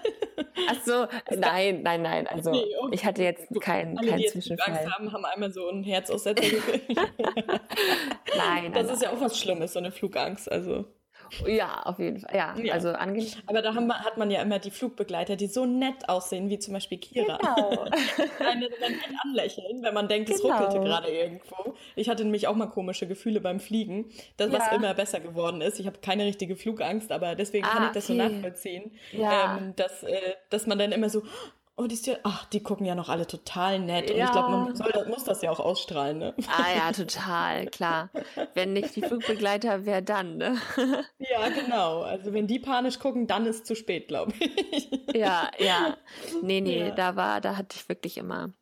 Ach 0.68 0.84
so, 0.84 1.06
nein, 1.36 1.82
nein, 1.82 2.02
nein. 2.02 2.26
Also 2.26 2.50
nee, 2.50 2.64
okay. 2.80 2.94
ich 2.94 3.04
hatte 3.04 3.22
jetzt 3.22 3.48
keinen 3.60 3.98
Alle, 3.98 4.10
keinen 4.10 4.18
die 4.18 4.26
Zwischenfall. 4.26 4.74
Angst 4.74 4.92
haben, 4.92 5.12
haben 5.12 5.24
einmal 5.24 5.52
so 5.52 5.68
einen 5.68 5.82
Herzaussetzer 5.82 6.40
gekriegt. 6.50 6.96
nein, 8.36 8.72
das 8.72 8.86
nein, 8.86 8.94
ist 8.94 9.02
ja 9.02 9.10
auch 9.10 9.20
was 9.20 9.38
Schlimmes, 9.38 9.72
so 9.72 9.78
eine 9.78 9.90
Flugangst. 9.90 10.50
Also 10.50 10.86
ja, 11.46 11.82
auf 11.82 11.98
jeden 11.98 12.20
Fall. 12.20 12.34
Ja, 12.34 12.54
ja. 12.56 12.74
also 12.74 12.90
angenehm. 12.90 13.30
Aber 13.46 13.62
da 13.62 13.74
haben, 13.74 13.92
hat 13.92 14.16
man 14.16 14.30
ja 14.30 14.42
immer 14.42 14.58
die 14.58 14.70
Flugbegleiter, 14.70 15.36
die 15.36 15.46
so 15.46 15.66
nett 15.66 16.08
aussehen, 16.08 16.48
wie 16.48 16.58
zum 16.58 16.74
Beispiel 16.74 16.98
Kira. 16.98 17.38
Genau. 17.38 17.84
Eine 18.38 18.68
dann 18.80 18.94
anlächeln, 19.24 19.82
wenn 19.82 19.94
man 19.94 20.08
denkt, 20.08 20.30
es 20.30 20.42
genau. 20.42 20.56
ruckelte 20.56 20.80
gerade 20.80 21.08
irgendwo. 21.08 21.74
Ich 21.96 22.08
hatte 22.08 22.24
nämlich 22.24 22.46
auch 22.46 22.56
mal 22.56 22.66
komische 22.66 23.06
Gefühle 23.06 23.40
beim 23.40 23.60
Fliegen, 23.60 24.10
das, 24.36 24.50
was 24.52 24.66
ja. 24.66 24.72
immer 24.72 24.94
besser 24.94 25.20
geworden 25.20 25.60
ist. 25.60 25.80
Ich 25.80 25.86
habe 25.86 25.98
keine 25.98 26.24
richtige 26.24 26.56
Flugangst, 26.56 27.12
aber 27.12 27.34
deswegen 27.34 27.66
ah, 27.66 27.70
kann 27.70 27.86
ich 27.86 27.92
das 27.92 28.10
okay. 28.10 28.18
so 28.18 28.28
nachvollziehen, 28.28 28.92
ja. 29.12 29.58
ähm, 29.58 29.74
dass, 29.76 30.02
äh, 30.02 30.34
dass 30.50 30.66
man 30.66 30.78
dann 30.78 30.92
immer 30.92 31.08
so, 31.08 31.22
Oh, 31.80 31.86
die 31.86 31.96
ja, 32.02 32.16
ach, 32.24 32.44
die 32.44 32.62
gucken 32.62 32.84
ja 32.84 32.94
noch 32.94 33.08
alle 33.08 33.26
total 33.26 33.78
nett. 33.78 34.10
Und 34.10 34.18
ja. 34.18 34.26
ich 34.26 34.32
glaube, 34.32 34.50
man 34.50 34.76
soll, 34.76 35.06
muss 35.08 35.24
das 35.24 35.40
ja 35.40 35.50
auch 35.50 35.60
ausstrahlen, 35.60 36.18
ne? 36.18 36.34
Ah 36.46 36.76
ja, 36.76 36.92
total, 37.04 37.68
klar. 37.68 38.10
Wenn 38.52 38.74
nicht 38.74 38.96
die 38.96 39.00
Flugbegleiter, 39.00 39.86
wer 39.86 40.02
dann, 40.02 40.36
ne? 40.36 40.58
Ja, 41.18 41.48
genau. 41.48 42.02
Also 42.02 42.34
wenn 42.34 42.46
die 42.46 42.58
panisch 42.58 42.98
gucken, 42.98 43.26
dann 43.26 43.46
ist 43.46 43.56
es 43.56 43.64
zu 43.64 43.74
spät, 43.74 44.08
glaube 44.08 44.34
ich. 44.38 44.90
Ja, 45.14 45.50
ja. 45.58 45.96
Nee, 46.42 46.60
nee, 46.60 46.88
ja. 46.88 46.90
da 46.90 47.16
war, 47.16 47.40
da 47.40 47.56
hatte 47.56 47.76
ich 47.78 47.88
wirklich 47.88 48.18
immer 48.18 48.52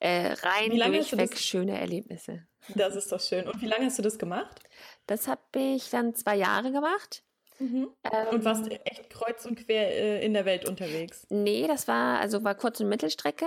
äh, 0.00 0.32
rein 0.32 0.76
durchweg 0.76 1.38
schöne 1.38 1.78
Erlebnisse. 1.78 2.48
Das 2.74 2.96
ist 2.96 3.12
doch 3.12 3.20
schön. 3.20 3.46
Und 3.46 3.62
wie 3.62 3.66
lange 3.66 3.86
hast 3.86 3.98
du 3.98 4.02
das 4.02 4.18
gemacht? 4.18 4.60
Das 5.06 5.28
habe 5.28 5.40
ich 5.54 5.90
dann 5.90 6.16
zwei 6.16 6.34
Jahre 6.34 6.72
gemacht. 6.72 7.22
Mhm. 7.58 7.88
Ähm, 8.04 8.26
und 8.32 8.44
warst 8.44 8.70
echt 8.70 9.10
kreuz 9.10 9.46
und 9.46 9.56
quer 9.64 9.88
äh, 9.90 10.24
in 10.24 10.34
der 10.34 10.44
Welt 10.44 10.68
unterwegs? 10.68 11.26
Nee, 11.30 11.66
das 11.66 11.88
war, 11.88 12.20
also 12.20 12.44
war 12.44 12.54
kurz 12.54 12.80
und 12.80 12.88
Mittelstrecke. 12.88 13.46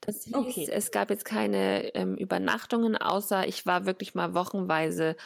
Das 0.00 0.24
hieß, 0.24 0.34
okay. 0.34 0.68
es 0.70 0.90
gab 0.90 1.10
jetzt 1.10 1.24
keine 1.24 1.94
ähm, 1.94 2.16
Übernachtungen, 2.16 2.96
außer 2.96 3.46
ich 3.46 3.66
war 3.66 3.86
wirklich 3.86 4.14
mal 4.14 4.34
wochenweise 4.34 5.16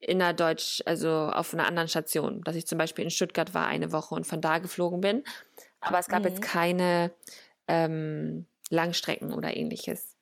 innerdeutsch, 0.00 0.82
also 0.86 1.10
auf 1.10 1.52
einer 1.52 1.66
anderen 1.66 1.88
Station, 1.88 2.42
dass 2.42 2.56
ich 2.56 2.66
zum 2.66 2.78
Beispiel 2.78 3.04
in 3.04 3.10
Stuttgart 3.10 3.54
war 3.54 3.66
eine 3.66 3.92
Woche 3.92 4.14
und 4.14 4.26
von 4.26 4.40
da 4.40 4.58
geflogen 4.58 5.00
bin. 5.00 5.24
Aber 5.80 5.98
es 5.98 6.08
gab 6.08 6.20
mhm. 6.20 6.28
jetzt 6.28 6.42
keine 6.42 7.12
ähm, 7.68 8.46
Langstrecken 8.70 9.32
oder 9.32 9.56
ähnliches. 9.56 10.16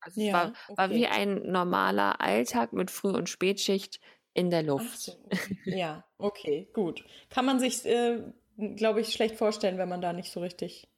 Also 0.00 0.20
ja, 0.20 0.26
es 0.26 0.32
war, 0.32 0.52
okay. 0.68 0.76
war 0.76 0.90
wie 0.90 1.06
ein 1.06 1.50
normaler 1.50 2.20
Alltag 2.20 2.72
mit 2.72 2.90
Früh- 2.90 3.16
und 3.16 3.28
Spätschicht 3.28 4.00
in 4.38 4.50
der 4.50 4.62
Luft. 4.62 4.98
So. 4.98 5.12
Ja, 5.64 6.04
okay, 6.18 6.68
gut. 6.72 7.04
Kann 7.28 7.44
man 7.44 7.58
sich, 7.58 7.84
äh, 7.84 8.22
glaube 8.56 9.00
ich, 9.00 9.12
schlecht 9.12 9.36
vorstellen, 9.36 9.78
wenn 9.78 9.88
man 9.88 10.00
da 10.00 10.12
nicht 10.12 10.30
so 10.30 10.40
richtig 10.40 10.88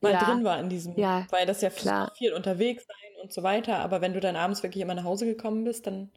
mal 0.00 0.12
ja. 0.12 0.24
drin 0.24 0.44
war 0.44 0.58
in 0.58 0.68
diesem, 0.68 0.98
ja, 0.98 1.26
weil 1.30 1.46
das 1.46 1.62
ja 1.62 1.70
klar. 1.70 2.12
viel 2.16 2.32
unterwegs 2.32 2.84
sein 2.86 3.22
und 3.22 3.32
so 3.32 3.42
weiter. 3.42 3.78
Aber 3.78 4.00
wenn 4.00 4.12
du 4.12 4.20
dann 4.20 4.36
abends 4.36 4.62
wirklich 4.62 4.82
immer 4.82 4.94
nach 4.94 5.04
Hause 5.04 5.24
gekommen 5.24 5.64
bist, 5.64 5.86
dann 5.86 6.10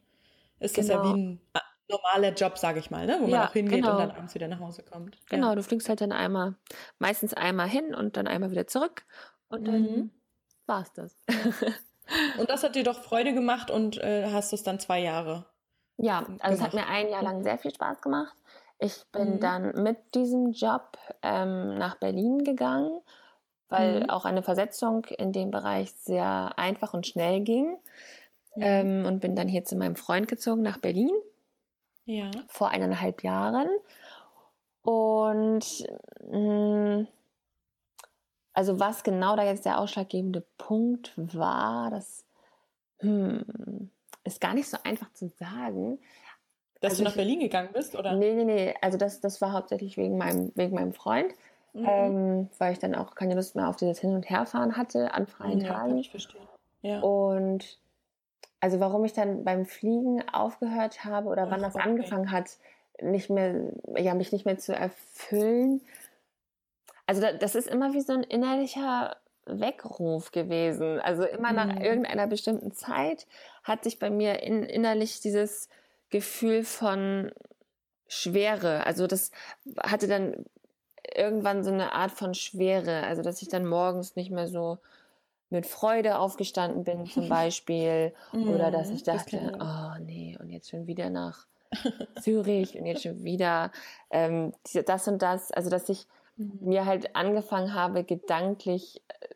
ist 0.60 0.78
das 0.78 0.88
genau. 0.88 1.03
ja 1.03 1.14
wie 1.14 1.20
ein 1.20 1.41
normaler 1.89 2.34
Job, 2.34 2.58
sage 2.58 2.80
ich 2.80 2.89
mal, 2.89 3.05
ne? 3.05 3.20
wo 3.22 3.28
ja, 3.28 3.38
man 3.38 3.47
auch 3.47 3.53
hingeht 3.53 3.84
genau. 3.84 3.91
und 3.91 3.99
dann 3.99 4.12
abends 4.12 4.34
wieder 4.34 4.47
nach 4.47 4.60
Hause 4.60 4.84
kommt. 4.84 5.18
Genau, 5.30 5.53
du 5.53 5.62
fliegst 5.62 5.88
halt 5.88 6.01
dann 6.01 6.12
einmal, 6.12 6.55
meistens 6.97 7.34
einmal 7.34 7.70
hin 7.70 7.93
und 7.95 8.18
dann 8.18 8.28
einmal 8.28 8.51
wieder 8.51 8.68
zurück 8.68 9.05
und 9.49 9.68
dann 9.68 9.82
mhm. 9.82 10.12
es 10.68 10.91
das. 10.93 11.18
und 12.39 12.49
das 12.49 12.64
hat 12.64 12.76
dir 12.76 12.84
doch 12.84 13.03
Freude 13.03 13.34
gemacht 13.34 13.72
und 13.72 13.97
äh, 13.99 14.30
hast 14.32 14.53
es 14.53 14.64
dann 14.64 14.80
zwei 14.80 14.99
Jahre 14.99 15.45
ja, 15.97 16.25
also 16.39 16.57
es 16.57 16.61
hat 16.61 16.73
mir 16.73 16.87
ein 16.87 17.09
Jahr 17.09 17.23
lang 17.23 17.43
sehr 17.43 17.57
viel 17.57 17.73
Spaß 17.73 18.01
gemacht. 18.01 18.35
Ich 18.79 19.03
bin 19.11 19.35
mhm. 19.35 19.39
dann 19.39 19.83
mit 19.83 19.97
diesem 20.13 20.51
Job 20.51 20.97
ähm, 21.23 21.77
nach 21.77 21.95
Berlin 21.95 22.43
gegangen, 22.43 23.01
weil 23.69 24.01
mhm. 24.01 24.09
auch 24.09 24.25
eine 24.25 24.43
Versetzung 24.43 25.05
in 25.05 25.33
dem 25.33 25.49
Bereich 25.49 25.91
sehr 25.93 26.53
einfach 26.57 26.93
und 26.93 27.07
schnell 27.07 27.41
ging. 27.41 27.77
Mhm. 28.55 28.61
Ähm, 28.61 29.05
und 29.05 29.19
bin 29.19 29.35
dann 29.35 29.47
hier 29.47 29.65
zu 29.65 29.75
meinem 29.75 29.95
Freund 29.95 30.27
gezogen 30.27 30.61
nach 30.61 30.77
Berlin. 30.77 31.11
Ja. 32.05 32.29
Vor 32.47 32.69
eineinhalb 32.69 33.23
Jahren. 33.23 33.67
Und 34.83 35.85
mh, 36.31 36.99
mm, 37.01 37.07
also 38.53 38.79
was 38.79 39.03
genau 39.03 39.35
da 39.35 39.43
jetzt 39.43 39.65
der 39.65 39.79
ausschlaggebende 39.79 40.43
Punkt 40.57 41.13
war, 41.15 41.91
das 41.91 42.25
hm, 42.99 43.91
ist 44.28 44.41
gar 44.41 44.53
nicht 44.53 44.69
so 44.69 44.78
einfach 44.84 45.11
zu 45.13 45.28
sagen. 45.28 45.99
Dass 46.82 46.91
also 46.91 47.03
du 47.03 47.05
nach 47.05 47.11
ich, 47.11 47.17
Berlin 47.17 47.39
gegangen 47.39 47.69
bist, 47.73 47.95
oder? 47.95 48.15
Nee, 48.15 48.34
nee, 48.34 48.43
nee. 48.43 48.75
Also 48.82 48.97
das, 48.97 49.19
das 49.19 49.41
war 49.41 49.53
hauptsächlich 49.53 49.97
wegen 49.97 50.17
meinem, 50.17 50.51
wegen 50.55 50.75
meinem 50.75 50.93
Freund. 50.93 51.34
Mhm. 51.73 51.86
Ähm, 51.88 52.49
weil 52.57 52.73
ich 52.73 52.80
dann 52.80 52.95
auch 52.95 53.15
keine 53.15 53.36
Lust 53.36 53.55
mehr 53.55 53.67
auf 53.67 53.75
dieses 53.75 53.99
Hin- 53.99 54.15
und 54.15 54.30
Herfahren 54.30 54.78
hatte 54.78 55.13
an 55.13 55.28
freien 55.28 55.61
ja, 55.61 55.73
Tagen. 55.73 55.89
Kann 55.89 55.97
ich 55.97 56.11
verstehen. 56.11 56.47
Ja. 56.82 56.99
Und 57.01 57.80
also 58.59 58.80
warum 58.80 59.05
ich 59.05 59.13
dann 59.13 59.43
beim 59.43 59.65
Fliegen 59.65 60.28
aufgehört 60.30 61.05
habe 61.05 61.30
oder 61.30 61.43
Ach, 61.43 61.51
wann 61.51 61.61
das 61.61 61.75
okay. 61.75 61.84
angefangen 61.84 62.32
hat, 62.32 62.57
nicht 63.01 63.30
mehr, 63.30 63.71
ja, 63.95 64.13
mich 64.15 64.32
nicht 64.32 64.45
mehr 64.45 64.57
zu 64.57 64.75
erfüllen. 64.75 65.82
Also 67.05 67.21
das 67.39 67.55
ist 67.55 67.67
immer 67.67 67.93
wie 67.93 68.01
so 68.01 68.13
ein 68.13 68.23
innerlicher 68.23 69.17
Weckruf 69.49 70.31
gewesen. 70.31 70.99
Also 70.99 71.23
immer 71.23 71.53
nach 71.53 71.75
mhm. 71.75 71.81
irgendeiner 71.81 72.27
bestimmten 72.27 72.71
Zeit 72.71 73.27
hat 73.63 73.83
sich 73.83 73.99
bei 73.99 74.09
mir 74.09 74.41
in, 74.43 74.63
innerlich 74.63 75.19
dieses 75.21 75.69
Gefühl 76.09 76.63
von 76.63 77.31
Schwere, 78.07 78.85
also 78.85 79.05
das 79.05 79.31
hatte 79.83 80.07
dann 80.07 80.45
irgendwann 81.15 81.63
so 81.63 81.71
eine 81.71 81.93
Art 81.93 82.11
von 82.11 82.33
Schwere, 82.33 83.03
also 83.03 83.21
dass 83.21 83.41
ich 83.41 83.49
dann 83.49 83.65
morgens 83.65 84.15
nicht 84.15 84.31
mehr 84.31 84.47
so 84.47 84.77
mit 85.49 85.65
Freude 85.65 86.19
aufgestanden 86.19 86.83
bin 86.83 87.05
zum 87.05 87.29
Beispiel 87.29 88.13
mhm, 88.31 88.49
oder 88.49 88.71
dass 88.71 88.89
ich 88.89 89.03
dachte, 89.03 89.37
das 89.37 89.61
oh 89.61 90.01
nee, 90.03 90.37
und 90.39 90.49
jetzt 90.49 90.69
schon 90.69 90.87
wieder 90.87 91.09
nach 91.09 91.47
Zürich 92.21 92.77
und 92.77 92.85
jetzt 92.85 93.03
schon 93.03 93.23
wieder 93.23 93.71
ähm, 94.09 94.53
das 94.85 95.07
und 95.07 95.21
das. 95.21 95.51
Also, 95.51 95.69
dass 95.69 95.89
ich 95.89 96.05
mhm. 96.05 96.16
Mir 96.38 96.85
halt 96.85 97.15
angefangen 97.15 97.73
habe, 97.73 98.03
gedanklich 98.03 99.01
äh, 99.07 99.27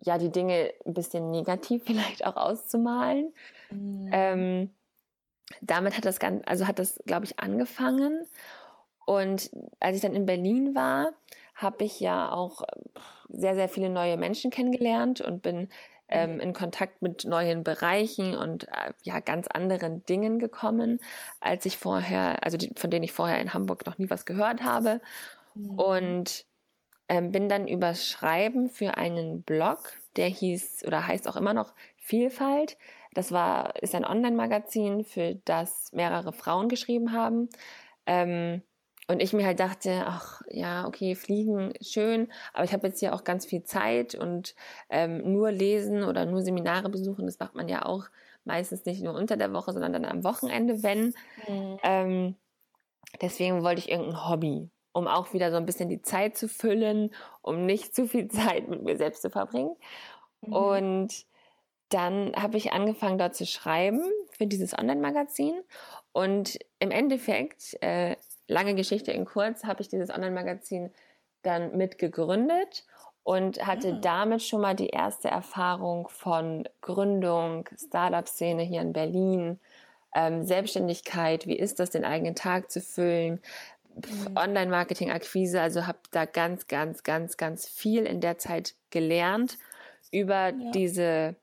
ja 0.00 0.18
die 0.18 0.30
Dinge 0.30 0.72
ein 0.84 0.94
bisschen 0.94 1.30
negativ 1.30 1.82
vielleicht 1.86 2.26
auch 2.26 2.36
auszumalen. 2.36 3.32
Mhm. 3.70 4.10
Ähm, 4.12 4.70
damit 5.60 5.96
hat 5.96 6.04
das 6.04 6.18
ganz, 6.18 6.42
also 6.46 6.66
hat 6.66 6.78
das, 6.78 7.00
glaube 7.06 7.24
ich, 7.24 7.38
angefangen. 7.38 8.26
Und 9.04 9.50
als 9.78 9.96
ich 9.96 10.02
dann 10.02 10.14
in 10.14 10.26
Berlin 10.26 10.74
war, 10.74 11.12
habe 11.54 11.84
ich 11.84 12.00
ja 12.00 12.32
auch 12.32 12.62
sehr, 13.28 13.54
sehr 13.54 13.68
viele 13.68 13.88
neue 13.88 14.16
Menschen 14.16 14.50
kennengelernt 14.50 15.20
und 15.20 15.42
bin 15.42 15.68
ähm, 16.08 16.40
in 16.40 16.52
Kontakt 16.52 17.02
mit 17.02 17.24
neuen 17.24 17.64
Bereichen 17.64 18.36
und 18.36 18.68
äh, 18.68 18.92
ja 19.02 19.20
ganz 19.20 19.48
anderen 19.48 20.04
Dingen 20.06 20.38
gekommen, 20.38 21.00
als 21.40 21.66
ich 21.66 21.78
vorher, 21.78 22.44
also 22.44 22.56
die, 22.56 22.72
von 22.76 22.90
denen 22.90 23.04
ich 23.04 23.12
vorher 23.12 23.40
in 23.40 23.54
Hamburg 23.54 23.86
noch 23.86 23.98
nie 23.98 24.10
was 24.10 24.24
gehört 24.24 24.62
habe. 24.62 25.00
Mhm. 25.56 25.78
Und 25.78 26.46
ähm, 27.08 27.32
bin 27.32 27.48
dann 27.48 27.68
über 27.68 27.94
Schreiben 27.94 28.68
für 28.68 28.96
einen 28.96 29.42
Blog, 29.42 29.92
der 30.16 30.28
hieß 30.28 30.84
oder 30.86 31.06
heißt 31.06 31.28
auch 31.28 31.36
immer 31.36 31.54
noch 31.54 31.74
Vielfalt. 31.96 32.76
Das 33.14 33.32
war, 33.32 33.74
ist 33.82 33.94
ein 33.94 34.04
Online-Magazin, 34.04 35.04
für 35.04 35.36
das 35.44 35.92
mehrere 35.92 36.32
Frauen 36.32 36.68
geschrieben 36.68 37.12
haben. 37.12 37.48
Ähm, 38.06 38.62
und 39.08 39.22
ich 39.22 39.32
mir 39.32 39.46
halt 39.46 39.60
dachte, 39.60 40.02
ach 40.04 40.42
ja, 40.48 40.86
okay, 40.86 41.14
fliegen 41.14 41.72
schön, 41.80 42.28
aber 42.52 42.64
ich 42.64 42.72
habe 42.72 42.88
jetzt 42.88 42.98
hier 42.98 43.14
auch 43.14 43.22
ganz 43.22 43.46
viel 43.46 43.62
Zeit 43.62 44.16
und 44.16 44.56
ähm, 44.90 45.32
nur 45.32 45.52
lesen 45.52 46.02
oder 46.02 46.26
nur 46.26 46.42
Seminare 46.42 46.88
besuchen, 46.88 47.26
das 47.26 47.38
macht 47.38 47.54
man 47.54 47.68
ja 47.68 47.86
auch 47.86 48.06
meistens 48.44 48.84
nicht 48.84 49.02
nur 49.02 49.14
unter 49.14 49.36
der 49.36 49.52
Woche, 49.52 49.72
sondern 49.72 49.92
dann 49.92 50.04
am 50.04 50.24
Wochenende, 50.24 50.82
wenn. 50.82 51.14
Mhm. 51.46 51.78
Ähm, 51.84 52.36
deswegen 53.22 53.62
wollte 53.62 53.78
ich 53.78 53.90
irgendein 53.90 54.28
Hobby, 54.28 54.70
um 54.96 55.08
auch 55.08 55.34
wieder 55.34 55.50
so 55.50 55.58
ein 55.58 55.66
bisschen 55.66 55.90
die 55.90 56.00
Zeit 56.00 56.38
zu 56.38 56.48
füllen, 56.48 57.14
um 57.42 57.66
nicht 57.66 57.94
zu 57.94 58.08
viel 58.08 58.28
Zeit 58.30 58.66
mit 58.68 58.82
mir 58.82 58.96
selbst 58.96 59.20
zu 59.20 59.28
verbringen. 59.28 59.76
Mhm. 60.40 60.52
Und 60.54 61.26
dann 61.90 62.32
habe 62.34 62.56
ich 62.56 62.72
angefangen, 62.72 63.18
dort 63.18 63.34
zu 63.34 63.44
schreiben 63.44 64.00
für 64.30 64.46
dieses 64.46 64.76
Online-Magazin. 64.76 65.60
Und 66.12 66.58
im 66.78 66.90
Endeffekt 66.90 67.76
äh, 67.82 68.16
lange 68.48 68.74
Geschichte 68.74 69.12
in 69.12 69.26
kurz, 69.26 69.64
habe 69.64 69.82
ich 69.82 69.88
dieses 69.88 70.08
Online-Magazin 70.08 70.90
dann 71.42 71.76
mitgegründet 71.76 72.86
und 73.22 73.66
hatte 73.66 73.88
ja. 73.88 73.94
Ah. 73.96 74.00
damit 74.00 74.42
schon 74.42 74.62
mal 74.62 74.74
die 74.74 74.88
erste 74.88 75.28
Erfahrung 75.28 76.08
von 76.08 76.66
Gründung, 76.80 77.68
Startup-Szene 77.76 78.62
hier 78.62 78.80
in 78.80 78.94
Berlin, 78.94 79.60
ähm, 80.16 80.42
Selbstständigkeit, 80.44 81.46
wie 81.46 81.58
ist 81.58 81.78
das, 81.78 81.90
den 81.90 82.06
eigenen 82.06 82.34
Tag 82.34 82.70
zu 82.70 82.80
füllen. 82.80 83.40
Online-Marketing-Akquise, 84.34 85.60
also 85.60 85.86
habe 85.86 85.98
da 86.10 86.26
ganz, 86.26 86.66
ganz, 86.66 87.02
ganz, 87.02 87.36
ganz 87.36 87.66
viel 87.66 88.04
in 88.04 88.20
der 88.20 88.38
Zeit 88.38 88.74
gelernt 88.90 89.58
über 90.10 90.48
ja. 90.48 90.70
diese, 90.72 91.36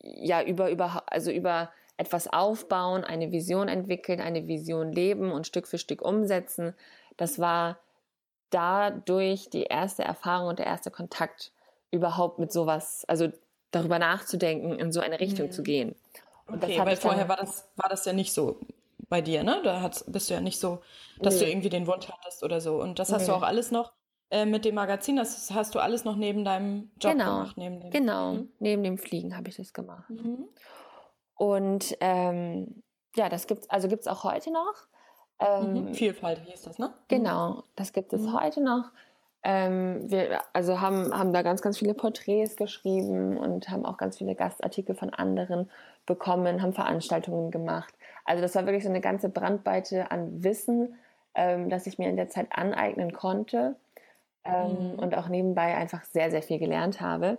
ja, 0.00 0.42
über, 0.42 0.70
über, 0.70 1.02
also 1.06 1.30
über 1.30 1.72
etwas 1.96 2.32
aufbauen, 2.32 3.04
eine 3.04 3.32
Vision 3.32 3.68
entwickeln, 3.68 4.20
eine 4.20 4.48
Vision 4.48 4.92
leben 4.92 5.30
und 5.32 5.46
Stück 5.46 5.66
für 5.68 5.78
Stück 5.78 6.02
umsetzen. 6.02 6.74
Das 7.16 7.38
war 7.38 7.78
dadurch 8.50 9.50
die 9.50 9.64
erste 9.64 10.04
Erfahrung 10.04 10.48
und 10.48 10.58
der 10.58 10.66
erste 10.66 10.90
Kontakt 10.90 11.52
überhaupt 11.90 12.38
mit 12.38 12.52
sowas, 12.52 13.04
also 13.08 13.28
darüber 13.70 13.98
nachzudenken, 13.98 14.78
in 14.78 14.92
so 14.92 15.00
eine 15.00 15.20
Richtung 15.20 15.46
mhm. 15.46 15.52
zu 15.52 15.62
gehen. 15.62 15.94
Und 16.46 16.62
okay, 16.62 16.80
weil 16.84 16.96
vorher 16.96 17.28
war 17.28 17.36
das, 17.36 17.68
war 17.76 17.88
das 17.88 18.04
ja 18.04 18.12
nicht 18.12 18.32
so 18.32 18.58
bei 19.08 19.20
dir, 19.20 19.44
ne? 19.44 19.60
Da 19.64 19.80
hast, 19.80 20.10
bist 20.10 20.30
du 20.30 20.34
ja 20.34 20.40
nicht 20.40 20.58
so, 20.58 20.80
dass 21.20 21.34
nee. 21.34 21.40
du 21.40 21.50
irgendwie 21.50 21.68
den 21.68 21.86
Wunsch 21.86 22.08
hattest 22.08 22.42
oder 22.42 22.60
so. 22.60 22.80
Und 22.80 22.98
das 22.98 23.12
hast 23.12 23.22
nee. 23.22 23.28
du 23.28 23.34
auch 23.34 23.42
alles 23.42 23.70
noch 23.70 23.92
äh, 24.32 24.46
mit 24.46 24.64
dem 24.64 24.74
Magazin, 24.74 25.16
das 25.16 25.50
hast 25.50 25.74
du 25.74 25.78
alles 25.78 26.04
noch 26.04 26.16
neben 26.16 26.42
deinem 26.42 26.90
Job 26.98 27.12
genau. 27.12 27.38
gemacht. 27.38 27.56
Neben 27.58 27.80
dem, 27.80 27.90
genau, 27.90 28.32
mhm. 28.32 28.48
neben 28.60 28.82
dem 28.82 28.96
Fliegen 28.98 29.36
habe 29.36 29.50
ich 29.50 29.56
das 29.56 29.74
gemacht. 29.74 30.08
Mhm. 30.08 30.48
Und 31.34 31.96
ähm, 32.00 32.82
ja, 33.14 33.28
das 33.28 33.46
gibt's, 33.46 33.68
also 33.68 33.88
gibt 33.88 34.00
es 34.00 34.08
auch 34.08 34.24
heute 34.24 34.50
noch. 34.50 34.74
Ähm, 35.38 35.72
mhm. 35.72 35.94
Vielfalt 35.94 36.40
hieß 36.46 36.62
das, 36.62 36.78
ne? 36.78 36.94
Genau, 37.08 37.64
das 37.76 37.92
gibt 37.92 38.14
es 38.14 38.22
mhm. 38.22 38.40
heute 38.40 38.62
noch. 38.62 38.90
Ähm, 39.42 40.08
wir 40.08 40.40
also 40.52 40.80
haben, 40.80 41.12
haben 41.12 41.32
da 41.32 41.42
ganz, 41.42 41.60
ganz 41.60 41.78
viele 41.78 41.94
Porträts 41.94 42.56
geschrieben 42.56 43.36
und 43.36 43.68
haben 43.68 43.84
auch 43.84 43.96
ganz 43.96 44.18
viele 44.18 44.34
Gastartikel 44.34 44.94
von 44.94 45.10
anderen 45.10 45.68
bekommen, 46.06 46.62
haben 46.62 46.72
Veranstaltungen 46.72 47.50
gemacht. 47.50 47.92
Also 48.24 48.42
das 48.42 48.54
war 48.54 48.66
wirklich 48.66 48.84
so 48.84 48.88
eine 48.88 49.00
ganze 49.00 49.28
Brandweite 49.28 50.10
an 50.10 50.42
Wissen, 50.42 50.94
ähm, 51.34 51.68
das 51.68 51.86
ich 51.86 51.98
mir 51.98 52.08
in 52.08 52.16
der 52.16 52.28
Zeit 52.28 52.48
aneignen 52.50 53.12
konnte 53.12 53.76
ähm, 54.44 54.92
mhm. 54.92 54.98
und 54.98 55.14
auch 55.14 55.28
nebenbei 55.28 55.74
einfach 55.74 56.04
sehr, 56.04 56.30
sehr 56.30 56.42
viel 56.42 56.58
gelernt 56.58 57.00
habe. 57.00 57.38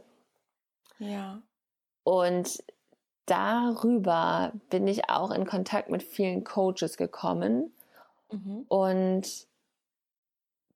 Ja. 0.99 1.41
Und 2.03 2.63
darüber 3.25 4.51
bin 4.69 4.87
ich 4.87 5.09
auch 5.09 5.31
in 5.31 5.45
Kontakt 5.45 5.89
mit 5.89 6.03
vielen 6.03 6.43
Coaches 6.43 6.97
gekommen 6.97 7.73
mhm. 8.31 8.65
und 8.67 9.47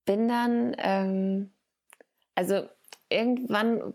bin 0.06 0.28
dann, 0.28 0.76
ähm, 0.78 1.52
also 2.36 2.68
irgendwann 3.10 3.94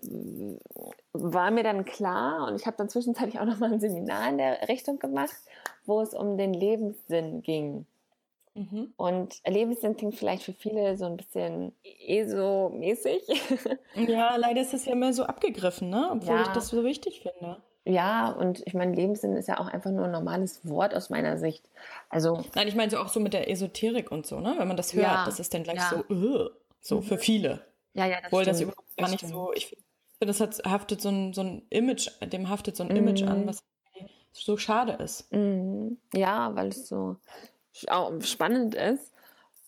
war 1.12 1.50
mir 1.50 1.62
dann 1.62 1.84
klar 1.84 2.46
und 2.48 2.56
ich 2.56 2.66
habe 2.66 2.76
dann 2.76 2.88
zwischenzeitlich 2.88 3.38
auch 3.40 3.44
noch 3.44 3.58
mal 3.58 3.72
ein 3.72 3.80
Seminar 3.80 4.28
in 4.28 4.38
der 4.38 4.68
Richtung 4.68 4.98
gemacht, 4.98 5.36
wo 5.84 6.00
es 6.00 6.14
um 6.14 6.38
den 6.38 6.54
Lebenssinn 6.54 7.42
ging. 7.42 7.86
Mhm. 8.54 8.92
Und 8.96 9.40
Lebenssinn 9.46 9.96
klingt 9.96 10.14
vielleicht 10.14 10.44
für 10.44 10.52
viele 10.52 10.96
so 10.96 11.06
ein 11.06 11.16
bisschen 11.16 11.72
ESO-mäßig. 12.06 13.22
Ja, 14.08 14.36
leider 14.36 14.60
ist 14.60 14.74
es 14.74 14.84
ja 14.84 14.92
immer 14.92 15.12
so 15.12 15.24
abgegriffen, 15.24 15.90
ne? 15.90 16.08
obwohl 16.10 16.36
ja. 16.36 16.42
ich 16.42 16.48
das 16.48 16.68
so 16.68 16.84
wichtig 16.84 17.22
finde. 17.22 17.62
Ja, 17.84 18.30
und 18.30 18.62
ich 18.66 18.74
meine, 18.74 18.94
Lebenssinn 18.94 19.36
ist 19.36 19.48
ja 19.48 19.58
auch 19.58 19.66
einfach 19.66 19.90
nur 19.90 20.04
ein 20.04 20.12
normales 20.12 20.66
Wort 20.68 20.94
aus 20.94 21.10
meiner 21.10 21.36
Sicht. 21.36 21.68
Also 22.08 22.44
Nein, 22.54 22.68
ich 22.68 22.76
meine 22.76 22.90
so 22.90 22.98
auch 22.98 23.08
so 23.08 23.20
mit 23.20 23.32
der 23.32 23.50
Esoterik 23.50 24.12
und 24.12 24.26
so, 24.26 24.38
ne? 24.38 24.54
Wenn 24.56 24.68
man 24.68 24.76
das 24.76 24.94
hört, 24.94 25.04
ja, 25.04 25.24
das 25.24 25.40
ist 25.40 25.52
dann 25.52 25.64
gleich 25.64 25.78
ja. 25.78 25.90
so, 26.08 26.14
uh, 26.14 26.48
so 26.80 26.96
mhm. 26.96 27.02
für 27.02 27.18
viele. 27.18 27.60
Ja, 27.94 28.06
ja, 28.06 28.20
das 28.20 28.26
Obwohl 28.26 28.42
stimmt. 28.42 28.54
das 28.54 28.60
überhaupt 28.60 28.96
gar 28.96 29.10
nicht 29.10 29.26
so, 29.26 29.52
ich 29.54 29.66
finde, 29.66 29.84
das 30.20 30.40
hat, 30.40 30.62
haftet 30.64 31.00
so 31.00 31.10
ein, 31.10 31.32
so 31.32 31.42
ein 31.42 31.66
Image, 31.70 32.08
dem 32.22 32.48
haftet 32.48 32.76
so 32.76 32.84
ein 32.84 32.90
mhm. 32.90 32.96
Image 32.96 33.22
an, 33.22 33.46
was 33.46 33.62
so 34.32 34.56
schade 34.56 34.92
ist. 34.92 35.30
Mhm. 35.32 35.98
Ja, 36.14 36.54
weil 36.54 36.68
es 36.68 36.88
so 36.88 37.16
spannend 37.72 38.74
ist. 38.74 39.12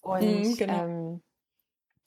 Und 0.01 0.23
mhm, 0.23 0.57
genau. 0.57 0.85
ähm, 0.85 1.23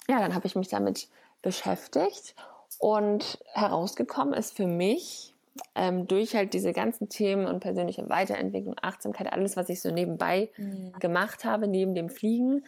ja, 0.07 0.19
dann 0.19 0.35
habe 0.35 0.47
ich 0.47 0.55
mich 0.55 0.67
damit 0.67 1.09
beschäftigt 1.41 2.35
und 2.79 3.39
herausgekommen 3.53 4.33
ist 4.33 4.55
für 4.55 4.67
mich, 4.67 5.33
ähm, 5.75 6.07
durch 6.07 6.35
halt 6.35 6.53
diese 6.53 6.73
ganzen 6.73 7.09
Themen 7.09 7.47
und 7.47 7.59
persönliche 7.59 8.07
Weiterentwicklung, 8.09 8.75
Achtsamkeit, 8.81 9.31
alles, 9.31 9.57
was 9.57 9.69
ich 9.69 9.81
so 9.81 9.91
nebenbei 9.91 10.49
mhm. 10.57 10.93
gemacht 10.99 11.45
habe, 11.45 11.67
neben 11.67 11.95
dem 11.95 12.09
Fliegen, 12.09 12.65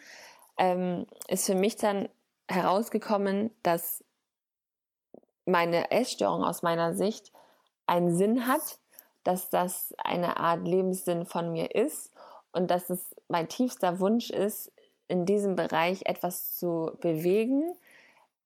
ähm, 0.58 1.06
ist 1.28 1.46
für 1.46 1.54
mich 1.54 1.76
dann 1.76 2.08
herausgekommen, 2.50 3.50
dass 3.62 4.04
meine 5.46 5.90
Essstörung 5.90 6.44
aus 6.44 6.62
meiner 6.62 6.94
Sicht 6.94 7.32
einen 7.86 8.14
Sinn 8.14 8.46
hat, 8.46 8.78
dass 9.24 9.50
das 9.50 9.94
eine 9.98 10.36
Art 10.38 10.66
Lebenssinn 10.66 11.26
von 11.26 11.52
mir 11.52 11.74
ist 11.74 12.12
und 12.52 12.70
dass 12.70 12.90
es 12.90 13.14
mein 13.28 13.48
tiefster 13.48 14.00
Wunsch 14.00 14.30
ist, 14.30 14.72
in 15.08 15.26
diesem 15.26 15.56
Bereich 15.56 16.02
etwas 16.04 16.56
zu 16.56 16.92
bewegen, 17.00 17.74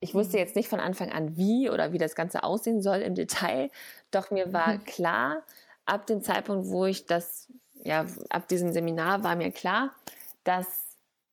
ich 0.00 0.14
wusste 0.14 0.36
mhm. 0.36 0.42
jetzt 0.42 0.56
nicht 0.56 0.68
von 0.68 0.80
Anfang 0.80 1.10
an, 1.12 1.36
wie 1.36 1.70
oder 1.70 1.92
wie 1.92 1.98
das 1.98 2.14
Ganze 2.14 2.44
aussehen 2.44 2.82
soll 2.82 2.98
im 2.98 3.14
Detail, 3.14 3.70
doch 4.10 4.30
mir 4.30 4.52
war 4.52 4.74
mhm. 4.74 4.84
klar, 4.84 5.42
ab 5.86 6.06
dem 6.06 6.22
Zeitpunkt, 6.22 6.68
wo 6.68 6.84
ich 6.84 7.06
das, 7.06 7.48
ja, 7.82 8.04
ab 8.28 8.48
diesem 8.48 8.72
Seminar 8.72 9.22
war 9.22 9.36
mir 9.36 9.50
klar, 9.50 9.94
dass 10.44 10.66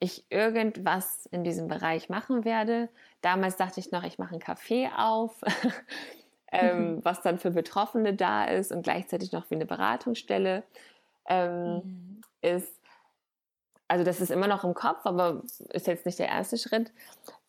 ich 0.02 0.26
irgendwas 0.30 1.28
in 1.28 1.44
diesem 1.44 1.68
Bereich 1.68 2.10
machen 2.10 2.44
werde. 2.44 2.90
Damals 3.22 3.56
dachte 3.56 3.80
ich 3.80 3.92
noch, 3.92 4.04
ich 4.04 4.18
mache 4.18 4.34
ein 4.34 4.42
Café 4.42 4.90
auf, 4.98 5.40
ähm, 6.52 6.96
mhm. 6.96 7.06
was 7.06 7.22
dann 7.22 7.38
für 7.38 7.52
Betroffene 7.52 8.16
da 8.16 8.46
ist 8.46 8.72
und 8.72 8.82
gleichzeitig 8.82 9.32
noch 9.32 9.50
wie 9.52 9.56
eine 9.56 9.68
Beratungsstelle 9.68 10.64
ähm, 11.30 11.74
mhm. 11.74 12.22
ist. 12.42 12.80
Also 13.88 14.04
das 14.04 14.22
ist 14.22 14.32
immer 14.32 14.48
noch 14.48 14.64
im 14.64 14.74
Kopf, 14.74 15.06
aber 15.06 15.44
ist 15.70 15.86
jetzt 15.86 16.06
nicht 16.08 16.18
der 16.18 16.30
erste 16.30 16.58
Schritt. 16.58 16.92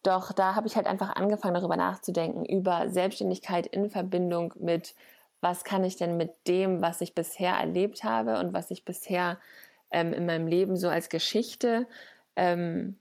Doch 0.02 0.32
da 0.32 0.54
habe 0.54 0.66
ich 0.66 0.76
halt 0.76 0.86
einfach 0.86 1.16
angefangen, 1.16 1.54
darüber 1.54 1.76
nachzudenken, 1.76 2.44
über 2.44 2.90
Selbstständigkeit 2.90 3.66
in 3.66 3.88
Verbindung 3.88 4.52
mit, 4.58 4.94
was 5.40 5.64
kann 5.64 5.84
ich 5.84 5.96
denn 5.96 6.18
mit 6.18 6.34
dem, 6.46 6.82
was 6.82 7.00
ich 7.00 7.14
bisher 7.14 7.54
erlebt 7.54 8.04
habe 8.04 8.38
und 8.40 8.52
was 8.52 8.70
ich 8.70 8.84
bisher 8.84 9.38
ähm, 9.90 10.12
in 10.12 10.26
meinem 10.26 10.48
Leben 10.48 10.76
so 10.76 10.88
als 10.88 11.08
Geschichte, 11.08 11.86
ähm, 12.36 12.98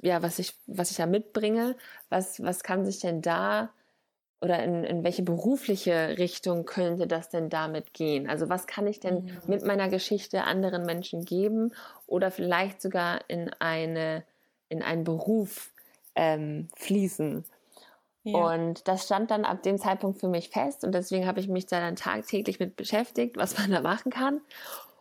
ja, 0.00 0.22
was 0.22 0.38
ich, 0.38 0.54
was 0.66 0.90
ich 0.90 0.96
da 0.96 1.06
mitbringe, 1.06 1.76
was, 2.08 2.42
was 2.42 2.62
kann 2.62 2.84
sich 2.84 3.00
denn 3.00 3.22
da 3.22 3.70
oder 4.40 4.60
in, 4.62 4.82
in 4.82 5.04
welche 5.04 5.22
berufliche 5.22 6.18
Richtung 6.18 6.64
könnte 6.64 7.06
das 7.06 7.28
denn 7.28 7.48
damit 7.48 7.94
gehen? 7.94 8.28
Also 8.28 8.48
was 8.48 8.66
kann 8.66 8.88
ich 8.88 8.98
denn 8.98 9.24
mhm. 9.24 9.38
mit 9.46 9.64
meiner 9.64 9.88
Geschichte 9.88 10.42
anderen 10.42 10.84
Menschen 10.84 11.24
geben 11.24 11.72
oder 12.06 12.32
vielleicht 12.32 12.82
sogar 12.82 13.20
in 13.28 13.50
eine 13.60 14.24
in 14.68 14.82
einen 14.82 15.04
Beruf 15.04 15.70
ähm, 16.16 16.68
fließen? 16.76 17.44
Ja. 18.24 18.54
Und 18.54 18.86
das 18.88 19.04
stand 19.04 19.30
dann 19.30 19.44
ab 19.44 19.62
dem 19.62 19.78
Zeitpunkt 19.78 20.18
für 20.18 20.28
mich 20.28 20.50
fest 20.50 20.84
und 20.84 20.92
deswegen 20.92 21.26
habe 21.26 21.40
ich 21.40 21.48
mich 21.48 21.66
da 21.66 21.80
dann 21.80 21.96
tagtäglich 21.96 22.58
mit 22.58 22.76
beschäftigt, 22.76 23.36
was 23.36 23.58
man 23.58 23.70
da 23.70 23.80
machen 23.80 24.10
kann. 24.10 24.40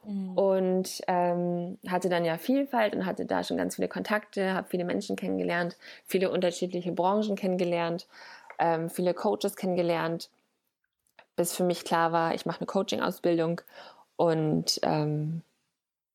Mhm. 0.04 0.38
Und 0.38 1.02
ähm, 1.08 1.78
hatte 1.88 2.10
dann 2.10 2.26
ja 2.26 2.38
Vielfalt 2.38 2.96
und 2.96 3.06
hatte 3.06 3.26
da 3.26 3.44
schon 3.44 3.58
ganz 3.58 3.76
viele 3.76 3.88
Kontakte, 3.88 4.54
habe 4.54 4.68
viele 4.70 4.86
Menschen 4.86 5.16
kennengelernt, 5.16 5.78
viele 6.06 6.32
unterschiedliche 6.32 6.92
Branchen 6.92 7.36
kennengelernt, 7.36 8.08
ähm, 8.60 8.90
viele 8.90 9.14
Coaches 9.14 9.56
kennengelernt, 9.56 10.30
bis 11.36 11.56
für 11.56 11.64
mich 11.64 11.86
klar 11.86 12.12
war, 12.12 12.34
ich 12.34 12.46
mache 12.46 12.60
eine 12.60 12.68
Coaching-Ausbildung 12.68 13.62
und 14.16 14.80
ähm, 14.84 15.42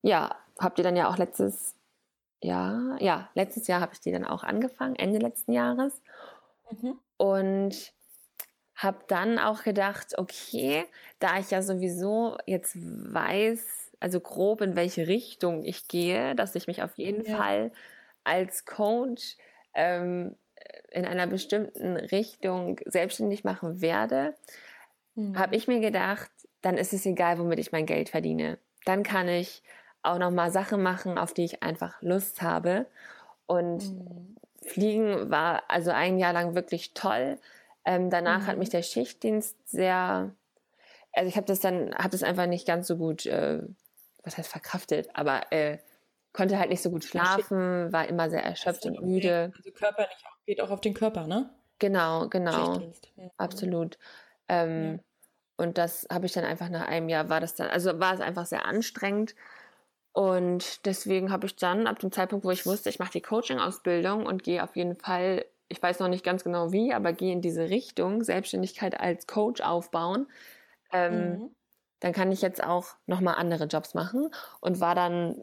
ja, 0.03 0.35
habt 0.59 0.79
ihr 0.79 0.85
dann 0.85 0.97
ja 0.97 1.09
auch 1.09 1.19
letztes 1.19 1.75
Jahr, 2.43 2.97
ja, 3.01 3.29
letztes 3.35 3.67
Jahr 3.67 3.81
habe 3.81 3.93
ich 3.95 4.01
die 4.01 4.13
dann 4.13 4.25
auch 4.25 4.45
angefangen, 4.45 4.97
Ende 4.97 5.19
letzten 5.19 5.53
Jahres. 5.53 6.01
Mhm. 6.71 6.99
Und 7.17 7.93
habe 8.77 8.99
dann 9.09 9.39
auch 9.39 9.63
gedacht, 9.63 10.19
okay, 10.19 10.85
da 11.19 11.39
ich 11.39 11.51
ja 11.51 11.63
sowieso 11.63 12.37
jetzt 12.47 12.77
weiß, 12.77 13.93
also 14.01 14.21
grob 14.21 14.61
in 14.61 14.77
welche 14.77 15.09
Richtung 15.09 15.65
ich 15.65 15.89
gehe, 15.89 16.35
dass 16.35 16.55
ich 16.55 16.67
mich 16.67 16.83
auf 16.83 16.97
jeden 16.99 17.25
ja. 17.25 17.37
Fall 17.37 17.73
als 18.23 18.67
Coach 18.67 19.37
ähm, 19.75 20.37
in 20.91 21.05
einer 21.07 21.27
bestimmten 21.27 21.97
Richtung 21.97 22.81
selbstständig 22.85 23.45
machen 23.45 23.81
werde, 23.81 24.35
mhm. 25.15 25.39
habe 25.39 25.57
ich 25.57 25.69
mir 25.69 25.81
gedacht, 25.81 26.31
dann 26.61 26.77
ist 26.77 26.93
es 26.93 27.07
egal, 27.07 27.39
womit 27.39 27.59
ich 27.59 27.73
mein 27.73 27.87
Geld 27.87 28.11
verdiene. 28.11 28.59
Dann 28.85 29.03
kann 29.03 29.29
ich 29.29 29.63
auch 30.03 30.19
noch 30.19 30.31
mal 30.31 30.51
Sachen 30.51 30.83
machen, 30.83 31.19
auf 31.19 31.33
die 31.33 31.45
ich 31.45 31.63
einfach 31.63 32.01
Lust 32.03 32.43
habe. 32.43 32.87
Und 33.47 33.85
mhm. 33.85 34.37
Fliegen 34.63 35.31
war 35.31 35.63
also 35.69 35.91
ein 35.91 36.19
Jahr 36.19 36.33
lang 36.33 36.55
wirklich 36.55 36.93
toll. 36.93 37.39
Ähm, 37.87 38.11
danach 38.11 38.41
mhm. 38.43 38.47
hat 38.49 38.59
mich 38.59 38.69
der 38.69 38.83
Schichtdienst 38.83 39.57
sehr, 39.69 40.35
also 41.13 41.29
ich 41.29 41.37
habe 41.37 41.47
das 41.47 41.61
dann, 41.61 41.95
habe 41.95 42.11
das 42.11 42.23
einfach 42.23 42.47
nicht 42.47 42.67
ganz 42.67 42.89
so 42.89 42.97
gut, 42.97 43.25
äh, 43.25 43.63
was 44.25 44.37
heißt 44.37 44.51
verkraftet, 44.51 45.09
aber 45.15 45.53
äh, 45.53 45.79
konnte 46.33 46.59
halt 46.59 46.69
nicht 46.69 46.83
so 46.83 46.91
gut 46.91 47.05
schlafen, 47.05 47.93
war 47.93 48.09
immer 48.09 48.29
sehr 48.29 48.45
erschöpft 48.45 48.85
und 48.85 49.01
müde. 49.01 49.53
Also 49.57 49.71
körperlich 49.71 50.19
auch, 50.27 50.45
geht 50.45 50.61
auch 50.61 50.71
auf 50.71 50.81
den 50.81 50.95
Körper, 50.95 51.27
ne? 51.27 51.49
Genau, 51.79 52.29
genau. 52.29 52.81
Mhm. 52.81 53.31
Absolut. 53.37 53.99
Ähm, 54.49 54.95
ja. 54.95 54.99
Und 55.57 55.79
das 55.79 56.07
habe 56.13 56.27
ich 56.27 56.33
dann 56.33 56.45
einfach 56.45 56.69
nach 56.69 56.87
einem 56.87 57.09
Jahr 57.09 57.29
war 57.31 57.41
das 57.41 57.55
dann, 57.55 57.69
also 57.69 57.99
war 58.01 58.15
es 58.15 58.21
einfach 58.21 58.47
sehr 58.47 58.67
anstrengend. 58.67 59.35
Und 60.13 60.85
deswegen 60.87 61.31
habe 61.31 61.47
ich 61.47 61.57
dann 61.57 61.87
ab 61.87 61.99
dem 61.99 62.11
Zeitpunkt, 62.11 62.45
wo 62.45 62.51
ich 62.51 62.67
wusste, 62.67 62.89
ich 62.89 62.99
mache 62.99 63.13
die 63.13 63.23
Coaching-Ausbildung 63.23 64.27
und 64.27 64.43
gehe 64.43 64.63
auf 64.63 64.75
jeden 64.75 64.97
Fall, 64.97 65.45
ich 65.69 65.83
weiß 65.83 65.99
noch 65.99 66.09
nicht 66.09 66.25
ganz 66.25 66.45
genau 66.45 66.73
wie, 66.73 66.93
aber 66.93 67.13
gehe 67.13 67.33
in 67.33 67.41
diese 67.41 67.69
Richtung, 67.69 68.23
Selbstständigkeit 68.23 68.99
als 68.99 69.27
Coach 69.27 69.61
aufbauen, 69.61 70.29
ähm, 70.93 71.31
mhm. 71.31 71.51
dann 72.01 72.13
kann 72.13 72.33
ich 72.33 72.43
jetzt 72.43 72.63
auch 72.63 72.87
nochmal 73.07 73.35
andere 73.37 73.65
Jobs 73.65 73.95
machen 73.95 74.31
und 74.61 74.81
war 74.81 74.95
dann, 74.95 75.43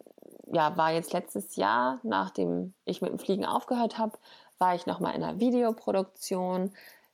ja, 0.51 0.77
war 0.77 0.91
jetzt 0.91 1.13
letztes 1.13 1.55
Jahr, 1.55 1.99
nachdem 2.03 2.73
ich 2.85 3.01
mit 3.01 3.11
dem 3.11 3.19
Fliegen 3.19 3.45
aufgehört 3.45 3.97
habe, 3.97 4.17
war 4.59 4.75
ich 4.75 4.85
nochmal 4.85 5.15
in 5.15 5.23
einer 5.23 5.39
Videoproduktion, 5.39 6.71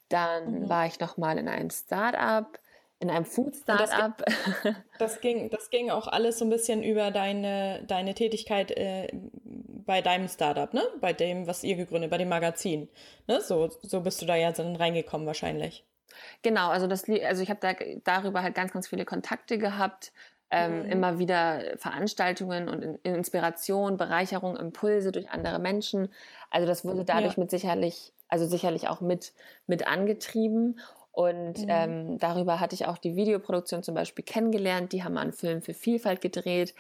dann 0.10 0.62
mhm. 0.62 0.70
war 0.70 0.86
ich 0.86 1.00
nochmal 1.00 1.38
in 1.38 1.48
einem 1.48 1.70
Start-up, 1.70 2.60
in 3.00 3.10
einem 3.10 3.26
Food-Startup. 3.26 4.18
Das, 4.18 4.76
das, 5.00 5.22
ging, 5.22 5.50
das 5.50 5.70
ging 5.70 5.90
auch 5.90 6.08
alles 6.08 6.40
so 6.40 6.46
ein 6.46 6.50
bisschen 6.50 6.84
über 6.84 7.12
deine, 7.12 7.84
deine 7.88 8.14
Tätigkeit 8.14 8.72
äh, 8.72 9.08
bei 9.86 10.02
deinem 10.02 10.28
Startup, 10.28 10.74
ne? 10.74 10.84
Bei 11.00 11.14
dem, 11.14 11.48
was 11.48 11.64
ihr 11.64 11.76
gegründet, 11.76 12.12
bei 12.12 12.18
dem 12.18 12.30
Magazin. 12.30 12.90
Ne? 13.28 13.42
So, 13.42 13.70
so 13.82 14.02
bist 14.02 14.22
du 14.22 14.26
da 14.26 14.36
ja 14.36 14.52
dann 14.52 14.76
reingekommen 14.76 15.26
wahrscheinlich. 15.26 15.86
Genau, 16.42 16.70
also 16.70 16.88
das, 16.88 17.06
also 17.08 17.42
ich 17.42 17.50
habe 17.50 17.60
da 17.62 17.74
darüber 18.04 18.44
halt 18.44 18.56
ganz, 18.56 18.72
ganz 18.72 18.88
viele 18.88 19.06
Kontakte 19.06 19.58
gehabt, 19.58 20.12
ähm, 20.52 20.84
mhm. 20.84 20.92
immer 20.92 21.20
wieder 21.20 21.78
Veranstaltungen 21.78 22.68
und 22.68 22.84
Inspiration, 23.04 23.98
Bereicherung, 23.98 24.58
Impulse 24.58 25.12
durch 25.12 25.30
andere 25.30 25.60
Menschen. 25.60 26.10
Also 26.50 26.68
das 26.68 26.84
wurde 26.84 27.06
dadurch 27.06 27.38
ja. 27.38 27.42
mit 27.42 27.52
sicherlich, 27.52 28.14
also 28.28 28.46
sicherlich 28.46 28.88
auch 28.88 29.02
mit, 29.02 29.34
mit 29.68 29.88
angetrieben. 29.88 30.80
Und 31.12 31.60
mhm. 31.60 31.68
ähm, 31.68 32.18
darüber 32.20 32.60
hatte 32.60 32.76
ich 32.76 32.86
auch 32.86 32.98
die 32.98 33.16
Videoproduktion 33.16 33.84
zum 33.84 33.96
Beispiel 33.96 34.24
kennengelernt. 34.24 34.94
Die 34.94 35.04
haben 35.04 35.18
einen 35.18 35.34
Film 35.34 35.62
für 35.62 35.74
Vielfalt 35.74 36.22
gedreht. 36.22 36.74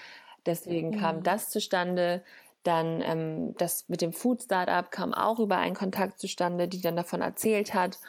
Deswegen 0.46 0.92
mhm. 0.92 1.00
kam 1.00 1.24
das 1.24 1.50
zustande. 1.50 2.24
Dann 2.64 3.02
ähm, 3.02 3.56
das 3.58 3.88
mit 3.90 4.02
dem 4.02 4.14
Food 4.14 4.44
Startup 4.44 4.90
kam 4.92 5.14
auch 5.14 5.40
über 5.40 5.58
einen 5.58 5.76
Kontakt 5.76 6.20
zustande, 6.20 6.68
die 6.68 6.82
dann 6.82 6.96
davon 6.96 7.22
erzählt 7.22 7.74
hat 7.74 8.00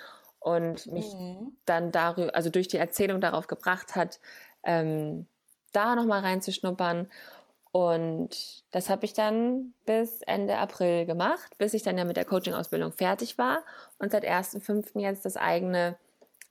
und 0.41 0.87
mich 0.87 1.13
mhm. 1.15 1.57
dann 1.67 1.93
darüber, 1.93 2.35
also 2.35 2.51
durch 2.51 2.69
die 2.69 2.79
Erzählung 2.79 3.21
darauf 3.21 3.47
gebracht 3.47 3.95
hat, 3.95 4.21
ähm, 4.65 5.27
da 5.73 5.95
nochmal 5.95 6.21
reinzuschnuppern. 6.21 7.09
Und 7.73 8.65
das 8.73 8.91
habe 8.91 9.05
ich 9.05 9.13
dann 9.13 9.75
bis 9.87 10.23
Ende 10.23 10.59
April 10.59 11.07
gemacht, 11.07 11.57
bis 11.59 11.73
ich 11.73 11.85
dann 11.85 11.97
ja 11.97 12.05
mit 12.05 12.17
der 12.17 12.25
Coaching-Ausbildung 12.25 12.91
fertig 12.91 13.39
war 13.39 13.63
und 13.99 14.11
seit 14.11 14.25
1.5. 14.25 14.99
jetzt 14.99 15.25
das 15.25 15.37
eigene 15.37 15.97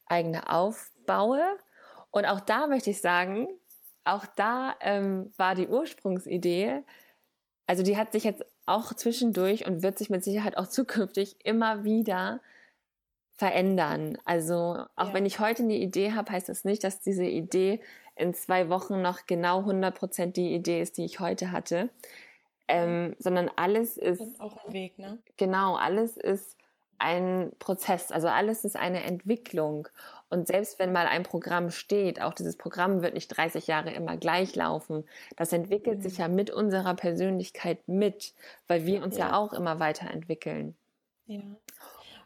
eigene 0.10 0.50
aufbaue. 0.50 1.44
Und 2.12 2.26
auch 2.26 2.40
da 2.40 2.68
möchte 2.68 2.90
ich 2.90 3.02
sagen, 3.02 3.48
auch 4.04 4.26
da 4.36 4.76
ähm, 4.82 5.32
war 5.38 5.56
die 5.56 5.68
Ursprungsidee, 5.68 6.84
also 7.68 7.84
die 7.84 7.98
hat 7.98 8.12
sich 8.12 8.24
jetzt 8.24 8.44
auch 8.66 8.94
zwischendurch 8.94 9.68
und 9.68 9.84
wird 9.84 10.00
sich 10.00 10.10
mit 10.10 10.24
Sicherheit 10.24 10.58
auch 10.58 10.68
zukünftig 10.68 11.38
immer 11.46 11.84
wieder 11.84 12.42
verändern. 13.38 14.18
Also 14.26 14.86
auch 14.96 15.10
ja. 15.10 15.14
wenn 15.14 15.26
ich 15.26 15.40
heute 15.40 15.64
eine 15.64 15.78
Idee 15.78 16.14
habe, 16.14 16.32
heißt 16.32 16.50
das 16.50 16.66
nicht, 16.66 16.84
dass 16.84 17.00
diese 17.00 17.26
Idee 17.26 17.80
in 18.16 18.34
zwei 18.34 18.70
Wochen 18.70 19.02
noch 19.02 19.28
genau 19.28 19.62
100% 19.62 20.34
die 20.34 20.54
Idee 20.54 20.82
ist, 20.82 20.98
die 20.98 21.06
ich 21.06 21.20
heute 21.20 21.52
hatte. 21.52 21.90
Ähm, 22.68 23.16
sondern 23.18 23.50
alles 23.56 23.98
ist, 23.98 24.22
ist 24.22 24.42
auch 24.42 24.66
ein 24.66 24.74
Weg, 24.74 25.00
ne? 25.00 25.18
Genau, 25.38 25.76
alles 25.76 26.18
ist 26.18 26.59
ein 27.00 27.52
Prozess, 27.60 28.12
also 28.12 28.28
alles 28.28 28.66
ist 28.66 28.76
eine 28.76 29.04
Entwicklung. 29.04 29.88
Und 30.30 30.48
selbst 30.48 30.78
wenn 30.78 30.92
mal 30.92 31.08
ein 31.08 31.24
Programm 31.24 31.72
steht, 31.72 32.22
auch 32.22 32.34
dieses 32.34 32.56
Programm 32.56 33.02
wird 33.02 33.16
nicht 33.16 33.30
30 33.30 33.66
Jahre 33.68 33.92
immer 33.92 34.16
gleich 34.18 34.56
laufen. 34.56 35.04
Das 35.36 35.52
entwickelt 35.54 36.04
sich 36.04 36.20
ja 36.20 36.28
mhm. 36.28 36.36
mit 36.36 36.52
unserer 36.52 36.94
Persönlichkeit 36.94 37.88
mit, 37.88 38.34
weil 38.68 38.86
wir 38.86 39.04
uns 39.04 39.18
ja, 39.18 39.30
ja 39.30 39.38
auch 39.38 39.54
immer 39.54 39.80
weiterentwickeln. 39.80 40.76
Ja. 41.26 41.40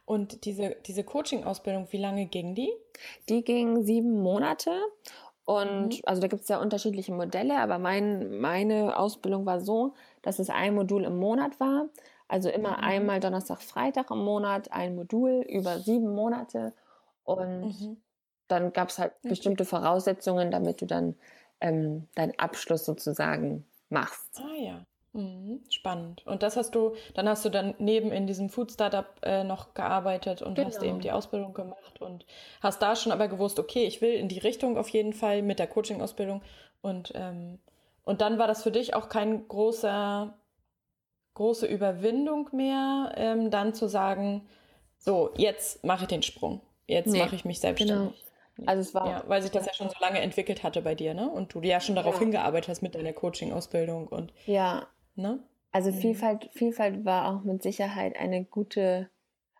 Und 0.06 0.44
diese, 0.44 0.76
diese 0.86 1.04
Coaching-Ausbildung, 1.04 1.88
wie 1.92 1.98
lange 1.98 2.26
ging 2.26 2.56
die? 2.56 2.74
Die 3.30 3.44
ging 3.44 3.84
sieben 3.84 4.22
Monate. 4.22 4.72
Und 5.46 5.90
mhm. 5.90 6.02
also 6.04 6.22
da 6.22 6.28
gibt 6.28 6.44
es 6.44 6.50
ja 6.50 6.60
unterschiedliche 6.60 7.14
Modelle, 7.14 7.60
aber 7.60 7.80
mein, 7.80 8.40
meine 8.40 8.98
Ausbildung 8.98 9.46
war 9.46 9.62
so, 9.62 9.94
dass 10.22 10.40
es 10.40 10.50
ein 10.50 10.76
Modul 10.76 11.06
im 11.06 11.18
Monat 11.18 11.60
war. 11.60 11.88
Also 12.28 12.50
immer 12.50 12.78
mhm. 12.78 12.84
einmal 12.84 13.20
Donnerstag, 13.20 13.62
Freitag 13.62 14.12
im 14.12 14.24
Monat 14.24 14.72
ein 14.72 14.96
Modul 14.96 15.46
über 15.48 15.80
sieben 15.80 16.14
Monate. 16.14 16.74
Und 17.24 17.80
mhm. 17.82 17.98
dann 18.48 18.74
gab 18.74 18.90
es 18.90 19.00
halt 19.00 19.14
okay. 19.20 19.30
bestimmte 19.30 19.66
Voraussetzungen, 19.66 20.52
damit 20.52 20.82
du 20.82 20.86
dann 20.86 21.16
ähm, 21.62 22.08
deinen 22.16 22.38
Abschluss 22.38 22.86
sozusagen 22.86 23.66
machst. 23.90 24.40
Ah 24.40 24.56
ja. 24.58 24.86
Mhm. 25.14 25.62
Spannend. 25.70 26.26
Und 26.26 26.42
das 26.42 26.58
hast 26.58 26.74
du, 26.74 26.96
dann 27.14 27.30
hast 27.30 27.46
du 27.46 27.50
dann 27.50 27.76
neben 27.78 28.12
in 28.12 28.26
diesem 28.26 28.50
Food 28.50 28.72
Startup 28.72 29.06
äh, 29.22 29.44
noch 29.44 29.76
gearbeitet 29.76 30.42
und 30.42 30.56
genau. 30.56 30.68
hast 30.68 30.82
eben 30.82 31.02
die 31.02 31.12
Ausbildung 31.12 31.54
gemacht 31.54 32.02
und 32.02 32.26
hast 32.62 32.82
da 32.82 32.96
schon 32.96 33.12
aber 33.12 33.28
gewusst, 33.28 33.60
okay, 33.60 33.86
ich 33.86 34.02
will 34.02 34.14
in 34.14 34.28
die 34.28 34.40
Richtung 34.40 34.76
auf 34.76 34.90
jeden 34.90 35.14
Fall 35.14 35.44
mit 35.44 35.60
der 35.60 35.68
Coaching-Ausbildung 35.68 36.42
und 36.82 37.12
ähm, 37.16 37.60
und 38.06 38.22
dann 38.22 38.38
war 38.38 38.48
das 38.48 38.64
für 38.64 38.72
dich 38.72 38.96
auch 38.96 39.10
kein 39.10 39.48
großer 39.48 40.34
große 41.34 41.66
Überwindung 41.66 42.50
mehr, 42.52 43.14
ähm, 43.16 43.50
dann 43.50 43.74
zu 43.74 43.88
sagen, 43.88 44.48
so, 44.98 45.32
jetzt 45.36 45.84
mache 45.84 46.04
ich 46.04 46.08
den 46.08 46.24
Sprung. 46.24 46.62
Jetzt 46.86 47.12
nee, 47.12 47.20
mache 47.20 47.36
ich 47.36 47.46
mich 47.46 47.60
selbstständig. 47.60 48.26
Genau. 48.56 48.68
Also 48.68 48.82
es 48.82 48.94
war 48.94 49.08
ja, 49.08 49.24
weil 49.28 49.42
sich 49.42 49.52
das 49.52 49.66
ja 49.66 49.74
schon 49.74 49.90
so 49.90 49.96
lange 50.00 50.20
entwickelt 50.20 50.64
hatte 50.64 50.82
bei 50.82 50.94
dir, 50.94 51.14
ne? 51.14 51.30
Und 51.30 51.54
du 51.54 51.62
ja 51.62 51.80
schon 51.80 51.96
darauf 51.96 52.16
ja. 52.16 52.20
hingearbeitet 52.22 52.70
hast 52.70 52.82
mit 52.82 52.94
deiner 52.94 53.14
Coaching-Ausbildung 53.14 54.08
und 54.08 54.32
ja, 54.46 54.88
ne? 55.16 55.40
Also 55.72 55.92
mhm. 55.92 55.96
Vielfalt, 55.96 56.50
Vielfalt 56.54 57.04
war 57.04 57.28
auch 57.28 57.44
mit 57.44 57.64
Sicherheit 57.64 58.16
eine 58.16 58.46
gute, 58.46 59.10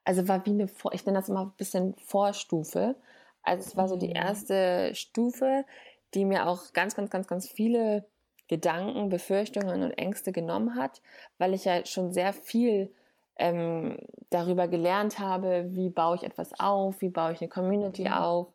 also 0.04 0.28
war 0.28 0.46
wie 0.46 0.52
eine, 0.52 0.70
ich 0.92 1.06
nenne 1.06 1.18
das 1.18 1.30
immer 1.30 1.42
ein 1.42 1.54
bisschen 1.58 1.96
Vorstufe. 2.06 2.96
Also 3.42 3.68
es 3.68 3.76
war 3.76 3.88
so 3.88 3.98
die 3.98 4.10
mhm. 4.10 4.16
erste 4.16 4.94
Stufe, 4.94 5.66
die 6.14 6.26
mir 6.26 6.48
auch 6.48 6.72
ganz, 6.74 6.96
ganz, 6.96 7.10
ganz, 7.10 7.28
ganz 7.28 7.50
viele 7.50 8.06
Gedanken, 8.54 9.10
Befürchtungen 9.10 9.82
und 9.82 9.98
Ängste 9.98 10.32
genommen 10.32 10.76
hat, 10.76 11.02
weil 11.40 11.56
ich 11.56 11.66
ja 11.66 11.84
schon 11.88 12.14
sehr 12.14 12.34
viel 12.34 12.94
ähm, 13.36 13.98
darüber 14.30 14.68
gelernt 14.68 15.18
habe, 15.18 15.66
wie 15.70 15.90
baue 15.90 16.18
ich 16.18 16.24
etwas 16.24 16.60
auf, 16.60 17.02
wie 17.02 17.10
baue 17.10 17.34
ich 17.34 17.42
eine 17.42 17.50
Community 17.50 18.04
mhm. 18.04 18.14
auf, 18.14 18.48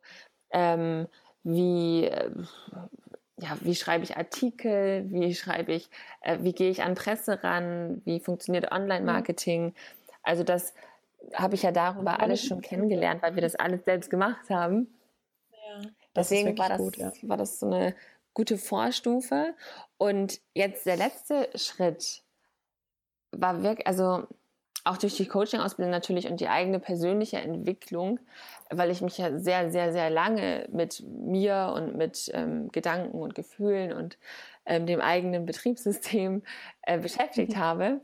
ähm, 0.53 1.09
wie, 1.43 2.05
äh, 2.05 2.31
ja, 3.39 3.57
wie 3.61 3.75
schreibe 3.75 4.05
ich 4.05 4.17
Artikel, 4.17 5.05
wie 5.11 5.35
schreibe 5.35 5.73
ich, 5.73 5.91
äh, 6.21 6.39
wie 6.43 6.53
gehe 6.53 6.71
ich 6.71 6.85
an 6.85 6.95
Presse 6.95 7.43
ran, 7.43 8.01
wie 8.05 8.21
funktioniert 8.21 8.71
Online-Marketing. 8.71 9.75
Also 10.23 10.45
das 10.45 10.75
habe 11.35 11.57
ich 11.57 11.65
ja 11.65 11.73
darüber 11.73 12.21
alles 12.21 12.45
schon 12.45 12.61
kennengelernt, 12.61 13.21
weil 13.23 13.35
wir 13.35 13.43
das 13.43 13.57
alles 13.57 13.85
selbst 13.85 14.11
gemacht 14.11 14.49
haben. 14.49 14.95
Ja, 15.51 15.91
Deswegen 16.15 16.57
war 16.57 16.69
das, 16.69 16.79
gut, 16.79 16.97
ja. 16.99 17.11
war 17.23 17.37
das 17.37 17.59
so 17.59 17.67
eine 17.67 17.97
gute 18.39 18.57
Vorstufe. 18.57 19.55
Und 19.99 20.41
jetzt 20.55 20.87
der 20.87 20.97
letzte 20.97 21.51
Schritt 21.57 22.23
war 23.33 23.65
wirklich, 23.65 23.87
also 23.87 24.29
auch 24.85 24.97
durch 24.97 25.17
die 25.17 25.27
Coaching-Ausbildung 25.27 25.91
natürlich 25.91 26.29
und 26.29 26.39
die 26.39 26.47
eigene 26.47 26.79
persönliche 26.79 27.39
Entwicklung, 27.39 28.21
weil 28.71 28.93
ich 28.93 29.03
mich 29.03 29.19
ja 29.19 29.37
sehr, 29.39 29.73
sehr, 29.73 29.93
sehr 29.93 30.09
lange 30.09 30.69
mit 30.71 31.03
mir 31.03 31.73
und 31.75 31.97
mit 31.97 32.31
ähm, 32.33 32.69
Gedanken 32.71 33.21
und 33.21 33.35
Gefühlen 33.35 33.93
und 33.93 34.19
ähm, 34.67 34.87
dem 34.87 35.01
eigenen 35.01 35.45
Betriebssystem 35.45 36.43
äh, 36.83 36.99
beschäftigt 36.99 37.57
mhm. 37.57 37.59
habe, 37.59 38.01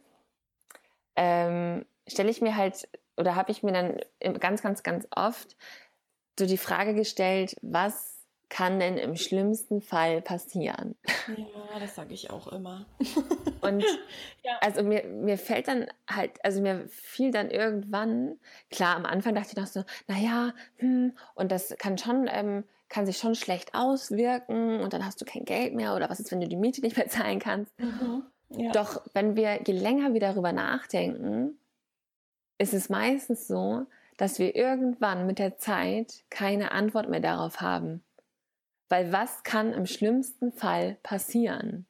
ähm, 1.14 1.86
stelle 2.08 2.30
ich 2.30 2.42
mir 2.42 2.56
halt 2.56 2.88
oder 3.16 3.36
habe 3.36 3.52
ich 3.52 3.62
mir 3.62 3.72
dann 3.72 4.00
ganz, 4.40 4.62
ganz, 4.62 4.82
ganz 4.82 5.06
oft 5.14 5.56
so 6.36 6.44
die 6.44 6.58
Frage 6.58 6.94
gestellt, 6.94 7.56
was 7.62 8.13
kann 8.48 8.78
denn 8.78 8.98
im 8.98 9.16
schlimmsten 9.16 9.80
Fall 9.80 10.22
passieren? 10.22 10.96
Ja, 11.28 11.78
das 11.80 11.94
sage 11.94 12.14
ich 12.14 12.30
auch 12.30 12.48
immer. 12.48 12.86
Und 13.60 13.82
ja. 14.44 14.52
also 14.60 14.82
mir, 14.82 15.04
mir 15.04 15.38
fällt 15.38 15.68
dann 15.68 15.86
halt, 16.08 16.32
also 16.44 16.60
mir 16.60 16.86
fiel 16.88 17.30
dann 17.30 17.50
irgendwann, 17.50 18.38
klar, 18.70 18.96
am 18.96 19.06
Anfang 19.06 19.34
dachte 19.34 19.50
ich 19.50 19.56
noch 19.56 19.66
so, 19.66 19.84
naja, 20.06 20.52
hm, 20.76 21.16
und 21.34 21.50
das 21.50 21.74
kann 21.78 21.98
schon, 21.98 22.28
ähm, 22.30 22.64
kann 22.88 23.06
sich 23.06 23.18
schon 23.18 23.34
schlecht 23.34 23.74
auswirken 23.74 24.80
und 24.80 24.92
dann 24.92 25.04
hast 25.04 25.20
du 25.20 25.24
kein 25.24 25.44
Geld 25.44 25.74
mehr 25.74 25.96
oder 25.96 26.10
was 26.10 26.20
ist, 26.20 26.30
wenn 26.30 26.40
du 26.40 26.48
die 26.48 26.56
Miete 26.56 26.80
nicht 26.80 26.96
mehr 26.98 27.08
zahlen 27.08 27.40
kannst. 27.40 27.78
Mhm. 27.80 28.24
Ja. 28.50 28.70
Doch 28.72 29.02
wenn 29.14 29.36
wir 29.36 29.62
je 29.66 29.72
länger 29.72 30.12
wir 30.12 30.20
darüber 30.20 30.52
nachdenken, 30.52 31.58
ist 32.58 32.74
es 32.74 32.88
meistens 32.88 33.48
so, 33.48 33.86
dass 34.16 34.38
wir 34.38 34.54
irgendwann 34.54 35.26
mit 35.26 35.38
der 35.38 35.56
Zeit 35.56 36.22
keine 36.30 36.70
Antwort 36.70 37.08
mehr 37.08 37.20
darauf 37.20 37.60
haben. 37.60 38.04
Weil 38.88 39.12
was 39.12 39.42
kann 39.42 39.72
im 39.72 39.86
schlimmsten 39.86 40.52
Fall 40.52 40.98
passieren? 41.02 41.86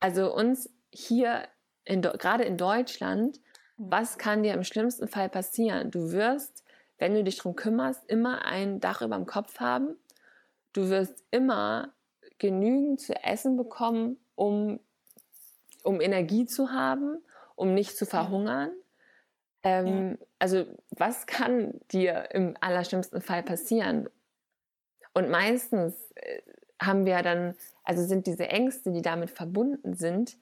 Also 0.00 0.34
uns 0.34 0.70
hier, 0.92 1.46
in, 1.84 2.00
gerade 2.00 2.44
in 2.44 2.56
Deutschland, 2.56 3.40
mhm. 3.76 3.90
was 3.90 4.18
kann 4.18 4.42
dir 4.42 4.54
im 4.54 4.64
schlimmsten 4.64 5.08
Fall 5.08 5.28
passieren? 5.28 5.90
Du 5.90 6.12
wirst, 6.12 6.64
wenn 6.98 7.14
du 7.14 7.22
dich 7.22 7.36
darum 7.36 7.56
kümmerst, 7.56 8.08
immer 8.08 8.44
ein 8.44 8.80
Dach 8.80 9.02
über 9.02 9.16
dem 9.16 9.26
Kopf 9.26 9.60
haben. 9.60 9.96
Du 10.72 10.88
wirst 10.88 11.24
immer 11.30 11.92
genügend 12.38 13.00
zu 13.00 13.14
essen 13.22 13.56
bekommen, 13.56 14.16
um, 14.34 14.80
um 15.82 16.00
Energie 16.00 16.46
zu 16.46 16.70
haben, 16.72 17.22
um 17.56 17.74
nicht 17.74 17.96
zu 17.96 18.06
verhungern. 18.06 18.72
Ähm, 19.62 20.12
ja. 20.12 20.26
Also 20.38 20.64
was 20.90 21.26
kann 21.26 21.78
dir 21.90 22.30
im 22.32 22.56
allerschlimmsten 22.60 23.20
Fall 23.20 23.42
passieren? 23.42 24.08
Und 25.20 25.30
meistens 25.30 25.94
äh, 26.14 26.40
haben 26.80 27.04
wir 27.04 27.20
dann, 27.22 27.54
also 27.84 28.02
sind 28.04 28.26
diese 28.26 28.48
Ängste, 28.48 28.90
die 28.90 29.02
damit 29.02 29.30
verbunden 29.30 29.92
sind, 29.92 30.38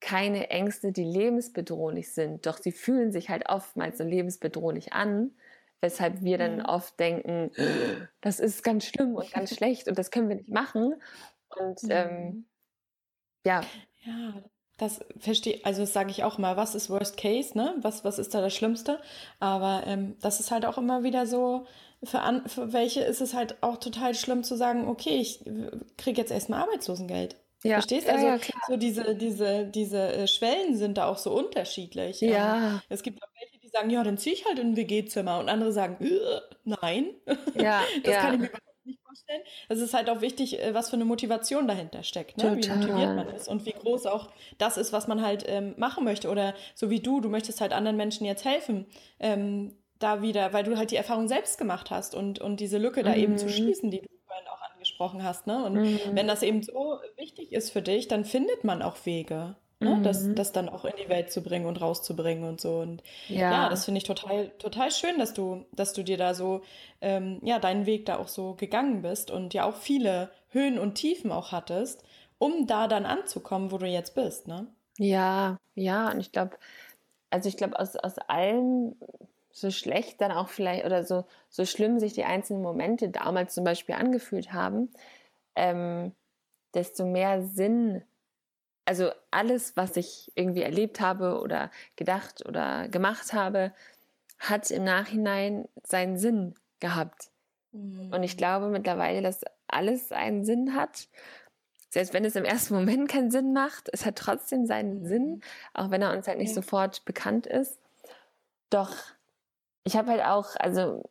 keine 0.00 0.48
Ängste, 0.48 0.92
die 0.92 1.04
lebensbedrohlich 1.04 2.12
sind. 2.12 2.46
Doch 2.46 2.56
sie 2.56 2.72
fühlen 2.72 3.12
sich 3.12 3.28
halt 3.28 3.50
oftmals 3.50 3.98
so 3.98 4.04
lebensbedrohlich 4.04 4.94
an, 4.94 5.32
weshalb 5.82 6.22
wir 6.22 6.38
dann 6.38 6.62
oft 6.64 6.98
denken, 6.98 7.50
das 8.22 8.40
ist 8.40 8.64
ganz 8.64 8.86
schlimm 8.86 9.14
und 9.14 9.30
ganz 9.30 9.54
schlecht 9.54 9.88
und 9.88 9.98
das 9.98 10.10
können 10.10 10.30
wir 10.30 10.36
nicht 10.36 10.48
machen. 10.48 10.94
Und 11.54 11.80
ähm, 11.90 12.46
ja. 13.44 13.60
Ja, 14.04 14.42
das 14.78 15.00
verstehe, 15.18 15.60
also 15.64 15.82
das 15.82 15.92
sage 15.92 16.10
ich 16.10 16.24
auch 16.24 16.38
mal, 16.38 16.56
was 16.56 16.74
ist 16.74 16.88
Worst 16.88 17.18
Case, 17.18 17.58
ne? 17.58 17.74
Was, 17.82 18.04
was 18.04 18.18
ist 18.18 18.32
da 18.32 18.40
das 18.40 18.54
Schlimmste? 18.54 19.00
Aber 19.38 19.82
ähm, 19.86 20.16
das 20.22 20.40
ist 20.40 20.50
halt 20.50 20.64
auch 20.64 20.78
immer 20.78 21.02
wieder 21.02 21.26
so, 21.26 21.66
für, 22.04 22.20
an, 22.20 22.48
für 22.48 22.72
welche 22.72 23.00
ist 23.00 23.20
es 23.20 23.34
halt 23.34 23.62
auch 23.62 23.78
total 23.78 24.14
schlimm 24.14 24.44
zu 24.44 24.56
sagen, 24.56 24.86
okay, 24.88 25.16
ich 25.16 25.44
kriege 25.96 26.20
jetzt 26.20 26.30
erstmal 26.30 26.62
Arbeitslosengeld. 26.62 27.36
Ja. 27.64 27.74
Verstehst? 27.74 28.06
du? 28.06 28.12
Also 28.12 28.26
ja, 28.26 28.38
so 28.68 28.76
diese, 28.76 29.14
diese, 29.16 29.64
diese 29.66 30.12
äh, 30.12 30.28
Schwellen 30.28 30.76
sind 30.76 30.96
da 30.96 31.06
auch 31.06 31.18
so 31.18 31.32
unterschiedlich. 31.32 32.20
Ja. 32.20 32.56
Ähm, 32.56 32.80
es 32.88 33.02
gibt 33.02 33.22
auch 33.22 33.28
welche, 33.40 33.58
die 33.58 33.68
sagen, 33.68 33.90
ja, 33.90 34.04
dann 34.04 34.16
ziehe 34.16 34.34
ich 34.34 34.44
halt 34.46 34.58
in 34.58 34.72
ein 34.72 34.76
WG-Zimmer 34.76 35.40
und 35.40 35.48
andere 35.48 35.72
sagen, 35.72 35.96
nein. 36.64 37.10
Ja, 37.56 37.82
das 38.04 38.16
kann 38.16 38.34
ich 38.34 38.40
mir 38.40 38.50
nicht 38.84 39.00
vorstellen. 39.02 39.42
Es 39.68 39.80
ist 39.80 39.92
halt 39.92 40.08
auch 40.08 40.20
wichtig, 40.20 40.60
äh, 40.60 40.72
was 40.72 40.90
für 40.90 40.96
eine 40.96 41.04
Motivation 41.04 41.66
dahinter 41.66 42.04
steckt, 42.04 42.38
ne? 42.38 42.56
wie 42.56 42.68
motiviert 42.68 43.16
man 43.16 43.28
ist 43.30 43.48
und 43.48 43.66
wie 43.66 43.72
groß 43.72 44.06
auch 44.06 44.30
das 44.58 44.76
ist, 44.76 44.92
was 44.92 45.08
man 45.08 45.22
halt 45.22 45.44
ähm, 45.48 45.74
machen 45.76 46.04
möchte. 46.04 46.30
Oder 46.30 46.54
so 46.76 46.90
wie 46.90 47.00
du, 47.00 47.20
du 47.20 47.28
möchtest 47.28 47.60
halt 47.60 47.72
anderen 47.72 47.96
Menschen 47.96 48.24
jetzt 48.24 48.44
helfen. 48.44 48.86
Ähm, 49.18 49.76
da 49.98 50.22
wieder, 50.22 50.52
weil 50.52 50.64
du 50.64 50.76
halt 50.76 50.90
die 50.90 50.96
Erfahrung 50.96 51.28
selbst 51.28 51.58
gemacht 51.58 51.90
hast 51.90 52.14
und, 52.14 52.38
und 52.38 52.60
diese 52.60 52.78
Lücke 52.78 53.02
da 53.02 53.14
eben 53.14 53.36
zu 53.36 53.46
mhm. 53.46 53.50
schließen, 53.50 53.90
die 53.90 54.00
du 54.00 54.08
vorhin 54.26 54.46
auch 54.48 54.62
angesprochen 54.72 55.24
hast. 55.24 55.46
Ne? 55.46 55.64
Und 55.64 55.74
mhm. 55.74 56.00
wenn 56.12 56.28
das 56.28 56.42
eben 56.42 56.62
so 56.62 56.98
wichtig 57.16 57.52
ist 57.52 57.70
für 57.70 57.82
dich, 57.82 58.08
dann 58.08 58.24
findet 58.24 58.64
man 58.64 58.82
auch 58.82 58.96
Wege. 59.04 59.56
Ne? 59.80 59.96
Mhm. 59.96 60.02
Das, 60.02 60.34
das 60.34 60.52
dann 60.52 60.68
auch 60.68 60.84
in 60.84 60.94
die 61.02 61.08
Welt 61.08 61.30
zu 61.30 61.42
bringen 61.42 61.66
und 61.66 61.80
rauszubringen 61.80 62.44
und 62.44 62.60
so. 62.60 62.78
Und 62.78 63.02
ja, 63.28 63.50
ja 63.50 63.68
das 63.68 63.84
finde 63.84 63.98
ich 63.98 64.04
total, 64.04 64.48
total 64.58 64.90
schön, 64.90 65.18
dass 65.18 65.34
du, 65.34 65.64
dass 65.72 65.92
du 65.92 66.02
dir 66.02 66.16
da 66.16 66.34
so, 66.34 66.62
ähm, 67.00 67.40
ja, 67.42 67.58
deinen 67.58 67.86
Weg 67.86 68.06
da 68.06 68.18
auch 68.18 68.28
so 68.28 68.54
gegangen 68.54 69.02
bist 69.02 69.30
und 69.30 69.54
ja 69.54 69.64
auch 69.64 69.76
viele 69.76 70.30
Höhen 70.50 70.78
und 70.78 70.94
Tiefen 70.94 71.30
auch 71.30 71.52
hattest, 71.52 72.02
um 72.38 72.66
da 72.66 72.88
dann 72.88 73.06
anzukommen, 73.06 73.70
wo 73.70 73.78
du 73.78 73.86
jetzt 73.86 74.14
bist, 74.14 74.48
ne? 74.48 74.66
Ja, 74.98 75.58
ja, 75.76 76.10
und 76.10 76.18
ich 76.18 76.32
glaube, 76.32 76.56
also 77.30 77.48
ich 77.48 77.56
glaube, 77.56 77.78
aus, 77.78 77.94
aus 77.94 78.18
allem 78.18 78.96
so 79.60 79.70
schlecht 79.70 80.20
dann 80.20 80.32
auch 80.32 80.48
vielleicht 80.48 80.84
oder 80.84 81.04
so, 81.04 81.24
so 81.48 81.64
schlimm 81.64 81.98
sich 81.98 82.12
die 82.12 82.24
einzelnen 82.24 82.62
Momente 82.62 83.08
damals 83.08 83.54
zum 83.54 83.64
Beispiel 83.64 83.94
angefühlt 83.94 84.52
haben, 84.52 84.90
ähm, 85.56 86.12
desto 86.74 87.04
mehr 87.04 87.42
Sinn, 87.42 88.02
also 88.84 89.10
alles, 89.30 89.76
was 89.76 89.96
ich 89.96 90.32
irgendwie 90.34 90.62
erlebt 90.62 91.00
habe 91.00 91.40
oder 91.40 91.70
gedacht 91.96 92.46
oder 92.46 92.88
gemacht 92.88 93.32
habe, 93.32 93.72
hat 94.38 94.70
im 94.70 94.84
Nachhinein 94.84 95.68
seinen 95.82 96.16
Sinn 96.16 96.54
gehabt. 96.80 97.30
Mhm. 97.72 98.12
Und 98.12 98.22
ich 98.22 98.36
glaube 98.36 98.68
mittlerweile, 98.68 99.22
dass 99.22 99.42
alles 99.66 100.12
einen 100.12 100.44
Sinn 100.44 100.74
hat. 100.74 101.08
Selbst 101.90 102.12
wenn 102.12 102.24
es 102.24 102.36
im 102.36 102.44
ersten 102.44 102.74
Moment 102.74 103.08
keinen 103.10 103.30
Sinn 103.30 103.52
macht, 103.52 103.88
es 103.92 104.06
hat 104.06 104.16
trotzdem 104.16 104.66
seinen 104.66 105.00
mhm. 105.00 105.06
Sinn, 105.06 105.40
auch 105.74 105.90
wenn 105.90 106.02
er 106.02 106.12
uns 106.12 106.28
halt 106.28 106.38
nicht 106.38 106.50
ja. 106.50 106.54
sofort 106.54 107.04
bekannt 107.04 107.46
ist. 107.46 107.78
Doch 108.70 108.94
ich 109.88 109.96
habe 109.96 110.10
halt 110.10 110.22
auch, 110.22 110.54
also 110.58 111.02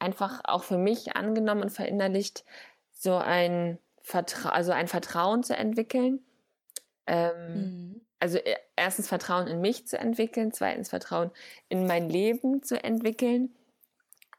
einfach 0.00 0.40
auch 0.42 0.64
für 0.64 0.76
mich 0.76 1.14
angenommen 1.14 1.62
und 1.62 1.70
verinnerlicht, 1.70 2.44
so 2.90 3.14
ein, 3.14 3.78
Vertra 4.02 4.48
also 4.48 4.72
ein 4.72 4.88
Vertrauen 4.88 5.44
zu 5.44 5.56
entwickeln. 5.56 6.18
Ähm, 7.06 7.52
mhm. 7.54 8.00
Also 8.18 8.38
e, 8.38 8.56
erstens 8.74 9.06
Vertrauen 9.06 9.46
in 9.46 9.60
mich 9.60 9.86
zu 9.86 9.98
entwickeln, 9.98 10.52
zweitens 10.52 10.88
Vertrauen 10.88 11.30
in 11.68 11.86
mein 11.86 12.10
Leben 12.10 12.64
zu 12.64 12.82
entwickeln 12.82 13.54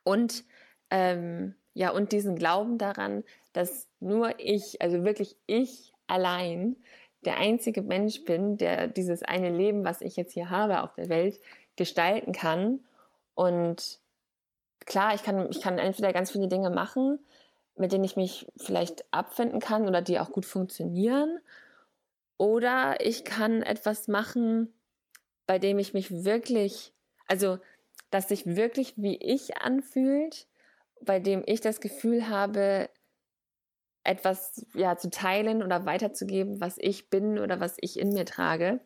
und 0.03 0.43
ähm, 0.89 1.55
ja 1.73 1.91
und 1.91 2.11
diesen 2.11 2.35
Glauben 2.35 2.77
daran, 2.77 3.23
dass 3.53 3.87
nur 4.01 4.39
ich, 4.39 4.81
also 4.81 5.05
wirklich 5.05 5.37
ich 5.47 5.93
allein 6.07 6.75
der 7.23 7.37
einzige 7.37 7.81
Mensch 7.81 8.25
bin, 8.25 8.57
der 8.57 8.89
dieses 8.89 9.23
eine 9.23 9.49
Leben, 9.49 9.85
was 9.85 10.01
ich 10.01 10.17
jetzt 10.17 10.33
hier 10.33 10.49
habe 10.49 10.83
auf 10.83 10.93
der 10.95 11.07
Welt, 11.07 11.39
gestalten 11.77 12.33
kann 12.33 12.81
und 13.39 14.01
klar, 14.85 15.15
ich 15.15 15.23
kann, 15.23 15.49
ich 15.49 15.61
kann 15.61 15.77
entweder 15.77 16.11
ganz 16.11 16.29
viele 16.29 16.49
Dinge 16.49 16.69
machen, 16.69 17.19
mit 17.77 17.93
denen 17.93 18.03
ich 18.03 18.17
mich 18.17 18.51
vielleicht 18.57 19.05
abfinden 19.13 19.61
kann 19.61 19.87
oder 19.87 20.01
die 20.01 20.19
auch 20.19 20.33
gut 20.33 20.45
funktionieren. 20.45 21.39
Oder 22.37 22.97
ich 22.99 23.23
kann 23.23 23.61
etwas 23.61 24.09
machen, 24.09 24.73
bei 25.47 25.57
dem 25.57 25.79
ich 25.79 25.93
mich 25.93 26.25
wirklich, 26.25 26.91
also 27.27 27.59
das 28.09 28.27
sich 28.27 28.45
wirklich 28.45 28.95
wie 28.97 29.15
ich 29.15 29.55
anfühlt, 29.55 30.45
bei 30.99 31.21
dem 31.21 31.41
ich 31.45 31.61
das 31.61 31.79
Gefühl 31.79 32.27
habe, 32.27 32.89
etwas 34.03 34.65
ja 34.73 34.97
zu 34.97 35.09
teilen 35.09 35.63
oder 35.63 35.85
weiterzugeben, 35.85 36.59
was 36.59 36.77
ich 36.77 37.09
bin 37.09 37.39
oder 37.39 37.61
was 37.61 37.77
ich 37.79 37.99
in 37.99 38.11
mir 38.11 38.25
trage. 38.25 38.81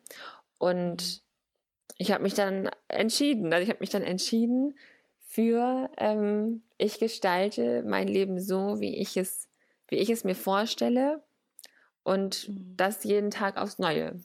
Und 0.58 1.23
ich 1.96 2.12
habe 2.12 2.22
mich 2.22 2.34
dann 2.34 2.70
entschieden, 2.88 3.52
also 3.52 3.62
ich 3.62 3.68
habe 3.68 3.80
mich 3.80 3.90
dann 3.90 4.02
entschieden 4.02 4.76
für, 5.20 5.90
ähm, 5.96 6.62
ich 6.78 6.98
gestalte 6.98 7.82
mein 7.82 8.08
Leben 8.08 8.40
so, 8.40 8.80
wie 8.80 8.96
ich 8.96 9.16
es, 9.16 9.48
wie 9.88 9.96
ich 9.96 10.10
es 10.10 10.24
mir 10.24 10.34
vorstelle 10.34 11.22
und 12.02 12.48
mhm. 12.48 12.74
das 12.76 13.04
jeden 13.04 13.30
Tag 13.30 13.56
aufs 13.56 13.78
Neue. 13.78 14.20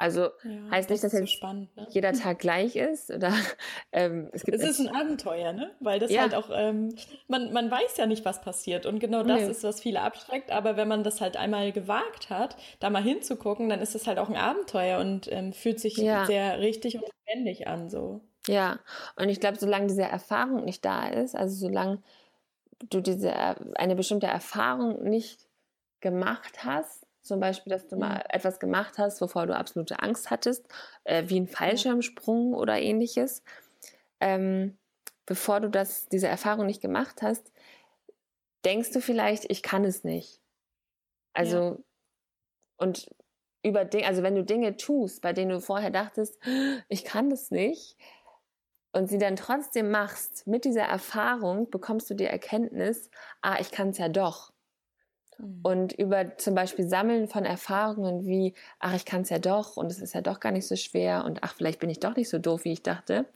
Also 0.00 0.30
ja, 0.44 0.70
heißt 0.70 0.88
nicht, 0.88 1.04
dass 1.04 1.12
jetzt 1.12 1.20
so 1.20 1.26
spannend, 1.26 1.76
ne? 1.76 1.86
jeder 1.90 2.14
Tag 2.14 2.38
gleich 2.38 2.74
ist 2.74 3.10
oder 3.10 3.34
ähm, 3.92 4.30
es 4.32 4.44
gibt. 4.44 4.56
Es 4.56 4.64
ist 4.64 4.80
ein 4.80 4.88
Abenteuer, 4.88 5.52
ne? 5.52 5.72
Weil 5.78 5.98
das 5.98 6.10
ja. 6.10 6.22
halt 6.22 6.34
auch 6.34 6.48
ähm, 6.54 6.96
man 7.28 7.52
man 7.52 7.70
weiß 7.70 7.98
ja 7.98 8.06
nicht, 8.06 8.24
was 8.24 8.40
passiert 8.40 8.86
und 8.86 8.98
genau 8.98 9.22
das 9.22 9.42
nee. 9.42 9.50
ist, 9.50 9.62
was 9.62 9.82
viele 9.82 10.00
abschreckt. 10.00 10.52
Aber 10.52 10.78
wenn 10.78 10.88
man 10.88 11.04
das 11.04 11.20
halt 11.20 11.36
einmal 11.36 11.70
gewagt 11.72 12.30
hat, 12.30 12.56
da 12.78 12.88
mal 12.88 13.02
hinzugucken, 13.02 13.68
dann 13.68 13.80
ist 13.82 13.94
das 13.94 14.06
halt 14.06 14.18
auch 14.18 14.30
ein 14.30 14.38
Abenteuer 14.38 15.00
und 15.00 15.30
ähm, 15.30 15.52
fühlt 15.52 15.78
sich 15.78 15.98
ja. 15.98 16.24
sehr 16.24 16.60
richtig 16.60 16.96
und 16.96 17.04
lebendig 17.26 17.66
an 17.66 17.90
so. 17.90 18.22
Ja, 18.46 18.80
und 19.16 19.28
ich 19.28 19.38
glaube, 19.38 19.58
solange 19.58 19.88
diese 19.88 20.04
Erfahrung 20.04 20.64
nicht 20.64 20.82
da 20.82 21.08
ist, 21.08 21.36
also 21.36 21.54
solange 21.54 22.02
du 22.88 23.02
diese 23.02 23.34
eine 23.76 23.96
bestimmte 23.96 24.28
Erfahrung 24.28 25.02
nicht 25.02 25.46
gemacht 26.00 26.64
hast 26.64 27.06
zum 27.22 27.40
Beispiel, 27.40 27.70
dass 27.70 27.86
du 27.86 27.96
mal 27.96 28.16
mhm. 28.16 28.22
etwas 28.28 28.58
gemacht 28.58 28.98
hast, 28.98 29.20
wovor 29.20 29.46
du 29.46 29.56
absolute 29.56 30.00
Angst 30.00 30.30
hattest, 30.30 30.66
äh, 31.04 31.24
wie 31.26 31.40
ein 31.40 31.48
Fallschirmsprung 31.48 32.54
oder 32.54 32.78
ähnliches. 32.80 33.42
Ähm, 34.20 34.78
bevor 35.26 35.60
du 35.60 35.68
das, 35.68 36.06
diese 36.08 36.28
Erfahrung 36.28 36.66
nicht 36.66 36.80
gemacht 36.80 37.22
hast, 37.22 37.52
denkst 38.64 38.92
du 38.92 39.00
vielleicht, 39.00 39.50
ich 39.50 39.62
kann 39.62 39.84
es 39.84 40.04
nicht. 40.04 40.40
Also, 41.32 41.56
ja. 41.56 41.76
und 42.78 43.08
über 43.62 43.84
Dinge, 43.84 44.06
also 44.06 44.22
wenn 44.22 44.34
du 44.34 44.44
Dinge 44.44 44.76
tust, 44.76 45.22
bei 45.22 45.32
denen 45.32 45.50
du 45.50 45.60
vorher 45.60 45.90
dachtest, 45.90 46.38
ich 46.88 47.04
kann 47.04 47.30
das 47.30 47.50
nicht, 47.50 47.96
und 48.92 49.08
sie 49.08 49.18
dann 49.18 49.36
trotzdem 49.36 49.90
machst, 49.90 50.46
mit 50.46 50.64
dieser 50.64 50.82
Erfahrung 50.82 51.70
bekommst 51.70 52.10
du 52.10 52.14
die 52.14 52.24
Erkenntnis, 52.24 53.10
ah, 53.40 53.58
ich 53.60 53.70
kann 53.70 53.90
es 53.90 53.98
ja 53.98 54.08
doch. 54.08 54.52
Mhm. 55.40 55.60
Und 55.62 55.92
über 55.92 56.36
zum 56.36 56.54
Beispiel 56.54 56.88
Sammeln 56.88 57.28
von 57.28 57.44
Erfahrungen 57.44 58.26
wie, 58.26 58.54
ach, 58.78 58.94
ich 58.94 59.04
kann 59.04 59.22
es 59.22 59.30
ja 59.30 59.38
doch 59.38 59.76
und 59.76 59.90
es 59.90 60.00
ist 60.00 60.14
ja 60.14 60.20
doch 60.20 60.40
gar 60.40 60.52
nicht 60.52 60.66
so 60.66 60.76
schwer 60.76 61.24
und 61.24 61.42
ach, 61.42 61.54
vielleicht 61.54 61.80
bin 61.80 61.90
ich 61.90 62.00
doch 62.00 62.16
nicht 62.16 62.28
so 62.28 62.38
doof, 62.38 62.64
wie 62.64 62.72
ich 62.72 62.82
dachte. 62.82 63.26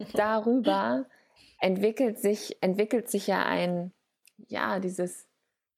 Darüber 0.14 1.06
entwickelt 1.60 2.18
sich, 2.18 2.62
entwickelt 2.62 3.10
sich 3.10 3.26
ja 3.26 3.44
ein, 3.44 3.92
ja, 4.48 4.78
dieses, 4.78 5.26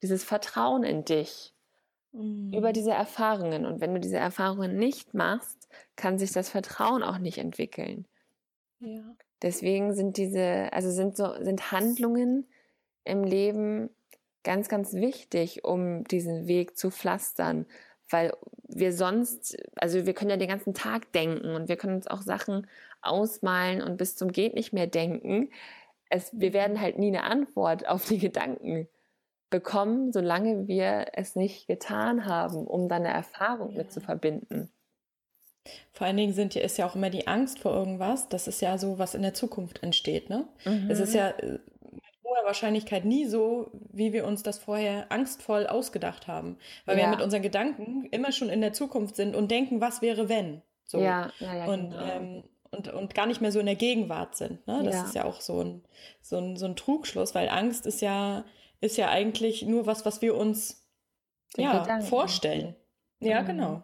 dieses 0.03 0.25
Vertrauen 0.25 0.83
in 0.83 1.05
dich. 1.05 1.55
Mhm. 2.13 2.53
Über 2.53 2.73
diese 2.73 2.93
Erfahrungen. 2.93 3.67
Und 3.67 3.81
wenn 3.81 3.95
du 3.95 4.01
diese 4.01 4.17
Erfahrungen 4.17 4.77
nicht 4.77 5.15
machst, 5.15 5.69
kann 5.97 6.19
sich 6.19 6.33
das 6.33 6.49
Vertrauen 6.49 7.03
auch 7.03 7.19
nicht 7.19 7.39
entwickeln. 7.39 8.07
Ja. 8.81 9.15
Deswegen 9.43 9.95
sind 9.95 10.17
diese, 10.17 10.73
also 10.73 10.91
sind 10.91 11.17
so, 11.17 11.33
sind 11.41 11.71
Handlungen 11.71 12.47
im 13.05 13.23
Leben 13.23 13.91
ganz, 14.49 14.71
ganz 14.71 14.95
wichtig, 14.95 15.63
um 15.65 16.05
diesen 16.05 16.47
Weg 16.47 16.79
zu 16.79 16.91
pflastern, 16.91 17.67
weil 18.09 18.33
wir 18.67 18.95
sonst, 18.95 19.59
also 19.77 20.07
wir 20.07 20.15
können 20.15 20.31
ja 20.31 20.39
den 20.39 20.49
ganzen 20.49 20.73
Tag 20.73 21.13
denken 21.13 21.55
und 21.55 21.69
wir 21.69 21.77
können 21.77 21.97
uns 21.97 22.07
auch 22.07 22.23
Sachen 22.23 22.67
ausmalen 23.03 23.83
und 23.83 23.99
bis 23.99 24.17
zum 24.17 24.33
geht 24.33 24.55
nicht 24.55 24.73
mehr 24.73 24.87
denken. 24.87 25.51
Es, 26.09 26.31
wir 26.33 26.55
werden 26.55 26.81
halt 26.81 26.99
nie 26.99 27.09
eine 27.09 27.25
Antwort 27.25 27.87
auf 27.87 28.07
die 28.07 28.17
Gedanken 28.17 28.89
bekommen, 29.51 30.13
solange 30.15 30.67
wir 30.67 31.09
es 31.13 31.37
nicht 31.37 31.67
getan 31.67 32.25
haben, 32.25 32.67
um 32.67 32.89
dann 32.89 33.05
eine 33.05 33.13
Erfahrung 33.13 33.77
mit 33.77 33.93
zu 33.93 34.01
verbinden. 34.01 34.71
Vor 35.93 36.07
allen 36.07 36.17
Dingen 36.17 36.33
sind, 36.33 36.57
ist 36.57 36.79
ja 36.79 36.87
auch 36.87 36.95
immer 36.95 37.11
die 37.11 37.27
Angst 37.27 37.59
vor 37.59 37.75
irgendwas. 37.75 38.31
Das 38.31 38.49
ist 38.49 38.63
ja 38.63 38.79
so, 38.79 38.99
was 38.99 39.15
in 39.15 39.21
der 39.21 39.35
Zukunft 39.35 39.83
entsteht. 39.83 40.31
Ne? 40.31 40.49
Mhm. 40.65 40.91
Es 40.91 41.01
ist 41.01 41.13
ja 41.13 41.29
äh, 41.29 41.59
hoher 41.59 41.78
Wahrscheinlichkeit 42.49 43.05
nie 43.05 43.27
so, 43.27 43.71
wie 43.93 44.13
wir 44.13 44.27
uns 44.27 44.43
das 44.43 44.59
vorher 44.59 45.13
angstvoll 45.13 45.67
ausgedacht 45.67 46.27
haben. 46.27 46.59
Weil 46.85 46.99
ja. 46.99 47.05
wir 47.05 47.11
mit 47.11 47.23
unseren 47.23 47.43
Gedanken 47.43 48.07
immer 48.11 48.33
schon 48.33 48.49
in 48.49 48.61
der 48.61 48.73
Zukunft 48.73 49.15
sind 49.15 49.37
und 49.37 49.51
denken, 49.51 49.81
was 49.81 50.03
wäre 50.03 50.29
wenn. 50.29 50.63
So. 50.85 50.99
Ja, 50.99 51.31
ja, 51.39 51.55
ja 51.55 51.65
und, 51.67 51.91
genau. 51.91 52.03
ähm, 52.03 52.45
und, 52.71 52.89
und 52.89 53.15
gar 53.15 53.27
nicht 53.27 53.41
mehr 53.41 53.53
so 53.53 53.61
in 53.61 53.67
der 53.67 53.77
Gegenwart 53.77 54.37
sind. 54.37 54.67
Ne? 54.67 54.83
Das 54.85 54.95
ja. 54.95 55.05
ist 55.05 55.15
ja 55.15 55.25
auch 55.25 55.41
so 55.41 55.63
ein, 55.63 55.85
so, 56.21 56.39
ein, 56.39 56.57
so 56.57 56.67
ein 56.67 56.75
Trugschluss, 56.75 57.35
weil 57.35 57.49
Angst 57.49 57.87
ist 57.87 58.01
ja, 58.01 58.45
ist 58.81 58.97
ja 58.97 59.09
eigentlich 59.09 59.63
nur 59.63 59.87
was, 59.87 60.05
was 60.05 60.23
wir 60.23 60.37
uns 60.37 60.87
ja, 61.57 62.01
vorstellen. 62.01 62.75
Ja, 63.21 63.43
mhm. 63.43 63.47
genau. 63.47 63.83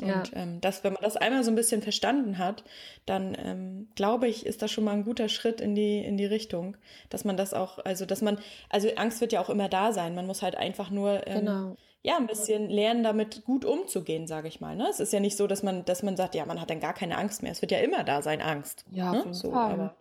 Ja. 0.00 0.18
Und 0.18 0.32
ähm, 0.34 0.60
das, 0.60 0.84
wenn 0.84 0.92
man 0.92 1.02
das 1.02 1.16
einmal 1.16 1.44
so 1.44 1.50
ein 1.50 1.56
bisschen 1.56 1.82
verstanden 1.82 2.38
hat, 2.38 2.64
dann 3.06 3.36
ähm, 3.42 3.88
glaube 3.94 4.28
ich, 4.28 4.46
ist 4.46 4.62
das 4.62 4.70
schon 4.70 4.84
mal 4.84 4.92
ein 4.92 5.04
guter 5.04 5.28
Schritt 5.28 5.60
in 5.60 5.74
die, 5.74 5.98
in 5.98 6.16
die 6.16 6.26
Richtung, 6.26 6.76
dass 7.08 7.24
man 7.24 7.36
das 7.36 7.54
auch, 7.54 7.78
also 7.84 8.06
dass 8.06 8.22
man, 8.22 8.38
also 8.68 8.88
Angst 8.96 9.20
wird 9.20 9.32
ja 9.32 9.40
auch 9.40 9.50
immer 9.50 9.68
da 9.68 9.92
sein. 9.92 10.14
Man 10.14 10.26
muss 10.26 10.42
halt 10.42 10.56
einfach 10.56 10.90
nur 10.90 11.26
ähm, 11.26 11.40
genau. 11.40 11.76
ja 12.02 12.16
ein 12.16 12.26
bisschen 12.26 12.68
lernen, 12.68 13.02
damit 13.02 13.44
gut 13.44 13.64
umzugehen, 13.64 14.26
sage 14.26 14.48
ich 14.48 14.60
mal. 14.60 14.76
Ne? 14.76 14.88
Es 14.88 15.00
ist 15.00 15.12
ja 15.12 15.20
nicht 15.20 15.36
so, 15.36 15.46
dass 15.46 15.62
man, 15.62 15.84
dass 15.84 16.02
man 16.02 16.16
sagt, 16.16 16.34
ja, 16.34 16.46
man 16.46 16.60
hat 16.60 16.70
dann 16.70 16.80
gar 16.80 16.94
keine 16.94 17.18
Angst 17.18 17.42
mehr. 17.42 17.52
Es 17.52 17.62
wird 17.62 17.72
ja 17.72 17.78
immer 17.78 18.04
da 18.04 18.22
sein, 18.22 18.40
Angst. 18.40 18.84
Ja, 18.90 19.12
ne? 19.12 19.34
so, 19.34 19.52
aber, 19.52 19.96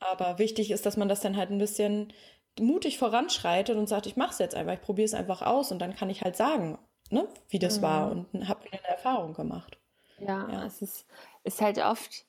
aber 0.00 0.38
wichtig 0.38 0.70
ist, 0.70 0.86
dass 0.86 0.96
man 0.96 1.08
das 1.08 1.20
dann 1.20 1.36
halt 1.36 1.50
ein 1.50 1.58
bisschen 1.58 2.12
mutig 2.60 2.98
voranschreitet 2.98 3.76
und 3.76 3.88
sagt, 3.88 4.06
ich 4.06 4.16
mache 4.16 4.32
es 4.32 4.38
jetzt 4.38 4.54
einfach, 4.54 4.74
ich 4.74 4.82
probiere 4.82 5.06
es 5.06 5.14
einfach 5.14 5.42
aus 5.42 5.72
und 5.72 5.78
dann 5.78 5.94
kann 5.96 6.10
ich 6.10 6.22
halt 6.22 6.36
sagen, 6.36 6.78
ne, 7.12 7.28
wie 7.50 7.58
das 7.58 7.78
mhm. 7.78 7.82
war 7.82 8.10
und 8.10 8.48
habe 8.48 8.64
wieder 8.64 8.78
eine 8.78 8.88
Erfahrung 8.88 9.34
gemacht. 9.34 9.78
Ja, 10.18 10.48
ja, 10.50 10.64
es 10.64 10.82
ist, 10.82 11.06
ist 11.44 11.60
halt 11.60 11.78
oft, 11.78 12.24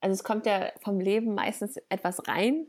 also 0.00 0.12
es 0.12 0.24
kommt 0.24 0.46
ja 0.46 0.70
vom 0.80 1.00
Leben 1.00 1.34
meistens 1.34 1.76
etwas 1.88 2.26
rein 2.28 2.66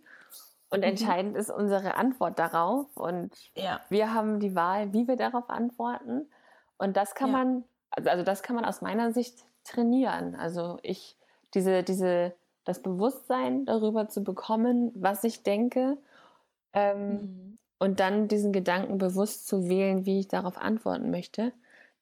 und 0.69 0.79
mhm. 0.79 0.83
entscheidend 0.83 1.35
ist 1.35 1.51
unsere 1.51 1.95
Antwort 1.95 2.39
darauf 2.39 2.95
und 2.95 3.31
ja. 3.55 3.81
wir 3.89 4.13
haben 4.13 4.39
die 4.39 4.55
Wahl, 4.55 4.93
wie 4.93 5.07
wir 5.07 5.15
darauf 5.15 5.49
antworten 5.49 6.29
und 6.77 6.95
das 6.95 7.13
kann 7.13 7.31
ja. 7.31 7.37
man, 7.37 7.63
also, 7.91 8.09
also 8.09 8.23
das 8.23 8.41
kann 8.41 8.55
man 8.55 8.65
aus 8.65 8.81
meiner 8.81 9.11
Sicht 9.11 9.45
trainieren. 9.63 10.35
Also 10.35 10.79
ich, 10.81 11.17
diese, 11.53 11.83
diese, 11.83 12.33
das 12.63 12.81
Bewusstsein 12.81 13.65
darüber 13.65 14.07
zu 14.07 14.23
bekommen, 14.23 14.91
was 14.95 15.23
ich 15.23 15.43
denke, 15.43 15.97
ähm, 16.73 17.11
mhm 17.11 17.58
und 17.79 17.99
dann 17.99 18.27
diesen 18.27 18.51
Gedanken 18.51 18.97
bewusst 18.97 19.47
zu 19.47 19.67
wählen, 19.69 20.05
wie 20.05 20.19
ich 20.19 20.27
darauf 20.27 20.57
antworten 20.57 21.09
möchte, 21.09 21.53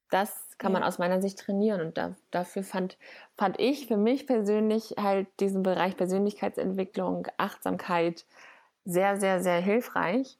das 0.09 0.57
kann 0.57 0.71
man 0.71 0.83
aus 0.83 0.97
meiner 0.97 1.21
Sicht 1.21 1.37
trainieren. 1.39 1.81
Und 1.81 1.97
da, 1.97 2.15
dafür 2.31 2.63
fand, 2.63 2.97
fand 3.35 3.59
ich 3.59 3.87
für 3.87 3.97
mich 3.97 4.25
persönlich 4.25 4.95
halt 4.97 5.27
diesen 5.39 5.63
Bereich 5.63 5.95
Persönlichkeitsentwicklung, 5.95 7.27
Achtsamkeit 7.37 8.25
sehr, 8.85 9.17
sehr, 9.19 9.41
sehr 9.41 9.59
hilfreich, 9.59 10.37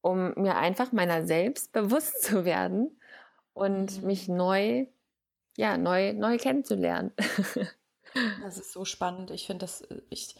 um 0.00 0.32
mir 0.36 0.56
einfach 0.56 0.92
meiner 0.92 1.26
selbst 1.26 1.72
bewusst 1.72 2.22
zu 2.22 2.44
werden 2.44 2.98
und 3.52 4.00
mhm. 4.00 4.06
mich 4.06 4.28
neu, 4.28 4.86
ja, 5.56 5.76
neu, 5.76 6.12
neu 6.12 6.38
kennenzulernen. 6.38 7.12
Das 8.42 8.56
ist 8.56 8.72
so 8.72 8.86
spannend. 8.86 9.30
Ich 9.30 9.46
finde 9.46 9.66
das, 9.66 9.86
ich, 10.08 10.34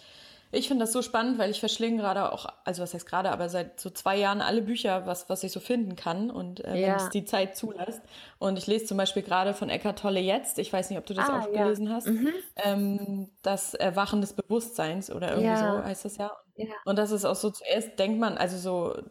ich 0.53 0.69
finde 0.69 0.85
das 0.85 0.93
so 0.93 1.03
spannend, 1.03 1.39
weil 1.39 1.51
ich 1.51 1.61
verschlinge 1.61 1.99
gerade 1.99 2.33
auch, 2.33 2.47
also 2.65 2.83
was 2.83 2.95
heißt 2.95 3.07
gerade, 3.07 3.31
aber 3.31 3.49
seit 3.49 3.81
so 3.81 3.91
zwei 3.91 4.17
Jahren 4.17 4.41
alle 4.41 4.63
Bücher, 4.63 5.07
was, 5.07 5.29
was 5.29 5.43
ich 5.43 5.51
so 5.51 5.61
finden 5.61 5.97
kann 5.97 6.31
und 6.31 6.65
äh, 6.65 6.81
ja. 6.81 6.89
wenn 6.89 6.97
es 6.97 7.09
die 7.11 7.25
Zeit 7.25 7.57
zulässt. 7.57 8.01
Und 8.39 8.57
ich 8.57 8.67
lese 8.67 8.87
zum 8.87 8.97
Beispiel 8.97 9.23
gerade 9.23 9.55
von 9.55 9.71
Eckart 9.71 9.99
Tolle 9.99 10.21
jetzt, 10.21 10.59
ich 10.59 10.73
weiß 10.73 10.91
nicht, 10.91 10.99
ob 10.99 11.07
du 11.07 11.15
das 11.15 11.29
ah, 11.29 11.41
auch 11.41 11.53
ja. 11.53 11.65
gelesen 11.65 11.93
hast, 11.93 12.07
mhm. 12.07 12.33
ähm, 12.57 13.31
das 13.43 13.75
Erwachen 13.75 14.21
des 14.21 14.35
Bewusstseins 14.35 15.11
oder 15.11 15.31
irgendwie 15.31 15.49
ja. 15.49 15.79
so 15.79 15.85
heißt 15.85 16.05
das 16.05 16.17
ja. 16.17 16.31
ja. 16.57 16.75
Und 16.85 16.97
das 16.97 17.11
ist 17.11 17.25
auch 17.25 17.35
so 17.35 17.51
zuerst, 17.51 17.99
denkt 17.99 18.21
man, 18.21 18.39
also 18.39 18.57
so 18.57 19.03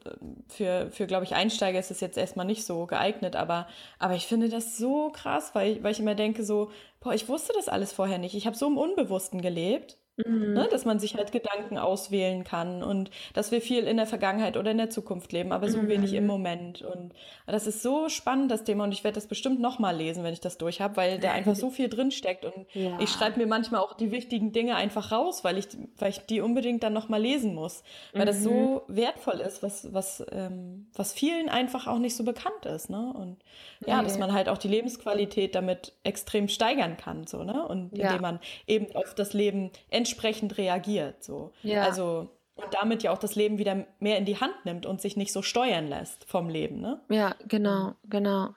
für, 0.47 0.89
für 0.91 1.05
glaube 1.05 1.25
ich, 1.25 1.35
Einsteiger 1.35 1.79
ist 1.79 1.91
es 1.91 1.99
jetzt 1.99 2.17
erstmal 2.17 2.45
nicht 2.45 2.65
so 2.65 2.85
geeignet, 2.85 3.35
aber, 3.35 3.67
aber 3.99 4.15
ich 4.15 4.25
finde 4.25 4.47
das 4.47 4.77
so 4.77 5.11
krass, 5.11 5.51
weil 5.53 5.73
ich, 5.73 5.83
weil 5.83 5.91
ich 5.91 5.99
immer 5.99 6.15
denke 6.15 6.45
so, 6.45 6.71
boah, 7.01 7.13
ich 7.13 7.27
wusste 7.27 7.51
das 7.53 7.67
alles 7.67 7.91
vorher 7.91 8.19
nicht. 8.19 8.35
Ich 8.35 8.47
habe 8.47 8.55
so 8.55 8.67
im 8.67 8.77
Unbewussten 8.77 9.41
gelebt 9.41 9.97
Mhm. 10.17 10.53
Ne, 10.53 10.67
dass 10.71 10.85
man 10.85 10.97
sich 10.97 11.15
halt 11.15 11.33
Gedanken 11.33 11.77
auswählen 11.77 12.45
kann 12.45 12.83
und 12.83 13.11
dass 13.33 13.51
wir 13.51 13.59
viel 13.59 13.83
in 13.83 13.97
der 13.97 14.05
Vergangenheit 14.05 14.55
oder 14.55 14.71
in 14.71 14.77
der 14.77 14.89
Zukunft 14.89 15.33
leben, 15.33 15.51
aber 15.51 15.67
so 15.67 15.79
mhm. 15.79 15.89
wenig 15.89 16.13
im 16.13 16.25
Moment. 16.25 16.81
Und 16.81 17.13
das 17.47 17.67
ist 17.67 17.81
so 17.81 18.07
spannend, 18.07 18.49
das 18.49 18.63
Thema. 18.63 18.85
Und 18.85 18.93
ich 18.93 19.03
werde 19.03 19.15
das 19.15 19.27
bestimmt 19.27 19.59
nochmal 19.59 19.93
lesen, 19.93 20.23
wenn 20.23 20.31
ich 20.31 20.39
das 20.39 20.57
durch 20.57 20.79
habe, 20.79 20.95
weil 20.95 21.19
da 21.19 21.33
einfach 21.33 21.55
so 21.55 21.69
viel 21.69 21.89
drinsteckt. 21.89 22.45
Und 22.45 22.65
ja. 22.73 22.97
ich 23.01 23.09
schreibe 23.09 23.39
mir 23.39 23.45
manchmal 23.45 23.81
auch 23.81 23.93
die 23.93 24.11
wichtigen 24.11 24.53
Dinge 24.53 24.77
einfach 24.77 25.11
raus, 25.11 25.43
weil 25.43 25.57
ich, 25.57 25.67
weil 25.97 26.11
ich 26.11 26.19
die 26.19 26.39
unbedingt 26.39 26.83
dann 26.83 26.93
nochmal 26.93 27.21
lesen 27.21 27.53
muss. 27.53 27.83
Weil 28.13 28.21
mhm. 28.21 28.27
das 28.27 28.41
so 28.41 28.83
mhm. 28.87 28.95
wertvoll 28.95 29.41
ist, 29.41 29.63
was, 29.63 29.93
was, 29.93 30.25
ähm, 30.31 30.87
was 30.95 31.11
vielen 31.11 31.49
einfach 31.49 31.87
auch 31.87 31.99
nicht 31.99 32.15
so 32.15 32.23
bekannt 32.23 32.65
ist. 32.65 32.89
Ne? 32.89 33.13
Und 33.13 33.37
ja, 33.85 34.01
dass 34.01 34.17
man 34.17 34.31
halt 34.31 34.47
auch 34.47 34.57
die 34.57 34.69
Lebensqualität 34.69 35.55
damit 35.55 35.91
extrem 36.03 36.47
steigern 36.47 36.95
kann. 36.95 37.27
So, 37.27 37.43
ne? 37.43 37.67
Und 37.67 37.97
ja. 37.97 38.07
indem 38.07 38.21
man 38.21 38.39
eben 38.65 38.95
auf 38.95 39.13
das 39.13 39.33
Leben 39.33 39.71
entsprechend 40.05 40.57
reagiert. 40.57 41.23
So. 41.23 41.51
Ja. 41.63 41.83
Also 41.83 42.29
und 42.55 42.73
damit 42.73 43.03
ja 43.03 43.11
auch 43.11 43.17
das 43.17 43.35
Leben 43.35 43.57
wieder 43.57 43.85
mehr 43.99 44.17
in 44.17 44.25
die 44.25 44.39
Hand 44.39 44.53
nimmt 44.63 44.85
und 44.85 45.01
sich 45.01 45.17
nicht 45.17 45.33
so 45.33 45.41
steuern 45.41 45.87
lässt 45.87 46.23
vom 46.23 46.47
Leben, 46.47 46.79
ne? 46.79 47.01
Ja, 47.09 47.35
genau, 47.47 47.95
genau. 48.05 48.55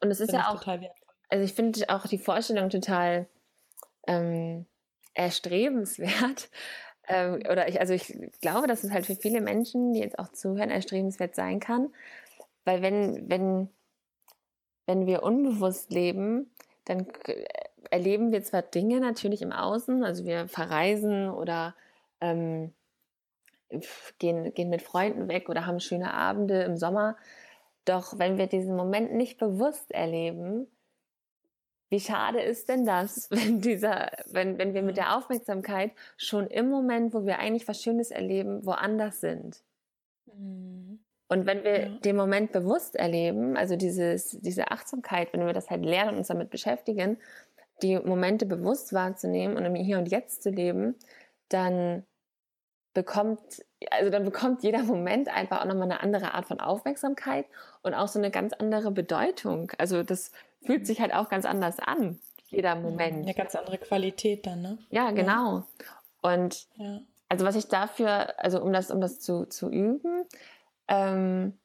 Und 0.00 0.10
es 0.10 0.18
ist 0.18 0.32
ja 0.32 0.48
auch, 0.48 0.66
also 0.66 1.44
ich 1.44 1.52
finde 1.52 1.88
auch 1.88 2.06
die 2.06 2.18
Vorstellung 2.18 2.68
total 2.68 3.26
ähm, 4.06 4.66
erstrebenswert. 5.14 6.48
Ähm, 7.10 7.36
oder 7.50 7.68
ich, 7.68 7.80
also 7.80 7.94
ich 7.94 8.14
glaube, 8.42 8.66
dass 8.66 8.84
es 8.84 8.90
halt 8.90 9.06
für 9.06 9.16
viele 9.16 9.40
Menschen, 9.40 9.94
die 9.94 10.00
jetzt 10.00 10.18
auch 10.18 10.28
zuhören, 10.28 10.68
erstrebenswert 10.68 11.34
sein 11.34 11.58
kann. 11.58 11.88
Weil 12.66 12.82
wenn, 12.82 13.30
wenn, 13.30 13.70
wenn 14.84 15.06
wir 15.06 15.22
unbewusst 15.22 15.90
leben, 15.90 16.50
dann 16.84 17.06
erleben 17.90 18.32
wir 18.32 18.42
zwar 18.42 18.62
Dinge 18.62 19.00
natürlich 19.00 19.42
im 19.42 19.52
Außen, 19.52 20.04
also 20.04 20.24
wir 20.24 20.48
verreisen 20.48 21.30
oder 21.30 21.74
ähm, 22.20 22.72
gehen, 24.18 24.52
gehen 24.54 24.70
mit 24.70 24.82
Freunden 24.82 25.28
weg 25.28 25.48
oder 25.48 25.66
haben 25.66 25.80
schöne 25.80 26.12
Abende 26.12 26.62
im 26.62 26.76
Sommer. 26.76 27.16
Doch 27.84 28.18
wenn 28.18 28.38
wir 28.38 28.46
diesen 28.46 28.76
Moment 28.76 29.14
nicht 29.14 29.38
bewusst 29.38 29.92
erleben, 29.92 30.66
wie 31.90 32.00
schade 32.00 32.40
ist 32.40 32.68
denn 32.68 32.84
das, 32.84 33.30
wenn 33.30 33.60
dieser, 33.60 34.10
wenn, 34.26 34.58
wenn 34.58 34.74
wir 34.74 34.82
mit 34.82 34.96
der 34.96 35.16
Aufmerksamkeit 35.16 35.92
schon 36.16 36.46
im 36.46 36.68
Moment, 36.68 37.14
wo 37.14 37.24
wir 37.24 37.38
eigentlich 37.38 37.68
was 37.68 37.82
Schönes 37.82 38.10
erleben, 38.10 38.64
woanders 38.66 39.20
sind? 39.20 39.62
Mhm. 40.26 41.00
Und 41.30 41.44
wenn 41.44 41.62
wir 41.62 41.80
ja. 41.80 41.88
den 41.98 42.16
Moment 42.16 42.52
bewusst 42.52 42.96
erleben, 42.96 43.56
also 43.56 43.76
dieses, 43.76 44.38
diese 44.40 44.70
Achtsamkeit, 44.70 45.32
wenn 45.32 45.44
wir 45.44 45.52
das 45.52 45.68
halt 45.68 45.84
lernen 45.84 46.12
und 46.12 46.18
uns 46.18 46.28
damit 46.28 46.48
beschäftigen, 46.48 47.18
die 47.82 47.98
Momente 47.98 48.46
bewusst 48.46 48.92
wahrzunehmen 48.92 49.56
und 49.56 49.64
im 49.64 49.74
Hier 49.74 49.98
und 49.98 50.10
Jetzt 50.10 50.42
zu 50.42 50.50
leben, 50.50 50.96
dann 51.48 52.04
bekommt, 52.94 53.64
also 53.90 54.10
dann 54.10 54.24
bekommt 54.24 54.62
jeder 54.62 54.82
Moment 54.82 55.28
einfach 55.28 55.60
auch 55.60 55.66
nochmal 55.66 55.84
eine 55.84 56.00
andere 56.00 56.34
Art 56.34 56.46
von 56.46 56.60
Aufmerksamkeit 56.60 57.46
und 57.82 57.94
auch 57.94 58.08
so 58.08 58.18
eine 58.18 58.30
ganz 58.30 58.52
andere 58.54 58.90
Bedeutung. 58.90 59.70
Also 59.78 60.02
das 60.02 60.32
fühlt 60.62 60.86
sich 60.86 61.00
halt 61.00 61.14
auch 61.14 61.28
ganz 61.28 61.44
anders 61.44 61.78
an, 61.78 62.18
jeder 62.46 62.74
Moment. 62.74 63.22
Eine 63.22 63.34
ganz 63.34 63.54
andere 63.54 63.78
Qualität 63.78 64.46
dann, 64.46 64.62
ne? 64.62 64.78
Ja, 64.90 65.12
genau. 65.12 65.64
Und 66.22 66.66
ja. 66.76 67.00
also 67.28 67.44
was 67.44 67.54
ich 67.54 67.68
dafür, 67.68 68.38
also 68.38 68.60
um 68.60 68.72
das, 68.72 68.90
um 68.90 69.00
das 69.00 69.20
zu, 69.20 69.46
zu 69.46 69.70
üben, 69.70 70.24
ähm, 70.88 71.56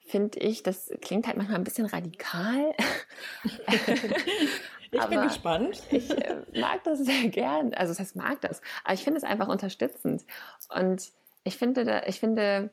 finde 0.00 0.38
ich, 0.40 0.62
das 0.62 0.90
klingt 1.00 1.26
halt 1.26 1.36
manchmal 1.36 1.58
ein 1.58 1.64
bisschen 1.64 1.86
radikal. 1.86 2.74
ich 4.90 5.04
bin 5.06 5.22
gespannt. 5.22 5.82
ich 5.90 6.10
äh, 6.10 6.42
mag 6.58 6.84
das 6.84 7.00
sehr 7.00 7.28
gern. 7.28 7.74
Also, 7.74 7.92
das 7.92 8.00
heißt, 8.00 8.16
mag 8.16 8.40
das. 8.40 8.60
Aber 8.84 8.94
ich 8.94 9.04
finde 9.04 9.18
es 9.18 9.24
einfach 9.24 9.48
unterstützend. 9.48 10.24
Und 10.74 11.10
ich 11.44 11.56
finde, 11.56 12.02
ich 12.06 12.20
finde, 12.20 12.70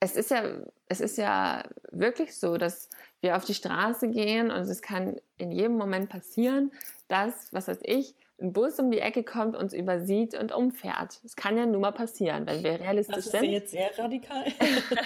es 0.00 0.16
ist 0.16 0.30
ja, 0.30 0.42
es 0.88 1.00
ist 1.00 1.16
ja 1.16 1.64
wirklich 1.90 2.36
so, 2.38 2.56
dass 2.56 2.88
wir 3.20 3.36
auf 3.36 3.44
die 3.44 3.54
Straße 3.54 4.08
gehen 4.08 4.50
und 4.50 4.62
es 4.62 4.82
kann 4.82 5.16
in 5.38 5.50
jedem 5.50 5.76
Moment 5.76 6.10
passieren, 6.10 6.72
dass, 7.08 7.52
was 7.52 7.68
weiß 7.68 7.80
ich, 7.82 8.14
ein 8.40 8.52
Bus 8.52 8.78
um 8.78 8.90
die 8.90 8.98
Ecke 8.98 9.22
kommt, 9.22 9.56
uns 9.56 9.72
übersieht 9.72 10.34
und 10.34 10.52
umfährt. 10.52 11.22
Das 11.22 11.36
kann 11.36 11.56
ja 11.56 11.66
nur 11.66 11.80
mal 11.80 11.92
passieren, 11.92 12.46
wenn 12.46 12.62
wir 12.64 12.80
realistisch 12.80 13.16
sind. 13.16 13.26
Das 13.26 13.34
ist 13.34 13.40
sind. 13.40 13.50
jetzt 13.50 13.70
sehr 13.70 13.98
radikal. 13.98 14.44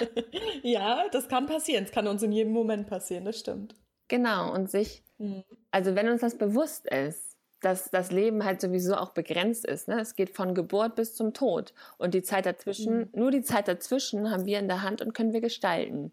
ja, 0.62 1.04
das 1.12 1.28
kann 1.28 1.46
passieren. 1.46 1.84
Es 1.84 1.92
kann 1.92 2.06
uns 2.06 2.22
in 2.22 2.32
jedem 2.32 2.52
Moment 2.52 2.88
passieren, 2.88 3.24
das 3.24 3.38
stimmt. 3.38 3.74
Genau, 4.08 4.52
und 4.52 4.70
sich, 4.70 5.02
mhm. 5.18 5.44
also 5.70 5.94
wenn 5.94 6.08
uns 6.08 6.20
das 6.20 6.36
bewusst 6.36 6.86
ist, 6.86 7.28
dass 7.60 7.90
das 7.90 8.12
Leben 8.12 8.44
halt 8.44 8.60
sowieso 8.60 8.94
auch 8.94 9.10
begrenzt 9.10 9.66
ist. 9.66 9.88
Ne? 9.88 10.00
Es 10.00 10.14
geht 10.14 10.30
von 10.30 10.54
Geburt 10.54 10.94
bis 10.94 11.14
zum 11.14 11.34
Tod. 11.34 11.74
Und 11.96 12.14
die 12.14 12.22
Zeit 12.22 12.46
dazwischen, 12.46 12.98
mhm. 12.98 13.08
nur 13.14 13.30
die 13.30 13.42
Zeit 13.42 13.66
dazwischen 13.66 14.30
haben 14.30 14.46
wir 14.46 14.58
in 14.58 14.68
der 14.68 14.82
Hand 14.82 15.02
und 15.02 15.12
können 15.12 15.32
wir 15.32 15.40
gestalten. 15.40 16.12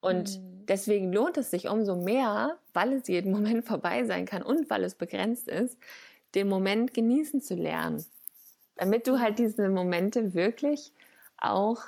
Und 0.00 0.38
mhm. 0.38 0.66
deswegen 0.66 1.12
lohnt 1.12 1.36
es 1.36 1.50
sich 1.50 1.68
umso 1.68 1.96
mehr, 1.96 2.58
weil 2.72 2.94
es 2.94 3.08
jeden 3.08 3.32
Moment 3.36 3.64
vorbei 3.64 4.04
sein 4.04 4.26
kann 4.26 4.42
und 4.42 4.68
weil 4.68 4.84
es 4.84 4.94
begrenzt 4.94 5.48
ist, 5.48 5.78
den 6.34 6.48
Moment 6.48 6.94
genießen 6.94 7.40
zu 7.40 7.54
lernen. 7.54 8.04
Damit 8.76 9.06
du 9.06 9.20
halt 9.20 9.38
diese 9.38 9.68
Momente 9.68 10.34
wirklich 10.34 10.92
auch 11.38 11.82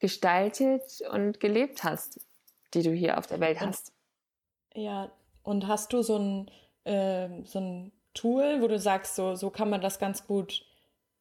gestaltet 0.00 1.00
und 1.12 1.40
gelebt 1.40 1.84
hast, 1.84 2.20
die 2.74 2.82
du 2.82 2.90
hier 2.90 3.18
auf 3.18 3.26
der 3.26 3.40
Welt 3.40 3.60
hast. 3.60 3.92
Ja, 4.74 5.10
und 5.46 5.68
hast 5.68 5.92
du 5.92 6.02
so 6.02 6.16
ein, 6.16 6.50
äh, 6.84 7.28
so 7.44 7.60
ein 7.60 7.92
Tool, 8.14 8.60
wo 8.60 8.68
du 8.68 8.78
sagst, 8.78 9.14
so, 9.14 9.34
so 9.34 9.50
kann 9.50 9.70
man 9.70 9.80
das 9.80 9.98
ganz 9.98 10.26
gut 10.26 10.64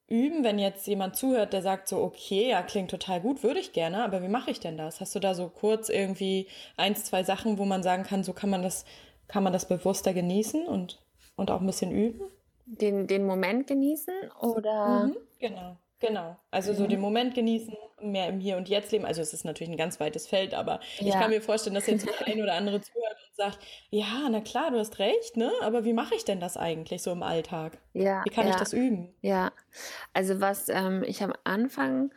üben, 0.07 0.43
wenn 0.43 0.59
jetzt 0.59 0.87
jemand 0.87 1.15
zuhört, 1.15 1.53
der 1.53 1.61
sagt 1.61 1.87
so, 1.87 2.01
okay, 2.01 2.49
ja, 2.49 2.61
klingt 2.61 2.91
total 2.91 3.21
gut, 3.21 3.43
würde 3.43 3.59
ich 3.59 3.73
gerne, 3.73 4.03
aber 4.03 4.21
wie 4.21 4.27
mache 4.27 4.51
ich 4.51 4.59
denn 4.59 4.77
das? 4.77 5.01
Hast 5.01 5.15
du 5.15 5.19
da 5.19 5.33
so 5.33 5.49
kurz 5.49 5.89
irgendwie 5.89 6.47
eins, 6.77 7.05
zwei 7.05 7.23
Sachen, 7.23 7.57
wo 7.57 7.65
man 7.65 7.83
sagen 7.83 8.03
kann, 8.03 8.23
so 8.23 8.33
kann 8.33 8.49
man 8.49 8.63
das, 8.63 8.85
kann 9.27 9.43
man 9.43 9.53
das 9.53 9.67
bewusster 9.67 10.13
genießen 10.13 10.67
und, 10.67 11.01
und 11.35 11.51
auch 11.51 11.59
ein 11.59 11.67
bisschen 11.67 11.91
üben? 11.91 12.21
Den, 12.65 13.07
den 13.07 13.25
Moment 13.25 13.67
genießen 13.67 14.13
oder? 14.41 15.05
Mhm, 15.05 15.17
genau. 15.39 15.77
Genau. 15.99 16.35
Also 16.51 16.73
mhm. 16.73 16.77
so 16.77 16.87
den 16.87 16.99
Moment 16.99 17.35
genießen, 17.35 17.75
mehr 18.01 18.27
im 18.27 18.39
Hier 18.39 18.57
und 18.57 18.69
Jetzt 18.69 18.91
leben. 18.91 19.05
Also 19.05 19.21
es 19.21 19.33
ist 19.33 19.45
natürlich 19.45 19.71
ein 19.71 19.77
ganz 19.77 19.99
weites 19.99 20.27
Feld, 20.27 20.53
aber 20.53 20.79
ja. 20.99 21.07
ich 21.07 21.13
kann 21.13 21.29
mir 21.29 21.41
vorstellen, 21.41 21.75
dass 21.75 21.87
jetzt 21.87 22.05
der 22.05 22.13
ein 22.27 22.41
oder 22.41 22.53
andere 22.53 22.81
zuhört 22.81 23.24
sagt, 23.35 23.59
ja, 23.89 24.27
na 24.29 24.41
klar, 24.41 24.71
du 24.71 24.79
hast 24.79 24.99
recht, 24.99 25.37
ne? 25.37 25.51
Aber 25.61 25.85
wie 25.85 25.93
mache 25.93 26.15
ich 26.15 26.25
denn 26.25 26.39
das 26.39 26.57
eigentlich 26.57 27.03
so 27.03 27.11
im 27.11 27.23
Alltag? 27.23 27.77
Ja. 27.93 28.23
Wie 28.25 28.29
kann 28.29 28.45
ja. 28.45 28.51
ich 28.51 28.57
das 28.57 28.73
üben? 28.73 29.13
Ja. 29.21 29.51
Also 30.13 30.41
was 30.41 30.69
ähm, 30.69 31.03
ich 31.05 31.23
am 31.23 31.33
Anfang 31.43 32.11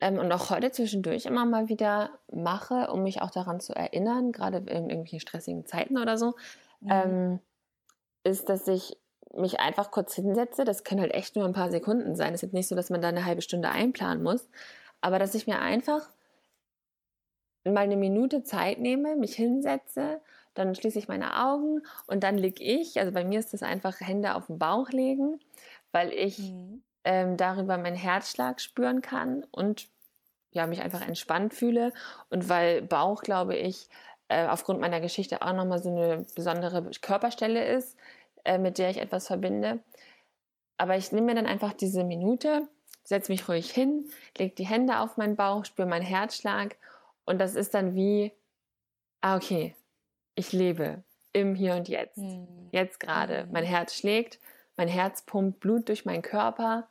ähm, 0.00 0.18
und 0.18 0.30
auch 0.32 0.50
heute 0.50 0.70
zwischendurch 0.70 1.26
immer 1.26 1.44
mal 1.44 1.68
wieder 1.68 2.10
mache, 2.32 2.90
um 2.92 3.02
mich 3.02 3.20
auch 3.22 3.30
daran 3.30 3.60
zu 3.60 3.74
erinnern, 3.74 4.32
gerade 4.32 4.58
in 4.58 4.90
irgendwelchen 4.90 5.20
stressigen 5.20 5.66
Zeiten 5.66 5.98
oder 5.98 6.16
so, 6.16 6.34
mhm. 6.80 6.90
ähm, 6.90 7.40
ist, 8.24 8.48
dass 8.48 8.68
ich 8.68 8.96
mich 9.34 9.60
einfach 9.60 9.90
kurz 9.90 10.14
hinsetze, 10.14 10.64
das 10.64 10.84
können 10.84 11.00
halt 11.00 11.14
echt 11.14 11.36
nur 11.36 11.44
ein 11.44 11.52
paar 11.52 11.70
Sekunden 11.70 12.16
sein. 12.16 12.34
Es 12.34 12.42
ist 12.42 12.54
nicht 12.54 12.68
so, 12.68 12.74
dass 12.74 12.90
man 12.90 13.02
da 13.02 13.08
eine 13.08 13.24
halbe 13.24 13.42
Stunde 13.42 13.68
einplanen 13.68 14.22
muss, 14.22 14.48
aber 15.00 15.18
dass 15.18 15.34
ich 15.34 15.46
mir 15.46 15.60
einfach 15.60 16.10
mal 17.64 17.78
eine 17.78 17.96
Minute 17.96 18.42
Zeit 18.42 18.78
nehme, 18.78 19.16
mich 19.16 19.34
hinsetze, 19.34 20.20
dann 20.54 20.74
schließe 20.74 20.98
ich 20.98 21.08
meine 21.08 21.44
Augen 21.44 21.82
und 22.06 22.24
dann 22.24 22.36
lege 22.36 22.62
ich, 22.62 22.98
also 22.98 23.12
bei 23.12 23.24
mir 23.24 23.38
ist 23.38 23.52
das 23.52 23.62
einfach 23.62 24.00
Hände 24.00 24.34
auf 24.34 24.46
den 24.46 24.58
Bauch 24.58 24.90
legen, 24.90 25.38
weil 25.92 26.12
ich 26.12 26.38
mhm. 26.38 26.82
ähm, 27.04 27.36
darüber 27.36 27.78
meinen 27.78 27.96
Herzschlag 27.96 28.60
spüren 28.60 29.02
kann 29.02 29.44
und 29.50 29.88
ja, 30.52 30.66
mich 30.66 30.82
einfach 30.82 31.06
entspannt 31.06 31.54
fühle 31.54 31.92
und 32.30 32.48
weil 32.48 32.82
Bauch, 32.82 33.22
glaube 33.22 33.56
ich, 33.56 33.88
äh, 34.28 34.46
aufgrund 34.46 34.80
meiner 34.80 35.00
Geschichte 35.00 35.42
auch 35.42 35.52
nochmal 35.52 35.82
so 35.82 35.90
eine 35.90 36.26
besondere 36.34 36.90
Körperstelle 37.00 37.64
ist, 37.66 37.96
äh, 38.44 38.58
mit 38.58 38.78
der 38.78 38.90
ich 38.90 38.98
etwas 38.98 39.26
verbinde. 39.26 39.80
Aber 40.76 40.96
ich 40.96 41.12
nehme 41.12 41.26
mir 41.28 41.34
dann 41.34 41.46
einfach 41.46 41.72
diese 41.72 42.04
Minute, 42.04 42.68
setze 43.04 43.32
mich 43.32 43.48
ruhig 43.48 43.70
hin, 43.70 44.10
lege 44.36 44.54
die 44.54 44.66
Hände 44.66 45.00
auf 45.00 45.16
meinen 45.16 45.36
Bauch, 45.36 45.64
spüre 45.64 45.88
meinen 45.88 46.04
Herzschlag 46.04 46.76
und 47.28 47.38
das 47.38 47.54
ist 47.54 47.74
dann 47.74 47.94
wie, 47.94 48.32
ah, 49.20 49.36
okay, 49.36 49.74
ich 50.34 50.52
lebe 50.52 51.02
im 51.32 51.54
Hier 51.54 51.74
und 51.74 51.88
Jetzt. 51.88 52.18
Mhm. 52.18 52.68
Jetzt 52.72 53.00
gerade. 53.00 53.44
Mhm. 53.44 53.52
Mein 53.52 53.64
Herz 53.64 53.94
schlägt, 53.94 54.40
mein 54.76 54.88
Herz 54.88 55.22
pumpt 55.22 55.60
Blut 55.60 55.88
durch 55.88 56.04
meinen 56.04 56.22
Körper, 56.22 56.88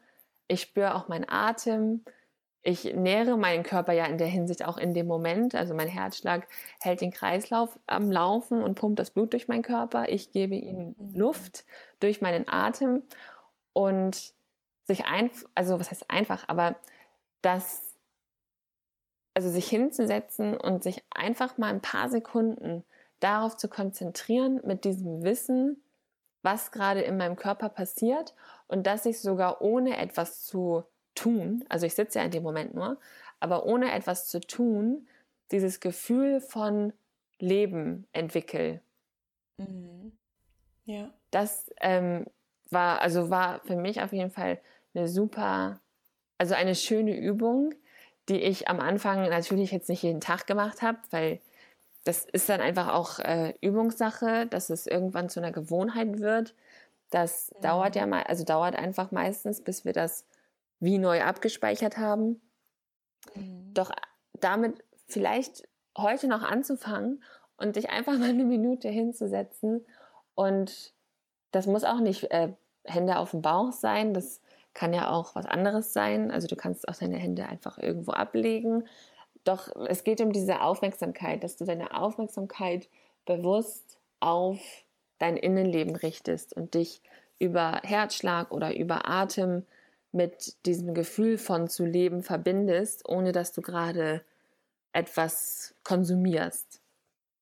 ich 0.48 0.62
spüre 0.62 0.96
auch 0.96 1.08
meinen 1.08 1.28
Atem, 1.28 2.04
ich 2.62 2.84
nähere 2.84 3.38
meinen 3.38 3.64
Körper 3.64 3.94
ja 3.94 4.06
in 4.06 4.18
der 4.18 4.28
Hinsicht 4.28 4.66
auch 4.66 4.78
in 4.78 4.94
dem 4.94 5.08
Moment. 5.08 5.56
Also 5.56 5.74
mein 5.74 5.88
Herzschlag 5.88 6.48
hält 6.82 7.02
den 7.02 7.12
Kreislauf 7.12 7.80
am 7.88 8.12
Laufen 8.12 8.62
und 8.62 8.76
pumpt 8.76 9.00
das 9.00 9.12
Blut 9.12 9.34
durch 9.34 9.48
meinen 9.48 9.62
Körper. 9.62 10.10
Ich 10.10 10.32
gebe 10.32 10.56
ihm 10.56 10.96
mhm. 10.98 11.16
Luft 11.16 11.66
durch 12.00 12.20
meinen 12.22 12.48
Atem 12.48 13.04
und 13.74 14.34
sich 14.84 15.06
einfach, 15.06 15.50
also 15.56 15.80
was 15.80 15.92
heißt 15.92 16.10
einfach, 16.10 16.46
aber 16.48 16.76
das, 17.42 17.87
also 19.38 19.52
sich 19.52 19.70
hinzusetzen 19.70 20.58
und 20.58 20.82
sich 20.82 21.04
einfach 21.12 21.60
mal 21.60 21.68
ein 21.68 21.80
paar 21.80 22.10
Sekunden 22.10 22.84
darauf 23.20 23.56
zu 23.56 23.68
konzentrieren 23.68 24.60
mit 24.66 24.84
diesem 24.84 25.22
Wissen, 25.22 25.80
was 26.42 26.72
gerade 26.72 27.02
in 27.02 27.18
meinem 27.18 27.36
Körper 27.36 27.70
passiert 27.70 28.34
und 28.66 28.88
dass 28.88 29.06
ich 29.06 29.22
sogar 29.22 29.62
ohne 29.62 29.98
etwas 29.98 30.44
zu 30.44 30.86
tun, 31.14 31.64
also 31.70 31.86
ich 31.86 31.94
sitze 31.94 32.18
ja 32.18 32.26
in 32.26 32.32
dem 32.32 32.42
Moment 32.42 32.74
nur, 32.74 32.98
aber 33.40 33.68
ohne 33.68 33.92
etwas 33.92 34.26
zu 34.26 34.42
tun, 34.42 35.08
dieses 35.52 35.82
Gefühl 35.82 36.42
von 36.42 36.92
Leben 37.38 38.08
entwickle. 38.14 38.82
Mhm. 39.58 40.14
Ja. 40.86 41.12
Das 41.30 41.72
ähm, 41.82 42.26
war, 42.72 43.02
also 43.02 43.30
war 43.30 43.60
für 43.66 43.76
mich 43.76 44.02
auf 44.02 44.14
jeden 44.14 44.32
Fall 44.32 44.60
eine 44.96 45.08
super, 45.08 45.80
also 46.40 46.56
eine 46.56 46.74
schöne 46.74 47.16
Übung, 47.16 47.76
die 48.30 48.42
ich 48.42 48.68
am 48.68 48.80
Anfang 48.80 49.30
natürlich 49.30 49.72
jetzt 49.72 49.90
nicht 49.90 50.04
jeden 50.04 50.22
Tag 50.22 50.48
gemacht 50.48 50.82
habe, 50.82 51.00
weil 51.12 51.40
das 52.04 52.26
ist 52.26 52.48
dann 52.50 52.62
einfach 52.62 52.94
auch 52.94 53.20
äh, 53.20 53.54
Übungssache, 53.62 54.48
dass 54.48 54.70
es 54.70 54.88
irgendwann 54.88 55.30
zu 55.30 55.40
einer 55.40 55.52
Gewohnheit 55.52 56.20
wird. 56.20 56.56
Das 57.10 57.52
mhm. 57.56 57.62
dauert 57.62 57.96
ja 57.96 58.06
mal, 58.06 58.24
also 58.24 58.44
dauert 58.44 58.76
einfach 58.76 59.12
meistens, 59.12 59.62
bis 59.62 59.86
wir 59.86 59.94
das 59.94 60.26
wie 60.80 60.98
neu 60.98 61.22
abgespeichert 61.22 61.98
haben. 61.98 62.42
Mhm. 63.36 63.74
Doch 63.74 63.92
damit 64.40 64.84
vielleicht 65.08 65.68
heute 65.98 66.28
noch 66.28 66.44
anzufangen 66.44 67.24
und 67.58 67.76
dich 67.76 67.90
einfach 67.90 68.18
mal 68.18 68.30
eine 68.30 68.46
Minute 68.46 68.90
hinzusetzen. 68.90 69.86
Und 70.36 70.94
das 71.52 71.66
muss 71.66 71.84
auch 71.84 72.00
nicht 72.00 72.32
äh, 72.32 72.54
Hände 72.84 73.18
auf 73.18 73.32
dem 73.32 73.42
Bauch 73.42 73.72
sein, 73.72 74.14
das 74.14 74.42
kann 74.78 74.94
ja 74.94 75.10
auch 75.10 75.34
was 75.34 75.48
anderes 75.48 75.92
sein. 75.92 76.30
Also 76.30 76.48
du 76.48 76.56
kannst 76.56 76.88
auch 76.88 76.96
deine 76.96 77.18
Hände 77.18 77.48
einfach 77.48 77.80
irgendwo 77.80 78.12
ablegen. 78.12 78.88
Doch 79.44 79.76
es 79.88 80.04
geht 80.04 80.22
um 80.22 80.32
diese 80.32 80.62
Aufmerksamkeit, 80.62 81.44
dass 81.44 81.58
du 81.58 81.66
deine 81.66 81.98
Aufmerksamkeit 81.98 82.88
bewusst 83.26 83.98
auf 84.20 84.60
dein 85.18 85.36
Innenleben 85.36 85.96
richtest 85.96 86.56
und 86.56 86.76
dich 86.76 87.02
über 87.40 87.82
Herzschlag 87.84 88.52
oder 88.52 88.78
über 88.78 89.10
Atem 89.10 89.66
mit 90.12 90.56
diesem 90.68 90.94
Gefühl 90.94 91.40
von 91.40 91.68
zu 91.68 91.84
leben 91.84 92.22
verbindest, 92.22 93.10
ohne 93.10 93.32
dass 93.32 93.54
du 93.54 93.62
gerade 93.62 94.22
etwas 94.94 95.74
konsumierst. 95.84 96.82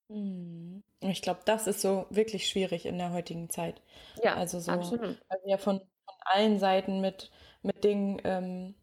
Mhm. 0.08 0.84
Ich 1.02 1.22
glaube, 1.22 1.42
das 1.44 1.68
ist 1.68 1.82
so 1.82 2.06
wirklich 2.10 2.48
schwierig 2.48 2.86
in 2.86 2.98
der 2.98 3.12
heutigen 3.12 3.50
Zeit. 3.50 3.82
Ja, 4.24 4.36
also 4.36 4.60
so, 4.60 4.72
absolut. 4.72 5.22
weil 5.28 5.40
wir 5.44 5.58
von 5.58 5.82
allen 6.26 6.60
Seiten 6.60 7.02
mit, 7.02 7.32
mit 7.64 7.84
Dingen 7.84 8.22
ähm, 8.24 8.76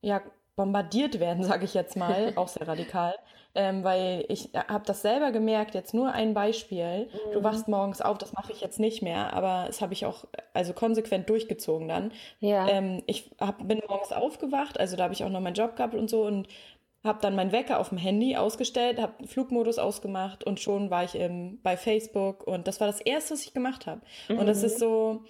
ja, 0.00 0.22
bombardiert 0.56 1.20
werden, 1.20 1.44
sage 1.50 1.64
ich 1.64 1.74
jetzt 1.74 1.96
mal, 1.96 2.32
auch 2.36 2.48
sehr 2.48 2.66
radikal. 2.68 3.14
Ähm, 3.52 3.82
weil 3.82 4.24
ich 4.28 4.50
habe 4.54 4.84
das 4.86 5.02
selber 5.02 5.32
gemerkt, 5.32 5.74
jetzt 5.74 5.92
nur 5.92 6.12
ein 6.12 6.34
Beispiel. 6.34 7.06
Mhm. 7.06 7.32
Du 7.32 7.42
wachst 7.42 7.66
morgens 7.66 8.00
auf, 8.00 8.16
das 8.16 8.32
mache 8.32 8.52
ich 8.52 8.60
jetzt 8.60 8.78
nicht 8.78 9.02
mehr, 9.02 9.32
aber 9.32 9.64
das 9.66 9.80
habe 9.80 9.92
ich 9.92 10.06
auch 10.06 10.24
also 10.54 10.72
konsequent 10.72 11.28
durchgezogen 11.28 11.88
dann. 11.88 12.12
Ja. 12.38 12.68
Ähm, 12.68 13.02
ich 13.06 13.28
hab, 13.40 13.66
bin 13.66 13.82
morgens 13.88 14.12
aufgewacht, 14.12 14.78
also 14.78 14.96
da 14.96 15.02
habe 15.02 15.14
ich 15.14 15.24
auch 15.24 15.30
noch 15.30 15.40
meinen 15.40 15.54
Job 15.54 15.74
gehabt 15.74 15.96
und 15.96 16.08
so 16.08 16.22
und 16.22 16.46
habe 17.02 17.18
dann 17.22 17.34
meinen 17.34 17.50
Wecker 17.50 17.80
auf 17.80 17.88
dem 17.88 17.98
Handy 17.98 18.36
ausgestellt, 18.36 19.00
habe 19.00 19.26
Flugmodus 19.26 19.78
ausgemacht 19.78 20.44
und 20.44 20.60
schon 20.60 20.90
war 20.90 21.04
ich 21.04 21.14
im, 21.14 21.60
bei 21.62 21.76
Facebook 21.76 22.46
und 22.46 22.68
das 22.68 22.78
war 22.78 22.86
das 22.86 23.00
Erste, 23.00 23.34
was 23.34 23.44
ich 23.44 23.54
gemacht 23.54 23.86
habe. 23.86 24.02
Mhm. 24.28 24.38
Und 24.38 24.46
das 24.46 24.62
ist 24.62 24.78
so, 24.78 25.24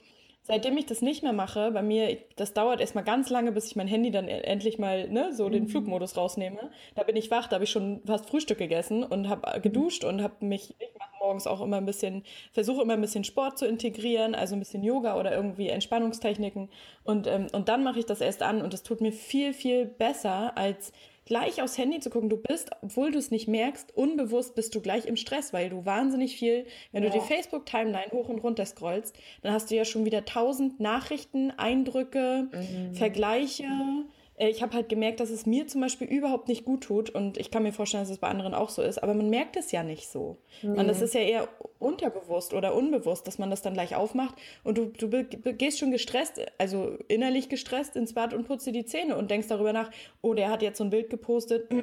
seitdem 0.51 0.77
ich 0.78 0.86
das 0.86 1.01
nicht 1.01 1.22
mehr 1.22 1.32
mache, 1.32 1.70
bei 1.70 1.81
mir, 1.81 2.18
das 2.35 2.52
dauert 2.55 2.81
erstmal 2.81 3.05
ganz 3.05 3.31
lange, 3.31 3.52
bis 3.52 3.66
ich 3.66 3.77
mein 3.77 3.86
Handy 3.86 4.10
dann 4.10 4.27
e-, 4.27 4.40
endlich 4.40 4.81
mal 4.81 5.09
ne, 5.09 5.32
so 5.32 5.47
mhm. 5.47 5.52
den 5.52 5.68
Flugmodus 5.68 6.16
rausnehme. 6.16 6.70
Da 6.97 7.05
bin 7.05 7.14
ich 7.14 7.31
wach, 7.31 7.47
da 7.47 7.55
habe 7.55 7.64
ich 7.64 7.70
schon 7.70 8.01
fast 8.05 8.28
Frühstück 8.28 8.59
gegessen 8.59 9.05
und 9.05 9.28
habe 9.28 9.60
geduscht 9.60 10.02
und 10.02 10.24
habe 10.24 10.44
mich, 10.44 10.74
ich 10.81 10.98
mache 10.98 11.10
morgens 11.20 11.47
auch 11.47 11.60
immer 11.60 11.77
ein 11.77 11.86
bisschen, 11.86 12.24
versuche 12.52 12.82
immer 12.82 12.94
ein 12.94 13.01
bisschen 13.01 13.22
Sport 13.22 13.59
zu 13.59 13.66
integrieren, 13.66 14.35
also 14.35 14.56
ein 14.56 14.59
bisschen 14.59 14.82
Yoga 14.82 15.20
oder 15.20 15.32
irgendwie 15.32 15.68
Entspannungstechniken. 15.68 16.68
Und, 17.05 17.28
ähm, 17.28 17.47
und 17.52 17.68
dann 17.68 17.85
mache 17.85 18.01
ich 18.01 18.06
das 18.06 18.20
erst 18.20 18.43
an 18.43 18.60
und 18.60 18.72
das 18.72 18.82
tut 18.82 19.01
mir 19.01 19.12
viel, 19.12 19.52
viel 19.52 19.86
besser, 19.86 20.59
als 20.59 20.93
gleich 21.31 21.62
aufs 21.62 21.78
Handy 21.78 22.01
zu 22.01 22.11
gucken. 22.11 22.28
Du 22.28 22.36
bist, 22.36 22.70
obwohl 22.82 23.12
du 23.12 23.19
es 23.19 23.31
nicht 23.31 23.47
merkst, 23.47 23.97
unbewusst 23.97 24.57
bist 24.57 24.74
du 24.74 24.81
gleich 24.81 25.07
im 25.07 25.16
Stress, 25.16 25.52
weil 25.52 25.70
du 25.70 25.86
wahnsinnig 25.86 26.36
viel, 26.36 26.66
wenn 26.90 27.05
ja. 27.05 27.09
du 27.09 27.20
die 27.20 27.24
Facebook-Timeline 27.24 28.11
hoch 28.11 28.28
und 28.28 28.40
runter 28.40 28.66
scrollst, 28.66 29.16
dann 29.43 29.52
hast 29.52 29.70
du 29.70 29.77
ja 29.77 29.85
schon 29.85 30.05
wieder 30.05 30.24
tausend 30.24 30.81
Nachrichten, 30.81 31.52
Eindrücke, 31.52 32.48
mhm. 32.52 32.94
Vergleiche. 32.94 33.62
Äh, 33.62 34.05
ich 34.48 34.62
habe 34.62 34.72
halt 34.72 34.88
gemerkt, 34.88 35.20
dass 35.20 35.30
es 35.30 35.44
mir 35.44 35.66
zum 35.66 35.80
Beispiel 35.80 36.06
überhaupt 36.06 36.48
nicht 36.48 36.64
gut 36.64 36.84
tut 36.84 37.10
und 37.10 37.36
ich 37.36 37.50
kann 37.50 37.62
mir 37.62 37.72
vorstellen, 37.72 38.02
dass 38.02 38.10
es 38.10 38.18
bei 38.18 38.28
anderen 38.28 38.54
auch 38.54 38.70
so 38.70 38.82
ist, 38.82 39.02
aber 39.02 39.14
man 39.14 39.28
merkt 39.28 39.56
es 39.56 39.70
ja 39.70 39.82
nicht 39.82 40.08
so. 40.08 40.38
Nee. 40.62 40.78
Und 40.78 40.88
das 40.88 41.02
ist 41.02 41.14
ja 41.14 41.20
eher 41.20 41.48
unterbewusst 41.78 42.54
oder 42.54 42.74
unbewusst, 42.74 43.26
dass 43.26 43.38
man 43.38 43.50
das 43.50 43.62
dann 43.62 43.74
gleich 43.74 43.94
aufmacht 43.94 44.34
und 44.64 44.78
du, 44.78 44.86
du 44.86 45.20
gehst 45.54 45.78
schon 45.78 45.90
gestresst, 45.90 46.40
also 46.58 46.96
innerlich 47.08 47.48
gestresst 47.48 47.96
ins 47.96 48.14
Bad 48.14 48.32
und 48.32 48.46
putzt 48.46 48.66
dir 48.66 48.72
die 48.72 48.86
Zähne 48.86 49.16
und 49.16 49.30
denkst 49.30 49.48
darüber 49.48 49.72
nach, 49.72 49.90
oh, 50.22 50.34
der 50.34 50.50
hat 50.50 50.62
jetzt 50.62 50.78
so 50.78 50.84
ein 50.84 50.90
Bild 50.90 51.10
gepostet. 51.10 51.68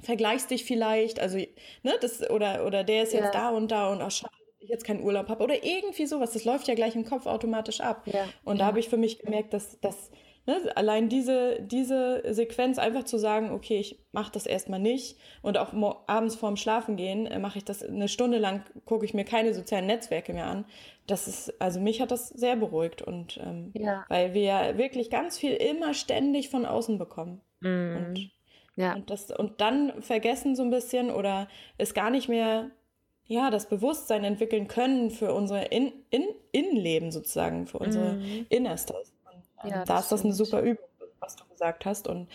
vergleichst 0.00 0.52
dich 0.52 0.64
vielleicht, 0.64 1.18
also, 1.18 1.38
ne, 1.38 1.92
das, 2.00 2.30
oder, 2.30 2.64
oder 2.64 2.84
der 2.84 3.02
ist 3.02 3.12
jetzt 3.12 3.24
ja. 3.24 3.30
da 3.32 3.48
und 3.50 3.72
da 3.72 3.90
und 3.90 4.00
ach, 4.00 4.12
schade, 4.12 4.32
ich 4.60 4.68
jetzt 4.68 4.84
keinen 4.84 5.02
Urlaub 5.02 5.28
habe 5.28 5.42
oder 5.42 5.64
irgendwie 5.64 6.06
sowas. 6.06 6.32
Das 6.32 6.44
läuft 6.44 6.68
ja 6.68 6.74
gleich 6.74 6.94
im 6.94 7.04
Kopf 7.04 7.26
automatisch 7.26 7.80
ab. 7.80 8.02
Ja. 8.06 8.28
Und 8.44 8.60
da 8.60 8.66
habe 8.66 8.78
ich 8.78 8.88
für 8.88 8.96
mich 8.96 9.18
gemerkt, 9.18 9.52
dass, 9.52 9.80
dass 9.80 10.10
ne, 10.48 10.76
allein 10.76 11.08
diese, 11.08 11.60
diese 11.60 12.22
Sequenz 12.32 12.78
einfach 12.78 13.04
zu 13.04 13.18
sagen, 13.18 13.52
okay, 13.52 13.78
ich 13.78 14.00
mache 14.12 14.32
das 14.32 14.46
erstmal 14.46 14.80
nicht 14.80 15.18
und 15.42 15.58
auch 15.58 15.72
abends 16.06 16.34
vorm 16.34 16.56
Schlafengehen 16.56 17.26
äh, 17.26 17.38
mache 17.38 17.58
ich 17.58 17.64
das 17.64 17.82
eine 17.82 18.08
Stunde 18.08 18.38
lang, 18.38 18.64
gucke 18.86 19.04
ich 19.04 19.12
mir 19.14 19.24
keine 19.24 19.52
sozialen 19.52 19.86
Netzwerke 19.86 20.32
mehr 20.32 20.46
an. 20.46 20.64
Das 21.06 21.28
ist, 21.28 21.60
also 21.60 21.80
mich 21.80 22.00
hat 22.00 22.10
das 22.10 22.28
sehr 22.30 22.56
beruhigt 22.56 23.02
und 23.02 23.38
ähm, 23.44 23.72
ja. 23.74 24.04
weil 24.08 24.32
wir 24.32 24.42
ja 24.42 24.78
wirklich 24.78 25.10
ganz 25.10 25.38
viel 25.38 25.52
immer 25.52 25.92
ständig 25.92 26.48
von 26.48 26.64
außen 26.64 26.98
bekommen. 26.98 27.42
Mhm. 27.60 27.96
Und, 27.96 28.30
ja. 28.76 28.94
und, 28.94 29.10
das, 29.10 29.30
und 29.30 29.60
dann 29.60 30.02
vergessen 30.02 30.56
so 30.56 30.62
ein 30.62 30.70
bisschen 30.70 31.10
oder 31.10 31.46
es 31.76 31.92
gar 31.92 32.10
nicht 32.10 32.28
mehr 32.28 32.70
ja, 33.26 33.50
das 33.50 33.68
Bewusstsein 33.68 34.24
entwickeln 34.24 34.68
können 34.68 35.10
für 35.10 35.34
unser 35.34 35.70
In 35.70 35.92
In 36.08 36.24
Innenleben 36.50 37.12
sozusagen, 37.12 37.66
für 37.66 37.78
unser 37.78 38.14
mhm. 38.14 38.46
Innerstes. 38.48 39.12
Ja, 39.64 39.84
da 39.84 39.98
ist 40.00 40.12
das 40.12 40.24
eine 40.24 40.34
super 40.34 40.60
Übung, 40.60 40.86
was 41.20 41.36
du 41.36 41.44
gesagt 41.46 41.84
hast. 41.84 42.08
Und 42.08 42.28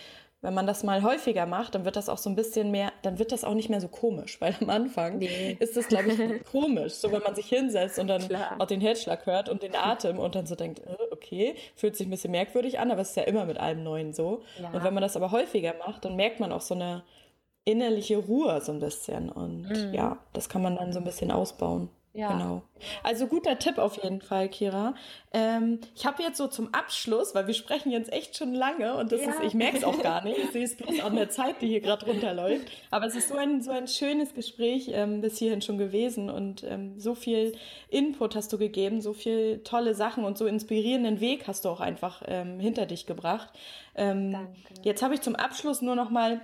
wenn 0.44 0.54
man 0.54 0.68
das 0.68 0.84
mal 0.84 1.02
häufiger 1.04 1.46
macht, 1.46 1.74
dann 1.74 1.86
wird 1.86 1.96
das 1.96 2.10
auch 2.10 2.18
so 2.18 2.30
ein 2.30 2.36
bisschen 2.36 2.70
mehr, 2.70 2.92
dann 3.02 3.18
wird 3.18 3.32
das 3.32 3.46
auch 3.46 3.54
nicht 3.54 3.70
mehr 3.70 3.80
so 3.80 3.88
komisch, 3.88 4.42
weil 4.42 4.54
am 4.60 4.70
Anfang 4.70 5.18
nee. 5.18 5.56
ist 5.60 5.78
es, 5.78 5.88
glaube 5.88 6.12
ich, 6.12 6.44
komisch, 6.52 6.94
so 6.94 7.14
wenn 7.14 7.24
man 7.24 7.34
sich 7.34 7.48
hinsetzt 7.48 7.98
und 7.98 8.08
dann 8.08 8.28
Klar. 8.28 8.58
auch 8.60 8.68
den 8.68 8.82
Herzschlag 8.82 9.26
hört 9.26 9.48
und 9.48 9.64
den 9.64 9.74
Atem 9.74 10.20
und 10.20 10.36
dann 10.36 10.46
so 10.46 10.56
denkt, 10.56 10.80
äh, 10.80 10.98
okay, 11.12 11.56
fühlt 11.76 11.96
sich 11.96 12.06
ein 12.06 12.10
bisschen 12.10 12.32
merkwürdig 12.32 12.78
an, 12.78 12.92
aber 12.92 13.02
es 13.02 13.12
ist 13.12 13.16
ja 13.16 13.24
immer 13.24 13.46
mit 13.46 13.58
allem 13.58 13.84
Neuen 13.84 14.12
so. 14.12 14.44
Ja. 14.62 14.72
Und 14.72 14.84
wenn 14.84 14.94
man 14.94 15.02
das 15.02 15.16
aber 15.16 15.32
häufiger 15.32 15.76
macht, 15.76 16.04
dann 16.04 16.18
merkt 16.18 16.42
man 16.42 16.52
auch 16.52 16.62
so 16.62 16.76
eine 16.76 17.04
innerliche 17.64 18.18
Ruhe 18.18 18.60
so 18.62 18.74
ein 18.74 18.80
bisschen 18.80 19.30
und 19.30 19.70
mhm. 19.70 19.94
ja, 19.94 20.18
das 20.34 20.50
kann 20.50 20.62
man 20.62 20.76
dann 20.76 20.92
so 20.92 21.00
ein 21.00 21.06
bisschen 21.06 21.32
ausbauen. 21.32 21.90
Ja. 22.16 22.32
Genau. 22.32 22.62
Also 23.02 23.26
guter 23.26 23.58
Tipp 23.58 23.80
auf 23.80 24.02
jeden 24.04 24.22
Fall, 24.22 24.48
Kira. 24.48 24.94
Ähm, 25.34 25.80
ich 25.96 26.06
habe 26.06 26.22
jetzt 26.22 26.38
so 26.38 26.46
zum 26.46 26.72
Abschluss, 26.72 27.34
weil 27.34 27.48
wir 27.48 27.56
sprechen 27.56 27.92
jetzt 27.92 28.14
echt 28.14 28.38
schon 28.38 28.54
lange 28.54 28.96
und 28.98 29.12
das 29.12 29.22
ja. 29.22 29.32
ist, 29.32 29.44
ich 29.44 29.56
merke 29.56 29.78
es 29.78 29.84
auch 29.84 30.00
gar 30.00 30.24
nicht. 30.24 30.38
Ich 30.38 30.52
sehe 30.52 30.64
es 30.64 30.78
bloß 30.78 31.00
an 31.00 31.16
der 31.16 31.32
Zeit, 31.32 31.62
die 31.62 31.68
hier 31.68 31.82
gerade 31.82 32.06
runterläuft. 32.06 32.68
Aber 32.92 33.08
es 33.08 33.16
ist 33.16 33.30
so 33.30 33.36
ein, 33.36 33.64
so 33.64 33.72
ein 33.72 33.88
schönes 33.88 34.36
Gespräch 34.36 34.92
ähm, 34.94 35.22
bis 35.22 35.40
hierhin 35.40 35.64
schon 35.64 35.80
gewesen 35.80 36.30
und 36.30 36.64
ähm, 36.64 37.00
so 37.00 37.16
viel 37.16 37.54
Input 37.90 38.36
hast 38.36 38.54
du 38.54 38.60
gegeben, 38.60 39.02
so 39.02 39.14
viel 39.14 39.64
tolle 39.64 39.96
Sachen 39.96 40.24
und 40.24 40.38
so 40.38 40.46
inspirierenden 40.46 41.20
Weg 41.20 41.48
hast 41.48 41.66
du 41.66 41.70
auch 41.70 41.82
einfach 41.82 42.22
ähm, 42.28 42.60
hinter 42.60 42.86
dich 42.86 43.08
gebracht. 43.08 43.50
Ähm, 43.96 44.34
Danke. 44.34 44.54
Jetzt 44.84 45.02
habe 45.02 45.16
ich 45.16 45.22
zum 45.22 45.36
Abschluss 45.36 45.82
nur 45.82 45.96
noch 45.96 46.12
mal 46.12 46.42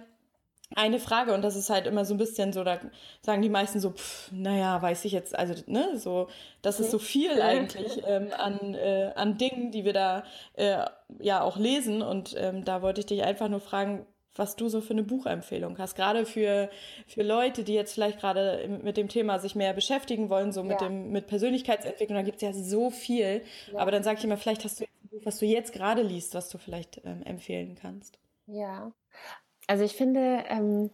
eine 0.76 1.00
Frage 1.00 1.34
und 1.34 1.42
das 1.42 1.56
ist 1.56 1.70
halt 1.70 1.88
immer 1.88 2.06
so 2.06 2.14
ein 2.14 2.18
bisschen 2.18 2.54
so, 2.54 2.64
da 2.64 2.80
sagen 3.22 3.42
die 3.42 3.50
meisten 3.50 3.80
so, 3.80 3.92
pff, 3.92 4.32
naja, 4.32 4.82
weiß 4.82 5.06
ich 5.06 5.12
jetzt, 5.12 5.38
also, 5.38 5.56
ne, 5.66 5.98
so, 5.98 6.28
das 6.62 6.80
ist 6.80 6.92
so 6.92 7.00
viel 7.00 7.42
eigentlich 7.42 8.04
ähm, 8.06 8.28
an, 8.38 8.76
äh, 8.76 9.12
an 9.16 9.38
Dingen, 9.38 9.72
die 9.72 9.84
wir 9.84 9.94
da 9.94 10.24
äh, 10.54 10.86
ja 11.20 11.42
auch 11.42 11.58
lesen 11.58 12.02
und 12.02 12.36
ähm, 12.38 12.66
da 12.66 12.82
wollte 12.82 13.02
ich 13.02 13.08
dich 13.08 13.24
einfach 13.24 13.50
nur 13.50 13.62
fragen, 13.62 14.06
was 14.36 14.56
du 14.56 14.70
so 14.70 14.80
für 14.80 14.94
eine 14.94 15.04
Buchempfehlung 15.04 15.78
hast, 15.80 15.96
gerade 15.96 16.26
für, 16.26 16.70
für 17.08 17.24
Leute, 17.24 17.64
die 17.64 17.74
jetzt 17.74 17.94
vielleicht 17.94 18.20
gerade 18.20 18.68
mit 18.82 18.96
dem 18.96 19.10
Thema 19.10 19.40
sich 19.40 19.56
mehr 19.56 19.74
beschäftigen 19.74 20.30
wollen, 20.30 20.52
so 20.52 20.64
mit 20.64 20.82
ja. 20.82 20.88
dem, 20.88 21.12
mit 21.12 21.28
Persönlichkeitsentwicklung, 21.28 22.16
da 22.16 22.24
gibt 22.24 22.38
es 22.38 22.42
ja 22.44 22.54
so 22.54 22.92
viel, 22.92 23.42
ja. 23.74 23.80
aber 23.80 23.92
dann 23.92 24.04
sag 24.04 24.20
ich 24.20 24.24
immer, 24.24 24.38
vielleicht 24.38 24.64
hast 24.64 24.80
du 24.80 24.86
ein 24.86 25.10
Buch, 25.10 25.22
was 25.26 25.40
du 25.40 25.46
jetzt 25.46 25.74
gerade 25.74 26.04
liest, 26.04 26.36
was 26.36 26.48
du 26.50 26.60
vielleicht 26.60 27.02
ähm, 27.06 27.24
empfehlen 27.24 27.76
kannst. 27.82 28.20
Ja, 28.46 28.92
also 29.70 29.84
ich 29.84 29.96
finde 29.96 30.46
ähm, 30.48 30.90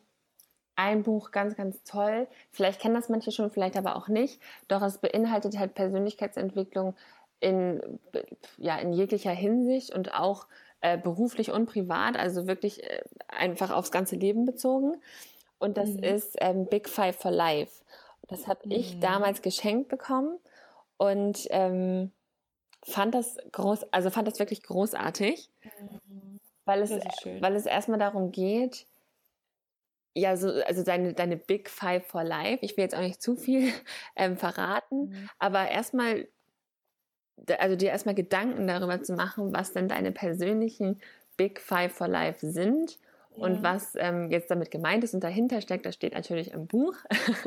ein 0.75 1.03
Buch 1.03 1.31
ganz, 1.31 1.55
ganz 1.55 1.81
toll. 1.83 2.27
Vielleicht 2.51 2.81
kennen 2.81 2.93
das 2.93 3.07
manche 3.07 3.31
schon, 3.31 3.49
vielleicht 3.49 3.77
aber 3.77 3.95
auch 3.95 4.09
nicht. 4.09 4.41
Doch 4.67 4.81
es 4.81 4.97
beinhaltet 4.97 5.57
halt 5.57 5.75
Persönlichkeitsentwicklung 5.75 6.93
in, 7.39 7.81
ja, 8.57 8.77
in 8.77 8.91
jeglicher 8.91 9.31
Hinsicht 9.31 9.95
und 9.95 10.13
auch 10.13 10.47
äh, 10.81 10.97
beruflich 10.97 11.51
und 11.51 11.67
privat, 11.67 12.17
also 12.17 12.47
wirklich 12.47 12.83
äh, 12.83 13.01
einfach 13.29 13.71
aufs 13.71 13.91
ganze 13.91 14.17
Leben 14.17 14.45
bezogen. 14.45 14.97
Und 15.57 15.77
das 15.77 15.91
mhm. 15.91 16.03
ist 16.03 16.35
ähm, 16.41 16.65
Big 16.65 16.89
Five 16.89 17.15
for 17.15 17.31
Life. 17.31 17.81
Das 18.27 18.45
habe 18.45 18.59
ich 18.65 18.95
mhm. 18.95 18.99
damals 18.99 19.41
geschenkt 19.41 19.87
bekommen 19.87 20.37
und 20.97 21.47
ähm, 21.51 22.11
fand 22.83 23.15
das 23.15 23.37
groß, 23.53 23.93
also 23.93 24.09
fand 24.09 24.27
das 24.27 24.37
wirklich 24.37 24.63
großartig. 24.63 25.49
Mhm 25.63 26.24
weil 26.65 26.81
es, 26.81 26.91
weil 26.91 27.55
es 27.55 27.65
erstmal 27.65 27.99
darum 27.99 28.31
geht, 28.31 28.87
ja, 30.17 30.37
so, 30.37 30.49
also 30.49 30.83
deine, 30.83 31.13
deine 31.13 31.35
Big 31.35 31.69
Five 31.69 32.05
for 32.07 32.23
Life. 32.23 32.59
Ich 32.61 32.77
will 32.77 32.83
jetzt 32.83 32.95
auch 32.95 33.01
nicht 33.01 33.21
zu 33.21 33.35
viel 33.35 33.71
ähm, 34.15 34.37
verraten, 34.37 35.09
mhm. 35.09 35.29
aber 35.39 35.69
erstmal, 35.69 36.27
also 37.59 37.75
dir 37.75 37.89
erstmal 37.89 38.15
Gedanken 38.15 38.65
darüber 38.65 39.01
zu 39.03 39.13
machen, 39.13 39.53
was 39.53 39.73
denn 39.73 39.89
deine 39.89 40.11
persönlichen 40.11 41.01
Big 41.37 41.59
Five 41.59 41.91
for 41.91 42.07
Life 42.07 42.49
sind 42.49 42.97
ja. 43.35 43.43
und 43.43 43.61
was 43.61 43.93
ähm, 43.97 44.31
jetzt 44.31 44.49
damit 44.49 44.71
gemeint 44.71 45.03
ist 45.03 45.13
und 45.13 45.23
dahinter 45.23 45.59
steckt, 45.59 45.85
das 45.85 45.95
steht 45.95 46.13
natürlich 46.13 46.51
im 46.51 46.65
Buch 46.65 46.95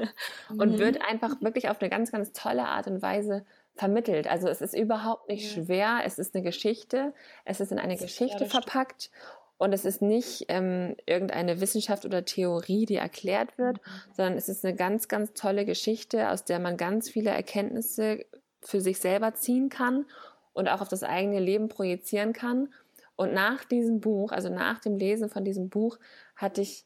und 0.51 0.73
mhm. 0.73 0.78
wird 0.78 1.03
einfach 1.09 1.40
wirklich 1.40 1.70
auf 1.70 1.81
eine 1.81 1.89
ganz, 1.89 2.12
ganz 2.12 2.32
tolle 2.32 2.66
Art 2.66 2.86
und 2.86 3.01
Weise 3.01 3.47
vermittelt. 3.79 4.27
Also 4.27 4.49
es 4.49 4.61
ist 4.61 4.75
überhaupt 4.75 5.29
nicht 5.29 5.57
ja. 5.57 5.63
schwer, 5.63 6.01
es 6.05 6.19
ist 6.19 6.35
eine 6.35 6.43
Geschichte, 6.43 7.15
es 7.45 7.61
ist 7.61 7.73
in 7.73 7.79
eine 7.79 7.97
Geschichte 7.97 8.45
ja, 8.45 8.51
verpackt 8.51 9.11
und 9.57 9.73
es 9.73 9.85
ist 9.85 10.03
nicht 10.03 10.47
ähm, 10.49 10.97
irgendeine 11.07 11.61
Wissenschaft 11.61 12.05
oder 12.05 12.25
Theorie, 12.25 12.87
die 12.87 12.97
erklärt 12.97 13.57
wird, 13.57 13.77
mhm. 13.79 14.15
sondern 14.15 14.37
es 14.37 14.49
ist 14.49 14.65
eine 14.65 14.75
ganz, 14.75 15.07
ganz 15.09 15.33
tolle 15.33 15.65
Geschichte, 15.65 16.31
aus 16.31 16.45
der 16.45 16.59
man 16.59 16.77
ganz 16.77 17.09
viele 17.09 17.31
Erkenntnisse 17.31 18.27
für 18.61 18.81
sich 18.81 18.99
selber 18.99 19.35
ziehen 19.35 19.69
kann 19.69 20.07
und 20.53 20.69
auch 20.69 20.81
auf 20.81 20.89
das 20.89 21.05
eigene 21.05 21.39
Leben 21.39 21.69
projizieren 21.69 22.33
kann. 22.33 22.73
Und 23.15 23.33
nach 23.33 23.65
diesem 23.65 24.01
Buch, 24.01 24.33
also 24.33 24.49
nach 24.49 24.81
dem 24.81 24.97
Lesen 24.97 25.29
von 25.29 25.45
diesem 25.45 25.69
Buch, 25.69 25.99
hatte 26.35 26.63
ich, 26.63 26.85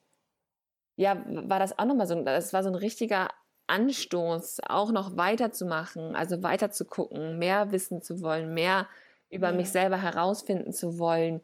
ja, 0.97 1.23
war 1.27 1.59
das 1.59 1.79
auch 1.79 1.87
nochmal 1.87 2.07
so, 2.07 2.19
es 2.19 2.53
war 2.53 2.63
so 2.63 2.69
ein 2.69 2.75
richtiger 2.75 3.29
Anstoß, 3.67 4.61
auch 4.69 4.93
noch 4.93 5.17
weiterzumachen, 5.17 6.15
also 6.15 6.43
weiter 6.43 6.71
zu 6.71 6.85
gucken, 6.85 7.39
mehr 7.39 7.73
wissen 7.73 8.03
zu 8.03 8.21
wollen, 8.21 8.55
mehr 8.55 8.87
über 9.31 9.51
ja. 9.51 9.57
mich 9.57 9.71
selber 9.71 10.01
herausfinden 10.01 10.73
zu 10.73 10.99
wollen, 10.99 11.41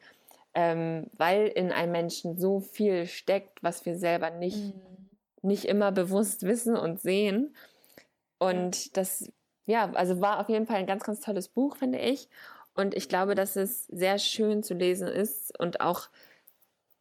ähm, 0.55 1.07
weil 1.16 1.47
in 1.47 1.73
einem 1.73 1.93
Menschen 1.93 2.39
so 2.39 2.61
viel 2.61 3.07
steckt, 3.07 3.62
was 3.62 3.86
wir 3.86 3.97
selber 3.97 4.31
nicht, 4.31 4.74
mhm. 4.74 5.09
nicht 5.43 5.65
immer 5.65 5.93
bewusst 5.93 6.43
wissen 6.43 6.77
und 6.77 7.01
sehen. 7.01 7.55
Und 8.39 8.97
das, 8.97 9.31
ja, 9.66 9.90
also 9.93 10.20
war 10.20 10.40
auf 10.40 10.49
jeden 10.49 10.66
Fall 10.66 10.77
ein 10.77 10.86
ganz, 10.86 11.05
ganz 11.05 11.20
tolles 11.20 11.49
Buch, 11.49 11.77
finde 11.77 11.99
ich. 11.99 12.28
Und 12.74 12.95
ich 12.95 13.09
glaube, 13.09 13.35
dass 13.35 13.57
es 13.57 13.86
sehr 13.86 14.19
schön 14.19 14.62
zu 14.62 14.74
lesen 14.74 15.09
ist 15.09 15.59
und 15.59 15.81
auch 15.81 16.09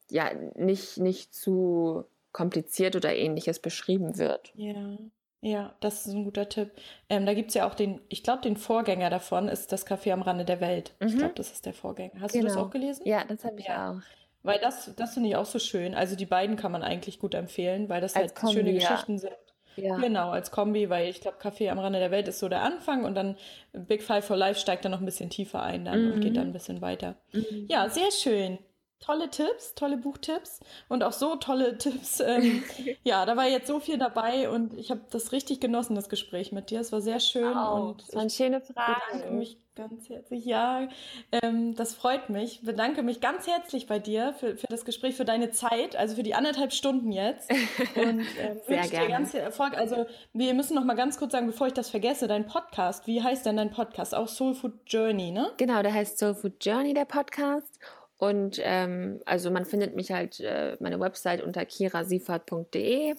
ja 0.10 0.32
nicht, 0.56 0.98
nicht 0.98 1.36
zu 1.36 2.06
kompliziert 2.32 2.96
oder 2.96 3.16
ähnliches 3.16 3.60
beschrieben 3.60 4.18
wird. 4.18 4.52
Ja. 4.56 4.98
Ja, 5.42 5.76
das 5.82 6.06
ist 6.06 6.14
ein 6.14 6.24
guter 6.24 6.50
Tipp. 6.50 6.72
Ähm, 7.10 7.26
da 7.26 7.34
gibt 7.34 7.50
es 7.50 7.54
ja 7.54 7.68
auch 7.68 7.76
den, 7.76 8.02
ich 8.10 8.24
glaube, 8.24 8.42
den 8.42 8.58
Vorgänger 8.58 9.10
davon 9.10 9.50
ist 9.50 9.72
das 9.72 9.86
Café 9.86 10.12
am 10.12 10.24
Rande 10.24 10.46
der 10.46 10.62
Welt. 10.62 10.94
Mhm. 11.00 11.08
Ich 11.08 11.18
glaube, 11.18 11.34
das 11.36 11.52
ist 11.52 11.66
der 11.66 11.74
Vorgänger. 11.74 12.20
Hast 12.20 12.32
genau. 12.32 12.42
du 12.42 12.48
das 12.48 12.56
genau. 12.56 12.66
auch 12.66 12.72
gelesen? 12.72 13.04
Ja, 13.06 13.24
das 13.24 13.44
habe 13.44 13.60
ich 13.60 13.68
ja. 13.68 13.92
auch. 13.92 14.02
Weil 14.44 14.60
das, 14.60 14.94
das 14.96 15.14
finde 15.14 15.30
ich 15.30 15.36
auch 15.36 15.46
so 15.46 15.60
schön. 15.60 15.94
Also 15.94 16.16
die 16.16 16.26
beiden 16.26 16.56
kann 16.56 16.72
man 16.72 16.82
eigentlich 16.82 17.20
gut 17.20 17.36
empfehlen, 17.36 17.88
weil 17.88 18.02
das 18.02 18.16
als 18.16 18.34
halt 18.34 18.36
Kombi, 18.36 18.56
schöne 18.56 18.72
ja. 18.72 18.80
Geschichten 18.80 19.20
sind. 19.20 19.36
Ja. 19.76 19.98
Genau, 19.98 20.32
als 20.32 20.50
Kombi, 20.50 20.90
weil 20.90 21.08
ich 21.08 21.22
glaube, 21.22 21.38
Café 21.40 21.70
am 21.70 21.78
Rande 21.78 22.00
der 22.00 22.10
Welt 22.10 22.28
ist 22.28 22.40
so 22.40 22.50
der 22.50 22.64
Anfang 22.64 23.06
und 23.06 23.14
dann 23.14 23.38
Big 23.74 24.02
Five 24.02 24.26
for 24.26 24.36
Life 24.36 24.60
steigt 24.60 24.86
dann 24.86 24.92
noch 24.92 25.00
ein 25.00 25.06
bisschen 25.06 25.30
tiefer 25.30 25.62
ein 25.62 25.86
dann 25.86 26.08
mhm. 26.08 26.14
und 26.14 26.22
geht 26.22 26.36
dann 26.36 26.48
ein 26.48 26.54
bisschen 26.54 26.82
weiter. 26.82 27.16
Mhm. 27.32 27.68
Ja, 27.70 27.88
sehr 27.90 28.12
schön 28.12 28.58
tolle 29.00 29.30
Tipps, 29.30 29.76
tolle 29.76 29.98
Buchtipps 29.98 30.60
und 30.90 31.04
auch 31.04 31.14
so 31.14 31.36
tolle 31.36 31.78
Tipps. 31.78 32.20
Ähm, 32.20 32.64
ja, 33.04 33.26
da 33.26 33.38
war 33.38 33.48
jetzt 33.48 33.68
so 33.68 33.80
viel 33.80 33.98
dabei 33.98 34.50
und 34.50 34.74
ich 34.74 34.92
habe 34.92 35.02
das 35.12 35.32
richtig 35.32 35.60
genossen, 35.60 35.96
das 35.96 36.10
Gespräch 36.10 36.52
mit 36.52 36.70
dir. 36.70 36.80
Es 36.80 36.92
war 36.92 37.02
sehr 37.02 37.20
schön 37.20 37.56
oh, 37.56 37.90
und 37.90 38.16
waren 38.16 38.30
schöne 38.30 38.62
Fragen. 38.62 38.98
Ich 39.02 39.18
bedanke 39.20 39.34
mich 39.34 39.58
ganz 39.78 40.10
herzlich. 40.10 40.46
Ja, 40.46 40.88
ähm, 41.32 41.76
das 41.76 41.94
freut 41.94 42.30
mich. 42.30 42.60
Ich 42.60 42.66
bedanke 42.66 43.04
mich 43.04 43.22
ganz 43.22 43.48
herzlich 43.48 43.88
bei 43.88 44.00
dir 44.00 44.34
für, 44.34 44.58
für 44.58 44.68
das 44.68 44.84
Gespräch, 44.84 45.16
für 45.16 45.26
deine 45.26 45.52
Zeit, 45.52 45.96
also 45.96 46.16
für 46.16 46.24
die 46.24 46.34
anderthalb 46.34 46.74
Stunden 46.74 47.12
jetzt. 47.12 47.50
Und 47.96 48.26
ähm, 48.40 48.60
wünsche 48.66 48.90
dir 48.90 49.08
ganz 49.08 49.32
viel 49.32 49.40
Erfolg. 49.40 49.78
Also 49.78 50.08
wir 50.34 50.54
müssen 50.54 50.76
noch 50.76 50.84
mal 50.84 50.96
ganz 50.96 51.18
kurz 51.18 51.32
sagen, 51.32 51.48
bevor 51.48 51.68
ich 51.68 51.74
das 51.74 51.90
vergesse, 51.90 52.28
dein 52.28 52.48
Podcast. 52.48 53.08
Wie 53.08 53.22
heißt 53.22 53.46
denn 53.46 53.58
dein 53.58 53.72
Podcast? 53.72 54.16
Auch 54.16 54.28
Soul 54.28 54.56
Food 54.56 54.74
Journey, 54.88 55.32
ne? 55.32 55.52
Genau, 55.58 55.82
der 55.84 55.94
heißt 55.94 56.18
Soul 56.18 56.34
Food 56.34 56.66
Journey, 56.66 56.94
der 56.94 57.06
Podcast. 57.06 57.80
Und 58.18 58.60
ähm, 58.64 59.22
also 59.26 59.52
man 59.52 59.66
findet 59.66 59.96
mich 59.96 60.12
halt, 60.12 60.40
äh, 60.40 60.76
meine 60.80 61.00
Website 61.00 61.42
unter 61.42 61.66
kirasiefert.de. 61.66 63.16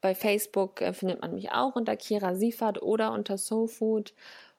Bei 0.00 0.14
Facebook 0.14 0.82
äh, 0.82 0.92
findet 0.92 1.20
man 1.22 1.34
mich 1.34 1.52
auch 1.52 1.74
unter 1.74 1.96
Kira 1.96 2.34
Siefert 2.34 2.82
oder 2.82 3.12
unter 3.12 3.38
Soulfood. 3.38 4.12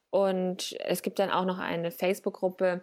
Und 0.09 0.75
es 0.79 1.01
gibt 1.01 1.19
dann 1.19 1.29
auch 1.31 1.45
noch 1.45 1.59
eine 1.59 1.91
Facebook-Gruppe, 1.91 2.81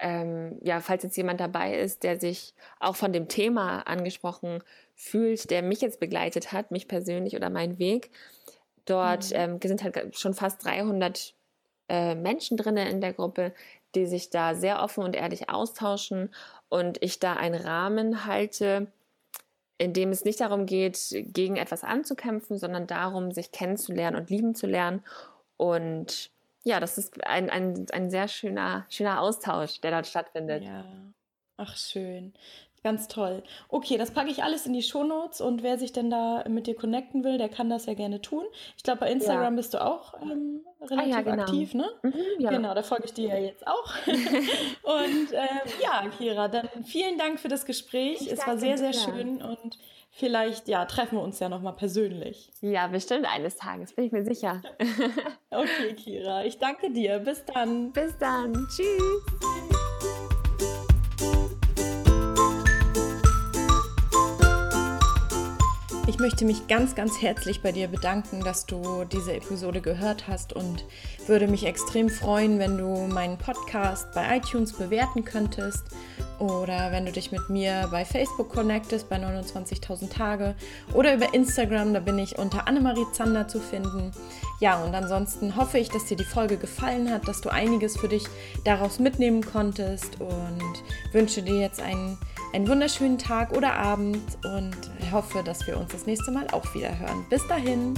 ähm, 0.00 0.58
ja, 0.62 0.80
falls 0.80 1.02
jetzt 1.02 1.16
jemand 1.16 1.40
dabei 1.40 1.76
ist, 1.76 2.04
der 2.04 2.20
sich 2.20 2.54
auch 2.78 2.94
von 2.94 3.12
dem 3.12 3.28
Thema 3.28 3.80
angesprochen 3.80 4.62
fühlt, 4.94 5.50
der 5.50 5.62
mich 5.62 5.80
jetzt 5.80 5.98
begleitet 5.98 6.52
hat, 6.52 6.70
mich 6.70 6.86
persönlich 6.86 7.34
oder 7.34 7.50
meinen 7.50 7.78
Weg. 7.78 8.10
Dort 8.84 9.30
mhm. 9.30 9.36
ähm, 9.36 9.58
sind 9.62 9.82
halt 9.82 10.16
schon 10.16 10.34
fast 10.34 10.64
300 10.64 11.34
äh, 11.88 12.14
Menschen 12.14 12.56
drin 12.56 12.76
in 12.76 13.00
der 13.00 13.12
Gruppe, 13.12 13.52
die 13.94 14.06
sich 14.06 14.30
da 14.30 14.54
sehr 14.54 14.82
offen 14.82 15.02
und 15.04 15.16
ehrlich 15.16 15.48
austauschen 15.48 16.34
und 16.68 17.02
ich 17.02 17.18
da 17.18 17.34
einen 17.34 17.60
Rahmen 17.60 18.26
halte, 18.26 18.92
in 19.78 19.92
dem 19.92 20.10
es 20.10 20.24
nicht 20.24 20.40
darum 20.40 20.66
geht, 20.66 20.98
gegen 21.10 21.56
etwas 21.56 21.84
anzukämpfen, 21.84 22.58
sondern 22.58 22.86
darum, 22.86 23.30
sich 23.30 23.52
kennenzulernen 23.52 24.16
und 24.16 24.30
lieben 24.30 24.54
zu 24.54 24.66
lernen. 24.66 25.04
Und 25.56 26.30
ja, 26.64 26.80
das 26.80 26.98
ist 26.98 27.24
ein, 27.24 27.48
ein, 27.48 27.86
ein 27.92 28.10
sehr 28.10 28.28
schöner, 28.28 28.86
schöner 28.90 29.20
Austausch, 29.20 29.80
der 29.80 29.92
dort 29.92 30.06
stattfindet. 30.06 30.64
Ja. 30.64 30.84
Ach, 31.56 31.76
schön. 31.76 32.34
Ganz 32.82 33.08
toll. 33.08 33.42
Okay, 33.68 33.98
das 33.98 34.12
packe 34.12 34.30
ich 34.30 34.42
alles 34.42 34.66
in 34.66 34.72
die 34.72 34.82
Shownotes 34.82 35.40
und 35.40 35.62
wer 35.62 35.78
sich 35.78 35.92
denn 35.92 36.10
da 36.10 36.44
mit 36.48 36.66
dir 36.66 36.76
connecten 36.76 37.24
will, 37.24 37.38
der 37.38 37.48
kann 37.48 37.68
das 37.68 37.86
ja 37.86 37.94
gerne 37.94 38.20
tun. 38.20 38.44
Ich 38.76 38.82
glaube, 38.82 39.00
bei 39.00 39.10
Instagram 39.10 39.54
ja. 39.54 39.56
bist 39.56 39.74
du 39.74 39.84
auch 39.84 40.14
ähm, 40.22 40.60
relativ 40.80 41.14
ah, 41.14 41.18
ja, 41.18 41.22
genau. 41.22 41.42
aktiv, 41.42 41.74
ne? 41.74 41.88
Mhm, 42.02 42.14
ja. 42.38 42.50
Genau, 42.50 42.74
da 42.74 42.82
folge 42.82 43.06
ich 43.06 43.14
dir 43.14 43.28
ja 43.28 43.38
jetzt 43.38 43.66
auch. 43.66 43.94
und 44.06 45.32
ähm, 45.32 45.72
ja, 45.82 46.08
Kira, 46.16 46.48
dann 46.48 46.68
vielen 46.84 47.18
Dank 47.18 47.40
für 47.40 47.48
das 47.48 47.64
Gespräch. 47.64 48.20
Ich 48.20 48.32
es 48.32 48.46
war 48.46 48.58
sehr, 48.58 48.78
sehr 48.78 48.92
schön 48.92 49.42
und 49.42 49.78
vielleicht 50.10 50.68
ja, 50.68 50.84
treffen 50.84 51.18
wir 51.18 51.22
uns 51.22 51.40
ja 51.40 51.48
nochmal 51.48 51.74
persönlich. 51.74 52.50
Ja, 52.60 52.86
bestimmt 52.86 53.26
eines 53.26 53.56
Tages, 53.56 53.92
bin 53.92 54.06
ich 54.06 54.12
mir 54.12 54.24
sicher. 54.24 54.62
okay, 55.50 55.94
Kira, 55.96 56.44
ich 56.44 56.58
danke 56.58 56.90
dir. 56.90 57.18
Bis 57.18 57.44
dann. 57.44 57.92
Bis 57.92 58.16
dann. 58.18 58.52
Tschüss. 58.68 59.67
Ich 66.18 66.22
möchte 66.22 66.44
mich 66.44 66.66
ganz, 66.66 66.96
ganz 66.96 67.22
herzlich 67.22 67.62
bei 67.62 67.70
dir 67.70 67.86
bedanken, 67.86 68.40
dass 68.40 68.66
du 68.66 69.04
diese 69.04 69.34
Episode 69.34 69.80
gehört 69.80 70.26
hast 70.26 70.52
und 70.52 70.84
würde 71.28 71.46
mich 71.46 71.64
extrem 71.64 72.08
freuen, 72.08 72.58
wenn 72.58 72.76
du 72.76 73.06
meinen 73.06 73.38
Podcast 73.38 74.10
bei 74.14 74.36
iTunes 74.36 74.72
bewerten 74.72 75.24
könntest 75.24 75.84
oder 76.40 76.90
wenn 76.90 77.06
du 77.06 77.12
dich 77.12 77.30
mit 77.30 77.48
mir 77.50 77.86
bei 77.92 78.04
Facebook 78.04 78.48
connectest 78.48 79.08
bei 79.08 79.16
29.000 79.16 80.10
Tage 80.10 80.56
oder 80.92 81.14
über 81.14 81.32
Instagram, 81.34 81.94
da 81.94 82.00
bin 82.00 82.18
ich 82.18 82.36
unter 82.36 82.66
Annemarie 82.66 83.06
Zander 83.12 83.46
zu 83.46 83.60
finden. 83.60 84.10
Ja, 84.58 84.82
und 84.82 84.96
ansonsten 84.96 85.54
hoffe 85.54 85.78
ich, 85.78 85.88
dass 85.88 86.06
dir 86.06 86.16
die 86.16 86.24
Folge 86.24 86.56
gefallen 86.56 87.12
hat, 87.12 87.28
dass 87.28 87.42
du 87.42 87.48
einiges 87.48 87.96
für 87.96 88.08
dich 88.08 88.24
daraus 88.64 88.98
mitnehmen 88.98 89.46
konntest 89.46 90.20
und 90.20 90.82
wünsche 91.12 91.42
dir 91.42 91.60
jetzt 91.60 91.80
einen 91.80 92.18
einen 92.52 92.68
wunderschönen 92.68 93.18
Tag 93.18 93.52
oder 93.56 93.74
Abend 93.74 94.38
und 94.44 94.76
hoffe, 95.12 95.42
dass 95.42 95.66
wir 95.66 95.78
uns 95.78 95.92
das 95.92 96.06
nächste 96.06 96.30
Mal 96.30 96.46
auch 96.52 96.74
wieder 96.74 96.98
hören. 96.98 97.24
Bis 97.28 97.46
dahin. 97.46 97.94